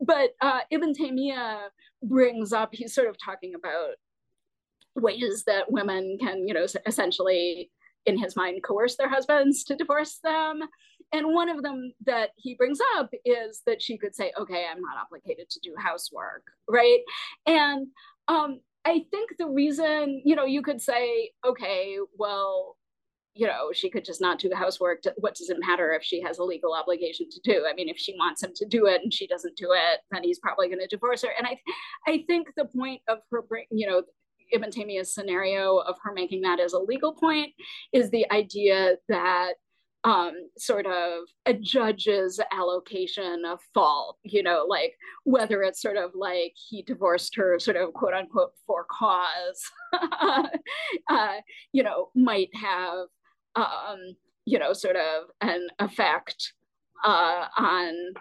But 0.00 0.30
uh, 0.40 0.60
Ibn 0.70 0.94
Taymiyyah 0.94 1.68
brings 2.02 2.54
up, 2.54 2.70
he's 2.72 2.94
sort 2.94 3.08
of 3.08 3.16
talking 3.22 3.52
about 3.54 3.96
ways 4.96 5.44
that 5.46 5.70
women 5.70 6.16
can, 6.18 6.48
you 6.48 6.54
know, 6.54 6.66
essentially 6.86 7.70
in 8.08 8.18
his 8.18 8.34
mind 8.34 8.62
coerce 8.64 8.96
their 8.96 9.08
husbands 9.08 9.62
to 9.64 9.76
divorce 9.76 10.18
them. 10.24 10.60
And 11.12 11.34
one 11.34 11.48
of 11.48 11.62
them 11.62 11.92
that 12.06 12.30
he 12.36 12.54
brings 12.54 12.78
up 12.96 13.10
is 13.24 13.62
that 13.66 13.80
she 13.80 13.96
could 13.96 14.14
say 14.14 14.32
okay 14.38 14.66
i'm 14.70 14.82
not 14.82 14.96
obligated 15.02 15.48
to 15.50 15.60
do 15.62 15.74
housework 15.78 16.42
right? 16.68 17.00
And 17.46 17.86
um, 18.28 18.60
i 18.84 19.04
think 19.10 19.30
the 19.38 19.48
reason 19.48 20.22
you 20.24 20.34
know 20.34 20.44
you 20.44 20.62
could 20.62 20.80
say 20.80 21.30
okay 21.46 21.98
well 22.16 22.76
you 23.34 23.46
know 23.46 23.70
she 23.72 23.88
could 23.90 24.04
just 24.04 24.20
not 24.20 24.38
do 24.38 24.48
the 24.48 24.56
housework. 24.56 25.02
What 25.16 25.34
does 25.36 25.50
it 25.50 25.58
matter 25.60 25.92
if 25.92 26.02
she 26.02 26.20
has 26.22 26.38
a 26.38 26.44
legal 26.44 26.74
obligation 26.74 27.26
to 27.30 27.40
do? 27.44 27.66
I 27.70 27.74
mean 27.74 27.88
if 27.88 27.98
she 27.98 28.14
wants 28.18 28.42
him 28.42 28.52
to 28.56 28.66
do 28.66 28.86
it 28.86 29.02
and 29.02 29.12
she 29.12 29.26
doesn't 29.26 29.56
do 29.56 29.68
it 29.72 30.00
then 30.10 30.22
he's 30.24 30.40
probably 30.40 30.68
going 30.68 30.80
to 30.80 30.88
divorce 30.88 31.22
her. 31.22 31.30
And 31.38 31.46
i 31.46 31.56
i 32.06 32.24
think 32.26 32.48
the 32.56 32.64
point 32.64 33.02
of 33.08 33.18
her 33.30 33.44
you 33.70 33.86
know 33.86 34.02
Ibn 34.52 34.70
Taymiyyah's 34.70 35.14
scenario 35.14 35.78
of 35.78 35.96
her 36.02 36.12
making 36.12 36.42
that 36.42 36.60
as 36.60 36.72
a 36.72 36.78
legal 36.78 37.12
point 37.12 37.52
is 37.92 38.10
the 38.10 38.30
idea 38.32 38.96
that 39.08 39.54
um, 40.04 40.48
sort 40.56 40.86
of 40.86 41.24
a 41.46 41.54
judge's 41.54 42.40
allocation 42.52 43.44
of 43.44 43.60
fault, 43.74 44.16
you 44.22 44.42
know, 44.42 44.64
like 44.68 44.94
whether 45.24 45.62
it's 45.62 45.82
sort 45.82 45.96
of 45.96 46.12
like 46.14 46.54
he 46.68 46.82
divorced 46.82 47.34
her 47.36 47.58
sort 47.58 47.76
of 47.76 47.92
quote 47.92 48.14
unquote 48.14 48.52
for 48.66 48.86
cause, 48.90 49.62
uh, 51.10 51.36
you 51.72 51.82
know, 51.82 52.10
might 52.14 52.50
have, 52.54 53.06
um, 53.56 54.16
you 54.44 54.58
know, 54.58 54.72
sort 54.72 54.96
of 54.96 55.24
an 55.40 55.66
effect 55.80 56.52
uh, 57.04 57.46
on 57.58 58.14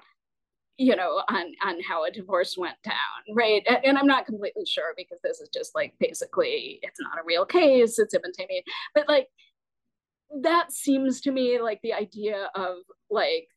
you 0.78 0.96
know 0.96 1.22
on 1.30 1.54
on 1.64 1.82
how 1.82 2.06
a 2.06 2.12
divorce 2.12 2.56
went 2.58 2.82
down 2.84 3.36
right 3.36 3.64
and, 3.68 3.80
and, 3.84 3.98
i'm 3.98 4.08
not 4.08 4.26
completely 4.26 4.66
sure 4.66 4.94
because 4.96 5.18
this 5.24 5.40
is 5.42 5.50
just 5.50 5.74
like 5.74 5.94
basically 6.00 6.80
it's 6.84 7.00
not 7.00 7.18
a 7.18 7.26
real 7.26 7.46
case 7.46 7.98
it's 7.98 8.14
ibn 8.14 8.32
taymiyyah 8.32 8.62
but 8.94 9.08
like 9.08 9.28
that 10.44 10.72
seems 10.72 11.22
to 11.22 11.32
me 11.32 11.60
like 11.60 11.80
the 11.82 11.94
idea 11.94 12.50
of 12.56 12.78
like 13.10 13.48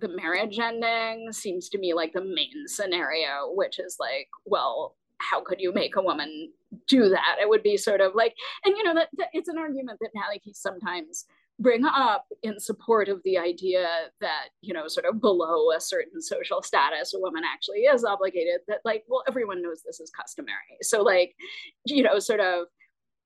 the 0.00 0.08
marriage 0.08 0.58
ending 0.58 1.32
seems 1.32 1.68
to 1.70 1.78
me 1.78 1.94
like 1.94 2.12
the 2.12 2.24
main 2.24 2.66
scenario, 2.66 3.50
which 3.54 3.78
is 3.78 3.96
like, 3.98 4.28
well, 4.44 4.96
how 5.18 5.42
could 5.42 5.60
you 5.60 5.72
make 5.72 5.96
a 5.96 6.02
woman 6.02 6.52
do 6.86 7.08
that? 7.08 7.36
It 7.40 7.48
would 7.48 7.62
be 7.62 7.76
sort 7.76 8.00
of 8.00 8.14
like, 8.14 8.34
and 8.64 8.76
you 8.76 8.84
know, 8.84 8.94
that, 8.94 9.08
that 9.16 9.28
it's 9.32 9.48
an 9.48 9.58
argument 9.58 9.98
that 10.00 10.10
Maliki 10.14 10.54
sometimes 10.54 11.26
bring 11.58 11.84
up 11.84 12.26
in 12.42 12.60
support 12.60 13.08
of 13.08 13.20
the 13.24 13.36
idea 13.36 13.86
that 14.20 14.48
you 14.60 14.72
know 14.72 14.86
sort 14.86 15.06
of 15.06 15.20
below 15.20 15.72
a 15.76 15.80
certain 15.80 16.22
social 16.22 16.62
status 16.62 17.14
a 17.14 17.18
woman 17.18 17.42
actually 17.44 17.80
is 17.80 18.04
obligated 18.04 18.60
that 18.68 18.78
like 18.84 19.02
well 19.08 19.24
everyone 19.26 19.60
knows 19.60 19.82
this 19.84 20.00
is 20.00 20.10
customary 20.10 20.78
so 20.82 21.02
like 21.02 21.34
you 21.84 22.02
know 22.02 22.18
sort 22.18 22.40
of 22.40 22.66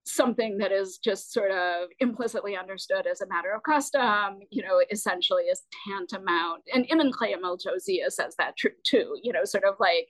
something 0.04 0.58
that 0.58 0.72
is 0.72 0.98
just 0.98 1.32
sort 1.32 1.50
of 1.50 1.88
implicitly 2.00 2.56
understood 2.56 3.06
as 3.06 3.20
a 3.20 3.26
matter 3.28 3.52
of 3.52 3.62
custom, 3.62 4.40
you 4.50 4.62
know, 4.62 4.80
essentially 4.90 5.44
is 5.44 5.62
tantamount. 5.86 6.62
And 6.74 6.86
Ibn 6.90 7.12
Qayyim 7.12 7.44
al-Jawziyah 7.44 8.10
says 8.10 8.34
that 8.38 8.54
too, 8.84 9.16
you 9.22 9.32
know, 9.32 9.44
sort 9.44 9.64
of 9.64 9.74
like 9.78 10.08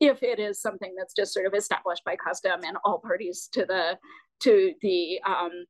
if 0.00 0.22
it 0.22 0.38
is 0.38 0.60
something 0.60 0.94
that's 0.96 1.14
just 1.14 1.34
sort 1.34 1.46
of 1.46 1.54
established 1.54 2.04
by 2.04 2.16
custom 2.16 2.60
and 2.64 2.76
all 2.84 2.98
parties 2.98 3.48
to 3.52 3.64
the 3.64 3.98
to 4.40 4.74
the 4.80 5.20
um, 5.26 5.64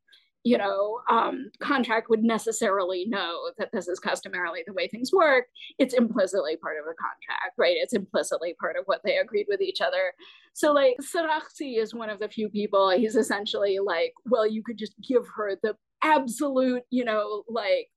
you 0.45 0.59
know, 0.59 1.01
um, 1.09 1.51
contract 1.61 2.11
would 2.11 2.25
necessarily 2.25 3.07
know 3.07 3.51
that 3.59 3.71
this 3.73 3.87
is 3.87 4.01
customarily 4.01 4.63
the 4.67 4.73
way 4.73 4.89
things 4.89 5.13
work. 5.13 5.47
It's 5.79 5.95
implicitly 5.95 6.57
part 6.57 6.79
of 6.79 6.85
the 6.85 6.95
contract, 6.95 7.55
right? 7.57 7.77
It's 7.77 7.93
implicitly 7.93 8.55
part 8.61 8.77
of 8.77 8.85
what 8.87 9.03
they 9.05 9.19
agreed 9.19 9.47
with 9.49 9.61
each 9.61 9.81
other. 9.81 10.13
So, 10.53 10.73
like, 10.73 10.97
Sarakhsi 11.01 11.79
is 11.79 11.95
one 11.95 12.11
of 12.11 12.19
the 12.19 12.29
few 12.29 12.49
people, 12.49 12.91
he's 12.91 13.17
essentially 13.17 13.79
like, 13.79 14.13
well, 14.27 14.47
you 14.47 14.63
could 14.65 14.79
just 14.79 14.95
give 15.09 15.25
her 15.37 15.57
the 15.63 15.77
absolute, 16.03 16.83
you 16.91 17.05
know, 17.05 17.45
like, 17.49 17.89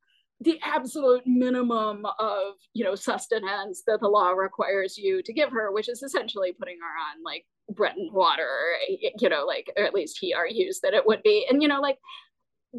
the 0.41 0.59
absolute 0.63 1.25
minimum 1.25 2.05
of 2.19 2.55
you 2.73 2.83
know 2.83 2.93
sustenance 2.93 3.83
that 3.87 4.01
the 4.01 4.07
law 4.07 4.31
requires 4.31 4.97
you 4.97 5.21
to 5.23 5.31
give 5.31 5.49
her 5.49 5.71
which 5.71 5.87
is 5.87 6.03
essentially 6.03 6.51
putting 6.59 6.77
her 6.81 6.85
on 6.85 7.23
like 7.23 7.45
bread 7.69 7.95
and 7.95 8.11
water 8.11 8.73
you 9.17 9.29
know 9.29 9.45
like 9.45 9.71
or 9.77 9.85
at 9.85 9.93
least 9.93 10.17
he 10.19 10.33
argues 10.33 10.81
that 10.83 10.93
it 10.93 11.05
would 11.05 11.23
be 11.23 11.45
and 11.49 11.61
you 11.61 11.69
know 11.69 11.79
like 11.79 11.97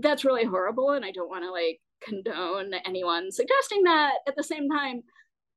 that's 0.00 0.24
really 0.24 0.44
horrible 0.44 0.90
and 0.90 1.04
i 1.04 1.10
don't 1.10 1.30
want 1.30 1.44
to 1.44 1.50
like 1.50 1.80
condone 2.02 2.74
anyone 2.84 3.32
suggesting 3.32 3.82
that. 3.84 4.16
At 4.28 4.36
the 4.36 4.44
same 4.44 4.68
time 4.68 5.02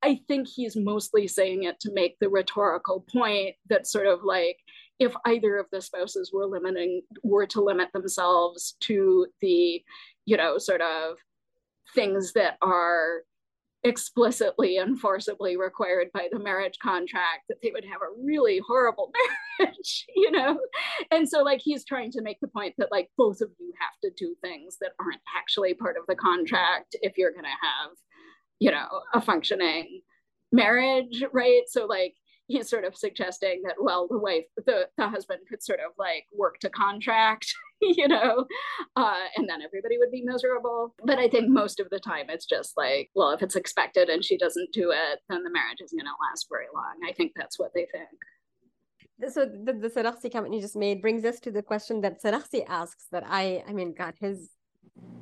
i 0.02 0.20
think 0.28 0.48
he's 0.48 0.76
mostly 0.76 1.28
saying 1.28 1.64
it 1.64 1.80
to 1.82 1.91
make 1.94 2.18
the 2.20 2.30
rhetorical 2.30 3.06
point 3.11 3.56
that 3.70 3.88
sort 3.88 4.07
of 4.07 4.24
like 4.24 4.57
if 4.99 5.14
either 5.26 5.57
of 5.57 5.66
the 5.72 5.82
spouses 5.82 6.32
were 6.34 6.45
limiting 6.45 7.02
were 7.24 7.45
to 7.48 7.64
limit 7.64 7.90
themselves 7.94 8.76
to 8.82 9.28
the 9.41 9.82
you 10.26 10.38
know 10.38 10.57
sort 10.57 10.82
of 10.82 11.18
things 11.95 12.34
that 12.34 12.57
are 12.61 13.24
explicitly 13.84 14.77
and 14.77 14.99
forcibly 14.99 15.56
required 15.56 16.10
by 16.14 16.27
the 16.31 16.39
marriage 16.39 16.77
contract 16.84 17.43
that 17.47 17.57
they 17.64 17.72
would 17.72 17.85
have 17.85 18.01
a 18.01 18.22
really 18.22 18.60
horrible 18.68 19.11
marriage 19.60 20.06
you 20.15 20.31
know? 20.31 20.60
And 21.11 21.27
so 21.27 21.43
like 21.43 21.61
he's 21.64 21.85
trying 21.85 22.11
to 22.11 22.22
make 22.22 22.39
the 22.41 22.47
point 22.47 22.76
that 22.77 22.91
like 22.91 23.10
both 23.18 23.41
of 23.41 23.49
you 23.57 23.73
have 23.80 23.97
to 24.03 24.11
do 24.18 24.35
things 24.41 24.77
that 24.81 24.91
aren't 24.99 25.22
actually 25.38 25.73
part 25.73 25.95
of 25.97 26.03
the 26.07 26.15
contract 26.15 26.95
if 27.01 27.18
you're 27.18 27.31
going 27.31 27.43
to 27.43 27.49
have 27.49 27.91
you 28.60 28.72
know 28.72 28.88
a 29.14 29.22
functioning 29.22 30.01
marriage 30.51 31.23
right? 31.31 31.64
So 31.68 31.85
like 31.85 32.15
he's 32.47 32.69
sort 32.69 32.84
of 32.84 32.97
suggesting 32.97 33.61
that 33.65 33.76
well 33.80 34.07
the 34.10 34.18
wife 34.18 34.45
the, 34.65 34.89
the 34.97 35.07
husband 35.07 35.41
could 35.47 35.64
sort 35.64 35.80
of 35.80 35.93
like 35.97 36.26
work 36.35 36.60
to 36.60 36.69
contract 36.69 37.53
you 37.99 38.07
know? 38.07 38.45
Uh, 38.95 39.23
and 39.35 39.47
then 39.47 39.61
everybody 39.61 39.97
would 39.97 40.11
be 40.11 40.23
miserable. 40.23 40.93
But 41.03 41.19
i 41.19 41.27
think 41.27 41.49
most 41.49 41.80
of 41.80 41.89
the 41.89 41.99
time 41.99 42.26
it's 42.30 42.45
just 42.45 42.76
like 42.77 43.10
well 43.15 43.31
if 43.31 43.41
it's 43.41 43.56
expected 43.56 44.10
and 44.10 44.23
she 44.23 44.38
doesn't 44.38 44.72
do 44.72 44.91
it 44.91 45.19
then 45.30 45.43
the 45.43 45.51
marriage 45.51 45.80
isn't 45.84 45.97
going 45.97 46.06
to 46.06 46.30
last 46.30 46.47
very 46.49 46.68
long. 46.73 46.95
I 47.07 47.14
think 47.14 47.34
that's 47.35 47.60
what 47.60 47.72
they 47.73 47.88
think. 47.91 48.10
So 49.34 49.45
the, 49.45 49.73
the 49.73 49.89
Sarakhsi 49.89 50.31
comment 50.31 50.53
you 50.53 50.61
just 50.61 50.77
made 50.77 51.01
brings 51.01 51.26
us 51.26 51.39
to 51.41 51.51
the 51.51 51.61
question 51.61 52.01
that 52.01 52.23
Sarakhsi 52.23 52.64
asks 52.68 53.07
that 53.11 53.23
I 53.27 53.64
I 53.68 53.73
mean 53.73 53.93
God 53.93 54.14
his 54.19 54.49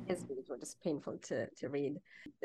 his 0.06 0.22
views 0.22 0.46
were 0.48 0.58
just 0.58 0.80
painful 0.82 1.18
to 1.28 1.48
to 1.58 1.68
read. 1.68 1.96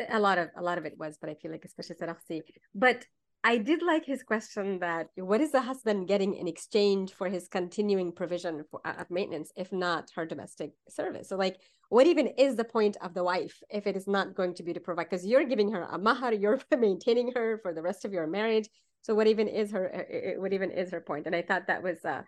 A 0.09 0.19
lot 0.19 0.37
of 0.37 0.49
a 0.57 0.63
lot 0.63 0.77
of 0.77 0.85
it 0.85 0.97
was 0.97 1.17
but 1.19 1.29
I 1.29 1.35
feel 1.35 1.51
like 1.51 1.65
especially 1.65 1.95
Sarakhsi 1.95 2.41
but 2.73 3.05
I 3.45 3.57
did 3.57 3.81
like 3.81 4.05
his 4.05 4.23
question 4.23 4.79
that 4.79 5.09
what 5.15 5.41
is 5.41 5.51
the 5.51 5.61
husband 5.61 6.07
getting 6.07 6.33
in 6.35 6.47
exchange 6.47 7.11
for 7.11 7.27
his 7.27 7.49
continuing 7.49 8.13
provision 8.13 8.63
for, 8.71 8.79
uh, 8.85 8.93
of 8.99 9.11
maintenance, 9.11 9.51
if 9.57 9.73
not 9.73 10.09
her 10.15 10.25
domestic 10.25 10.71
service? 10.87 11.27
So, 11.27 11.35
like, 11.35 11.57
what 11.89 12.07
even 12.07 12.27
is 12.27 12.55
the 12.55 12.63
point 12.63 12.95
of 13.01 13.13
the 13.13 13.23
wife 13.23 13.61
if 13.69 13.85
it 13.85 13.97
is 13.97 14.07
not 14.07 14.33
going 14.33 14.53
to 14.55 14.63
be 14.63 14.71
to 14.71 14.79
provide? 14.79 15.09
Because 15.09 15.25
you're 15.25 15.43
giving 15.43 15.71
her 15.73 15.83
a 15.83 15.97
mahar, 15.97 16.33
you're 16.41 16.61
maintaining 16.77 17.33
her 17.35 17.59
for 17.61 17.73
the 17.73 17.81
rest 17.81 18.05
of 18.05 18.13
your 18.13 18.27
marriage. 18.27 18.69
So, 19.01 19.13
what 19.13 19.27
even 19.27 19.49
is 19.49 19.71
her? 19.71 19.93
Uh, 19.93 20.17
uh, 20.17 20.41
what 20.41 20.53
even 20.53 20.71
is 20.71 20.91
her 20.91 21.01
point? 21.01 21.27
And 21.27 21.35
I 21.35 21.41
thought 21.41 21.67
that 21.67 21.83
was 21.83 22.05
uh, 22.05 22.21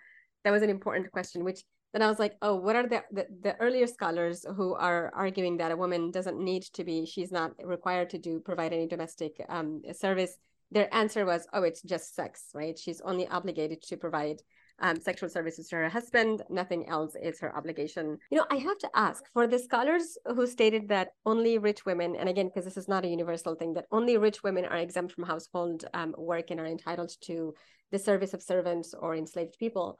that 0.43 0.51
was 0.51 0.63
an 0.63 0.69
important 0.69 1.11
question, 1.13 1.45
which 1.45 1.63
then 1.93 2.01
I 2.01 2.09
was 2.09 2.19
like, 2.19 2.35
oh, 2.41 2.55
what 2.55 2.75
are 2.75 2.85
the, 2.85 3.03
the, 3.09 3.25
the 3.41 3.55
earlier 3.61 3.87
scholars 3.87 4.45
who 4.57 4.73
are 4.73 5.13
arguing 5.15 5.55
that 5.57 5.71
a 5.71 5.77
woman 5.77 6.11
doesn't 6.11 6.37
need 6.37 6.63
to 6.73 6.83
be, 6.83 7.05
she's 7.05 7.31
not 7.31 7.53
required 7.63 8.09
to 8.09 8.17
do 8.17 8.41
provide 8.41 8.73
any 8.73 8.85
domestic 8.85 9.37
um, 9.47 9.81
service 9.93 10.35
their 10.71 10.93
answer 10.93 11.25
was, 11.25 11.47
oh, 11.53 11.63
it's 11.63 11.81
just 11.81 12.15
sex, 12.15 12.49
right? 12.53 12.77
She's 12.77 13.01
only 13.01 13.27
obligated 13.27 13.81
to 13.83 13.97
provide 13.97 14.41
um, 14.79 14.99
sexual 14.99 15.29
services 15.29 15.69
to 15.69 15.77
her 15.77 15.89
husband. 15.89 16.41
Nothing 16.49 16.89
else 16.89 17.15
is 17.21 17.39
her 17.39 17.55
obligation. 17.55 18.17
You 18.29 18.39
know, 18.39 18.45
I 18.51 18.57
have 18.57 18.77
to 18.79 18.89
ask 18.93 19.23
for 19.33 19.47
the 19.47 19.59
scholars 19.59 20.17
who 20.25 20.45
stated 20.47 20.89
that 20.89 21.09
only 21.25 21.57
rich 21.57 21.85
women, 21.85 22.15
and 22.15 22.27
again, 22.27 22.47
because 22.47 22.65
this 22.65 22.77
is 22.77 22.87
not 22.87 23.05
a 23.05 23.09
universal 23.09 23.55
thing, 23.55 23.73
that 23.73 23.85
only 23.91 24.17
rich 24.17 24.43
women 24.43 24.65
are 24.65 24.77
exempt 24.77 25.13
from 25.13 25.23
household 25.23 25.85
um, 25.93 26.13
work 26.17 26.51
and 26.51 26.59
are 26.59 26.65
entitled 26.65 27.11
to 27.21 27.53
the 27.91 27.99
service 27.99 28.33
of 28.33 28.41
servants 28.41 28.93
or 28.93 29.15
enslaved 29.15 29.55
people 29.59 29.97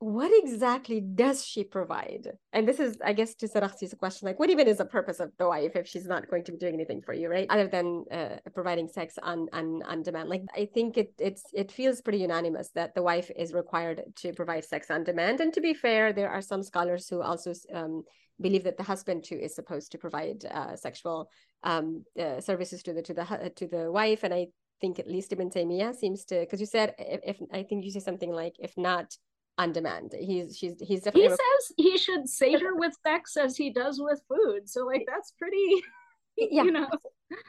what 0.00 0.30
exactly 0.44 1.00
does 1.00 1.44
she 1.44 1.64
provide? 1.64 2.30
And 2.52 2.68
this 2.68 2.78
is, 2.78 2.98
I 3.04 3.12
guess, 3.12 3.34
to 3.36 3.48
Sarakhsi's 3.48 3.94
question, 3.94 4.26
like, 4.26 4.38
what 4.38 4.50
even 4.50 4.68
is 4.68 4.78
the 4.78 4.84
purpose 4.84 5.18
of 5.18 5.32
the 5.38 5.48
wife 5.48 5.74
if 5.74 5.88
she's 5.88 6.06
not 6.06 6.30
going 6.30 6.44
to 6.44 6.52
be 6.52 6.58
doing 6.58 6.74
anything 6.74 7.02
for 7.02 7.12
you, 7.12 7.28
right? 7.28 7.46
Other 7.50 7.66
than 7.66 8.04
uh, 8.12 8.36
providing 8.54 8.88
sex 8.88 9.18
on, 9.22 9.48
on 9.52 9.82
on 9.82 10.02
demand. 10.02 10.28
Like, 10.28 10.44
I 10.54 10.68
think 10.72 10.96
it 10.96 11.14
it's 11.18 11.42
it 11.52 11.72
feels 11.72 12.00
pretty 12.00 12.18
unanimous 12.18 12.70
that 12.76 12.94
the 12.94 13.02
wife 13.02 13.30
is 13.36 13.52
required 13.52 14.02
to 14.16 14.32
provide 14.32 14.64
sex 14.64 14.90
on 14.90 15.02
demand. 15.02 15.40
And 15.40 15.52
to 15.54 15.60
be 15.60 15.74
fair, 15.74 16.12
there 16.12 16.30
are 16.30 16.42
some 16.42 16.62
scholars 16.62 17.08
who 17.08 17.20
also 17.20 17.52
um, 17.74 18.04
believe 18.40 18.64
that 18.64 18.76
the 18.76 18.84
husband 18.84 19.24
too 19.24 19.36
is 19.36 19.54
supposed 19.54 19.90
to 19.92 19.98
provide 19.98 20.44
uh, 20.44 20.76
sexual 20.76 21.28
um, 21.64 22.04
uh, 22.16 22.40
services 22.40 22.82
to 22.84 22.92
the 22.92 23.02
to 23.02 23.14
the 23.14 23.52
to 23.56 23.66
the 23.66 23.90
wife. 23.90 24.22
And 24.22 24.32
I 24.32 24.46
think 24.80 25.00
at 25.00 25.08
least 25.08 25.32
Ibn 25.32 25.50
Taymiyyah 25.50 25.96
seems 25.96 26.24
to, 26.26 26.38
because 26.38 26.60
you 26.60 26.66
said 26.66 26.94
if, 26.98 27.20
if 27.24 27.36
I 27.52 27.64
think 27.64 27.84
you 27.84 27.90
say 27.90 27.98
something 27.98 28.30
like, 28.30 28.54
if 28.60 28.74
not 28.76 29.16
on 29.58 29.72
demand. 29.72 30.14
He's 30.18 30.56
she's 30.56 30.74
he's 30.80 31.02
definitely. 31.02 31.30
He 31.30 31.36
says 31.36 31.72
he 31.76 31.98
should 31.98 32.28
savor 32.28 32.74
with 32.74 32.94
sex 33.04 33.36
as 33.36 33.56
he 33.56 33.70
does 33.70 34.00
with 34.00 34.22
food. 34.28 34.68
So 34.68 34.86
like 34.86 35.04
that's 35.06 35.32
pretty. 35.32 35.82
yeah. 36.36 36.62
You 36.62 36.72
know. 36.72 36.88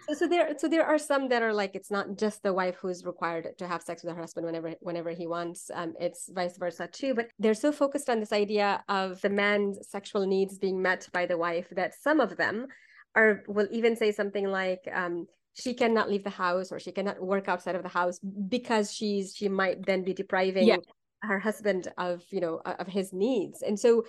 So, 0.10 0.15
so 0.15 0.27
there 0.27 0.53
so 0.57 0.68
there 0.68 0.86
are 0.86 0.98
some 0.98 1.30
that 1.30 1.41
are 1.41 1.53
like 1.53 1.73
it's 1.73 1.91
not 1.91 2.18
just 2.18 2.44
the 2.44 2.53
wife 2.53 2.76
who's 2.81 3.06
required 3.06 3.48
to 3.60 3.68
have 3.68 3.81
sex 3.81 4.03
with 4.03 4.14
her 4.14 4.19
husband 4.19 4.45
whenever 4.45 4.73
whenever 4.81 5.11
he 5.11 5.26
wants 5.26 5.72
um 5.73 5.94
it's 5.98 6.30
vice 6.34 6.57
versa 6.57 6.90
too 6.91 7.14
but 7.14 7.30
they're 7.40 7.53
so 7.53 7.72
focused 7.72 8.10
on 8.10 8.19
this 8.19 8.34
idea 8.34 8.84
of 8.90 9.22
the 9.22 9.30
man's 9.30 9.77
sexual 9.88 10.27
needs 10.27 10.57
being 10.57 10.81
met 10.81 11.07
by 11.14 11.26
the 11.26 11.38
wife 11.38 11.68
that 11.72 11.94
some 11.94 12.19
of 12.19 12.36
them 12.36 12.68
are 13.15 13.41
will 13.48 13.69
even 13.72 13.95
say 13.95 14.11
something 14.11 14.48
like 14.48 14.81
um 14.94 15.26
she 15.53 15.73
cannot 15.73 16.10
leave 16.10 16.26
the 16.26 16.30
house 16.30 16.73
or 16.73 16.80
she 16.80 16.91
cannot 16.91 17.22
work 17.22 17.48
outside 17.48 17.76
of 17.76 17.84
the 17.84 17.90
house 17.90 18.19
because 18.49 18.94
she's 18.94 19.34
she 19.34 19.48
might 19.48 19.86
then 19.86 20.03
be 20.03 20.14
depriving 20.14 20.68
yeah 20.68 20.76
her 21.22 21.40
husband 21.40 21.91
of 21.98 22.24
you 22.32 22.41
know 22.41 22.62
of 22.66 22.88
his 22.88 23.14
needs. 23.14 23.62
And 23.62 23.80
so 23.80 24.06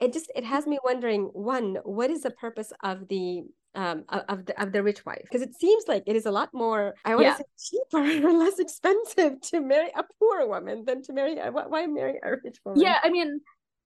it 0.00 0.12
just 0.12 0.30
it 0.34 0.44
has 0.44 0.66
me 0.66 0.78
wondering 0.84 1.24
one 1.32 1.78
what 1.84 2.10
is 2.10 2.22
the 2.22 2.30
purpose 2.30 2.72
of 2.82 3.08
the 3.08 3.42
um 3.74 4.04
of 4.08 4.46
the 4.46 4.60
of 4.60 4.72
the 4.72 4.82
rich 4.82 5.04
wife? 5.04 5.22
Because 5.22 5.42
it 5.42 5.54
seems 5.54 5.84
like 5.86 6.04
it 6.06 6.16
is 6.16 6.26
a 6.26 6.30
lot 6.30 6.50
more 6.52 6.94
i 7.04 7.14
want 7.14 7.22
to 7.22 7.26
yeah. 7.28 7.36
say 7.36 7.44
cheaper 7.58 8.28
or 8.28 8.32
less 8.32 8.58
expensive 8.58 9.40
to 9.42 9.60
marry 9.60 9.90
a 9.94 10.04
poor 10.18 10.46
woman 10.48 10.84
than 10.84 11.02
to 11.02 11.12
marry 11.12 11.38
a, 11.38 11.50
why 11.50 11.86
marry 11.86 12.18
a 12.22 12.30
rich 12.42 12.58
woman? 12.64 12.80
Yeah 12.80 12.98
i 13.02 13.10
mean 13.10 13.40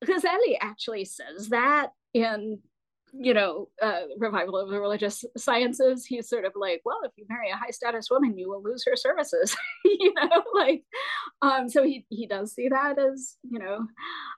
Ghazali 0.05 0.57
actually 0.61 1.05
says 1.05 1.49
that 1.49 1.89
in 2.13 2.61
you 3.17 3.33
know, 3.33 3.69
uh, 3.81 4.03
revival 4.19 4.57
of 4.57 4.71
the 4.71 4.81
religious 4.81 5.25
sciences, 5.37 6.05
he's 6.05 6.29
sort 6.29 6.45
of 6.45 6.53
like, 6.57 6.83
well, 6.85 6.99
if 7.05 7.13
you 7.17 7.25
marry 7.29 7.51
a 7.51 7.57
high 7.57 7.71
status 7.71 8.09
woman, 8.11 8.37
you 8.37 8.49
will 8.49 8.63
lose 8.63 8.85
her 8.87 8.97
services, 8.97 9.57
you 9.85 10.13
know, 10.15 10.43
like, 10.55 10.83
um, 11.43 11.69
so 11.69 11.85
he 11.85 12.05
he 12.09 12.27
does 12.27 12.55
see 12.55 12.69
that 12.69 12.99
as, 12.99 13.37
you 13.49 13.59
know, 13.59 13.87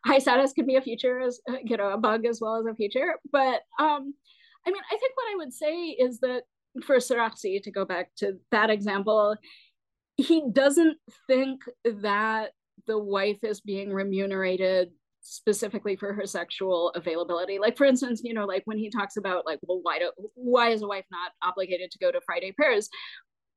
high 0.04 0.18
status 0.18 0.52
can 0.52 0.66
be 0.66 0.76
a 0.76 0.82
future 0.82 1.20
as, 1.20 1.40
uh, 1.48 1.56
you 1.64 1.76
know, 1.76 1.90
a 1.90 1.98
bug 1.98 2.26
as 2.26 2.40
well 2.40 2.56
as 2.56 2.66
a 2.66 2.74
future. 2.74 3.14
But 3.32 3.62
um, 3.78 4.14
I 4.66 4.70
mean, 4.70 4.82
I 4.90 4.96
think 4.96 5.12
what 5.14 5.32
I 5.32 5.36
would 5.36 5.52
say 5.52 5.88
is 5.90 6.20
that 6.20 6.42
for 6.84 6.96
Sarakhsi, 6.96 7.62
to 7.62 7.70
go 7.70 7.84
back 7.84 8.10
to 8.18 8.34
that 8.50 8.70
example, 8.70 9.36
he 10.16 10.42
doesn't 10.52 10.98
think 11.26 11.62
that 11.84 12.52
the 12.86 12.98
wife 12.98 13.42
is 13.42 13.60
being 13.60 13.92
remunerated 13.92 14.90
specifically 15.28 15.96
for 15.96 16.12
her 16.12 16.26
sexual 16.26 16.90
availability. 16.90 17.58
Like 17.58 17.76
for 17.76 17.84
instance, 17.84 18.20
you 18.24 18.34
know, 18.34 18.46
like 18.46 18.62
when 18.64 18.78
he 18.78 18.90
talks 18.90 19.16
about 19.16 19.46
like, 19.46 19.58
well, 19.62 19.80
why 19.82 19.98
do 19.98 20.10
why 20.34 20.70
is 20.70 20.82
a 20.82 20.86
wife 20.86 21.04
not 21.10 21.32
obligated 21.42 21.90
to 21.90 21.98
go 21.98 22.12
to 22.12 22.20
Friday 22.24 22.52
prayers? 22.52 22.88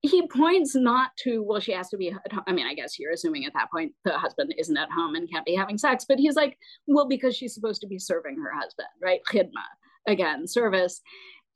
He 0.02 0.28
points 0.28 0.76
not 0.76 1.12
to, 1.24 1.44
well, 1.44 1.60
she 1.60 1.74
has 1.74 1.90
to 1.90 1.98
be 1.98 2.14
I 2.48 2.54
mean, 2.54 2.66
I 2.66 2.74
guess 2.74 2.98
you're 2.98 3.12
assuming 3.12 3.46
at 3.46 3.54
that 3.54 3.72
point 3.72 3.94
the 4.06 4.18
husband 4.18 4.54
isn't 4.58 4.78
at 4.78 4.92
home 4.92 5.16
and 5.16 5.30
can't 5.30 5.46
be 5.46 5.56
having 5.56 5.78
sex, 5.78 6.06
but 6.08 6.20
he's 6.20 6.36
like, 6.36 6.58
well, 6.88 7.08
because 7.08 7.36
she's 7.36 7.54
supposed 7.54 7.82
to 7.82 7.88
be 7.88 8.00
serving 8.00 8.38
her 8.38 8.52
husband, 8.54 8.88
right? 9.02 9.20
Khidma, 9.32 9.66
again, 10.08 10.48
service. 10.48 11.02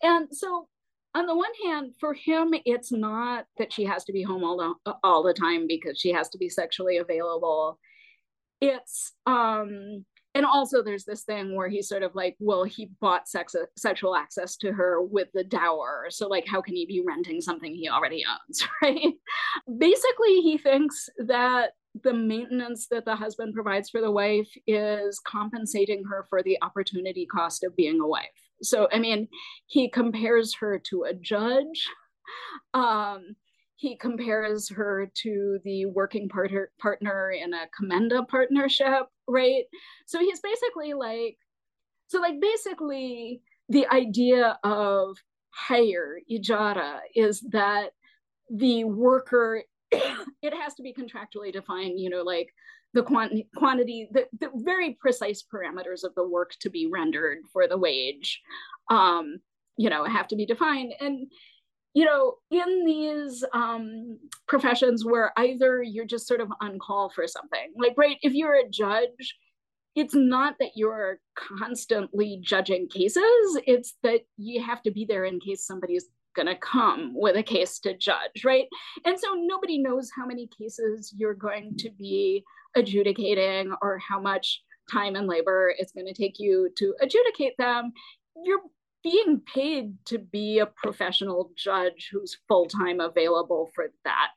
And 0.02 0.28
so 0.32 0.68
on 1.16 1.26
the 1.28 1.36
one 1.36 1.52
hand, 1.64 1.94
for 2.00 2.14
him, 2.14 2.54
it's 2.66 2.92
not 2.92 3.46
that 3.58 3.72
she 3.72 3.86
has 3.86 4.04
to 4.06 4.14
be 4.14 4.24
home 4.24 4.44
all 4.44 4.58
the 4.86 4.94
all 5.04 5.24
the 5.24 5.34
time 5.34 5.68
because 5.68 6.00
she 6.00 6.12
has 6.12 6.28
to 6.30 6.38
be 6.38 6.50
sexually 6.50 6.98
available. 6.98 7.80
It's 8.64 9.14
um 9.26 10.06
and 10.36 10.46
also 10.48 10.82
there's 10.82 11.06
this 11.06 11.24
thing 11.24 11.56
where 11.56 11.70
he's 11.70 11.88
sort 11.88 12.02
of 12.02 12.16
like, 12.16 12.36
well, 12.40 12.64
he 12.64 12.90
bought 13.00 13.28
sex 13.28 13.56
sexual 13.78 14.16
access 14.16 14.58
to 14.58 14.72
her 14.72 15.00
with 15.00 15.28
the 15.34 15.44
dower. 15.44 16.08
So 16.10 16.28
like 16.28 16.48
how 16.48 16.62
can 16.62 16.76
he 16.76 16.88
be 16.88 17.04
renting 17.06 17.40
something 17.40 17.76
he 17.76 17.88
already 17.88 18.24
owns, 18.28 18.68
right? 18.82 19.14
Basically, 19.78 20.42
he 20.42 20.58
thinks 20.58 21.08
that 21.20 21.72
the 22.04 22.14
maintenance 22.14 22.88
that 22.88 23.06
the 23.06 23.16
husband 23.16 23.54
provides 23.54 23.92
for 23.92 24.02
the 24.02 24.10
wife 24.10 24.50
is 24.66 25.20
compensating 25.20 26.04
her 26.10 26.26
for 26.28 26.42
the 26.42 26.58
opportunity 26.64 27.28
cost 27.28 27.64
of 27.64 27.76
being 27.76 28.00
a 28.02 28.08
wife 28.08 28.26
so, 28.64 28.88
I 28.92 29.00
mean, 29.00 29.28
he 29.68 29.90
compares 29.90 30.56
her 30.56 30.80
to 30.90 31.04
a 31.04 31.14
judge. 31.14 31.88
Um, 32.74 33.36
he 33.84 33.98
compares 33.98 34.70
her 34.70 35.12
to 35.14 35.60
the 35.66 35.86
working 35.88 36.30
partner 36.30 36.72
partner 36.80 37.32
in 37.32 37.54
a 37.54 37.68
commenda 37.78 38.26
partnership, 38.26 39.08
right? 39.28 39.66
So 40.06 40.20
he's 40.20 40.40
basically 40.40 40.94
like, 40.94 41.38
so 42.08 42.22
like 42.22 42.40
basically 42.40 43.42
the 43.68 43.86
idea 43.88 44.58
of 44.64 45.18
hire 45.50 46.18
ijara 46.32 47.00
is 47.14 47.42
that 47.52 47.90
the 48.50 48.86
worker 48.86 49.64
it 49.92 50.54
has 50.54 50.74
to 50.76 50.82
be 50.82 50.94
contractually 50.94 51.54
defined 51.54 52.00
you 52.00 52.10
know 52.10 52.24
like 52.24 52.50
the 52.94 53.04
quantity, 53.04 53.48
quantity 53.56 54.08
the, 54.12 54.26
the 54.40 54.50
very 54.56 54.98
precise 55.00 55.44
parameters 55.44 56.04
of 56.04 56.16
the 56.16 56.28
work 56.28 56.54
to 56.62 56.70
be 56.70 56.88
rendered 56.88 57.40
for 57.52 57.68
the 57.68 57.78
wage, 57.78 58.42
um, 58.90 59.40
you 59.78 59.90
know, 59.90 60.04
have 60.04 60.28
to 60.28 60.36
be 60.36 60.46
defined. 60.46 60.94
And, 61.00 61.32
you 61.94 62.06
know, 62.06 62.36
in 62.50 62.86
these 62.86 63.44
um, 63.54 64.18
professions 64.48 65.06
where 65.06 65.32
either 65.38 65.84
you're 65.84 66.06
just 66.06 66.28
sort 66.28 66.42
of 66.42 66.50
on 66.62 66.80
call 66.80 67.10
for 67.10 67.28
something, 67.28 67.72
like, 67.78 67.94
right, 67.98 68.18
if 68.22 68.34
you're 68.34 68.56
a 68.56 68.70
judge, 68.70 69.38
it's 69.96 70.16
not 70.16 70.56
that 70.60 70.72
you're 70.76 71.20
constantly 71.36 72.40
judging 72.42 72.88
cases, 72.90 73.60
it's 73.68 73.96
that 74.02 74.22
you 74.38 74.62
have 74.64 74.82
to 74.84 74.92
be 74.92 75.06
there 75.06 75.26
in 75.26 75.40
case 75.40 75.68
somebody's 75.68 76.10
going 76.36 76.48
to 76.48 76.56
come 76.56 77.14
with 77.14 77.36
a 77.36 77.44
case 77.44 77.80
to 77.80 77.96
judge, 77.96 78.44
right? 78.44 78.66
And 79.06 79.20
so 79.20 79.36
nobody 79.36 79.78
knows 79.78 80.10
how 80.16 80.26
many 80.26 80.50
cases 80.58 81.14
you're 81.16 81.36
going 81.36 81.76
to 81.78 81.92
be 81.92 82.44
adjudicating 82.76 83.72
or 83.84 84.00
how 84.00 84.20
much 84.20 84.64
time 84.92 85.16
and 85.16 85.28
labor 85.28 85.74
it's 85.78 85.92
going 85.92 86.08
to 86.08 86.14
take 86.14 86.40
you 86.40 86.70
to 86.78 86.96
adjudicate 87.02 87.54
them. 87.60 87.94
You're 88.44 88.62
being 89.04 89.42
paid 89.42 89.94
to 90.06 90.18
be 90.18 90.60
a 90.60 90.66
professional 90.66 91.52
judge 91.56 92.10
who's 92.12 92.38
full 92.48 92.66
time 92.66 93.00
available 93.00 93.70
for 93.76 93.88
that 94.06 94.30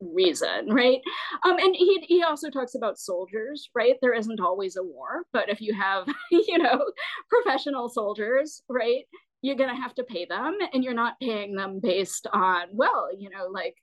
reason, 0.00 0.68
right? 0.68 1.00
Um, 1.44 1.58
and 1.58 1.74
he 1.74 2.04
he 2.06 2.22
also 2.22 2.50
talks 2.50 2.74
about 2.74 2.98
soldiers, 2.98 3.68
right? 3.74 3.96
There 4.00 4.14
isn't 4.14 4.40
always 4.40 4.76
a 4.76 4.82
war, 4.82 5.24
but 5.32 5.48
if 5.48 5.60
you 5.60 5.74
have, 5.74 6.06
you 6.30 6.58
know, 6.58 6.82
professional 7.28 7.88
soldiers, 7.88 8.62
right, 8.68 9.04
you're 9.42 9.56
gonna 9.56 9.80
have 9.80 9.94
to 9.96 10.04
pay 10.04 10.24
them, 10.24 10.56
and 10.72 10.82
you're 10.82 10.94
not 10.94 11.20
paying 11.20 11.54
them 11.54 11.80
based 11.80 12.26
on, 12.32 12.68
well, 12.72 13.08
you 13.16 13.30
know, 13.30 13.46
like 13.48 13.76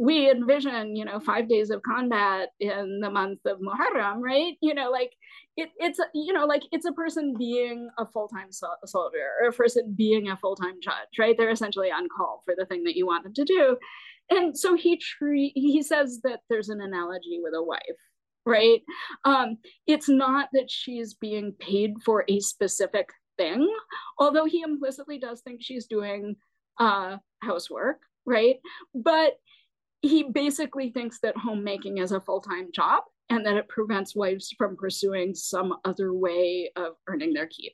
we 0.00 0.30
envision, 0.30 0.96
you 0.96 1.04
know, 1.04 1.20
five 1.20 1.46
days 1.46 1.68
of 1.68 1.82
combat 1.82 2.48
in 2.58 3.00
the 3.02 3.10
month 3.10 3.40
of 3.44 3.58
Muharram, 3.58 4.20
right? 4.22 4.54
You 4.62 4.72
know, 4.72 4.90
like 4.90 5.12
it, 5.58 5.68
it's, 5.76 6.00
you 6.14 6.32
know, 6.32 6.46
like 6.46 6.62
it's 6.72 6.86
a 6.86 6.92
person 6.92 7.34
being 7.38 7.90
a 7.98 8.06
full-time 8.06 8.50
so- 8.50 8.68
soldier 8.86 9.28
or 9.42 9.48
a 9.48 9.52
person 9.52 9.94
being 9.94 10.30
a 10.30 10.38
full-time 10.38 10.76
judge, 10.82 11.18
right? 11.18 11.36
They're 11.36 11.50
essentially 11.50 11.90
on 11.90 12.08
call 12.16 12.40
for 12.46 12.54
the 12.56 12.64
thing 12.64 12.84
that 12.84 12.96
you 12.96 13.06
want 13.06 13.24
them 13.24 13.34
to 13.34 13.44
do. 13.44 13.76
And 14.30 14.56
so 14.56 14.74
he 14.74 14.96
tre- 14.96 15.52
he 15.54 15.82
says 15.82 16.20
that 16.24 16.40
there's 16.48 16.70
an 16.70 16.80
analogy 16.80 17.38
with 17.42 17.52
a 17.54 17.62
wife, 17.62 17.80
right? 18.46 18.80
Um, 19.26 19.58
it's 19.86 20.08
not 20.08 20.48
that 20.54 20.70
she's 20.70 21.12
being 21.12 21.52
paid 21.60 21.96
for 22.02 22.24
a 22.26 22.40
specific 22.40 23.10
thing, 23.36 23.70
although 24.18 24.46
he 24.46 24.62
implicitly 24.62 25.18
does 25.18 25.42
think 25.42 25.60
she's 25.62 25.84
doing 25.84 26.36
uh, 26.78 27.18
housework, 27.42 27.98
right? 28.24 28.56
But 28.94 29.34
he 30.02 30.24
basically 30.24 30.90
thinks 30.90 31.20
that 31.20 31.36
homemaking 31.36 31.98
is 31.98 32.12
a 32.12 32.20
full-time 32.20 32.70
job 32.74 33.02
and 33.28 33.46
that 33.46 33.56
it 33.56 33.68
prevents 33.68 34.16
wives 34.16 34.52
from 34.58 34.76
pursuing 34.76 35.34
some 35.34 35.76
other 35.84 36.12
way 36.12 36.70
of 36.76 36.94
earning 37.06 37.32
their 37.32 37.46
keep. 37.46 37.72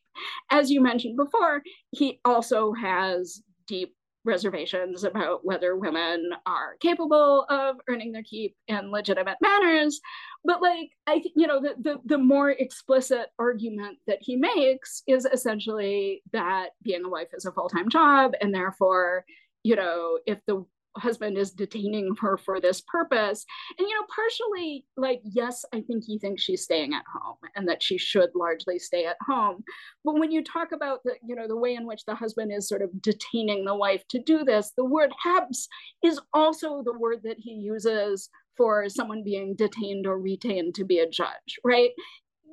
As 0.51 0.70
you 0.70 0.81
mentioned 0.81 1.16
before, 1.16 1.62
he 1.93 2.20
also 2.24 2.73
has 2.74 3.43
deep 3.66 3.94
reservations 4.27 5.05
about 5.05 5.44
whether 5.44 5.77
women 5.77 6.31
are 6.44 6.77
capable 6.81 7.47
of 7.48 7.77
earning 7.89 8.11
their 8.11 8.24
keep 8.24 8.57
in 8.66 8.90
legitimate 8.90 9.39
manners. 9.40 10.01
But 10.44 10.61
like 10.61 10.90
I 11.07 11.23
you 11.36 11.47
know, 11.47 11.61
the, 11.62 11.77
the 11.81 12.01
the 12.05 12.19
more 12.19 12.51
explicit 12.51 13.28
argument 13.39 13.98
that 14.07 14.19
he 14.20 14.36
makes 14.36 15.03
is 15.07 15.24
essentially 15.27 16.23
that 16.32 16.70
being 16.82 17.05
a 17.05 17.09
wife 17.09 17.28
is 17.32 17.47
a 17.47 17.53
full-time 17.53 17.89
job 17.89 18.32
and 18.40 18.53
therefore 18.53 19.24
you 19.62 19.77
know 19.77 20.19
if 20.27 20.39
the 20.47 20.66
husband 20.98 21.39
is 21.39 21.51
detaining 21.51 22.14
her 22.20 22.36
for 22.36 22.60
this 22.60 22.81
purpose. 22.81 23.44
And, 23.78 23.86
you 23.86 23.94
know, 23.94 24.06
partially 24.14 24.85
like, 24.97 25.20
yes, 25.24 25.64
I 25.73 25.81
think 25.81 26.05
he 26.05 26.18
thinks 26.18 26.43
she's 26.43 26.64
staying 26.64 26.94
at 26.94 27.05
home 27.12 27.36
and 27.55 27.68
that 27.68 27.82
she 27.82 27.98
should 27.98 28.31
largely 28.35 28.78
stay 28.78 29.06
at 29.06 29.16
home. 29.27 29.64
But 30.05 30.18
when 30.18 30.31
you 30.31 30.43
talk 30.43 30.73
about 30.73 31.01
the, 31.05 31.14
you 31.27 31.35
know, 31.35 31.48
the 31.48 31.56
way 31.56 31.74
in 31.74 31.86
which 31.86 32.05
the 32.05 32.14
husband 32.14 32.52
is 32.52 32.68
sort 32.68 32.82
of 32.82 33.02
detaining 33.02 33.64
the 33.64 33.74
wife 33.74 34.02
to 34.09 34.23
do 34.23 34.44
this, 34.44 34.73
the 34.77 34.85
word 34.85 35.12
habs 35.24 35.66
is 36.05 36.20
also 36.32 36.82
the 36.85 36.98
word 36.98 37.20
that 37.24 37.39
he 37.39 37.52
uses 37.52 38.28
for 38.56 38.89
someone 38.89 39.23
being 39.23 39.55
detained 39.55 40.06
or 40.06 40.18
retained 40.18 40.74
to 40.74 40.85
be 40.85 40.98
a 40.98 41.09
judge, 41.09 41.59
right? 41.64 41.90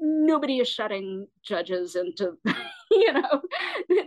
Nobody 0.01 0.59
is 0.59 0.67
shutting 0.67 1.27
judges 1.43 1.95
into, 1.95 2.33
you 2.91 3.13
know, 3.13 3.41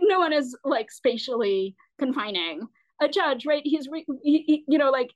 no 0.03 0.19
one 0.19 0.33
is 0.33 0.55
like 0.63 0.91
spatially 0.91 1.75
confining 1.97 2.67
a 3.01 3.07
judge, 3.07 3.45
right? 3.45 3.61
He's, 3.63 3.87
re- 3.87 4.05
he, 4.23 4.43
he, 4.47 4.63
you 4.67 4.77
know, 4.77 4.91
like, 4.91 5.11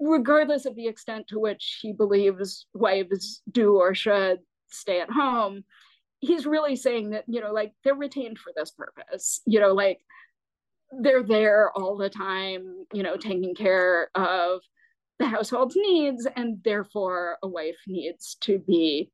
regardless 0.00 0.66
of 0.66 0.74
the 0.74 0.86
extent 0.88 1.28
to 1.28 1.38
which 1.38 1.78
he 1.80 1.92
believes 1.92 2.66
wives 2.74 3.42
do 3.50 3.76
or 3.76 3.94
should 3.94 4.40
stay 4.68 5.00
at 5.00 5.10
home, 5.10 5.64
he's 6.20 6.46
really 6.46 6.74
saying 6.76 7.10
that, 7.10 7.24
you 7.28 7.40
know, 7.40 7.52
like 7.52 7.72
they're 7.84 7.94
retained 7.94 8.38
for 8.38 8.52
this 8.56 8.70
purpose, 8.70 9.40
you 9.46 9.60
know, 9.60 9.72
like 9.72 10.00
they're 11.00 11.22
there 11.22 11.70
all 11.76 11.96
the 11.96 12.10
time, 12.10 12.86
you 12.92 13.02
know, 13.02 13.16
taking 13.16 13.54
care 13.54 14.10
of 14.14 14.60
the 15.18 15.26
household's 15.26 15.76
needs, 15.76 16.26
and 16.34 16.58
therefore 16.64 17.38
a 17.42 17.48
wife 17.48 17.76
needs 17.86 18.36
to 18.40 18.58
be 18.58 19.10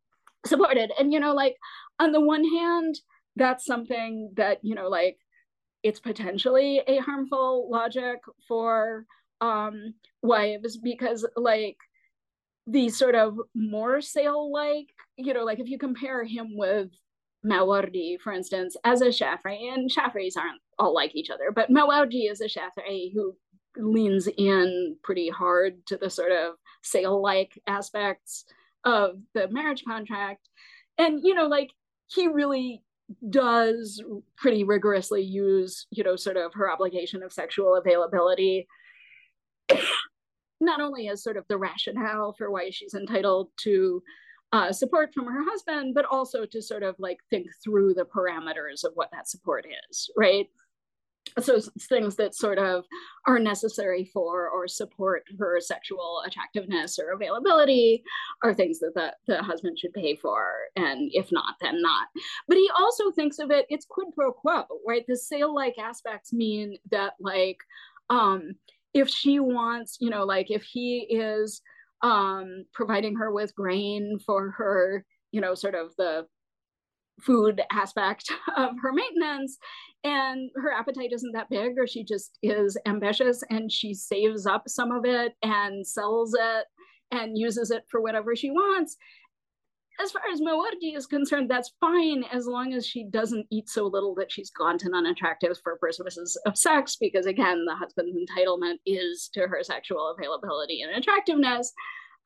supported. 0.47 0.91
And, 0.99 1.13
you 1.13 1.21
know, 1.21 1.35
like 1.35 1.57
on 1.99 2.13
the 2.13 2.21
one 2.21 2.45
hand, 2.45 2.99
that's 3.37 3.65
something 3.65 4.33
that, 4.37 4.59
you 4.63 4.75
know, 4.75 4.89
like 4.89 5.19
it's 5.83 6.01
potentially 6.01 6.83
a 6.87 6.99
harmful 6.99 7.69
logic 7.71 8.19
for 8.47 9.07
um, 9.41 9.95
wives 10.23 10.77
because 10.77 11.27
like 11.37 11.77
the 12.67 12.89
sort 12.89 13.15
of 13.15 13.39
more 13.55 14.01
sale 14.01 14.53
like 14.53 14.87
you 15.17 15.33
know 15.33 15.45
like 15.45 15.59
if 15.59 15.69
you 15.69 15.79
compare 15.79 16.25
him 16.25 16.57
with 16.57 16.91
Mawardi, 17.45 18.21
for 18.21 18.33
instance, 18.33 18.77
as 18.85 19.01
a 19.01 19.07
Shafi'i, 19.07 19.73
and 19.73 19.91
Shafi'is 19.91 20.37
aren't 20.37 20.61
all 20.79 20.95
like 20.95 21.15
each 21.15 21.31
other, 21.31 21.51
but 21.51 21.71
Mawardi 21.71 22.31
is 22.31 22.41
a 22.41 22.45
Shafi'i 22.45 23.13
who 23.15 23.35
leans 23.77 24.29
in 24.37 24.97
pretty 25.03 25.29
hard 25.29 25.87
to 25.87 25.97
the 25.97 26.11
sort 26.11 26.33
of 26.33 26.55
sale 26.83 27.23
like 27.23 27.59
aspects 27.67 28.45
of 28.85 29.21
the 29.35 29.49
marriage 29.49 29.85
contract. 29.85 30.49
And, 30.99 31.21
you 31.23 31.35
know, 31.35 31.47
like 31.47 31.71
he 32.09 32.29
really 32.29 32.83
does 33.29 34.03
pretty 34.37 34.65
rigorously 34.65 35.23
use, 35.23 35.87
you 35.91 36.05
know, 36.05 36.17
sort 36.17 36.37
of 36.37 36.53
her 36.55 36.71
obligation 36.71 37.23
of 37.23 37.33
sexual 37.33 37.77
availability, 37.77 38.67
not 40.61 40.81
only 40.81 41.09
as 41.09 41.23
sort 41.23 41.37
of 41.37 41.45
the 41.49 41.59
rationale 41.59 42.35
for 42.37 42.51
why 42.51 42.71
she's 42.71 42.95
entitled 42.95 43.49
to 43.59 44.03
uh, 44.53 44.73
support 44.73 45.15
from 45.15 45.27
her 45.27 45.45
husband, 45.45 45.95
but 45.95 46.05
also 46.05 46.45
to 46.45 46.61
sort 46.61 46.83
of 46.83 46.97
like 46.99 47.19
think 47.31 47.47
through 47.63 47.95
the 47.95 48.05
parameters 48.05 48.85
of 48.85 48.93
what 48.95 49.11
that 49.13 49.29
support 49.29 49.67
is, 49.89 50.11
right? 50.17 50.49
So 51.39 51.61
things 51.89 52.17
that 52.17 52.35
sort 52.35 52.59
of 52.59 52.85
are 53.27 53.39
necessary 53.39 54.11
for 54.13 54.49
or 54.49 54.67
support 54.67 55.25
her 55.39 55.61
sexual 55.61 56.23
attractiveness 56.27 56.99
or 56.99 57.13
availability 57.13 58.03
are 58.43 58.55
things 58.55 58.79
that 58.81 58.93
the, 58.95 59.13
the 59.27 59.43
husband 59.43 59.79
should 59.79 59.93
pay 59.93 60.17
for 60.17 60.47
and 60.77 61.11
if 61.13 61.31
not 61.31 61.55
then 61.61 61.81
not. 61.81 62.09
But 62.49 62.57
he 62.57 62.71
also 62.77 63.11
thinks 63.11 63.39
of 63.39 63.51
it 63.51 63.67
it's 63.69 63.87
quid 63.87 64.09
pro 64.15 64.33
quo 64.33 64.65
right? 64.87 65.05
The 65.07 65.17
sale 65.17 65.55
like 65.55 65.79
aspects 65.79 66.33
mean 66.33 66.77
that 66.91 67.15
like 67.21 67.59
um 68.09 68.55
if 68.93 69.09
she 69.09 69.39
wants 69.39 69.99
you 70.01 70.11
know 70.11 70.25
like 70.25 70.51
if 70.51 70.63
he 70.63 71.07
is 71.11 71.63
um 72.03 72.65
providing 72.73 73.15
her 73.17 73.31
with 73.31 73.55
grain 73.55 74.19
for 74.25 74.51
her 74.51 75.05
you 75.33 75.41
know 75.41 75.55
sort 75.55 75.75
of 75.75 75.95
the 75.97 76.27
food 77.23 77.61
aspect 77.73 78.31
of 78.57 78.71
her 78.83 78.93
maintenance 78.93 79.59
and 80.05 80.51
her 80.57 80.73
appetite 80.73 81.13
isn't 81.13 81.33
that 81.33 81.51
big 81.51 81.79
or 81.79 81.87
she 81.87 82.05
just 82.05 82.39
is 82.43 82.77
ambitious 82.87 83.43
and 83.51 83.71
she 83.71 83.93
saves 83.93 84.47
up 84.47 84.63
some 84.67 84.91
of 84.91 85.05
it 85.05 85.35
and 85.43 85.87
sells 85.87 86.35
it 86.35 86.67
and 87.11 87.37
uses 87.37 87.71
it 87.71 87.85
for 87.91 88.01
whatever 88.01 88.35
she 88.35 88.51
wants 88.51 88.97
as 90.03 90.13
far 90.13 90.23
as 90.33 90.41
Mawardi 90.41 90.97
is 90.97 91.07
concerned, 91.07 91.51
that's 91.51 91.73
fine 91.81 92.25
as 92.33 92.47
long 92.47 92.73
as 92.73 92.87
she 92.87 93.05
doesn't 93.05 93.47
eat 93.51 93.69
so 93.69 93.87
little 93.87 94.15
that 94.15 94.33
she's 94.33 94.51
gaunt 94.51 94.83
and 94.85 94.95
unattractive 94.95 95.59
for 95.63 95.77
purposes 95.77 96.41
of 96.47 96.57
sex, 96.57 96.97
because 96.97 97.27
again, 97.27 97.65
the 97.67 97.75
husband's 97.75 98.17
entitlement 98.17 98.77
is 98.87 99.29
to 99.35 99.47
her 99.47 99.63
sexual 99.63 100.15
availability 100.17 100.83
and 100.83 100.97
attractiveness. 100.97 101.73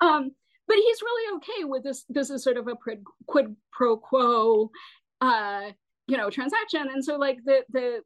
Um, 0.00 0.32
but 0.66 0.76
he's 0.76 1.02
really 1.02 1.36
okay 1.36 1.64
with 1.64 1.84
this. 1.84 2.04
This 2.08 2.30
is 2.30 2.42
sort 2.42 2.56
of 2.56 2.68
a 2.68 2.74
quid 3.26 3.56
pro 3.72 3.96
quo, 3.96 4.70
uh, 5.20 5.70
you 6.06 6.16
know, 6.16 6.30
transaction. 6.30 6.88
And 6.92 7.04
so, 7.04 7.16
like 7.16 7.38
the 7.44 7.64
the 7.70 8.00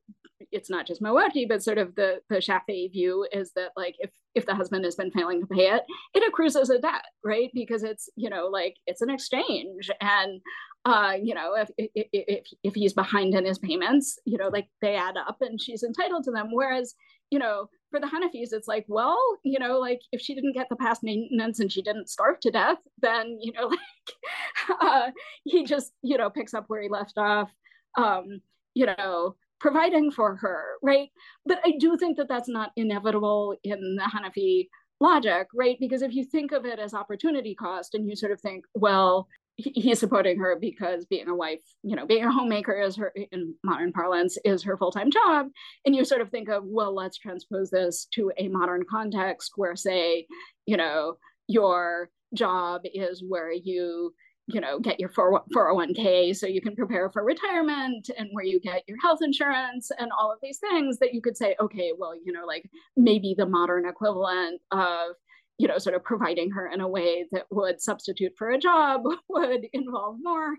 it's 0.52 0.70
not 0.70 0.86
just 0.86 1.02
Mawardi, 1.02 1.48
but 1.48 1.62
sort 1.62 1.78
of 1.78 1.94
the 1.94 2.20
the 2.28 2.36
Shafi'i 2.36 2.90
view 2.92 3.26
is 3.32 3.52
that 3.56 3.72
like 3.76 3.96
if 3.98 4.10
if 4.34 4.46
the 4.46 4.54
husband 4.54 4.84
has 4.84 4.94
been 4.94 5.10
failing 5.10 5.40
to 5.40 5.46
pay 5.46 5.70
it, 5.70 5.82
it 6.14 6.26
accrues 6.26 6.56
as 6.56 6.70
a 6.70 6.78
debt, 6.78 7.04
right? 7.24 7.50
Because 7.54 7.82
it's 7.82 8.08
you 8.16 8.30
know 8.30 8.46
like 8.46 8.76
it's 8.86 9.02
an 9.02 9.10
exchange, 9.10 9.90
and 10.00 10.40
uh, 10.84 11.14
you 11.20 11.34
know 11.34 11.54
if, 11.54 11.70
if 11.76 12.08
if 12.12 12.46
if 12.62 12.74
he's 12.74 12.92
behind 12.92 13.34
in 13.34 13.44
his 13.44 13.58
payments, 13.58 14.18
you 14.24 14.38
know 14.38 14.48
like 14.48 14.68
they 14.80 14.94
add 14.94 15.16
up, 15.16 15.38
and 15.40 15.60
she's 15.60 15.82
entitled 15.82 16.24
to 16.24 16.30
them. 16.30 16.48
Whereas 16.52 16.94
you 17.30 17.38
know 17.38 17.68
for 17.90 18.00
the 18.00 18.06
Hanafis, 18.06 18.52
it's 18.52 18.68
like, 18.68 18.84
well, 18.88 19.18
you 19.44 19.58
know, 19.58 19.78
like 19.78 20.00
if 20.12 20.20
she 20.20 20.34
didn't 20.34 20.54
get 20.54 20.68
the 20.68 20.76
past 20.76 21.02
maintenance 21.02 21.60
and 21.60 21.70
she 21.70 21.82
didn't 21.82 22.10
starve 22.10 22.40
to 22.40 22.50
death, 22.50 22.78
then, 23.00 23.38
you 23.40 23.52
know, 23.52 23.66
like 24.68 24.80
uh, 24.80 25.10
he 25.44 25.64
just, 25.64 25.92
you 26.02 26.18
know, 26.18 26.30
picks 26.30 26.54
up 26.54 26.64
where 26.68 26.82
he 26.82 26.88
left 26.88 27.16
off, 27.16 27.50
um, 27.96 28.40
you 28.74 28.86
know, 28.86 29.36
providing 29.60 30.10
for 30.10 30.36
her, 30.36 30.64
right? 30.82 31.08
But 31.46 31.60
I 31.64 31.72
do 31.78 31.96
think 31.96 32.16
that 32.18 32.28
that's 32.28 32.48
not 32.48 32.72
inevitable 32.76 33.56
in 33.64 33.96
the 33.96 34.02
Hanafi 34.02 34.68
logic, 35.00 35.48
right? 35.54 35.76
Because 35.80 36.02
if 36.02 36.14
you 36.14 36.24
think 36.24 36.52
of 36.52 36.64
it 36.64 36.78
as 36.78 36.94
opportunity 36.94 37.54
cost 37.54 37.94
and 37.94 38.08
you 38.08 38.16
sort 38.16 38.32
of 38.32 38.40
think, 38.40 38.64
well, 38.74 39.28
he's 39.58 39.98
supporting 39.98 40.38
her 40.38 40.56
because 40.58 41.04
being 41.06 41.28
a 41.28 41.34
wife, 41.34 41.58
you 41.82 41.96
know, 41.96 42.06
being 42.06 42.24
a 42.24 42.32
homemaker 42.32 42.80
is 42.80 42.96
her, 42.96 43.12
in 43.32 43.54
modern 43.64 43.92
parlance, 43.92 44.38
is 44.44 44.62
her 44.62 44.76
full 44.76 44.92
time 44.92 45.10
job. 45.10 45.48
And 45.84 45.94
you 45.94 46.04
sort 46.04 46.20
of 46.20 46.30
think 46.30 46.48
of, 46.48 46.62
well, 46.64 46.94
let's 46.94 47.18
transpose 47.18 47.68
this 47.70 48.06
to 48.12 48.30
a 48.38 48.48
modern 48.48 48.84
context 48.88 49.52
where, 49.56 49.74
say, 49.74 50.26
you 50.66 50.76
know, 50.76 51.16
your 51.48 52.08
job 52.34 52.82
is 52.84 53.24
where 53.26 53.50
you, 53.52 54.14
you 54.46 54.60
know, 54.60 54.78
get 54.78 55.00
your 55.00 55.08
401k 55.08 56.36
so 56.36 56.46
you 56.46 56.60
can 56.60 56.76
prepare 56.76 57.10
for 57.10 57.24
retirement 57.24 58.10
and 58.16 58.28
where 58.32 58.44
you 58.44 58.60
get 58.60 58.84
your 58.86 58.98
health 59.02 59.18
insurance 59.22 59.90
and 59.98 60.10
all 60.16 60.30
of 60.30 60.38
these 60.40 60.58
things 60.58 60.98
that 60.98 61.12
you 61.12 61.20
could 61.20 61.36
say, 61.36 61.56
okay, 61.60 61.92
well, 61.98 62.14
you 62.14 62.32
know, 62.32 62.46
like 62.46 62.70
maybe 62.96 63.34
the 63.36 63.46
modern 63.46 63.88
equivalent 63.88 64.60
of 64.70 65.16
you 65.58 65.66
know, 65.66 65.78
sort 65.78 65.96
of 65.96 66.04
providing 66.04 66.52
her 66.52 66.68
in 66.68 66.80
a 66.80 66.88
way 66.88 67.26
that 67.32 67.46
would 67.50 67.82
substitute 67.82 68.32
for 68.38 68.50
a 68.50 68.58
job 68.58 69.02
would 69.28 69.66
involve 69.72 70.16
more 70.22 70.56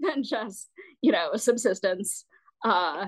than 0.00 0.22
just, 0.22 0.68
you 1.00 1.12
know, 1.12 1.36
subsistence, 1.36 2.24
uh, 2.64 3.06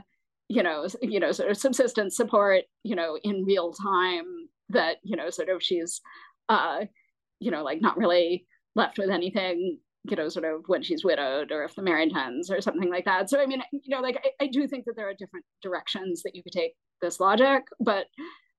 you 0.48 0.62
know, 0.62 0.86
you 1.02 1.18
know, 1.18 1.32
sort 1.32 1.50
of 1.50 1.56
subsistence 1.56 2.16
support, 2.16 2.62
you 2.84 2.94
know, 2.94 3.18
in 3.24 3.44
real 3.44 3.72
time 3.72 4.24
that, 4.68 4.98
you 5.02 5.16
know, 5.16 5.30
sort 5.30 5.48
of 5.48 5.62
she's, 5.62 6.00
uh, 6.48 6.84
you 7.40 7.50
know, 7.50 7.64
like 7.64 7.80
not 7.80 7.98
really 7.98 8.46
left 8.76 8.98
with 8.98 9.10
anything, 9.10 9.78
you 10.04 10.16
know, 10.16 10.28
sort 10.28 10.44
of 10.44 10.62
when 10.66 10.82
she's 10.82 11.04
widowed 11.04 11.50
or 11.50 11.64
if 11.64 11.74
the 11.74 11.82
marriage 11.82 12.12
ends 12.14 12.50
or 12.50 12.60
something 12.60 12.90
like 12.90 13.04
that. 13.04 13.28
So, 13.28 13.40
I 13.40 13.46
mean, 13.46 13.62
you 13.72 13.96
know, 13.96 14.00
like 14.00 14.24
I, 14.24 14.44
I 14.44 14.46
do 14.46 14.68
think 14.68 14.84
that 14.84 14.94
there 14.96 15.08
are 15.08 15.14
different 15.14 15.44
directions 15.60 16.22
that 16.22 16.36
you 16.36 16.42
could 16.42 16.52
take 16.52 16.74
this 17.00 17.18
logic, 17.18 17.64
but 17.80 18.06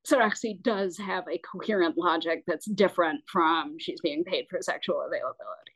Sarakhsi 0.07 0.61
does 0.61 0.97
have 0.97 1.23
a 1.31 1.39
coherent 1.39 1.97
logic 1.97 2.43
that's 2.45 2.65
different 2.65 3.21
from 3.31 3.77
she's 3.79 4.01
being 4.01 4.23
paid 4.23 4.45
for 4.49 4.59
sexual 4.61 5.01
availability. 5.01 5.73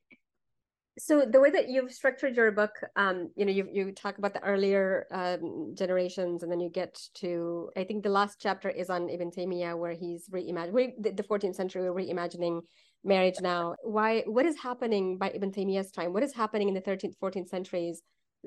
So 0.99 1.25
the 1.25 1.39
way 1.39 1.51
that 1.51 1.69
you've 1.69 1.91
structured 1.91 2.35
your 2.35 2.51
book, 2.51 2.71
um, 2.95 3.29
you 3.35 3.45
know, 3.45 3.51
you 3.51 3.67
you 3.71 3.91
talk 3.91 4.17
about 4.17 4.33
the 4.33 4.43
earlier 4.43 5.05
um, 5.11 5.75
generations, 5.77 6.41
and 6.41 6.51
then 6.51 6.59
you 6.59 6.69
get 6.69 6.99
to, 7.15 7.69
I 7.77 7.83
think 7.83 8.03
the 8.03 8.09
last 8.09 8.37
chapter 8.41 8.69
is 8.69 8.89
on 8.89 9.07
Ibn 9.07 9.29
Taymiyyah, 9.29 9.77
where 9.77 9.93
he's 9.93 10.27
reimagining 10.29 10.93
the, 10.99 11.11
the 11.11 11.23
14th 11.23 11.53
century, 11.53 11.83
reimagining 11.83 12.61
marriage 13.03 13.39
now. 13.41 13.75
Why? 13.83 14.23
What 14.25 14.47
is 14.47 14.57
happening 14.57 15.19
by 15.19 15.29
Ibn 15.29 15.51
Taymiyyah's 15.51 15.91
time? 15.91 16.13
What 16.13 16.23
is 16.23 16.33
happening 16.33 16.67
in 16.67 16.73
the 16.73 16.81
13th, 16.81 17.13
14th 17.21 17.49
centuries 17.49 18.01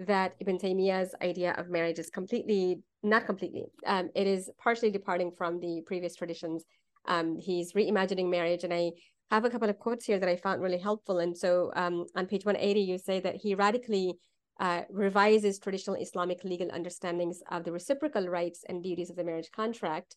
that 0.07 0.35
Ibn 0.41 0.59
Taymiyyah's 0.59 1.15
idea 1.23 1.53
of 1.59 1.69
marriage 1.69 1.99
is 1.99 2.11
completely, 2.11 2.81
not 3.03 3.27
completely, 3.27 3.67
um, 3.87 4.11
it 4.15 4.27
is 4.27 4.51
partially 4.59 4.91
departing 4.91 5.31
from 5.37 5.61
the 5.61 5.83
previous 5.87 6.15
traditions. 6.15 6.65
Um, 7.07 7.37
he's 7.39 7.73
reimagining 7.73 8.31
marriage. 8.31 8.65
And 8.65 8.73
I 8.73 8.93
have 9.31 9.45
a 9.45 9.51
couple 9.51 9.69
of 9.69 9.79
quotes 9.79 10.05
here 10.05 10.19
that 10.19 10.29
I 10.29 10.37
found 10.37 10.63
really 10.63 10.79
helpful. 10.79 11.19
And 11.19 11.37
so 11.37 11.71
um, 11.77 12.07
on 12.17 12.27
page 12.27 12.45
180, 12.45 12.81
you 12.81 12.99
say 12.99 13.21
that 13.21 13.37
he 13.37 13.55
radically 13.55 14.15
uh, 14.59 14.83
revises 14.91 15.59
traditional 15.59 15.97
Islamic 15.97 16.45
legal 16.45 16.71
understandings 16.73 17.43
of 17.51 17.65
the 17.65 17.73
reciprocal 17.73 18.29
rights 18.29 18.65
and 18.69 18.83
duties 18.83 19.11
of 19.11 19.17
the 19.17 19.25
marriage 19.25 19.51
contract. 19.55 20.17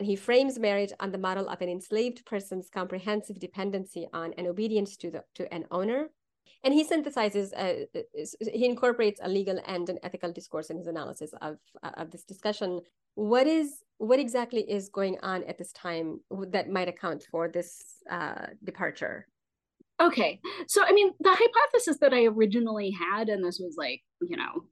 And 0.00 0.06
he 0.06 0.16
frames 0.16 0.58
marriage 0.58 0.92
on 1.00 1.10
the 1.10 1.18
model 1.18 1.48
of 1.48 1.60
an 1.60 1.68
enslaved 1.68 2.24
person's 2.24 2.70
comprehensive 2.70 3.38
dependency 3.38 4.06
on 4.12 4.32
and 4.38 4.46
obedience 4.46 4.96
to, 4.98 5.10
the, 5.10 5.24
to 5.34 5.52
an 5.52 5.64
owner 5.70 6.08
and 6.64 6.74
he 6.74 6.84
synthesizes 6.84 7.52
uh, 7.56 7.86
he 8.52 8.64
incorporates 8.64 9.20
a 9.22 9.28
legal 9.28 9.60
and 9.66 9.88
an 9.88 9.98
ethical 10.02 10.32
discourse 10.32 10.70
in 10.70 10.76
his 10.76 10.86
analysis 10.86 11.32
of 11.40 11.58
uh, 11.82 11.90
of 11.94 12.10
this 12.10 12.24
discussion. 12.24 12.80
What 13.14 13.46
is 13.46 13.82
what 13.98 14.18
exactly 14.18 14.60
is 14.70 14.88
going 14.88 15.18
on 15.22 15.44
at 15.44 15.58
this 15.58 15.72
time 15.72 16.20
that 16.48 16.70
might 16.70 16.88
account 16.88 17.26
for 17.30 17.48
this 17.48 17.84
uh, 18.10 18.46
departure? 18.64 19.26
Okay. 20.00 20.40
So 20.68 20.84
i 20.84 20.92
mean 20.92 21.10
the 21.20 21.30
hypothesis 21.30 21.98
that 22.00 22.14
i 22.14 22.24
originally 22.24 22.90
had 22.90 23.28
and 23.28 23.44
this 23.44 23.58
was 23.58 23.74
like 23.76 24.02
you 24.20 24.36
know 24.36 24.64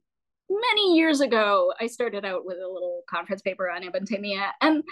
many 0.49 0.95
years 0.95 1.19
ago 1.19 1.73
i 1.81 1.87
started 1.87 2.23
out 2.23 2.45
with 2.45 2.57
a 2.57 2.67
little 2.67 3.03
conference 3.09 3.41
paper 3.41 3.69
on 3.69 3.83
ibn 3.83 4.05
taymiyyah 4.05 4.51
and 4.61 4.83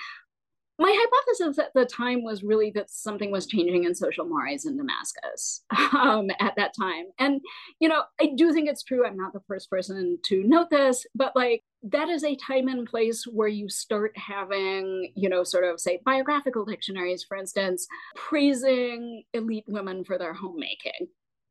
my 0.78 0.94
hypothesis 0.94 1.60
at 1.60 1.74
the 1.74 1.86
time 1.86 2.24
was 2.24 2.44
really 2.44 2.72
that 2.72 2.90
something 2.90 3.32
was 3.32 3.48
changing 3.48 3.86
in 3.86 3.96
social 3.96 4.26
mores 4.26 4.66
in 4.66 4.76
Damascus 4.76 5.64
um, 5.94 6.30
at 6.40 6.56
that 6.58 6.74
time. 6.78 7.06
And, 7.18 7.42
you 7.80 7.88
know, 7.88 8.04
I 8.20 8.32
do 8.36 8.54
think 8.54 8.68
it's 8.68 8.84
true. 8.84 9.06
I'm 9.06 9.16
not 9.16 9.34
the 9.34 9.44
first 9.48 9.70
person 9.70 10.20
to 10.26 10.44
note 10.44 10.70
this, 10.70 11.06
but 11.16 11.36
like 11.36 11.64
that 11.84 12.10
is 12.10 12.24
a 12.24 12.36
time 12.36 12.68
and 12.68 12.88
place 12.88 13.24
where 13.26 13.48
you 13.48 13.70
start 13.70 14.18
having, 14.18 15.14
you 15.16 15.30
know, 15.30 15.44
sort 15.44 15.64
of 15.64 15.80
say 15.80 16.02
biographical 16.04 16.66
dictionaries, 16.66 17.24
for 17.24 17.38
instance, 17.38 17.88
praising 18.16 19.24
elite 19.34 19.66
women 19.68 20.04
for 20.04 20.18
their 20.18 20.34
homemaking 20.34 21.08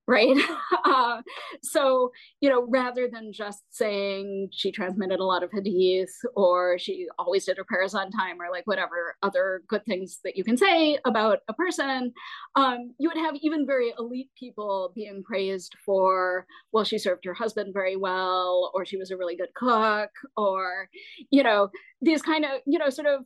right? 0.06 0.36
uh, 0.84 1.22
so, 1.62 2.10
you 2.40 2.48
know, 2.48 2.66
rather 2.68 3.08
than 3.08 3.32
just 3.32 3.62
saying 3.70 4.48
she 4.52 4.70
transmitted 4.70 5.20
a 5.20 5.24
lot 5.24 5.42
of 5.42 5.50
hadith 5.52 6.12
or 6.36 6.78
she 6.78 7.06
always 7.18 7.44
did 7.44 7.56
her 7.56 7.64
prayers 7.64 7.94
on 7.94 8.10
time 8.10 8.40
or 8.40 8.50
like 8.50 8.66
whatever 8.66 9.16
other 9.22 9.62
good 9.68 9.84
things 9.86 10.20
that 10.24 10.36
you 10.36 10.44
can 10.44 10.56
say 10.56 10.98
about 11.04 11.40
a 11.48 11.54
person, 11.54 12.12
um, 12.56 12.92
you 12.98 13.08
would 13.08 13.18
have 13.18 13.34
even 13.40 13.66
very 13.66 13.94
elite 13.98 14.30
people 14.38 14.92
being 14.94 15.22
praised 15.22 15.74
for, 15.84 16.46
well, 16.72 16.84
she 16.84 16.98
served 16.98 17.24
her 17.24 17.34
husband 17.34 17.72
very 17.72 17.96
well, 17.96 18.70
or 18.74 18.84
she 18.84 18.96
was 18.96 19.10
a 19.10 19.16
really 19.16 19.36
good 19.36 19.54
cook, 19.54 20.10
or, 20.36 20.88
you 21.30 21.42
know, 21.42 21.70
these 22.02 22.22
kind 22.22 22.44
of, 22.44 22.60
you 22.66 22.78
know, 22.78 22.90
sort 22.90 23.06
of 23.06 23.24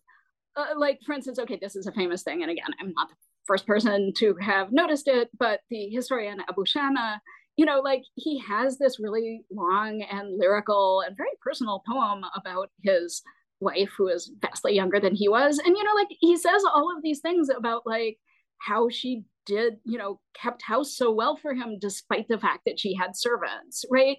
uh, 0.56 0.74
like 0.76 0.98
for 1.06 1.12
instance 1.12 1.38
okay 1.38 1.59
this 1.60 1.76
is 1.76 1.86
a 1.86 1.92
famous 1.92 2.22
thing 2.22 2.42
and 2.42 2.50
again 2.50 2.66
i'm 2.80 2.92
not 2.94 3.09
the 3.09 3.14
first 3.48 3.66
person 3.66 4.12
to 4.18 4.36
have 4.40 4.70
noticed 4.70 5.08
it, 5.08 5.30
but 5.38 5.60
the 5.70 5.88
historian 5.88 6.40
Abu 6.48 6.64
Shama, 6.64 7.20
you 7.56 7.64
know, 7.64 7.80
like 7.80 8.02
he 8.14 8.38
has 8.38 8.78
this 8.78 9.00
really 9.00 9.42
long 9.50 10.02
and 10.02 10.38
lyrical 10.38 11.02
and 11.04 11.16
very 11.16 11.30
personal 11.42 11.82
poem 11.88 12.24
about 12.36 12.70
his 12.84 13.22
wife 13.60 13.90
who 13.98 14.06
is 14.06 14.30
vastly 14.40 14.74
younger 14.74 15.00
than 15.00 15.14
he 15.14 15.28
was. 15.28 15.58
And, 15.58 15.76
you 15.76 15.82
know, 15.82 15.94
like 15.94 16.08
he 16.20 16.36
says 16.36 16.62
all 16.72 16.94
of 16.96 17.02
these 17.02 17.20
things 17.20 17.48
about 17.48 17.82
like 17.84 18.18
how 18.58 18.88
she 18.88 19.24
did, 19.46 19.78
you 19.84 19.98
know, 19.98 20.20
kept 20.34 20.62
house 20.62 20.96
so 20.96 21.10
well 21.10 21.36
for 21.36 21.54
him 21.54 21.78
despite 21.80 22.28
the 22.28 22.38
fact 22.38 22.60
that 22.66 22.78
she 22.78 22.94
had 22.94 23.16
servants, 23.16 23.84
right? 23.90 24.18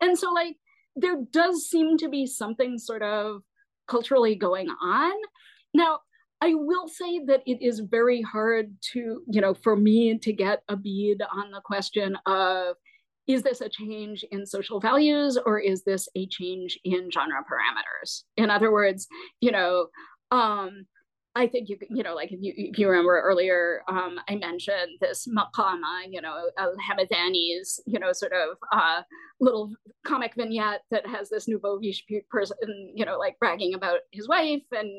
And 0.00 0.16
so, 0.16 0.30
like, 0.32 0.56
there 0.96 1.16
does 1.30 1.68
seem 1.68 1.98
to 1.98 2.08
be 2.08 2.26
something 2.26 2.78
sort 2.78 3.02
of 3.02 3.42
culturally 3.86 4.34
going 4.34 4.68
on. 4.68 5.12
Now, 5.74 6.00
I 6.40 6.54
will 6.54 6.88
say 6.88 7.24
that 7.26 7.42
it 7.46 7.62
is 7.62 7.80
very 7.80 8.22
hard 8.22 8.76
to, 8.92 9.22
you 9.28 9.40
know, 9.40 9.54
for 9.54 9.74
me 9.76 10.18
to 10.18 10.32
get 10.32 10.62
a 10.68 10.76
bead 10.76 11.20
on 11.32 11.50
the 11.50 11.60
question 11.60 12.16
of 12.26 12.76
is 13.26 13.42
this 13.42 13.60
a 13.60 13.68
change 13.68 14.24
in 14.30 14.46
social 14.46 14.80
values 14.80 15.38
or 15.44 15.58
is 15.58 15.84
this 15.84 16.08
a 16.16 16.26
change 16.28 16.78
in 16.84 17.10
genre 17.10 17.44
parameters? 17.44 18.22
In 18.36 18.50
other 18.50 18.72
words, 18.72 19.06
you 19.40 19.52
know, 19.52 19.88
um, 20.30 20.86
I 21.34 21.46
think 21.46 21.68
you 21.68 21.78
you 21.88 22.02
know 22.02 22.14
like 22.14 22.32
if 22.32 22.40
you 22.42 22.52
if 22.56 22.78
you 22.78 22.88
remember 22.88 23.20
earlier 23.20 23.82
um, 23.86 24.18
I 24.28 24.34
mentioned 24.34 24.98
this 25.00 25.28
maqama 25.28 26.06
you 26.10 26.20
know 26.20 26.50
Al 26.58 26.74
Hamadani's 26.76 27.80
you 27.86 28.00
know 28.00 28.12
sort 28.12 28.32
of 28.32 28.56
uh, 28.72 29.02
little 29.38 29.72
comic 30.04 30.34
vignette 30.34 30.80
that 30.90 31.06
has 31.06 31.28
this 31.28 31.46
nouveau 31.46 31.76
riche 31.76 32.04
person 32.28 32.56
you 32.92 33.04
know 33.04 33.18
like 33.18 33.38
bragging 33.38 33.74
about 33.74 34.00
his 34.10 34.26
wife 34.26 34.64
and 34.72 34.90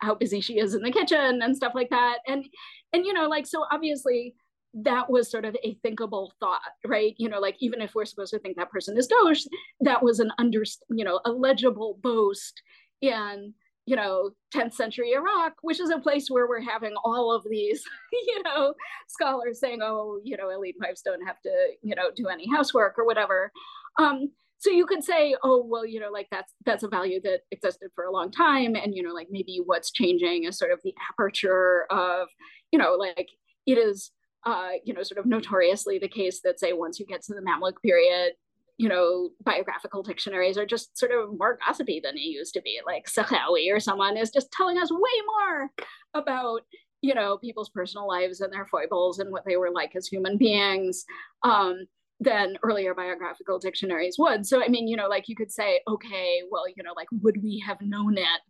how 0.00 0.14
busy 0.14 0.40
she 0.40 0.58
is 0.58 0.74
in 0.74 0.82
the 0.82 0.92
kitchen 0.92 1.40
and 1.42 1.56
stuff 1.56 1.72
like 1.74 1.90
that. 1.90 2.18
And 2.26 2.44
and 2.92 3.04
you 3.04 3.12
know 3.12 3.28
like 3.28 3.46
so 3.46 3.64
obviously 3.70 4.34
that 4.74 5.08
was 5.08 5.30
sort 5.30 5.44
of 5.44 5.56
a 5.62 5.78
thinkable 5.82 6.32
thought 6.40 6.60
right? 6.84 7.14
You 7.18 7.28
know 7.28 7.40
like 7.40 7.56
even 7.60 7.80
if 7.80 7.94
we're 7.94 8.04
supposed 8.04 8.32
to 8.32 8.38
think 8.38 8.56
that 8.56 8.70
person 8.70 8.96
is 8.96 9.06
doge 9.06 9.44
that 9.80 10.02
was 10.02 10.20
an 10.20 10.32
under 10.38 10.62
you 10.90 11.04
know 11.04 11.20
a 11.24 11.30
legible 11.30 11.98
boast 12.02 12.62
in 13.00 13.54
you 13.86 13.96
know 13.96 14.30
10th 14.54 14.72
century 14.72 15.12
iraq 15.12 15.52
which 15.60 15.78
is 15.78 15.90
a 15.90 15.98
place 15.98 16.28
where 16.30 16.48
we're 16.48 16.60
having 16.60 16.94
all 17.04 17.30
of 17.30 17.44
these 17.50 17.84
you 18.12 18.42
know 18.42 18.72
scholars 19.08 19.60
saying 19.60 19.80
oh 19.82 20.18
you 20.24 20.36
know 20.36 20.48
elite 20.50 20.76
wives 20.80 21.02
don't 21.02 21.26
have 21.26 21.40
to 21.42 21.50
you 21.82 21.94
know 21.94 22.10
do 22.16 22.28
any 22.28 22.48
housework 22.50 22.98
or 22.98 23.04
whatever. 23.04 23.52
Um 23.98 24.30
so 24.64 24.70
you 24.70 24.86
could 24.86 25.04
say 25.04 25.36
oh 25.42 25.62
well 25.62 25.84
you 25.84 26.00
know 26.00 26.10
like 26.10 26.26
that's 26.30 26.54
that's 26.64 26.82
a 26.82 26.88
value 26.88 27.20
that 27.22 27.40
existed 27.50 27.90
for 27.94 28.04
a 28.04 28.10
long 28.10 28.30
time 28.30 28.74
and 28.74 28.94
you 28.94 29.02
know 29.02 29.12
like 29.12 29.28
maybe 29.30 29.60
what's 29.62 29.92
changing 29.92 30.44
is 30.44 30.56
sort 30.56 30.72
of 30.72 30.80
the 30.82 30.94
aperture 31.10 31.84
of 31.90 32.28
you 32.72 32.78
know 32.78 32.94
like 32.94 33.28
it 33.66 33.76
is 33.76 34.10
uh, 34.46 34.72
you 34.84 34.92
know, 34.92 35.02
sort 35.02 35.18
of 35.18 35.26
notoriously 35.26 35.98
the 35.98 36.08
case 36.08 36.40
that 36.44 36.60
say 36.60 36.72
once 36.72 37.00
you 37.00 37.06
get 37.06 37.22
to 37.22 37.34
the 37.34 37.40
Mamluk 37.40 37.80
period, 37.82 38.32
you 38.76 38.88
know, 38.88 39.30
biographical 39.42 40.02
dictionaries 40.02 40.58
are 40.58 40.66
just 40.66 40.98
sort 40.98 41.12
of 41.12 41.38
more 41.38 41.58
gossipy 41.64 42.00
than 42.02 42.14
they 42.14 42.20
used 42.20 42.52
to 42.54 42.60
be. 42.60 42.80
Like 42.84 43.06
Sakhawi 43.06 43.72
or 43.72 43.80
someone 43.80 44.16
is 44.16 44.30
just 44.30 44.52
telling 44.52 44.76
us 44.76 44.90
way 44.92 44.98
more 45.26 45.70
about, 46.12 46.60
you 47.00 47.14
know, 47.14 47.38
people's 47.38 47.70
personal 47.70 48.06
lives 48.06 48.40
and 48.40 48.52
their 48.52 48.66
foibles 48.66 49.18
and 49.18 49.30
what 49.30 49.44
they 49.46 49.56
were 49.56 49.70
like 49.70 49.96
as 49.96 50.06
human 50.06 50.36
beings. 50.36 51.04
Um, 51.42 51.86
than 52.20 52.56
earlier 52.62 52.94
biographical 52.94 53.58
dictionaries 53.58 54.16
would. 54.18 54.46
So, 54.46 54.62
I 54.62 54.68
mean, 54.68 54.86
you 54.88 54.96
know, 54.96 55.08
like 55.08 55.28
you 55.28 55.36
could 55.36 55.50
say, 55.50 55.80
okay, 55.88 56.42
well, 56.50 56.64
you 56.68 56.82
know, 56.82 56.92
like 56.96 57.08
would 57.22 57.42
we 57.42 57.62
have 57.66 57.78
known 57.80 58.16
it 58.16 58.40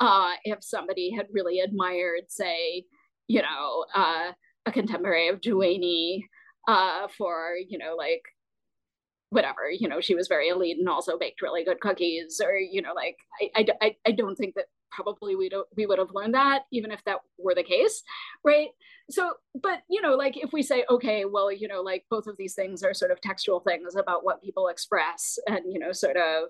uh, 0.00 0.32
if 0.44 0.58
somebody 0.62 1.10
had 1.10 1.26
really 1.32 1.60
admired, 1.60 2.24
say, 2.28 2.84
you 3.28 3.40
know, 3.40 3.84
uh, 3.94 4.32
a 4.66 4.72
contemporary 4.72 5.28
of 5.28 5.40
Juwayni 5.40 6.24
uh, 6.68 7.08
for, 7.16 7.54
you 7.68 7.78
know, 7.78 7.94
like 7.96 8.22
whatever, 9.32 9.70
you 9.70 9.88
know, 9.88 10.00
she 10.00 10.14
was 10.14 10.28
very 10.28 10.48
elite 10.48 10.76
and 10.78 10.88
also 10.88 11.18
baked 11.18 11.40
really 11.40 11.64
good 11.64 11.80
cookies 11.80 12.40
or, 12.44 12.54
you 12.56 12.82
know, 12.82 12.92
like 12.94 13.16
I, 13.56 13.66
I, 13.80 13.96
I 14.06 14.12
don't 14.12 14.36
think 14.36 14.54
that 14.56 14.66
probably 14.90 15.34
we 15.34 15.48
don't 15.48 15.66
we 15.74 15.86
would 15.86 15.98
have 15.98 16.10
learned 16.12 16.34
that 16.34 16.64
even 16.70 16.90
if 16.90 17.02
that 17.04 17.16
were 17.38 17.54
the 17.54 17.62
case 17.62 18.02
right? 18.44 18.68
So 19.10 19.32
but 19.54 19.80
you 19.88 20.02
know 20.02 20.16
like 20.16 20.36
if 20.36 20.52
we 20.52 20.62
say 20.62 20.84
okay 20.90 21.24
well 21.24 21.50
you 21.50 21.66
know 21.66 21.80
like 21.80 22.04
both 22.10 22.26
of 22.26 22.36
these 22.36 22.54
things 22.54 22.82
are 22.82 22.92
sort 22.92 23.10
of 23.10 23.18
textual 23.22 23.60
things 23.60 23.96
about 23.96 24.22
what 24.22 24.42
people 24.42 24.68
express 24.68 25.38
and 25.46 25.60
you 25.66 25.78
know 25.78 25.92
sort 25.92 26.18
of 26.18 26.48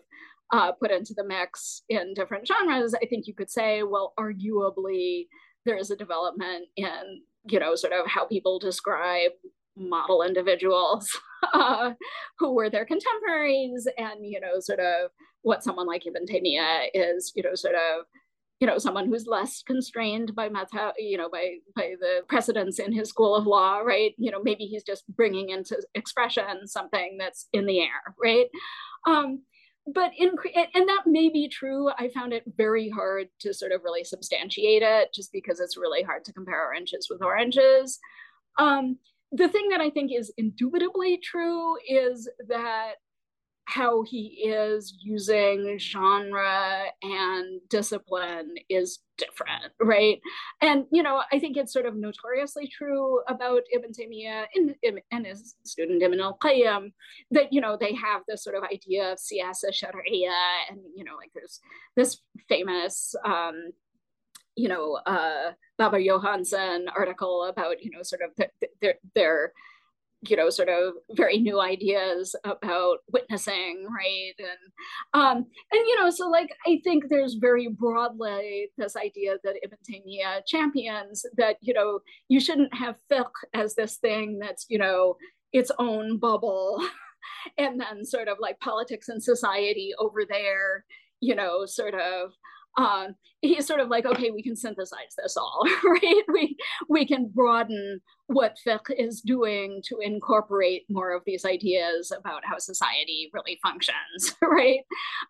uh, 0.52 0.72
put 0.72 0.90
into 0.90 1.14
the 1.16 1.24
mix 1.24 1.82
in 1.88 2.14
different 2.14 2.46
genres 2.48 2.94
i 2.94 3.06
think 3.06 3.28
you 3.28 3.34
could 3.34 3.50
say 3.50 3.84
well 3.84 4.12
arguably 4.18 5.26
there 5.64 5.76
is 5.76 5.92
a 5.92 5.96
development 5.96 6.66
in 6.76 7.22
you 7.44 7.59
know, 7.59 7.74
sort 7.74 7.92
of 7.92 8.06
how 8.06 8.26
people 8.26 8.59
describe 8.59 9.32
model 9.76 10.22
individuals 10.22 11.08
uh, 11.54 11.92
who 12.38 12.54
were 12.54 12.70
their 12.70 12.84
contemporaries 12.84 13.86
and, 13.98 14.26
you 14.26 14.40
know, 14.40 14.60
sort 14.60 14.80
of 14.80 15.10
what 15.42 15.62
someone 15.62 15.86
like 15.86 16.06
Ibn 16.06 16.26
Taymiyyah 16.26 16.88
is, 16.94 17.32
you 17.34 17.42
know, 17.42 17.54
sort 17.54 17.74
of, 17.74 18.04
you 18.60 18.66
know, 18.66 18.78
someone 18.78 19.06
who's 19.06 19.26
less 19.26 19.62
constrained 19.66 20.34
by 20.36 20.48
meta, 20.48 20.92
you 20.96 21.18
know, 21.18 21.28
by 21.28 21.56
by 21.74 21.94
the 22.00 22.20
precedents 22.28 22.78
in 22.78 22.92
his 22.92 23.08
school 23.08 23.34
of 23.34 23.44
law, 23.44 23.78
right? 23.78 24.14
You 24.18 24.30
know, 24.30 24.40
maybe 24.40 24.66
he's 24.66 24.84
just 24.84 25.04
bringing 25.16 25.50
into 25.50 25.82
expression 25.94 26.66
something 26.66 27.16
that's 27.18 27.48
in 27.52 27.66
the 27.66 27.80
air, 27.80 28.14
right? 28.22 28.46
Um, 29.04 29.42
but 29.86 30.12
in 30.16 30.30
and 30.74 30.88
that 30.88 31.02
may 31.06 31.28
be 31.28 31.48
true 31.48 31.90
i 31.98 32.08
found 32.08 32.32
it 32.32 32.44
very 32.56 32.88
hard 32.88 33.26
to 33.40 33.52
sort 33.52 33.72
of 33.72 33.82
really 33.82 34.04
substantiate 34.04 34.82
it 34.82 35.12
just 35.12 35.32
because 35.32 35.58
it's 35.58 35.76
really 35.76 36.02
hard 36.02 36.24
to 36.24 36.32
compare 36.32 36.64
oranges 36.64 37.08
with 37.10 37.22
oranges 37.22 37.98
um, 38.58 38.98
the 39.32 39.48
thing 39.48 39.68
that 39.70 39.80
i 39.80 39.90
think 39.90 40.12
is 40.12 40.32
indubitably 40.36 41.18
true 41.18 41.76
is 41.88 42.28
that 42.48 42.94
how 43.66 44.02
he 44.02 44.42
is 44.44 44.98
using 45.02 45.78
genre 45.78 46.84
and 47.02 47.60
discipline 47.68 48.54
is 48.68 48.98
different, 49.16 49.72
right? 49.80 50.20
And 50.60 50.84
you 50.90 51.02
know, 51.02 51.22
I 51.32 51.38
think 51.38 51.56
it's 51.56 51.72
sort 51.72 51.86
of 51.86 51.94
notoriously 51.96 52.68
true 52.68 53.20
about 53.28 53.62
Ibn 53.72 53.92
Taymiyyah 53.92 54.46
and, 54.54 55.00
and 55.10 55.26
his 55.26 55.54
student 55.64 56.02
Ibn 56.02 56.20
al-Qayyim 56.20 56.92
that 57.30 57.52
you 57.52 57.60
know 57.60 57.76
they 57.80 57.94
have 57.94 58.22
this 58.26 58.42
sort 58.42 58.56
of 58.56 58.64
idea 58.64 59.12
of 59.12 59.18
siyasa 59.18 59.72
sharia, 59.72 60.32
and 60.70 60.80
you 60.96 61.04
know, 61.04 61.16
like 61.16 61.30
there's 61.34 61.60
this 61.96 62.20
famous. 62.48 63.14
Um, 63.24 63.72
you 64.56 64.68
know, 64.68 64.98
uh, 65.06 65.52
Baber 65.78 66.00
Johansen 66.00 66.86
article 66.94 67.44
about, 67.44 67.82
you 67.82 67.90
know, 67.90 68.02
sort 68.02 68.22
of 68.22 68.46
their, 68.80 68.94
their 69.14 69.52
you 70.28 70.36
know 70.36 70.48
sort 70.50 70.68
of 70.68 70.94
very 71.12 71.38
new 71.38 71.60
ideas 71.60 72.34
about 72.44 72.98
witnessing 73.12 73.86
right? 73.90 74.34
And 74.38 75.20
um 75.20 75.36
and 75.72 75.86
you 75.86 76.00
know 76.00 76.10
so 76.10 76.28
like 76.28 76.50
i 76.66 76.80
think 76.84 77.08
there's 77.08 77.34
very 77.34 77.68
broadly 77.68 78.70
this 78.78 78.96
idea 78.96 79.36
that 79.42 79.56
ibn 79.62 79.78
taymiyyah 79.88 80.46
champions 80.46 81.26
that 81.36 81.56
you 81.60 81.74
know 81.74 82.00
you 82.28 82.40
shouldn't 82.40 82.74
have 82.74 82.96
fiqh 83.10 83.30
as 83.52 83.74
this 83.74 83.96
thing 83.96 84.38
that's 84.38 84.66
you 84.68 84.78
know 84.78 85.16
its 85.52 85.70
own 85.78 86.18
bubble 86.18 86.80
and 87.58 87.80
then 87.80 88.04
sort 88.04 88.28
of 88.28 88.38
like 88.40 88.58
politics 88.60 89.08
and 89.08 89.22
society 89.22 89.92
over 89.98 90.24
there 90.28 90.84
you 91.20 91.34
know 91.34 91.66
sort 91.66 91.94
of 91.94 92.30
um, 92.76 93.14
he's 93.40 93.66
sort 93.66 93.80
of 93.80 93.88
like, 93.88 94.06
okay, 94.06 94.30
we 94.30 94.42
can 94.42 94.56
synthesize 94.56 95.14
this 95.16 95.36
all, 95.36 95.66
right? 95.84 96.22
We 96.32 96.56
we 96.88 97.06
can 97.06 97.30
broaden 97.34 98.00
what 98.26 98.56
fiqh 98.66 98.90
is 98.96 99.20
doing 99.20 99.82
to 99.86 99.98
incorporate 99.98 100.84
more 100.88 101.12
of 101.12 101.22
these 101.26 101.44
ideas 101.44 102.12
about 102.16 102.44
how 102.44 102.58
society 102.58 103.30
really 103.32 103.58
functions, 103.62 104.34
right? 104.42 104.80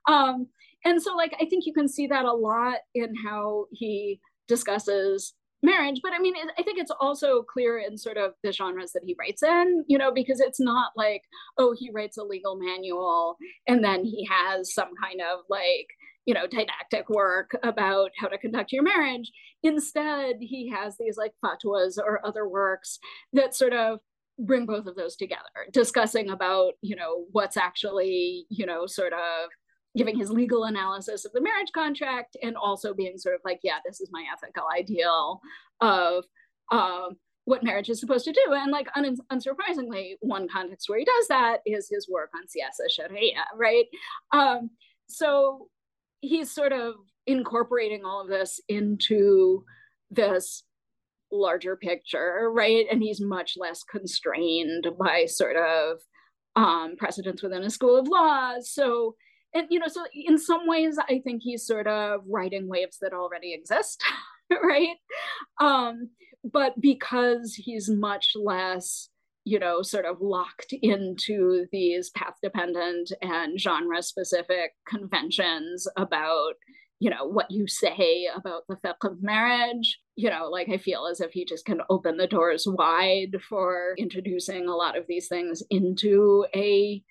Um, 0.09 0.48
and 0.85 1.01
so, 1.01 1.14
like, 1.14 1.35
I 1.40 1.47
think 1.47 1.64
you 1.66 1.73
can 1.73 1.89
see 1.89 2.06
that 2.09 2.24
a 2.24 2.32
lot 2.32 2.78
in 2.94 3.14
how 3.24 3.66
he 3.73 4.20
discusses 4.48 5.35
marriage 5.62 6.01
but 6.02 6.12
i 6.12 6.19
mean 6.19 6.35
i 6.59 6.62
think 6.62 6.78
it's 6.78 6.90
also 7.01 7.43
clear 7.43 7.78
in 7.78 7.97
sort 7.97 8.16
of 8.16 8.32
the 8.43 8.52
genres 8.52 8.93
that 8.93 9.02
he 9.06 9.14
writes 9.19 9.43
in 9.43 9.85
you 9.86 9.97
know 9.97 10.12
because 10.12 10.40
it's 10.40 10.59
not 10.59 10.90
like 10.97 11.23
oh 11.56 11.74
he 11.78 11.90
writes 11.93 12.19
a 12.19 12.23
legal 12.23 12.56
manual 12.56 13.36
and 13.69 13.85
then 13.85 14.05
he 14.05 14.28
has 14.28 14.74
some 14.74 14.90
kind 15.01 15.20
of 15.20 15.40
like 15.48 15.86
you 16.27 16.35
know 16.35 16.47
didactic 16.47 17.09
work 17.09 17.57
about 17.62 18.11
how 18.19 18.28
to 18.28 18.39
conduct 18.39 18.73
your 18.73 18.82
marriage. 18.82 19.31
Instead 19.62 20.36
he 20.40 20.69
has 20.69 20.97
these 20.99 21.16
like 21.16 21.32
fatwas 21.44 21.99
or 21.99 22.24
other 22.27 22.49
works 22.49 22.99
that 23.32 23.55
sort 23.55 23.73
of 23.73 24.01
bring 24.39 24.66
both 24.66 24.86
of 24.86 24.97
those 24.97 25.15
together 25.15 25.43
discussing 25.73 26.31
about 26.31 26.73
you 26.81 26.97
know 26.97 27.24
what's 27.32 27.57
actually 27.57 28.47
you 28.49 28.65
know 28.66 28.86
sort 28.86 29.12
of 29.12 29.51
giving 29.97 30.19
his 30.19 30.31
legal 30.31 30.65
analysis 30.65 31.27
of 31.27 31.32
the 31.32 31.40
marriage 31.40 31.70
contract 31.74 32.35
and 32.43 32.57
also 32.57 32.94
being 32.94 33.19
sort 33.19 33.35
of 33.35 33.43
like 33.44 33.61
yeah 33.62 33.78
this 33.85 34.01
is 34.01 34.09
my 34.11 34.24
ethical 34.32 34.65
ideal 34.74 35.40
of 35.81 36.24
um, 36.70 37.16
what 37.44 37.65
marriage 37.65 37.90
is 37.90 38.01
supposed 38.01 38.24
to 38.24 38.32
do. 38.32 38.53
And 38.53 38.70
like 38.70 38.89
un- 38.94 39.16
unsurprisingly 39.32 40.15
one 40.20 40.49
context 40.49 40.89
where 40.89 40.99
he 40.99 41.05
does 41.05 41.28
that 41.28 41.59
is 41.66 41.89
his 41.90 42.09
work 42.09 42.31
on 42.35 42.43
siyasa 42.43 42.90
sharia 42.90 43.44
right? 43.57 43.86
Um, 44.32 44.70
so 45.09 45.69
he's 46.23 46.51
sort 46.51 46.73
of 46.73 46.94
incorporating 47.27 48.05
all 48.05 48.23
of 48.23 48.28
this 48.28 48.61
into 48.69 49.65
this 50.11 50.62
larger 51.31 51.77
picture, 51.77 52.51
right? 52.51 52.86
And 52.90 53.03
he's 53.03 53.20
much 53.20 53.55
less 53.57 53.82
constrained 53.82 54.86
by 54.99 55.27
sort 55.27 55.57
of 55.57 55.99
um, 56.57 56.94
precedents 56.97 57.43
within 57.43 57.62
a 57.62 57.70
school 57.70 57.99
of 57.99 58.09
law. 58.09 58.55
So, 58.61 59.16
and 59.55 59.66
you 59.70 59.78
know, 59.78 59.89
so 59.89 60.05
in 60.15 60.39
some 60.39 60.66
ways, 60.66 60.99
I 60.99 61.20
think 61.24 61.43
he's 61.43 61.66
sort 61.66 61.86
of 61.86 62.20
riding 62.27 62.69
waves 62.69 62.99
that 63.01 63.12
already 63.12 63.53
exist, 63.53 64.03
right? 64.51 64.97
Um, 65.61 66.11
but 66.44 66.81
because 66.81 67.55
he's 67.55 67.89
much 67.89 68.32
less 68.35 69.09
you 69.44 69.59
know, 69.59 69.82
sort 69.82 70.05
of 70.05 70.20
locked 70.20 70.73
into 70.82 71.66
these 71.73 72.10
path 72.10 72.35
dependent 72.43 73.12
and 73.23 73.59
genre 73.60 74.02
specific 74.02 74.73
conventions 74.86 75.86
about, 75.97 76.55
you 77.01 77.10
know, 77.10 77.27
what 77.27 77.51
you 77.51 77.66
say 77.66 78.28
about 78.35 78.62
the 78.69 78.77
fiqh 78.77 79.10
of 79.10 79.23
marriage. 79.23 79.98
You 80.14 80.31
know, 80.31 80.48
like 80.48 80.69
I 80.69 80.77
feel 80.77 81.06
as 81.10 81.20
if 81.20 81.32
he 81.32 81.44
just 81.44 81.64
can 81.64 81.81
open 81.90 82.16
the 82.16 82.27
doors 82.27 82.66
wide 82.66 83.36
for 83.48 83.94
introducing 83.98 84.69
a 84.69 84.77
lot 84.77 84.97
of 84.97 85.06
these 85.09 85.28
things 85.28 85.62
into 85.70 86.47
a 86.55 87.02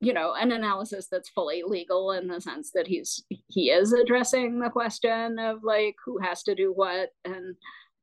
you 0.00 0.14
know 0.14 0.32
an 0.34 0.50
analysis 0.50 1.08
that's 1.10 1.28
fully 1.28 1.62
legal 1.64 2.12
in 2.12 2.26
the 2.26 2.40
sense 2.40 2.70
that 2.72 2.86
he's 2.86 3.22
he 3.48 3.70
is 3.70 3.92
addressing 3.92 4.58
the 4.58 4.70
question 4.70 5.38
of 5.38 5.58
like 5.62 5.94
who 6.04 6.18
has 6.18 6.42
to 6.42 6.54
do 6.54 6.72
what 6.74 7.10
and 7.24 7.54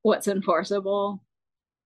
what's 0.04 0.28
enforceable 0.28 1.24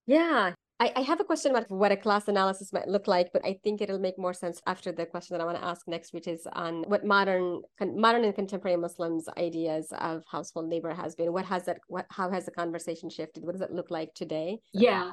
yeah 0.06 0.52
I, 0.82 0.92
I 0.96 1.02
have 1.02 1.20
a 1.20 1.24
question 1.24 1.52
about 1.52 1.70
what 1.70 1.92
a 1.92 1.96
class 1.96 2.28
analysis 2.28 2.74
might 2.74 2.88
look 2.88 3.06
like, 3.08 3.32
but 3.32 3.46
I 3.46 3.60
think 3.64 3.82
it'll 3.82 4.00
make 4.00 4.18
more 4.18 4.34
sense 4.34 4.60
after 4.66 4.92
the 4.92 5.06
question 5.06 5.38
that 5.38 5.44
I 5.44 5.46
want 5.46 5.60
to 5.60 5.64
ask 5.64 5.88
next, 5.88 6.12
which 6.12 6.28
is 6.28 6.48
on 6.54 6.82
what 6.88 7.06
modern 7.06 7.62
modern 7.80 8.24
and 8.24 8.34
contemporary 8.34 8.78
Muslims' 8.78 9.30
ideas 9.38 9.94
of 10.00 10.24
household 10.32 10.72
labor 10.72 10.92
has 10.92 11.14
been. 11.14 11.32
What 11.34 11.46
has 11.46 11.66
that? 11.66 11.78
What 11.88 12.08
how 12.10 12.32
has 12.32 12.46
the 12.46 12.52
conversation 12.52 13.12
shifted? 13.12 13.46
What 13.46 13.52
does 13.52 13.62
it 13.62 13.72
look 13.72 13.92
like 13.92 14.16
today? 14.16 14.58
Yeah, 14.74 15.12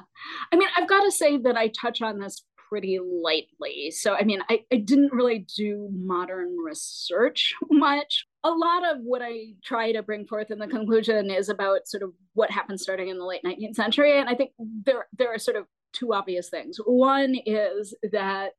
I 0.51 0.55
mean, 0.55 0.69
I've 0.75 0.89
got 0.89 1.03
to 1.03 1.11
say 1.11 1.37
that 1.37 1.55
I 1.55 1.67
touch 1.79 2.01
on 2.01 2.17
this 2.17 2.41
pretty 2.69 2.99
lightly. 2.99 3.91
So, 3.91 4.13
I 4.13 4.23
mean, 4.23 4.41
I, 4.49 4.59
I 4.71 4.77
didn't 4.77 5.11
really 5.11 5.45
do 5.57 5.89
modern 5.91 6.55
research 6.63 7.53
much. 7.69 8.25
A 8.43 8.51
lot 8.51 8.89
of 8.89 9.01
what 9.03 9.21
I 9.21 9.53
try 9.63 9.91
to 9.91 10.03
bring 10.03 10.25
forth 10.25 10.51
in 10.51 10.59
the 10.59 10.67
conclusion 10.67 11.31
is 11.31 11.49
about 11.49 11.87
sort 11.87 12.03
of 12.03 12.11
what 12.33 12.51
happened 12.51 12.79
starting 12.79 13.09
in 13.09 13.17
the 13.17 13.25
late 13.25 13.41
19th 13.43 13.75
century. 13.75 14.17
And 14.19 14.29
I 14.29 14.35
think 14.35 14.51
there, 14.59 15.07
there 15.17 15.33
are 15.33 15.39
sort 15.39 15.57
of 15.57 15.65
two 15.91 16.13
obvious 16.13 16.49
things. 16.49 16.77
One 16.85 17.35
is 17.45 17.95
that 18.11 18.51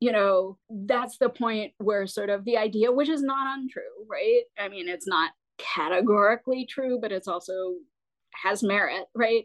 you 0.00 0.10
know 0.10 0.56
that's 0.70 1.18
the 1.18 1.28
point 1.28 1.72
where 1.76 2.06
sort 2.06 2.30
of 2.30 2.46
the 2.46 2.56
idea 2.56 2.90
which 2.90 3.10
is 3.10 3.22
not 3.22 3.58
untrue 3.58 3.82
right 4.10 4.44
i 4.58 4.66
mean 4.66 4.88
it's 4.88 5.06
not 5.06 5.32
categorically 5.58 6.64
true 6.64 6.98
but 6.98 7.12
it's 7.12 7.28
also 7.28 7.74
has 8.42 8.62
merit 8.62 9.04
right 9.14 9.44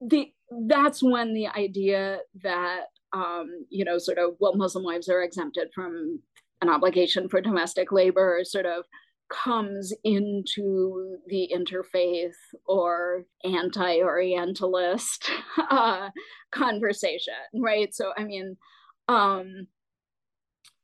the 0.00 0.32
that's 0.66 1.02
when 1.02 1.34
the 1.34 1.48
idea 1.48 2.20
that 2.42 2.84
um, 3.12 3.66
you 3.70 3.84
know, 3.84 3.98
sort 3.98 4.18
of, 4.18 4.34
well, 4.40 4.56
Muslim 4.56 4.84
wives 4.84 5.08
are 5.08 5.22
exempted 5.22 5.68
from 5.74 6.20
an 6.62 6.68
obligation 6.68 7.28
for 7.28 7.40
domestic 7.40 7.92
labor, 7.92 8.40
sort 8.44 8.66
of 8.66 8.84
comes 9.28 9.92
into 10.04 11.16
the 11.26 11.50
interfaith 11.54 12.36
or 12.66 13.24
anti-orientalist 13.44 15.30
uh, 15.70 16.10
conversation 16.52 17.34
right? 17.54 17.94
So 17.94 18.12
i 18.16 18.24
mean 18.24 18.56
um 19.08 19.66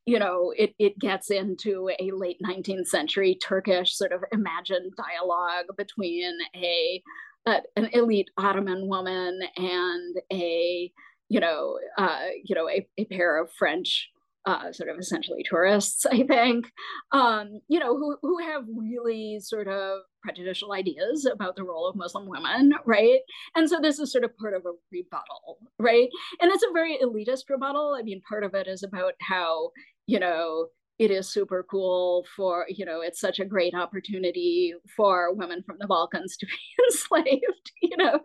you 0.05 0.19
know 0.19 0.53
it, 0.57 0.73
it 0.79 0.99
gets 0.99 1.31
into 1.31 1.89
a 1.99 2.11
late 2.11 2.37
19th 2.45 2.87
century 2.87 3.37
turkish 3.41 3.95
sort 3.95 4.11
of 4.11 4.21
imagined 4.31 4.91
dialogue 4.97 5.65
between 5.77 6.33
a, 6.55 7.01
a 7.47 7.61
an 7.75 7.89
elite 7.93 8.29
ottoman 8.37 8.87
woman 8.87 9.39
and 9.57 10.17
a 10.31 10.91
you 11.33 11.39
know, 11.39 11.79
uh, 11.97 12.27
you 12.43 12.53
know, 12.53 12.69
a, 12.69 12.87
a 12.99 13.05
pair 13.05 13.41
of 13.41 13.51
French 13.51 14.07
uh, 14.45 14.71
sort 14.71 14.87
of 14.87 14.99
essentially 14.99 15.43
tourists, 15.49 16.05
I 16.05 16.21
think, 16.21 16.67
um, 17.11 17.59
you 17.67 17.79
know, 17.79 17.97
who, 17.97 18.17
who 18.21 18.37
have 18.37 18.65
really 18.77 19.39
sort 19.39 19.67
of 19.67 20.01
prejudicial 20.21 20.73
ideas 20.73 21.25
about 21.25 21.55
the 21.55 21.63
role 21.63 21.89
of 21.89 21.95
Muslim 21.95 22.27
women, 22.27 22.73
right? 22.85 23.21
And 23.55 23.67
so 23.67 23.79
this 23.81 23.97
is 23.97 24.11
sort 24.11 24.25
of 24.25 24.37
part 24.37 24.53
of 24.53 24.61
a 24.67 24.73
rebuttal, 24.91 25.57
right? 25.79 26.09
And 26.39 26.51
it's 26.51 26.63
a 26.63 26.71
very 26.71 26.99
elitist 27.03 27.49
rebuttal. 27.49 27.97
I 27.99 28.03
mean, 28.03 28.21
part 28.29 28.43
of 28.43 28.53
it 28.53 28.67
is 28.67 28.83
about 28.83 29.13
how, 29.19 29.71
you 30.05 30.19
know, 30.19 30.67
it 31.03 31.11
is 31.11 31.29
super 31.29 31.65
cool 31.69 32.25
for 32.35 32.65
you 32.69 32.85
know 32.85 33.01
it's 33.01 33.19
such 33.19 33.39
a 33.39 33.45
great 33.45 33.73
opportunity 33.73 34.73
for 34.95 35.33
women 35.33 35.61
from 35.65 35.77
the 35.79 35.87
balkans 35.87 36.37
to 36.37 36.45
be 36.45 36.85
enslaved 36.85 37.71
you 37.81 37.97
know? 37.97 38.19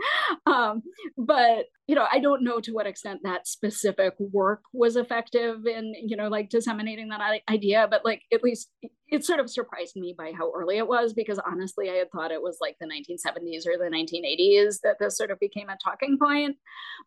Um, 0.47 0.83
but 1.17 1.67
you 1.87 1.95
know 1.95 2.07
i 2.13 2.19
don't 2.19 2.45
know 2.45 2.61
to 2.61 2.73
what 2.73 2.87
extent 2.87 3.21
that 3.25 3.47
specific 3.47 4.15
work 4.19 4.63
was 4.73 4.97
effective 4.97 5.67
in 5.67 5.95
you 5.95 6.17
know 6.17 6.29
like 6.29 6.51
disseminating 6.51 7.09
that 7.09 7.41
idea 7.49 7.87
but 7.91 8.05
like 8.05 8.23
at 8.33 8.43
least 8.43 8.71
it 9.11 9.25
sort 9.25 9.41
of 9.41 9.49
surprised 9.49 9.97
me 9.97 10.15
by 10.17 10.33
how 10.37 10.53
early 10.55 10.77
it 10.77 10.87
was 10.87 11.15
because 11.15 11.41
honestly 11.47 11.89
i 11.89 11.95
had 11.95 12.11
thought 12.11 12.31
it 12.31 12.43
was 12.43 12.59
like 12.61 12.77
the 12.79 12.87
1970s 12.87 13.67
or 13.67 13.79
the 13.79 13.91
1980s 13.91 14.81
that 14.83 14.97
this 14.99 15.17
sort 15.17 15.31
of 15.31 15.39
became 15.39 15.69
a 15.69 15.77
talking 15.83 16.19
point. 16.19 16.57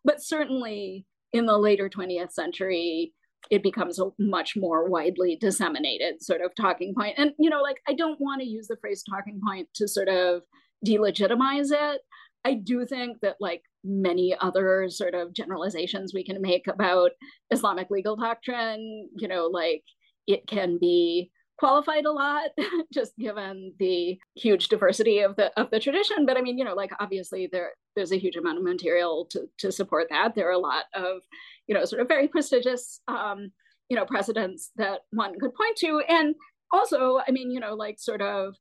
But 0.04 0.22
certainly 0.22 1.06
in 1.32 1.46
the 1.46 1.58
later 1.58 1.88
20th 1.88 2.32
century 2.32 3.14
it 3.50 3.62
becomes 3.62 3.98
a 3.98 4.10
much 4.18 4.56
more 4.56 4.88
widely 4.88 5.36
disseminated 5.36 6.22
sort 6.22 6.40
of 6.40 6.54
talking 6.54 6.94
point. 6.94 7.14
And, 7.18 7.32
you 7.38 7.50
know, 7.50 7.60
like 7.60 7.80
I 7.88 7.94
don't 7.94 8.20
want 8.20 8.40
to 8.40 8.46
use 8.46 8.68
the 8.68 8.76
phrase 8.80 9.02
talking 9.02 9.40
point 9.44 9.68
to 9.74 9.88
sort 9.88 10.08
of 10.08 10.42
delegitimize 10.86 11.70
it. 11.70 12.00
I 12.44 12.54
do 12.54 12.84
think 12.86 13.18
that, 13.22 13.36
like 13.40 13.62
many 13.84 14.34
other 14.40 14.88
sort 14.88 15.14
of 15.14 15.32
generalizations 15.32 16.12
we 16.14 16.24
can 16.24 16.40
make 16.40 16.66
about 16.66 17.12
Islamic 17.50 17.90
legal 17.90 18.16
doctrine, 18.16 19.08
you 19.16 19.28
know, 19.28 19.46
like 19.46 19.84
it 20.26 20.46
can 20.46 20.78
be 20.80 21.30
qualified 21.58 22.06
a 22.06 22.10
lot 22.10 22.50
just 22.92 23.16
given 23.18 23.72
the 23.78 24.18
huge 24.34 24.68
diversity 24.68 25.20
of 25.20 25.36
the 25.36 25.52
of 25.60 25.70
the 25.70 25.78
tradition 25.78 26.26
but 26.26 26.36
i 26.36 26.40
mean 26.40 26.58
you 26.58 26.64
know 26.64 26.74
like 26.74 26.90
obviously 26.98 27.48
there 27.52 27.70
there's 27.94 28.10
a 28.10 28.18
huge 28.18 28.34
amount 28.34 28.58
of 28.58 28.64
material 28.64 29.26
to 29.30 29.42
to 29.58 29.70
support 29.70 30.08
that 30.10 30.34
there 30.34 30.48
are 30.48 30.52
a 30.52 30.58
lot 30.58 30.86
of 30.94 31.22
you 31.72 31.78
know, 31.78 31.86
sort 31.86 32.02
of 32.02 32.08
very 32.08 32.28
prestigious, 32.28 33.00
um, 33.08 33.50
you 33.88 33.96
know, 33.96 34.04
precedents 34.04 34.72
that 34.76 35.00
one 35.10 35.32
could 35.40 35.54
point 35.54 35.74
to. 35.78 36.02
And 36.06 36.34
also, 36.70 37.20
I 37.26 37.30
mean, 37.30 37.50
you 37.50 37.60
know, 37.60 37.72
like 37.72 37.98
sort 37.98 38.20
of 38.20 38.56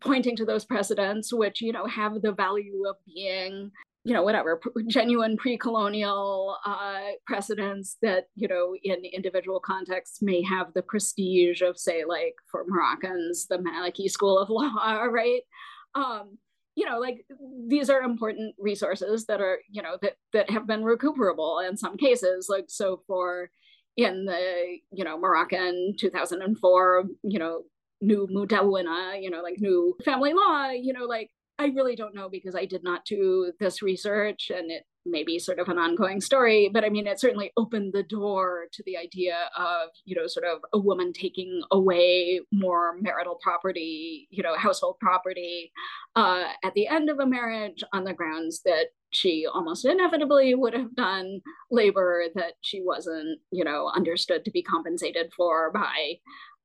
pointing 0.00 0.34
to 0.36 0.46
those 0.46 0.64
precedents, 0.64 1.30
which, 1.30 1.60
you 1.60 1.72
know, 1.72 1.84
have 1.84 2.22
the 2.22 2.32
value 2.32 2.84
of 2.88 2.96
being, 3.04 3.70
you 4.04 4.14
know, 4.14 4.22
whatever, 4.22 4.62
genuine 4.86 5.36
pre-colonial 5.36 6.56
uh, 6.64 7.00
precedents 7.26 7.98
that, 8.00 8.28
you 8.34 8.48
know, 8.48 8.74
in 8.82 9.04
individual 9.04 9.60
contexts 9.60 10.22
may 10.22 10.42
have 10.42 10.72
the 10.72 10.82
prestige 10.82 11.60
of, 11.60 11.76
say, 11.76 12.04
like 12.08 12.36
for 12.50 12.64
Moroccans, 12.66 13.46
the 13.46 13.58
Maliki 13.58 14.10
School 14.10 14.38
of 14.38 14.48
Law, 14.48 15.02
right? 15.04 15.42
Um, 15.94 16.38
you 16.74 16.88
know 16.88 16.98
like 16.98 17.24
these 17.68 17.90
are 17.90 18.02
important 18.02 18.54
resources 18.58 19.26
that 19.26 19.40
are 19.40 19.58
you 19.70 19.82
know 19.82 19.96
that 20.02 20.16
that 20.32 20.50
have 20.50 20.66
been 20.66 20.82
recuperable 20.82 21.58
in 21.60 21.76
some 21.76 21.96
cases 21.96 22.46
like 22.48 22.66
so 22.68 23.02
for 23.06 23.50
in 23.96 24.24
the 24.24 24.76
you 24.90 25.04
know 25.04 25.18
moroccan 25.18 25.94
2004 25.98 27.04
you 27.22 27.38
know 27.38 27.62
new 28.00 28.26
mudawwana 28.26 29.22
you 29.22 29.30
know 29.30 29.42
like 29.42 29.56
new 29.58 29.94
family 30.04 30.32
law 30.32 30.70
you 30.70 30.92
know 30.92 31.04
like 31.04 31.30
i 31.58 31.66
really 31.66 31.96
don't 31.96 32.14
know 32.14 32.28
because 32.28 32.54
i 32.54 32.64
did 32.64 32.82
not 32.82 33.04
do 33.04 33.52
this 33.60 33.82
research 33.82 34.50
and 34.54 34.70
it 34.70 34.84
may 35.04 35.24
be 35.24 35.38
sort 35.38 35.58
of 35.58 35.68
an 35.68 35.78
ongoing 35.78 36.20
story 36.20 36.70
but 36.72 36.84
i 36.84 36.88
mean 36.88 37.06
it 37.06 37.18
certainly 37.18 37.52
opened 37.56 37.92
the 37.92 38.04
door 38.04 38.66
to 38.72 38.82
the 38.86 38.96
idea 38.96 39.36
of 39.56 39.88
you 40.04 40.14
know 40.14 40.26
sort 40.26 40.46
of 40.46 40.60
a 40.72 40.78
woman 40.78 41.12
taking 41.12 41.62
away 41.72 42.40
more 42.52 42.94
marital 43.00 43.38
property 43.42 44.28
you 44.30 44.42
know 44.42 44.56
household 44.56 44.96
property 45.00 45.72
uh, 46.14 46.44
at 46.62 46.74
the 46.74 46.86
end 46.86 47.08
of 47.08 47.18
a 47.18 47.26
marriage 47.26 47.82
on 47.92 48.04
the 48.04 48.12
grounds 48.12 48.60
that 48.64 48.88
she 49.10 49.46
almost 49.52 49.84
inevitably 49.84 50.54
would 50.54 50.72
have 50.72 50.94
done 50.94 51.40
labor 51.70 52.24
that 52.34 52.54
she 52.60 52.80
wasn't 52.84 53.38
you 53.50 53.64
know 53.64 53.90
understood 53.94 54.44
to 54.44 54.50
be 54.50 54.62
compensated 54.62 55.32
for 55.36 55.70
by 55.72 56.14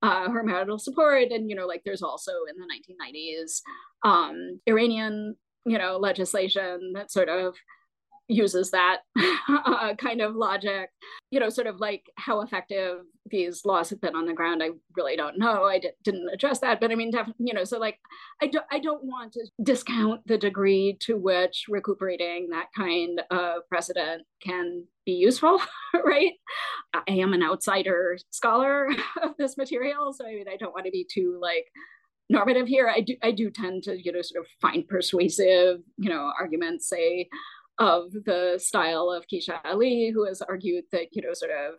uh, 0.03 0.29
her 0.29 0.43
marital 0.43 0.77
support 0.77 1.31
and 1.31 1.49
you 1.49 1.55
know 1.55 1.65
like 1.65 1.81
there's 1.83 2.03
also 2.03 2.31
in 2.49 2.55
the 2.57 3.13
1990s 3.13 3.61
um, 4.03 4.59
iranian 4.67 5.35
you 5.65 5.77
know 5.77 5.97
legislation 5.97 6.93
that 6.93 7.11
sort 7.11 7.29
of 7.29 7.55
uses 8.29 8.71
that 8.71 8.97
uh, 9.49 9.93
kind 9.95 10.21
of 10.21 10.35
logic 10.35 10.89
you 11.31 11.39
know 11.39 11.49
sort 11.49 11.67
of 11.67 11.79
like 11.79 12.03
how 12.17 12.41
effective 12.41 12.99
these 13.29 13.65
laws 13.65 13.89
have 13.89 13.99
been 13.99 14.15
on 14.15 14.25
the 14.25 14.33
ground. 14.33 14.63
I 14.63 14.69
really 14.95 15.17
don't 15.17 15.37
know. 15.37 15.65
I 15.65 15.79
d- 15.79 15.91
didn't 16.03 16.29
address 16.33 16.59
that 16.59 16.79
but 16.79 16.91
i 16.91 16.95
mean 16.95 17.11
definitely 17.11 17.45
you 17.47 17.53
know 17.53 17.63
so 17.63 17.79
like 17.79 17.99
i 18.41 18.47
don't 18.47 18.65
i 18.71 18.79
don't 18.79 19.03
want 19.03 19.33
to 19.33 19.45
discount 19.63 20.21
the 20.25 20.37
degree 20.37 20.97
to 21.01 21.17
which 21.17 21.65
recuperating 21.67 22.49
that 22.49 22.67
kind 22.75 23.21
of 23.31 23.67
precedent 23.69 24.23
can 24.41 24.85
be 25.07 25.13
useful 25.13 25.59
right? 26.05 26.33
I 26.93 27.01
am 27.07 27.33
an 27.33 27.41
outsider 27.43 28.17
scholar 28.29 28.89
of 29.23 29.31
this 29.37 29.57
material 29.57 30.13
so 30.13 30.25
i 30.25 30.33
mean 30.33 30.47
i 30.47 30.57
don't 30.57 30.73
want 30.73 30.85
to 30.85 30.91
be 30.91 31.07
too 31.11 31.39
like 31.41 31.65
normative 32.29 32.67
here. 32.67 32.89
I 32.89 33.01
do 33.01 33.15
i 33.23 33.31
do 33.31 33.49
tend 33.49 33.83
to 33.83 33.97
you 33.99 34.11
know 34.11 34.21
sort 34.21 34.43
of 34.43 34.47
find 34.61 34.87
persuasive 34.87 35.79
you 35.97 36.09
know 36.09 36.31
arguments 36.39 36.89
say 36.89 37.29
of 37.79 38.11
the 38.11 38.59
style 38.61 39.09
of 39.11 39.25
Kecia 39.27 39.59
Ali, 39.63 40.09
who 40.09 40.25
has 40.25 40.41
argued 40.41 40.85
that, 40.91 41.07
you 41.11 41.21
know, 41.21 41.33
sort 41.33 41.51
of 41.51 41.75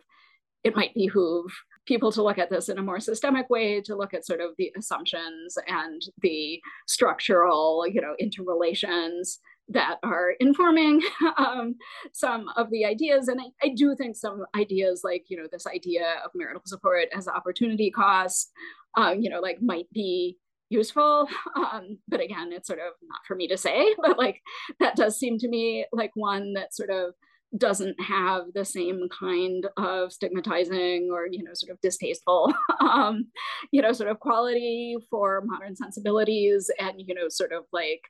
it 0.63 0.75
might 0.75 0.93
behoove 0.93 1.51
people 1.85 2.11
to 2.11 2.23
look 2.23 2.37
at 2.37 2.49
this 2.49 2.69
in 2.69 2.77
a 2.77 2.83
more 2.83 2.99
systemic 2.99 3.49
way, 3.49 3.81
to 3.81 3.95
look 3.95 4.13
at 4.13 4.25
sort 4.25 4.41
of 4.41 4.51
the 4.57 4.71
assumptions 4.77 5.57
and 5.67 6.01
the 6.21 6.61
structural, 6.87 7.85
you 7.87 8.01
know, 8.01 8.13
interrelations 8.19 9.39
that 9.69 9.97
are 10.03 10.31
informing 10.39 11.01
um, 11.37 11.75
some 12.11 12.47
of 12.57 12.69
the 12.71 12.85
ideas. 12.85 13.27
And 13.27 13.39
I, 13.39 13.67
I, 13.67 13.69
do 13.75 13.95
think 13.95 14.15
some 14.15 14.45
ideas 14.55 15.01
like, 15.03 15.25
you 15.27 15.37
know, 15.37 15.47
this 15.51 15.67
idea 15.67 16.15
of 16.25 16.31
marital 16.33 16.63
support 16.65 17.07
as 17.15 17.27
opportunity 17.27 17.91
cost, 17.91 18.51
um, 18.97 19.21
you 19.21 19.29
know, 19.29 19.39
like 19.39 19.61
might 19.61 19.89
be 19.93 20.37
useful. 20.69 21.27
Um, 21.55 21.99
but 22.07 22.21
again, 22.21 22.51
it's 22.51 22.67
sort 22.67 22.79
of 22.79 22.93
not 23.03 23.19
for 23.27 23.35
me 23.35 23.47
to 23.47 23.57
say, 23.57 23.93
but 24.01 24.17
like 24.17 24.41
that 24.79 24.95
does 24.95 25.19
seem 25.19 25.37
to 25.39 25.47
me 25.47 25.85
like 25.91 26.11
one 26.15 26.53
that 26.53 26.73
sort 26.73 26.89
of 26.89 27.13
doesn't 27.57 27.99
have 27.99 28.43
the 28.53 28.63
same 28.63 29.07
kind 29.09 29.67
of 29.77 30.13
stigmatizing 30.13 31.09
or 31.11 31.27
you 31.29 31.43
know 31.43 31.51
sort 31.55 31.71
of 31.71 31.81
distasteful 31.81 32.53
um 32.79 33.25
you 33.71 33.81
know 33.81 33.91
sort 33.91 34.07
of 34.07 34.19
quality 34.19 34.95
for 35.09 35.41
modern 35.45 35.75
sensibilities 35.75 36.69
and 36.79 37.01
you 37.07 37.15
know 37.15 37.27
sort 37.27 37.51
of 37.51 37.63
like 37.73 38.01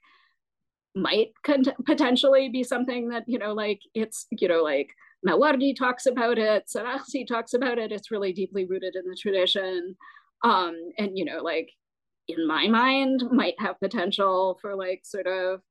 might 0.95 1.29
con- 1.43 1.63
potentially 1.85 2.49
be 2.49 2.63
something 2.63 3.09
that 3.09 3.23
you 3.27 3.37
know 3.37 3.53
like 3.53 3.81
it's 3.93 4.25
you 4.31 4.47
know 4.47 4.63
like 4.63 4.91
Mawardi 5.27 5.75
talks 5.75 6.05
about 6.05 6.37
it 6.37 6.69
Sarakhsi 6.73 7.27
talks 7.27 7.53
about 7.53 7.77
it 7.77 7.91
it's 7.91 8.11
really 8.11 8.33
deeply 8.33 8.65
rooted 8.65 8.95
in 8.95 9.09
the 9.09 9.17
tradition. 9.19 9.95
Um 10.43 10.75
and 10.97 11.17
you 11.17 11.25
know 11.25 11.41
like 11.43 11.69
in 12.27 12.47
my 12.47 12.67
mind 12.67 13.23
might 13.31 13.59
have 13.59 13.79
potential 13.79 14.57
for 14.61 14.75
like 14.75 15.01
sort 15.03 15.27
of 15.27 15.61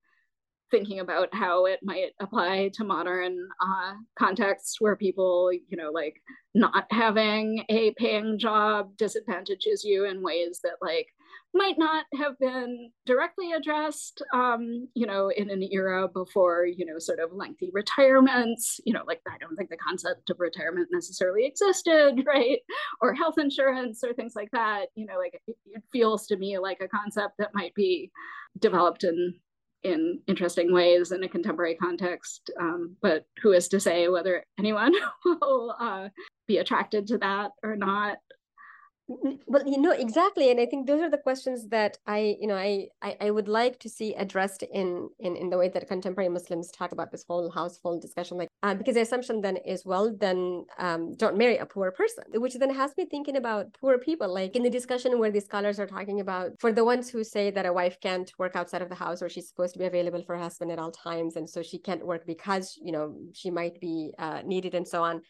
thinking 0.70 1.00
about 1.00 1.34
how 1.34 1.66
it 1.66 1.80
might 1.82 2.12
apply 2.20 2.70
to 2.74 2.84
modern 2.84 3.48
uh, 3.60 3.94
contexts 4.18 4.80
where 4.80 4.96
people, 4.96 5.50
you 5.52 5.76
know, 5.76 5.90
like 5.90 6.20
not 6.54 6.84
having 6.90 7.64
a 7.68 7.92
paying 7.92 8.38
job 8.38 8.96
disadvantages 8.96 9.84
you 9.84 10.04
in 10.04 10.22
ways 10.22 10.60
that 10.62 10.76
like 10.82 11.06
might 11.54 11.78
not 11.78 12.04
have 12.14 12.38
been 12.38 12.90
directly 13.06 13.52
addressed, 13.52 14.22
um, 14.32 14.88
you 14.94 15.06
know, 15.06 15.30
in 15.30 15.50
an 15.50 15.62
era 15.72 16.06
before, 16.08 16.66
you 16.66 16.84
know, 16.84 16.98
sort 16.98 17.20
of 17.20 17.32
lengthy 17.32 17.70
retirements, 17.72 18.80
you 18.84 18.92
know, 18.92 19.02
like 19.06 19.20
I 19.26 19.38
don't 19.38 19.56
think 19.56 19.70
the 19.70 19.76
concept 19.76 20.30
of 20.30 20.40
retirement 20.40 20.88
necessarily 20.92 21.46
existed, 21.46 22.22
right? 22.26 22.58
Or 23.00 23.14
health 23.14 23.38
insurance 23.38 24.04
or 24.04 24.12
things 24.12 24.34
like 24.36 24.50
that, 24.52 24.86
you 24.94 25.06
know, 25.06 25.16
like 25.18 25.40
it, 25.46 25.56
it 25.66 25.82
feels 25.92 26.26
to 26.26 26.36
me 26.36 26.58
like 26.58 26.80
a 26.80 26.88
concept 26.88 27.34
that 27.38 27.54
might 27.54 27.74
be 27.74 28.10
developed 28.58 29.04
in 29.04 29.34
in 29.84 30.20
interesting 30.26 30.72
ways 30.72 31.12
in 31.12 31.22
a 31.22 31.28
contemporary 31.28 31.76
context. 31.76 32.50
Um, 32.60 32.96
but 33.00 33.26
who 33.40 33.52
is 33.52 33.68
to 33.68 33.80
say 33.80 34.08
whether 34.08 34.44
anyone 34.58 34.92
will 35.24 35.74
uh, 35.78 36.08
be 36.46 36.58
attracted 36.58 37.06
to 37.08 37.18
that 37.18 37.52
or 37.62 37.76
not? 37.76 38.18
Well 39.08 39.66
you 39.66 39.80
know 39.80 39.92
exactly 39.92 40.50
and 40.50 40.60
i 40.60 40.66
think 40.66 40.86
those 40.86 41.00
are 41.00 41.08
the 41.08 41.16
questions 41.16 41.68
that 41.68 41.96
i 42.06 42.36
you 42.40 42.46
know 42.46 42.54
I, 42.56 42.88
I 43.00 43.16
i, 43.22 43.30
would 43.30 43.48
like 43.48 43.78
to 43.80 43.88
see 43.88 44.14
addressed 44.14 44.62
in 44.62 45.08
in 45.18 45.34
in 45.34 45.48
the 45.48 45.56
way 45.56 45.70
that 45.70 45.88
contemporary 45.88 46.28
muslims 46.28 46.70
talk 46.70 46.92
about 46.92 47.10
this 47.10 47.24
whole 47.26 47.50
household 47.50 48.02
discussion 48.02 48.36
like 48.36 48.48
uh, 48.62 48.74
because 48.74 48.96
the 48.96 49.00
assumption 49.00 49.40
then 49.40 49.56
is 49.56 49.86
well 49.86 50.14
then 50.14 50.66
um, 50.78 51.14
don't 51.14 51.38
marry 51.38 51.56
a 51.56 51.64
poor 51.64 51.90
person 51.90 52.24
which 52.34 52.54
then 52.54 52.74
has 52.74 52.94
me 52.98 53.06
thinking 53.06 53.36
about 53.36 53.72
poor 53.80 53.96
people 53.96 54.32
like 54.32 54.54
in 54.54 54.62
the 54.62 54.70
discussion 54.70 55.18
where 55.18 55.30
the 55.30 55.40
scholars 55.40 55.80
are 55.80 55.86
talking 55.86 56.20
about 56.20 56.50
for 56.58 56.70
the 56.70 56.84
ones 56.84 57.08
who 57.08 57.24
say 57.24 57.50
that 57.50 57.64
a 57.64 57.72
wife 57.72 57.98
can't 58.02 58.30
work 58.38 58.56
outside 58.56 58.82
of 58.82 58.90
the 58.90 58.94
house 58.94 59.22
or 59.22 59.30
she's 59.30 59.48
supposed 59.48 59.72
to 59.72 59.78
be 59.78 59.86
available 59.86 60.22
for 60.22 60.36
her 60.36 60.42
husband 60.42 60.70
at 60.70 60.78
all 60.78 60.92
times 60.92 61.36
and 61.36 61.48
so 61.48 61.62
she 61.62 61.78
can't 61.78 62.04
work 62.04 62.26
because 62.26 62.78
you 62.82 62.92
know 62.92 63.14
she 63.32 63.50
might 63.50 63.80
be 63.80 64.12
uh, 64.18 64.42
needed 64.44 64.74
and 64.74 64.86
so 64.86 65.02
on 65.02 65.22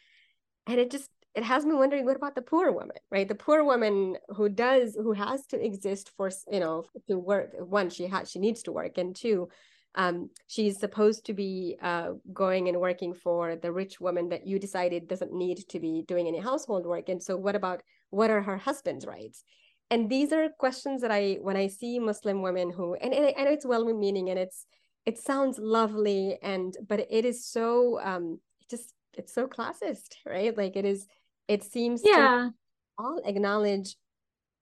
and 0.66 0.78
it 0.78 0.90
just 0.90 1.10
it 1.34 1.44
has 1.44 1.64
me 1.64 1.74
wondering 1.74 2.04
what 2.04 2.16
about 2.16 2.34
the 2.34 2.42
poor 2.42 2.72
woman 2.72 2.96
right? 3.10 3.28
The 3.28 3.34
poor 3.34 3.64
woman 3.64 4.16
who 4.28 4.48
does 4.48 4.94
who 4.94 5.12
has 5.12 5.46
to 5.46 5.64
exist 5.64 6.10
for 6.16 6.30
you 6.50 6.60
know 6.60 6.84
to 7.08 7.18
work. 7.18 7.50
One 7.58 7.90
she 7.90 8.06
has 8.06 8.30
she 8.30 8.38
needs 8.38 8.62
to 8.64 8.72
work. 8.72 8.98
And 8.98 9.14
two 9.14 9.48
um, 9.94 10.30
she's 10.46 10.78
supposed 10.78 11.24
to 11.26 11.34
be 11.34 11.76
uh, 11.82 12.10
going 12.32 12.68
and 12.68 12.78
working 12.78 13.14
for 13.14 13.56
the 13.56 13.72
rich 13.72 14.00
woman 14.00 14.28
that 14.28 14.46
you 14.46 14.58
decided 14.58 15.08
doesn't 15.08 15.32
need 15.32 15.68
to 15.68 15.80
be 15.80 16.04
doing 16.06 16.28
any 16.28 16.38
household 16.38 16.86
work. 16.86 17.08
And 17.08 17.22
so 17.22 17.36
what 17.36 17.56
about 17.56 17.82
what 18.10 18.30
are 18.30 18.42
her 18.42 18.58
husband's 18.58 19.06
rights? 19.06 19.42
And 19.90 20.10
these 20.10 20.32
are 20.32 20.50
questions 20.58 21.00
that 21.00 21.10
i 21.10 21.38
when 21.40 21.56
i 21.56 21.66
see 21.66 21.98
muslim 21.98 22.42
women 22.42 22.70
who 22.70 22.94
and, 22.94 23.14
and 23.14 23.32
i 23.38 23.42
know 23.42 23.50
it's 23.50 23.64
well 23.64 23.86
meaning 23.86 24.28
and 24.28 24.38
it's 24.38 24.66
it 25.06 25.16
sounds 25.18 25.58
lovely 25.58 26.36
and 26.42 26.76
but 26.86 27.06
it 27.10 27.24
is 27.24 27.46
so 27.46 27.98
um 28.02 28.38
just 28.70 28.92
it's 29.14 29.32
so 29.32 29.46
classist 29.46 30.16
right? 30.26 30.56
Like 30.56 30.76
it 30.76 30.84
is 30.84 31.06
it 31.46 31.62
seems 31.64 32.02
yeah. 32.04 32.50
all 32.98 33.20
acknowledge 33.24 33.96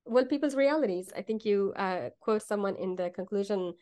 well 0.05 0.25
people's 0.25 0.55
realities. 0.55 1.11
I 1.17 1.23
think 1.23 1.45
you 1.45 1.73
uh, 1.77 2.11
quote 2.21 2.43
someone 2.43 2.77
in 2.77 2.97
the 2.97 3.11
conclusion 3.11 3.75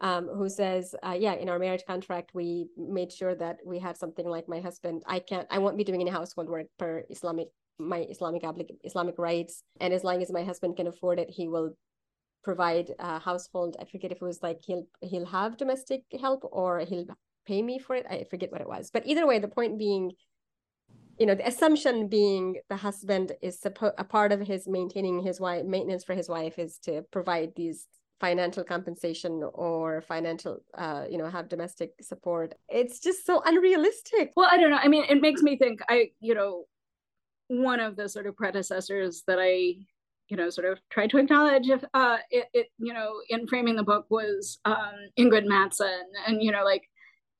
um, 0.00 0.28
who 0.28 0.48
says 0.48 0.94
uh, 1.02 1.16
yeah 1.18 1.34
in 1.34 1.48
our 1.48 1.58
marriage 1.58 1.84
contract 1.86 2.30
we 2.34 2.68
made 2.76 3.12
sure 3.12 3.34
that 3.34 3.58
we 3.64 3.78
had 3.78 3.96
something 3.96 4.26
like 4.28 4.48
my 4.48 4.60
husband. 4.60 5.02
I 5.06 5.20
can't 5.20 5.46
i 5.50 5.58
won't 5.58 5.76
be 5.76 5.84
doing 5.84 6.00
any 6.00 6.10
household 6.10 6.48
work 6.48 6.66
per 6.78 7.04
islamic 7.10 7.48
my 7.78 8.00
islamic 8.10 8.42
islamic 8.84 9.18
rights. 9.18 9.62
And 9.80 9.92
as 9.92 10.04
long 10.04 10.22
as 10.22 10.32
my 10.32 10.44
husband 10.44 10.76
can 10.76 10.86
afford 10.86 11.18
it 11.18 11.30
he 11.30 11.48
will 11.48 11.76
provide 12.42 12.92
a 13.00 13.18
household. 13.18 13.76
I 13.80 13.84
forget 13.84 14.12
if 14.12 14.18
it 14.22 14.30
was 14.32 14.42
like 14.42 14.60
he'll 14.62 14.86
he'll 15.02 15.26
have 15.26 15.56
domestic 15.56 16.02
help 16.20 16.40
or 16.44 16.80
he'll 16.80 17.06
pay 17.46 17.62
me 17.62 17.78
for 17.78 17.96
it 17.96 18.06
i 18.10 18.24
forget 18.30 18.52
what 18.52 18.60
it 18.60 18.68
was. 18.68 18.90
But 18.90 19.06
either 19.06 19.26
way 19.26 19.38
the 19.38 19.48
point 19.48 19.78
being 19.78 20.12
you 21.18 21.26
know 21.26 21.34
the 21.34 21.46
assumption 21.46 22.08
being 22.08 22.56
the 22.68 22.76
husband 22.76 23.32
is 23.42 23.58
supposed 23.58 23.94
a 23.98 24.04
part 24.04 24.32
of 24.32 24.40
his 24.40 24.68
maintaining 24.68 25.22
his 25.22 25.40
wife 25.40 25.64
maintenance 25.64 26.04
for 26.04 26.14
his 26.14 26.28
wife 26.28 26.58
is 26.58 26.78
to 26.78 27.02
provide 27.10 27.52
these 27.56 27.86
financial 28.20 28.64
compensation 28.64 29.42
or 29.54 30.00
financial 30.02 30.58
uh 30.76 31.04
you 31.10 31.18
know 31.18 31.28
have 31.28 31.48
domestic 31.48 31.92
support. 32.00 32.54
It's 32.68 33.00
just 33.00 33.26
so 33.26 33.42
unrealistic. 33.44 34.32
Well 34.36 34.48
i 34.50 34.56
don't 34.58 34.70
know. 34.70 34.80
I 34.82 34.88
mean 34.88 35.04
it 35.08 35.20
makes 35.20 35.42
me 35.42 35.56
think 35.56 35.80
i 35.88 36.10
you 36.20 36.34
know 36.34 36.64
one 37.48 37.80
of 37.80 37.96
the 37.96 38.08
sort 38.08 38.26
of 38.26 38.36
predecessors 38.36 39.22
that 39.26 39.38
i 39.40 39.74
you 40.28 40.36
know 40.36 40.50
sort 40.50 40.66
of 40.66 40.78
tried 40.90 41.10
to 41.10 41.18
acknowledge 41.18 41.68
if 41.68 41.84
uh 41.94 42.18
it, 42.30 42.46
it 42.52 42.66
you 42.78 42.92
know 42.92 43.20
in 43.28 43.46
framing 43.46 43.76
the 43.76 43.84
book 43.84 44.06
was 44.10 44.58
um 44.64 44.96
ingrid 45.18 45.46
mattson. 45.46 46.02
And 46.26 46.42
you 46.42 46.52
know 46.52 46.64
like 46.64 46.82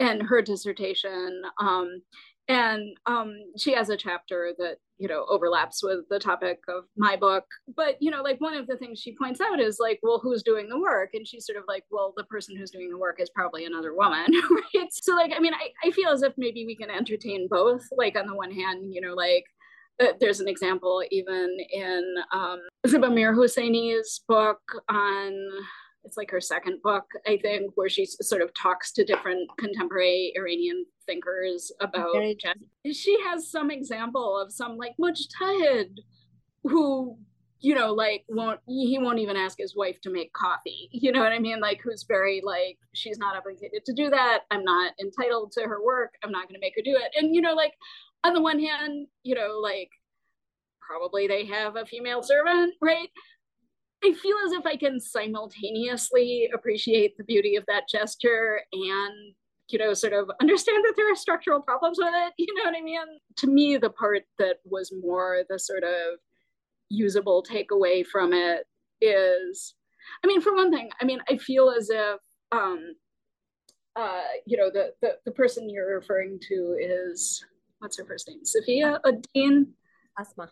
and 0.01 0.23
her 0.23 0.43
dissertation 0.43 1.43
um 1.61 2.03
and 2.49 2.97
um, 3.07 3.35
she 3.59 3.73
has 3.73 3.89
a 3.89 3.97
chapter 3.97 4.53
that 4.59 4.77
you 4.99 5.09
know 5.09 5.27
overlaps 5.29 5.83
with 5.83 6.09
the 6.09 6.19
topic 6.19 6.61
of 6.69 6.85
my 6.97 7.17
book. 7.17 7.45
But 7.75 7.97
you 8.01 8.11
know 8.11 8.23
like 8.23 8.41
one 8.41 8.55
of 8.55 8.67
the 8.67 8.77
things 8.77 9.01
she 9.01 9.17
points 9.17 9.41
out 9.41 9.61
is 9.61 9.79
like 9.81 9.99
well 10.03 10.21
who's 10.23 10.43
doing 10.43 10.69
the 10.69 10.79
work? 10.79 11.11
And 11.15 11.27
she's 11.27 11.45
sort 11.45 11.59
of 11.59 11.65
like 11.67 11.85
well 11.91 12.15
the 12.17 12.25
person 12.25 12.57
who's 12.57 12.71
doing 12.71 12.91
the 12.91 12.99
work 12.99 13.21
is 13.21 13.31
probably 13.31 13.65
another 13.65 13.95
woman 13.95 14.27
right? 14.51 14.89
So 14.93 15.15
like 15.15 15.33
i 15.37 15.41
mean 15.41 15.55
I, 15.55 15.89
I 15.89 15.91
feel 15.91 16.11
as 16.11 16.23
if 16.23 16.35
maybe 16.37 16.67
we 16.67 16.77
can 16.77 16.91
entertain 16.91 17.49
both. 17.51 17.83
Like 17.97 18.17
on 18.17 18.27
the 18.27 18.37
one 18.37 18.53
hand 18.53 18.95
you 18.95 19.01
know 19.01 19.15
like 19.15 19.45
uh, 19.99 20.13
there's 20.21 20.41
an 20.41 20.49
example 20.49 21.03
even 21.11 21.57
in 21.73 22.15
um, 22.33 22.61
Ziba 22.87 23.09
Mir 23.09 23.35
Hosseini's 23.35 24.21
book 24.29 24.61
on 24.91 25.33
it's 26.07 26.17
like 26.17 26.31
her 26.31 26.41
second 26.41 26.81
book, 26.83 27.05
I 27.27 27.37
think, 27.37 27.73
where 27.75 27.89
she 27.89 28.07
sort 28.07 28.41
of 28.41 28.55
talks 28.55 28.93
to 28.93 29.05
different 29.05 29.51
contemporary 29.59 30.33
Iranian 30.37 30.87
thinkers 31.07 31.73
about 31.81 32.13
She 32.91 33.19
has 33.27 33.51
some 33.51 33.71
example 33.71 34.39
of 34.39 34.53
some 34.53 34.77
like 34.77 34.95
mujtahid 35.01 35.99
who, 36.63 37.19
you 37.61 37.75
know, 37.75 37.93
like 37.93 38.25
won't 38.29 38.61
he 38.67 38.99
won't 39.01 39.19
even 39.19 39.37
ask 39.37 39.59
his 39.59 39.75
wife 39.77 40.01
to 40.03 40.11
make 40.11 40.33
coffee. 40.33 40.89
You 40.93 41.11
know 41.13 41.21
what 41.21 41.33
I 41.33 41.41
mean? 41.41 41.61
Like 41.61 41.81
who's 41.83 42.05
very 42.05 42.41
like 42.45 42.79
she's 42.95 43.19
not 43.19 43.37
obligated 43.37 43.85
to 43.85 43.93
do 43.93 44.09
that. 44.11 44.45
I'm 44.51 44.65
not 44.65 44.93
entitled 45.01 45.53
to 45.53 45.63
her 45.63 45.85
work. 45.85 46.15
I'm 46.23 46.31
not 46.31 46.49
going 46.49 46.55
to 46.55 46.65
make 46.65 46.75
her 46.77 46.83
do 46.85 46.97
it. 46.97 47.13
And 47.21 47.35
you 47.35 47.43
know, 47.43 47.55
like 47.55 47.75
on 48.25 48.33
the 48.33 48.41
one 48.41 48.61
hand, 48.61 49.09
you 49.25 49.35
know, 49.35 49.59
like 49.61 49.91
probably 50.81 51.27
they 51.27 51.47
have 51.47 51.75
a 51.77 51.85
female 51.85 52.23
servant, 52.23 52.75
right? 52.81 53.09
I 54.05 54.13
feel 54.13 54.37
as 54.45 54.53
if 54.53 54.67
I 54.67 54.77
can 54.77 55.01
simultaneously 55.01 56.51
appreciate 56.55 57.17
the 57.17 57.25
beauty 57.25 57.57
of 57.57 57.65
that 57.67 57.89
gesture 57.89 58.61
and, 58.73 59.35
you 59.69 59.79
know, 59.79 59.95
sort 59.95 60.13
of 60.13 60.31
understand 60.41 60.85
that 60.85 60.95
there 60.97 61.11
are 61.11 61.17
structural 61.17 61.61
problems 61.61 61.99
with 61.99 62.13
it. 62.13 62.33
You 62.39 62.55
know 62.55 62.71
what 62.71 62.77
I 62.77 62.83
mean? 62.83 63.01
To 63.39 63.47
me, 63.47 63.77
the 63.77 63.91
part 63.91 64.23
that 64.39 64.57
was 64.65 64.93
more 65.01 65.43
the 65.49 65.59
sort 65.59 65.83
of 65.83 66.19
usable 66.89 67.43
takeaway 67.43 68.07
from 68.07 68.33
it 68.33 68.67
is, 69.01 69.75
I 70.23 70.27
mean, 70.27 70.41
for 70.41 70.55
one 70.55 70.71
thing, 70.71 70.91
I 71.01 71.05
mean, 71.05 71.21
I 71.29 71.37
feel 71.39 71.71
as 71.71 71.91
if, 71.91 72.21
um, 72.53 72.95
uh, 73.97 74.23
you 74.47 74.57
know, 74.57 74.71
the, 74.71 74.93
the, 75.01 75.17
the 75.25 75.33
person 75.33 75.71
you're 75.71 75.97
referring 75.97 76.39
to 76.49 76.77
is, 76.79 77.45
what's 77.79 77.97
her 77.99 78.05
first 78.05 78.29
name? 78.29 78.45
Sophia 78.45 79.01
Uddin? 79.05 79.69
Asma. 80.19 80.51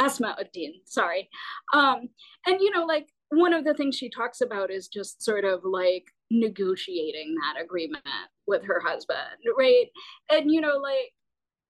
Asma 0.00 0.36
Uddin, 0.40 0.72
sorry. 0.86 1.28
Um, 1.74 2.08
and 2.46 2.60
you 2.60 2.70
know, 2.70 2.86
like 2.86 3.08
one 3.28 3.52
of 3.52 3.64
the 3.64 3.74
things 3.74 3.96
she 3.96 4.10
talks 4.10 4.40
about 4.40 4.70
is 4.70 4.88
just 4.88 5.22
sort 5.22 5.44
of 5.44 5.60
like 5.64 6.06
negotiating 6.30 7.34
that 7.36 7.62
agreement 7.62 8.04
with 8.46 8.64
her 8.64 8.80
husband, 8.84 9.18
right? 9.56 9.86
And 10.30 10.50
you 10.50 10.60
know, 10.60 10.78
like 10.78 11.12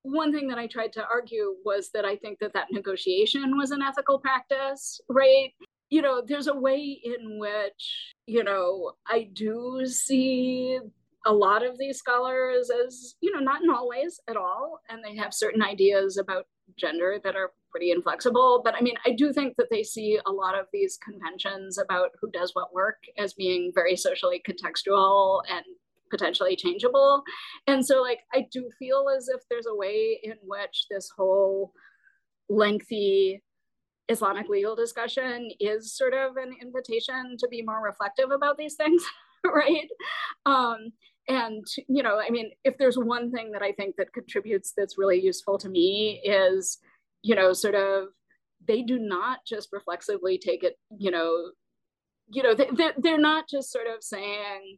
one 0.03 0.33
thing 0.33 0.49
that 0.49 0.59
I 0.59 0.67
tried 0.67 0.93
to 0.95 1.05
argue 1.13 1.57
was 1.65 1.91
that 1.93 2.05
I 2.05 2.17
think 2.17 2.39
that 2.41 2.55
that 2.55 2.69
negotiation 2.71 3.57
was 3.57 3.71
an 3.71 3.83
ethical 3.83 4.19
practice, 4.19 5.01
right? 5.09 5.51
You 5.91 6.03
know, 6.03 6.23
there's 6.27 6.47
a 6.47 6.55
way 6.55 7.01
in 7.03 7.39
which, 7.39 8.15
you 8.27 8.45
know, 8.45 8.93
I 9.07 9.29
do 9.33 9.83
see 9.87 10.79
a 11.27 11.33
lot 11.33 11.65
of 11.67 11.79
these 11.79 11.99
scholars 11.99 12.71
as, 12.71 13.17
you 13.21 13.33
know, 13.33 13.41
not 13.41 13.63
in 13.63 13.69
all 13.69 13.89
ways 13.89 14.21
at 14.29 14.37
all. 14.37 14.81
And 14.89 15.05
they 15.05 15.17
have 15.17 15.35
certain 15.35 15.63
ideas 15.63 16.17
about 16.17 16.47
gender 16.79 17.19
that 17.25 17.37
are 17.37 17.51
pretty 17.71 17.91
inflexible. 17.91 18.63
But 18.65 18.75
I 18.75 18.81
mean, 18.81 18.97
I 19.07 19.13
do 19.13 19.33
think 19.33 19.57
that 19.57 19.69
they 19.71 19.83
see 19.83 20.19
a 20.27 20.33
lot 20.33 20.59
of 20.59 20.67
these 20.73 20.99
conventions 20.99 21.79
about 21.79 22.11
who 22.21 22.31
does 22.31 22.51
what 22.55 22.75
work 22.75 22.99
as 23.19 23.35
being 23.35 23.73
very 23.75 23.97
socially 23.97 24.43
contextual 24.47 25.43
and 25.49 25.65
potentially 26.11 26.57
changeable. 26.57 27.23
And 27.67 27.85
so, 27.85 28.03
like, 28.03 28.21
I 28.35 28.47
do 28.53 28.69
feel 28.79 29.07
as 29.17 29.29
if 29.29 29.41
there's 29.49 29.67
a 29.67 29.75
way 29.75 30.19
in 30.23 30.35
which 30.43 30.87
this 30.91 31.11
whole 31.17 31.73
lengthy 32.49 33.43
Islamic 34.09 34.49
legal 34.49 34.75
discussion 34.75 35.51
is 35.61 35.97
sort 35.97 36.15
of 36.15 36.37
an 36.37 36.53
invitation 36.61 37.37
to 37.39 37.49
be 37.49 37.63
more 37.63 37.83
reflective 37.83 38.33
about 38.33 38.59
these 38.59 38.75
things, 38.75 39.05
right? 39.45 39.89
Um, 40.45 40.93
and 41.29 41.65
you 41.89 42.03
know, 42.03 42.21
I 42.21 42.31
mean, 42.31 42.51
if 42.65 42.77
there's 42.77 42.99
one 42.99 43.31
thing 43.31 43.53
that 43.53 43.63
I 43.63 43.73
think 43.73 43.95
that 43.97 44.13
contributes 44.13 44.73
that's 44.77 44.99
really 44.99 45.21
useful 45.21 45.59
to 45.59 45.69
me 45.69 46.21
is, 46.25 46.79
you 47.23 47.35
know, 47.35 47.53
sort 47.53 47.75
of 47.75 48.09
they 48.67 48.83
do 48.83 48.99
not 48.99 49.39
just 49.47 49.69
reflexively 49.73 50.39
take 50.39 50.63
it, 50.63 50.77
you 50.97 51.11
know, 51.11 51.51
you 52.29 52.43
know, 52.43 52.55
they, 52.55 52.69
they're 52.99 53.19
not 53.19 53.49
just 53.49 53.73
sort 53.73 53.87
of 53.87 54.03
saying, 54.03 54.77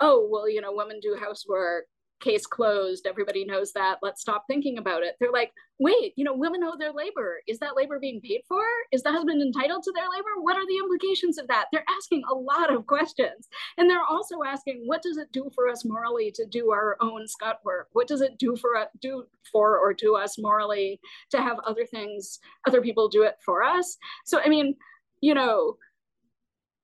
oh, 0.00 0.28
well, 0.30 0.48
you 0.48 0.60
know, 0.60 0.72
women 0.72 0.98
do 1.00 1.16
housework, 1.18 1.86
case 2.20 2.46
closed. 2.46 3.06
Everybody 3.06 3.44
knows 3.44 3.72
that. 3.72 3.98
Let's 4.02 4.20
stop 4.20 4.44
thinking 4.46 4.78
about 4.78 5.02
it. 5.02 5.16
They're 5.18 5.32
like, 5.32 5.52
wait, 5.78 6.12
you 6.16 6.24
know, 6.24 6.34
women 6.34 6.62
owe 6.62 6.76
their 6.78 6.92
labor. 6.92 7.40
Is 7.48 7.58
that 7.58 7.76
labor 7.76 7.98
being 7.98 8.20
paid 8.20 8.42
for? 8.46 8.62
Is 8.92 9.02
the 9.02 9.10
husband 9.10 9.40
entitled 9.40 9.82
to 9.84 9.92
their 9.94 10.04
labor? 10.04 10.40
What 10.40 10.56
are 10.56 10.66
the 10.66 10.76
implications 10.76 11.38
of 11.38 11.48
that? 11.48 11.66
They're 11.72 11.84
asking 11.96 12.22
a 12.30 12.34
lot 12.34 12.72
of 12.72 12.86
questions. 12.86 13.48
And 13.78 13.88
they're 13.88 14.04
also 14.08 14.42
asking, 14.46 14.82
what 14.86 15.02
does 15.02 15.16
it 15.16 15.32
do 15.32 15.50
for 15.54 15.68
us 15.68 15.84
morally 15.84 16.30
to 16.32 16.46
do 16.46 16.70
our 16.70 16.96
own 17.00 17.26
scut 17.26 17.60
work? 17.64 17.88
What 17.92 18.08
does 18.08 18.20
it 18.20 18.38
do 18.38 18.56
for 18.56 18.76
us 18.76 18.88
do 19.00 19.24
for 19.50 19.78
or 19.78 19.94
to 19.94 20.16
us 20.16 20.38
morally 20.38 21.00
to 21.30 21.40
have 21.40 21.58
other 21.66 21.86
things, 21.86 22.38
other 22.66 22.82
people 22.82 23.08
do 23.08 23.22
it 23.22 23.36
for 23.44 23.62
us? 23.62 23.96
So 24.24 24.40
I 24.44 24.48
mean, 24.48 24.76
you 25.22 25.34
know, 25.34 25.76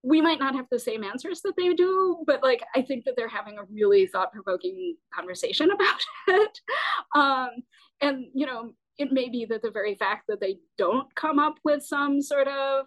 we 0.07 0.21
might 0.21 0.39
not 0.39 0.55
have 0.55 0.67
the 0.71 0.79
same 0.79 1.03
answers 1.03 1.41
that 1.43 1.55
they 1.57 1.75
do, 1.75 2.23
but 2.29 2.41
like 2.41 2.63
I 2.77 2.83
think 2.83 3.05
that 3.05 3.15
they're 3.17 3.29
having 3.29 3.59
a 3.59 3.65
really 3.65 4.07
thought-provoking 4.07 4.97
conversation 5.13 5.71
about 5.73 6.01
it. 6.29 6.61
Um, 7.17 7.49
and 8.01 8.27
you 8.33 8.47
know, 8.47 8.73
it 8.99 9.11
may 9.11 9.29
be 9.29 9.47
that 9.47 9.63
the 9.63 9.71
very 9.73 9.97
fact 9.97 10.25
that 10.29 10.41
they 10.41 10.59
don't 10.79 11.13
come 11.17 11.41
up 11.41 11.57
with 11.65 11.83
some 11.83 12.23
sort 12.23 12.47
of 12.47 12.87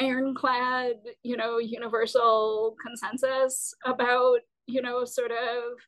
ironclad, 0.00 0.96
you 1.22 1.38
know, 1.38 1.58
universal 1.58 2.76
consensus 2.86 3.72
about, 3.86 4.40
you 4.66 4.82
know, 4.82 5.06
sort 5.06 5.30
of 5.30 5.78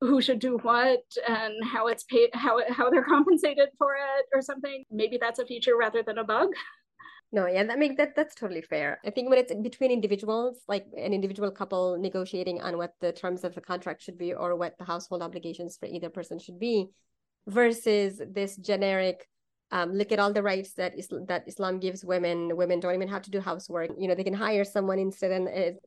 who 0.00 0.22
should 0.22 0.38
do 0.38 0.58
what 0.62 1.02
and 1.28 1.54
how 1.64 1.88
it's 1.88 2.04
paid, 2.04 2.30
how 2.34 2.60
how 2.70 2.88
they're 2.88 3.04
compensated 3.16 3.70
for 3.78 3.94
it 3.94 4.26
or 4.32 4.42
something. 4.42 4.84
Maybe 4.92 5.18
that's 5.20 5.40
a 5.40 5.46
feature 5.46 5.76
rather 5.76 6.04
than 6.04 6.18
a 6.18 6.24
bug. 6.24 6.50
No, 7.32 7.46
yeah, 7.46 7.62
that 7.62 7.78
make 7.78 7.96
that 7.96 8.16
that's 8.16 8.34
totally 8.34 8.62
fair. 8.62 8.98
I 9.04 9.10
think 9.10 9.30
when 9.30 9.38
it's 9.38 9.54
between 9.54 9.92
individuals, 9.92 10.58
like 10.66 10.86
an 10.96 11.12
individual 11.12 11.50
couple 11.52 11.96
negotiating 11.96 12.60
on 12.60 12.76
what 12.76 12.94
the 13.00 13.12
terms 13.12 13.44
of 13.44 13.54
the 13.54 13.60
contract 13.60 14.02
should 14.02 14.18
be 14.18 14.34
or 14.34 14.56
what 14.56 14.76
the 14.78 14.84
household 14.84 15.22
obligations 15.22 15.76
for 15.76 15.86
either 15.86 16.10
person 16.10 16.40
should 16.40 16.58
be, 16.58 16.88
versus 17.46 18.20
this 18.30 18.56
generic 18.56 19.28
um, 19.72 19.92
look 19.92 20.10
at 20.10 20.18
all 20.18 20.32
the 20.32 20.42
rights 20.42 20.72
that 20.74 20.98
Islam, 20.98 21.26
that 21.26 21.44
Islam 21.46 21.78
gives 21.78 22.04
women. 22.04 22.56
Women 22.56 22.80
don't 22.80 22.94
even 22.94 23.08
have 23.08 23.22
to 23.22 23.30
do 23.30 23.40
housework. 23.40 23.90
You 23.96 24.08
know, 24.08 24.14
they 24.14 24.24
can 24.24 24.34
hire 24.34 24.64
someone 24.64 24.98
instead. 24.98 25.30
And 25.30 25.48
it, 25.48 25.78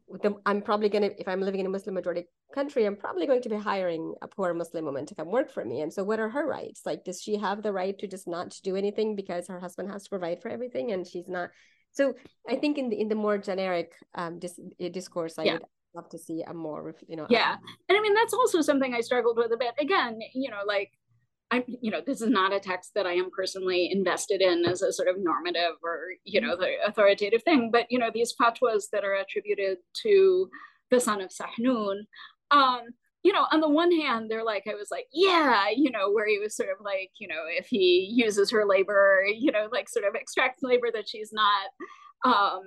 I'm 0.46 0.62
probably 0.62 0.88
gonna, 0.88 1.10
if 1.18 1.28
I'm 1.28 1.42
living 1.42 1.60
in 1.60 1.66
a 1.66 1.70
Muslim 1.70 1.96
majority 1.96 2.26
country, 2.54 2.86
I'm 2.86 2.96
probably 2.96 3.28
going 3.28 3.42
to 3.42 3.50
be 3.50 3.58
hiring 3.58 4.14
a 4.22 4.28
poor 4.28 4.54
Muslim 4.54 4.86
woman 4.86 5.06
to 5.08 5.16
come 5.16 5.30
work 5.32 5.52
for 5.52 5.66
me. 5.66 5.82
And 5.82 5.92
so, 5.92 6.04
what 6.04 6.20
are 6.20 6.30
her 6.30 6.48
rights? 6.48 6.82
Like, 6.86 7.04
does 7.04 7.22
she 7.22 7.38
have 7.38 7.62
the 7.62 7.74
right 7.74 7.98
to 8.00 8.08
just 8.08 8.28
not 8.28 8.58
do 8.64 8.78
anything 8.78 9.18
because 9.18 9.48
her 9.48 9.60
husband 9.60 9.92
has 9.92 10.04
to 10.04 10.10
provide 10.10 10.42
for 10.42 10.50
everything, 10.50 10.92
and 10.94 11.06
she's 11.06 11.28
not? 11.28 11.50
So, 11.92 12.14
I 12.48 12.56
think 12.56 12.78
in 12.78 12.90
the 12.90 13.00
in 13.00 13.10
the 13.10 13.16
more 13.16 13.38
generic 13.38 13.92
um, 14.16 14.40
dis- 14.40 14.60
discourse, 14.92 15.38
I 15.38 15.44
yeah. 15.44 15.54
would 15.54 15.64
love 15.94 16.10
to 16.10 16.18
see 16.18 16.42
a 16.44 16.54
more, 16.54 16.96
you 17.08 17.18
know. 17.18 17.28
Yeah, 17.30 17.52
um, 17.52 17.60
and 17.90 17.98
I 17.98 18.02
mean 18.02 18.14
that's 18.14 18.34
also 18.34 18.62
something 18.62 18.94
I 18.94 19.02
struggled 19.02 19.38
with 19.38 19.52
a 19.52 19.58
bit. 19.58 19.74
Again, 19.78 20.20
you 20.34 20.50
know, 20.50 20.62
like 20.66 20.92
I'm, 21.54 21.64
you 21.82 21.92
know, 21.92 22.02
this 22.06 22.22
is 22.22 22.30
not 22.30 22.52
a 22.52 22.60
text 22.60 22.92
that 22.96 23.06
I 23.06 23.14
am 23.14 23.30
personally 23.30 23.92
invested 23.92 24.42
in 24.42 24.66
as 24.66 24.82
a 24.82 24.92
sort 24.92 25.08
of 25.08 25.18
normative 25.20 25.76
or, 25.84 26.08
you 26.24 26.42
know, 26.42 26.56
the 26.56 26.76
authoritative 26.86 27.44
thing. 27.44 27.70
But, 27.72 27.86
you 27.92 28.00
know, 28.00 28.10
these 28.12 28.34
fatwas 28.40 28.86
that 28.92 29.04
are 29.04 29.14
attributed 29.14 29.78
to 30.04 30.50
the 30.90 31.00
son 31.00 31.22
of 31.22 31.30
Sahnun, 31.30 32.02
um, 32.50 32.82
you 33.22 33.32
know, 33.32 33.46
on 33.52 33.62
the 33.62 33.70
one 33.70 33.92
hand, 33.92 34.30
they're 34.30 34.44
like, 34.44 34.64
I 34.68 34.74
was 34.74 34.90
like, 34.92 35.06
yeah, 35.14 35.68
you 35.74 35.92
know, 35.92 36.12
where 36.12 36.28
he 36.28 36.40
was 36.40 36.56
sort 36.56 36.70
of 36.70 36.84
like, 36.84 37.12
you 37.20 37.28
know, 37.28 37.44
if 37.48 37.68
he 37.68 38.10
uses 38.12 38.52
her 38.52 38.66
labor, 38.66 39.24
you 39.26 39.52
know, 39.52 39.70
like 39.72 39.88
sort 39.88 40.06
of 40.06 40.16
extracts 40.16 40.64
labor 40.64 40.90
that 40.94 41.08
she's 41.08 41.32
not, 41.32 41.70
um, 42.26 42.64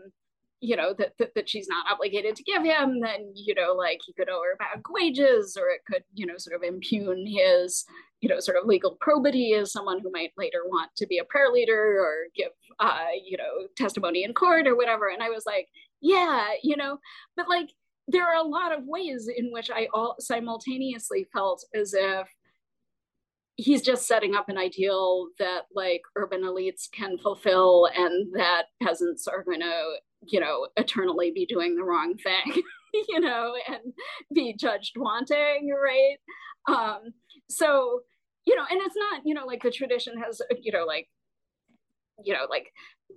you 0.61 0.77
know, 0.77 0.95
that, 0.99 1.13
that, 1.19 1.35
that 1.35 1.49
she's 1.49 1.69
not 1.69 1.87
obligated 1.91 2.35
to 2.37 2.43
give 2.43 2.65
him, 2.65 3.01
then, 3.01 3.33
you 3.35 3.55
know, 3.55 3.75
like 3.75 4.01
he 4.07 4.13
could 4.15 4.29
owe 4.29 4.43
her 4.43 4.57
back 4.57 4.83
wages 4.91 5.57
or 5.61 5.69
it 5.69 5.81
could, 5.87 6.03
you 6.15 6.27
know, 6.27 6.39
sort 6.39 6.57
of 6.57 6.63
impugn 6.63 7.27
his, 7.27 7.85
you 8.21 8.29
know, 8.29 8.41
sort 8.41 8.57
of 8.57 8.67
legal 8.67 8.97
probity 9.01 9.53
as 9.53 9.73
someone 9.73 10.01
who 10.01 10.11
might 10.11 10.33
later 10.37 10.61
want 10.67 10.91
to 10.97 11.07
be 11.07 11.19
a 11.19 11.25
prayer 11.25 11.51
leader 11.53 11.99
or 12.01 12.27
give, 12.35 12.51
uh, 12.81 13.07
you 13.23 13.37
know, 13.37 13.69
testimony 13.77 14.25
in 14.25 14.33
court 14.33 14.67
or 14.67 14.77
whatever. 14.77 15.09
And 15.09 15.23
I 15.23 15.29
was 15.29 15.45
like, 15.45 15.69
yeah, 16.01 16.49
you 16.63 16.77
know, 16.77 16.99
but 17.37 17.49
like 17.49 17.71
there 18.09 18.25
are 18.25 18.37
a 18.37 18.49
lot 18.49 18.73
of 18.73 18.85
ways 18.87 19.29
in 19.35 19.53
which 19.53 19.71
I 19.71 19.89
all 19.93 20.17
simultaneously 20.21 21.27
felt 21.33 21.65
as 21.75 21.93
if 21.93 22.27
he's 23.57 23.83
just 23.83 24.07
setting 24.07 24.35
up 24.35 24.49
an 24.49 24.59
ideal 24.59 25.29
that 25.39 25.63
like 25.75 26.03
urban 26.15 26.43
elites 26.43 26.91
can 26.93 27.19
fulfill 27.19 27.89
and 27.95 28.33
that 28.35 28.65
peasants 28.83 29.27
are 29.27 29.43
going 29.43 29.61
to 29.61 29.95
you 30.29 30.41
know 30.41 30.69
eternally 30.77 31.31
be 31.31 31.47
doing 31.47 31.75
the 31.75 31.85
wrong 31.85 32.15
thing 32.17 32.63
you 33.09 33.21
know 33.21 33.55
and 33.69 33.93
be 34.35 34.55
judged 34.55 34.97
wanting 34.97 35.75
right? 35.83 36.17
Um 36.69 37.13
so 37.49 38.01
you 38.45 38.57
know 38.57 38.65
and 38.71 38.81
it's 38.83 38.97
not 38.97 39.23
you 39.25 39.35
know 39.35 39.45
like 39.45 39.63
the 39.63 39.71
tradition 39.71 40.19
has 40.21 40.41
you 40.61 40.73
know 40.73 40.85
like 40.85 41.09
you 42.23 42.33
know 42.33 42.47
like 42.49 42.73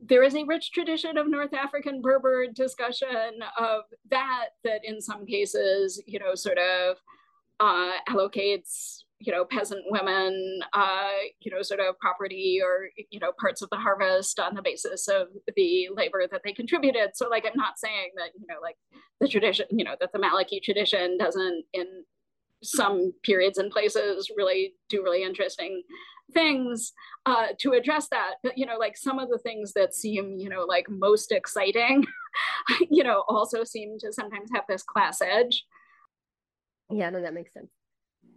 there 0.06 0.24
is 0.24 0.36
a 0.36 0.44
rich 0.44 0.72
tradition 0.72 1.18
of 1.18 1.28
north 1.28 1.54
african 1.54 2.02
berber 2.02 2.46
discussion 2.48 3.40
of 3.58 3.84
that 4.10 4.48
that 4.64 4.82
in 4.84 5.02
some 5.02 5.26
cases 5.26 6.02
you 6.06 6.20
know 6.20 6.36
sort 6.36 6.58
of 6.58 6.98
uh, 7.62 7.92
allocates 8.08 9.04
you 9.20 9.34
know 9.34 9.44
peasant 9.46 9.82
women 9.90 10.62
uh, 10.74 11.10
you 11.42 11.52
know 11.52 11.62
sort 11.62 11.80
of 11.80 11.98
property 12.00 12.60
or 12.64 12.90
you 13.10 13.20
know 13.20 13.32
parts 13.40 13.62
of 13.62 13.70
the 13.70 13.78
harvest 13.78 14.40
on 14.40 14.56
the 14.56 14.62
basis 14.62 15.08
of 15.08 15.28
the 15.56 15.90
labor 15.94 16.26
that 16.32 16.42
they 16.44 16.54
contributed. 16.54 17.12
So 17.16 17.28
like 17.28 17.46
i'm 17.46 17.58
not 17.58 17.78
saying 17.78 18.12
that 18.16 18.32
you 18.40 18.46
know 18.48 18.62
like 18.62 18.78
the 19.20 19.28
tradition 19.28 19.66
you 19.72 19.84
know 19.84 19.96
that 20.00 20.12
the 20.14 20.20
maliki 20.20 20.62
tradition 20.62 21.18
doesn't 21.18 21.66
in 21.74 22.04
some 22.62 23.14
periods 23.24 23.58
and 23.58 23.72
places 23.72 24.30
really 24.36 24.74
do 24.90 25.02
really 25.04 25.24
interesting 25.24 25.82
things 26.34 26.92
uh, 27.26 27.48
to 27.58 27.72
address 27.72 28.08
that. 28.10 28.36
But 28.44 28.58
you 28.58 28.66
know 28.66 28.78
like 28.78 28.98
some 28.98 29.20
of 29.20 29.30
the 29.30 29.38
things 29.40 29.74
that 29.74 29.94
seem 29.94 30.38
you 30.40 30.50
know 30.50 30.66
like 30.66 30.90
most 30.90 31.32
exciting 31.32 32.06
you 32.90 33.04
know 33.04 33.24
also 33.28 33.64
seem 33.64 33.98
to 34.00 34.14
sometimes 34.14 34.50
have 34.54 34.64
this 34.70 34.84
class 34.84 35.22
edge. 35.22 35.66
Yeah 36.90 37.10
no 37.10 37.22
that 37.22 37.34
makes 37.34 37.54
sense 37.54 37.70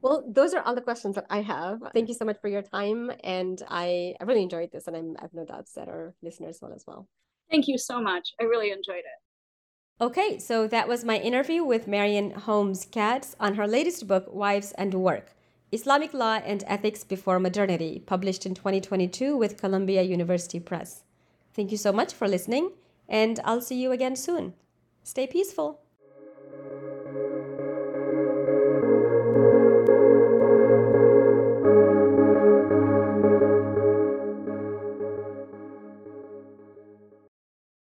well, 0.03 0.25
those 0.27 0.53
are 0.53 0.61
all 0.63 0.75
the 0.75 0.81
questions 0.81 1.15
that 1.15 1.27
I 1.31 1.41
have. 1.43 1.81
Thank 1.95 2.09
you 2.09 2.15
so 2.15 2.25
much 2.25 2.41
for 2.41 2.49
your 2.49 2.63
time. 2.63 3.13
And 3.23 3.63
I, 3.69 4.15
I 4.21 4.25
really 4.25 4.43
enjoyed 4.43 4.73
this, 4.73 4.89
and 4.89 4.97
I'm, 4.97 5.17
I 5.19 5.23
have 5.23 5.33
no 5.33 5.45
doubts 5.45 5.73
that 5.75 5.89
our 5.89 6.15
listeners 6.23 6.59
will 6.61 6.73
as 6.73 6.85
well. 6.87 7.09
Thank 7.51 7.69
you 7.69 7.79
so 7.79 8.01
much. 8.01 8.35
I 8.41 8.45
really 8.45 8.71
enjoyed 8.71 8.99
it. 8.99 10.03
Okay, 10.03 10.39
so 10.39 10.67
that 10.67 10.89
was 10.89 11.05
my 11.05 11.19
interview 11.19 11.63
with 11.63 11.87
Marion 11.87 12.33
Holmes 12.33 12.85
Katz 12.91 13.37
on 13.39 13.55
her 13.55 13.69
latest 13.69 14.09
book, 14.09 14.27
Wives 14.29 14.73
and 14.73 14.93
Work 14.95 15.35
Islamic 15.71 16.13
Law 16.13 16.35
and 16.45 16.63
Ethics 16.67 17.03
Before 17.03 17.39
Modernity, 17.39 18.03
published 18.05 18.45
in 18.45 18.55
2022 18.55 19.37
with 19.37 19.57
Columbia 19.57 20.03
University 20.03 20.61
Press. 20.61 21.05
Thank 21.55 21.71
you 21.71 21.79
so 21.79 21.93
much 21.93 22.13
for 22.13 22.29
listening, 22.29 22.73
and 23.09 23.41
I'll 23.45 23.63
see 23.63 23.81
you 23.81 23.93
again 23.93 24.17
soon. 24.17 24.53
Stay 25.03 25.27
peaceful. 25.27 25.81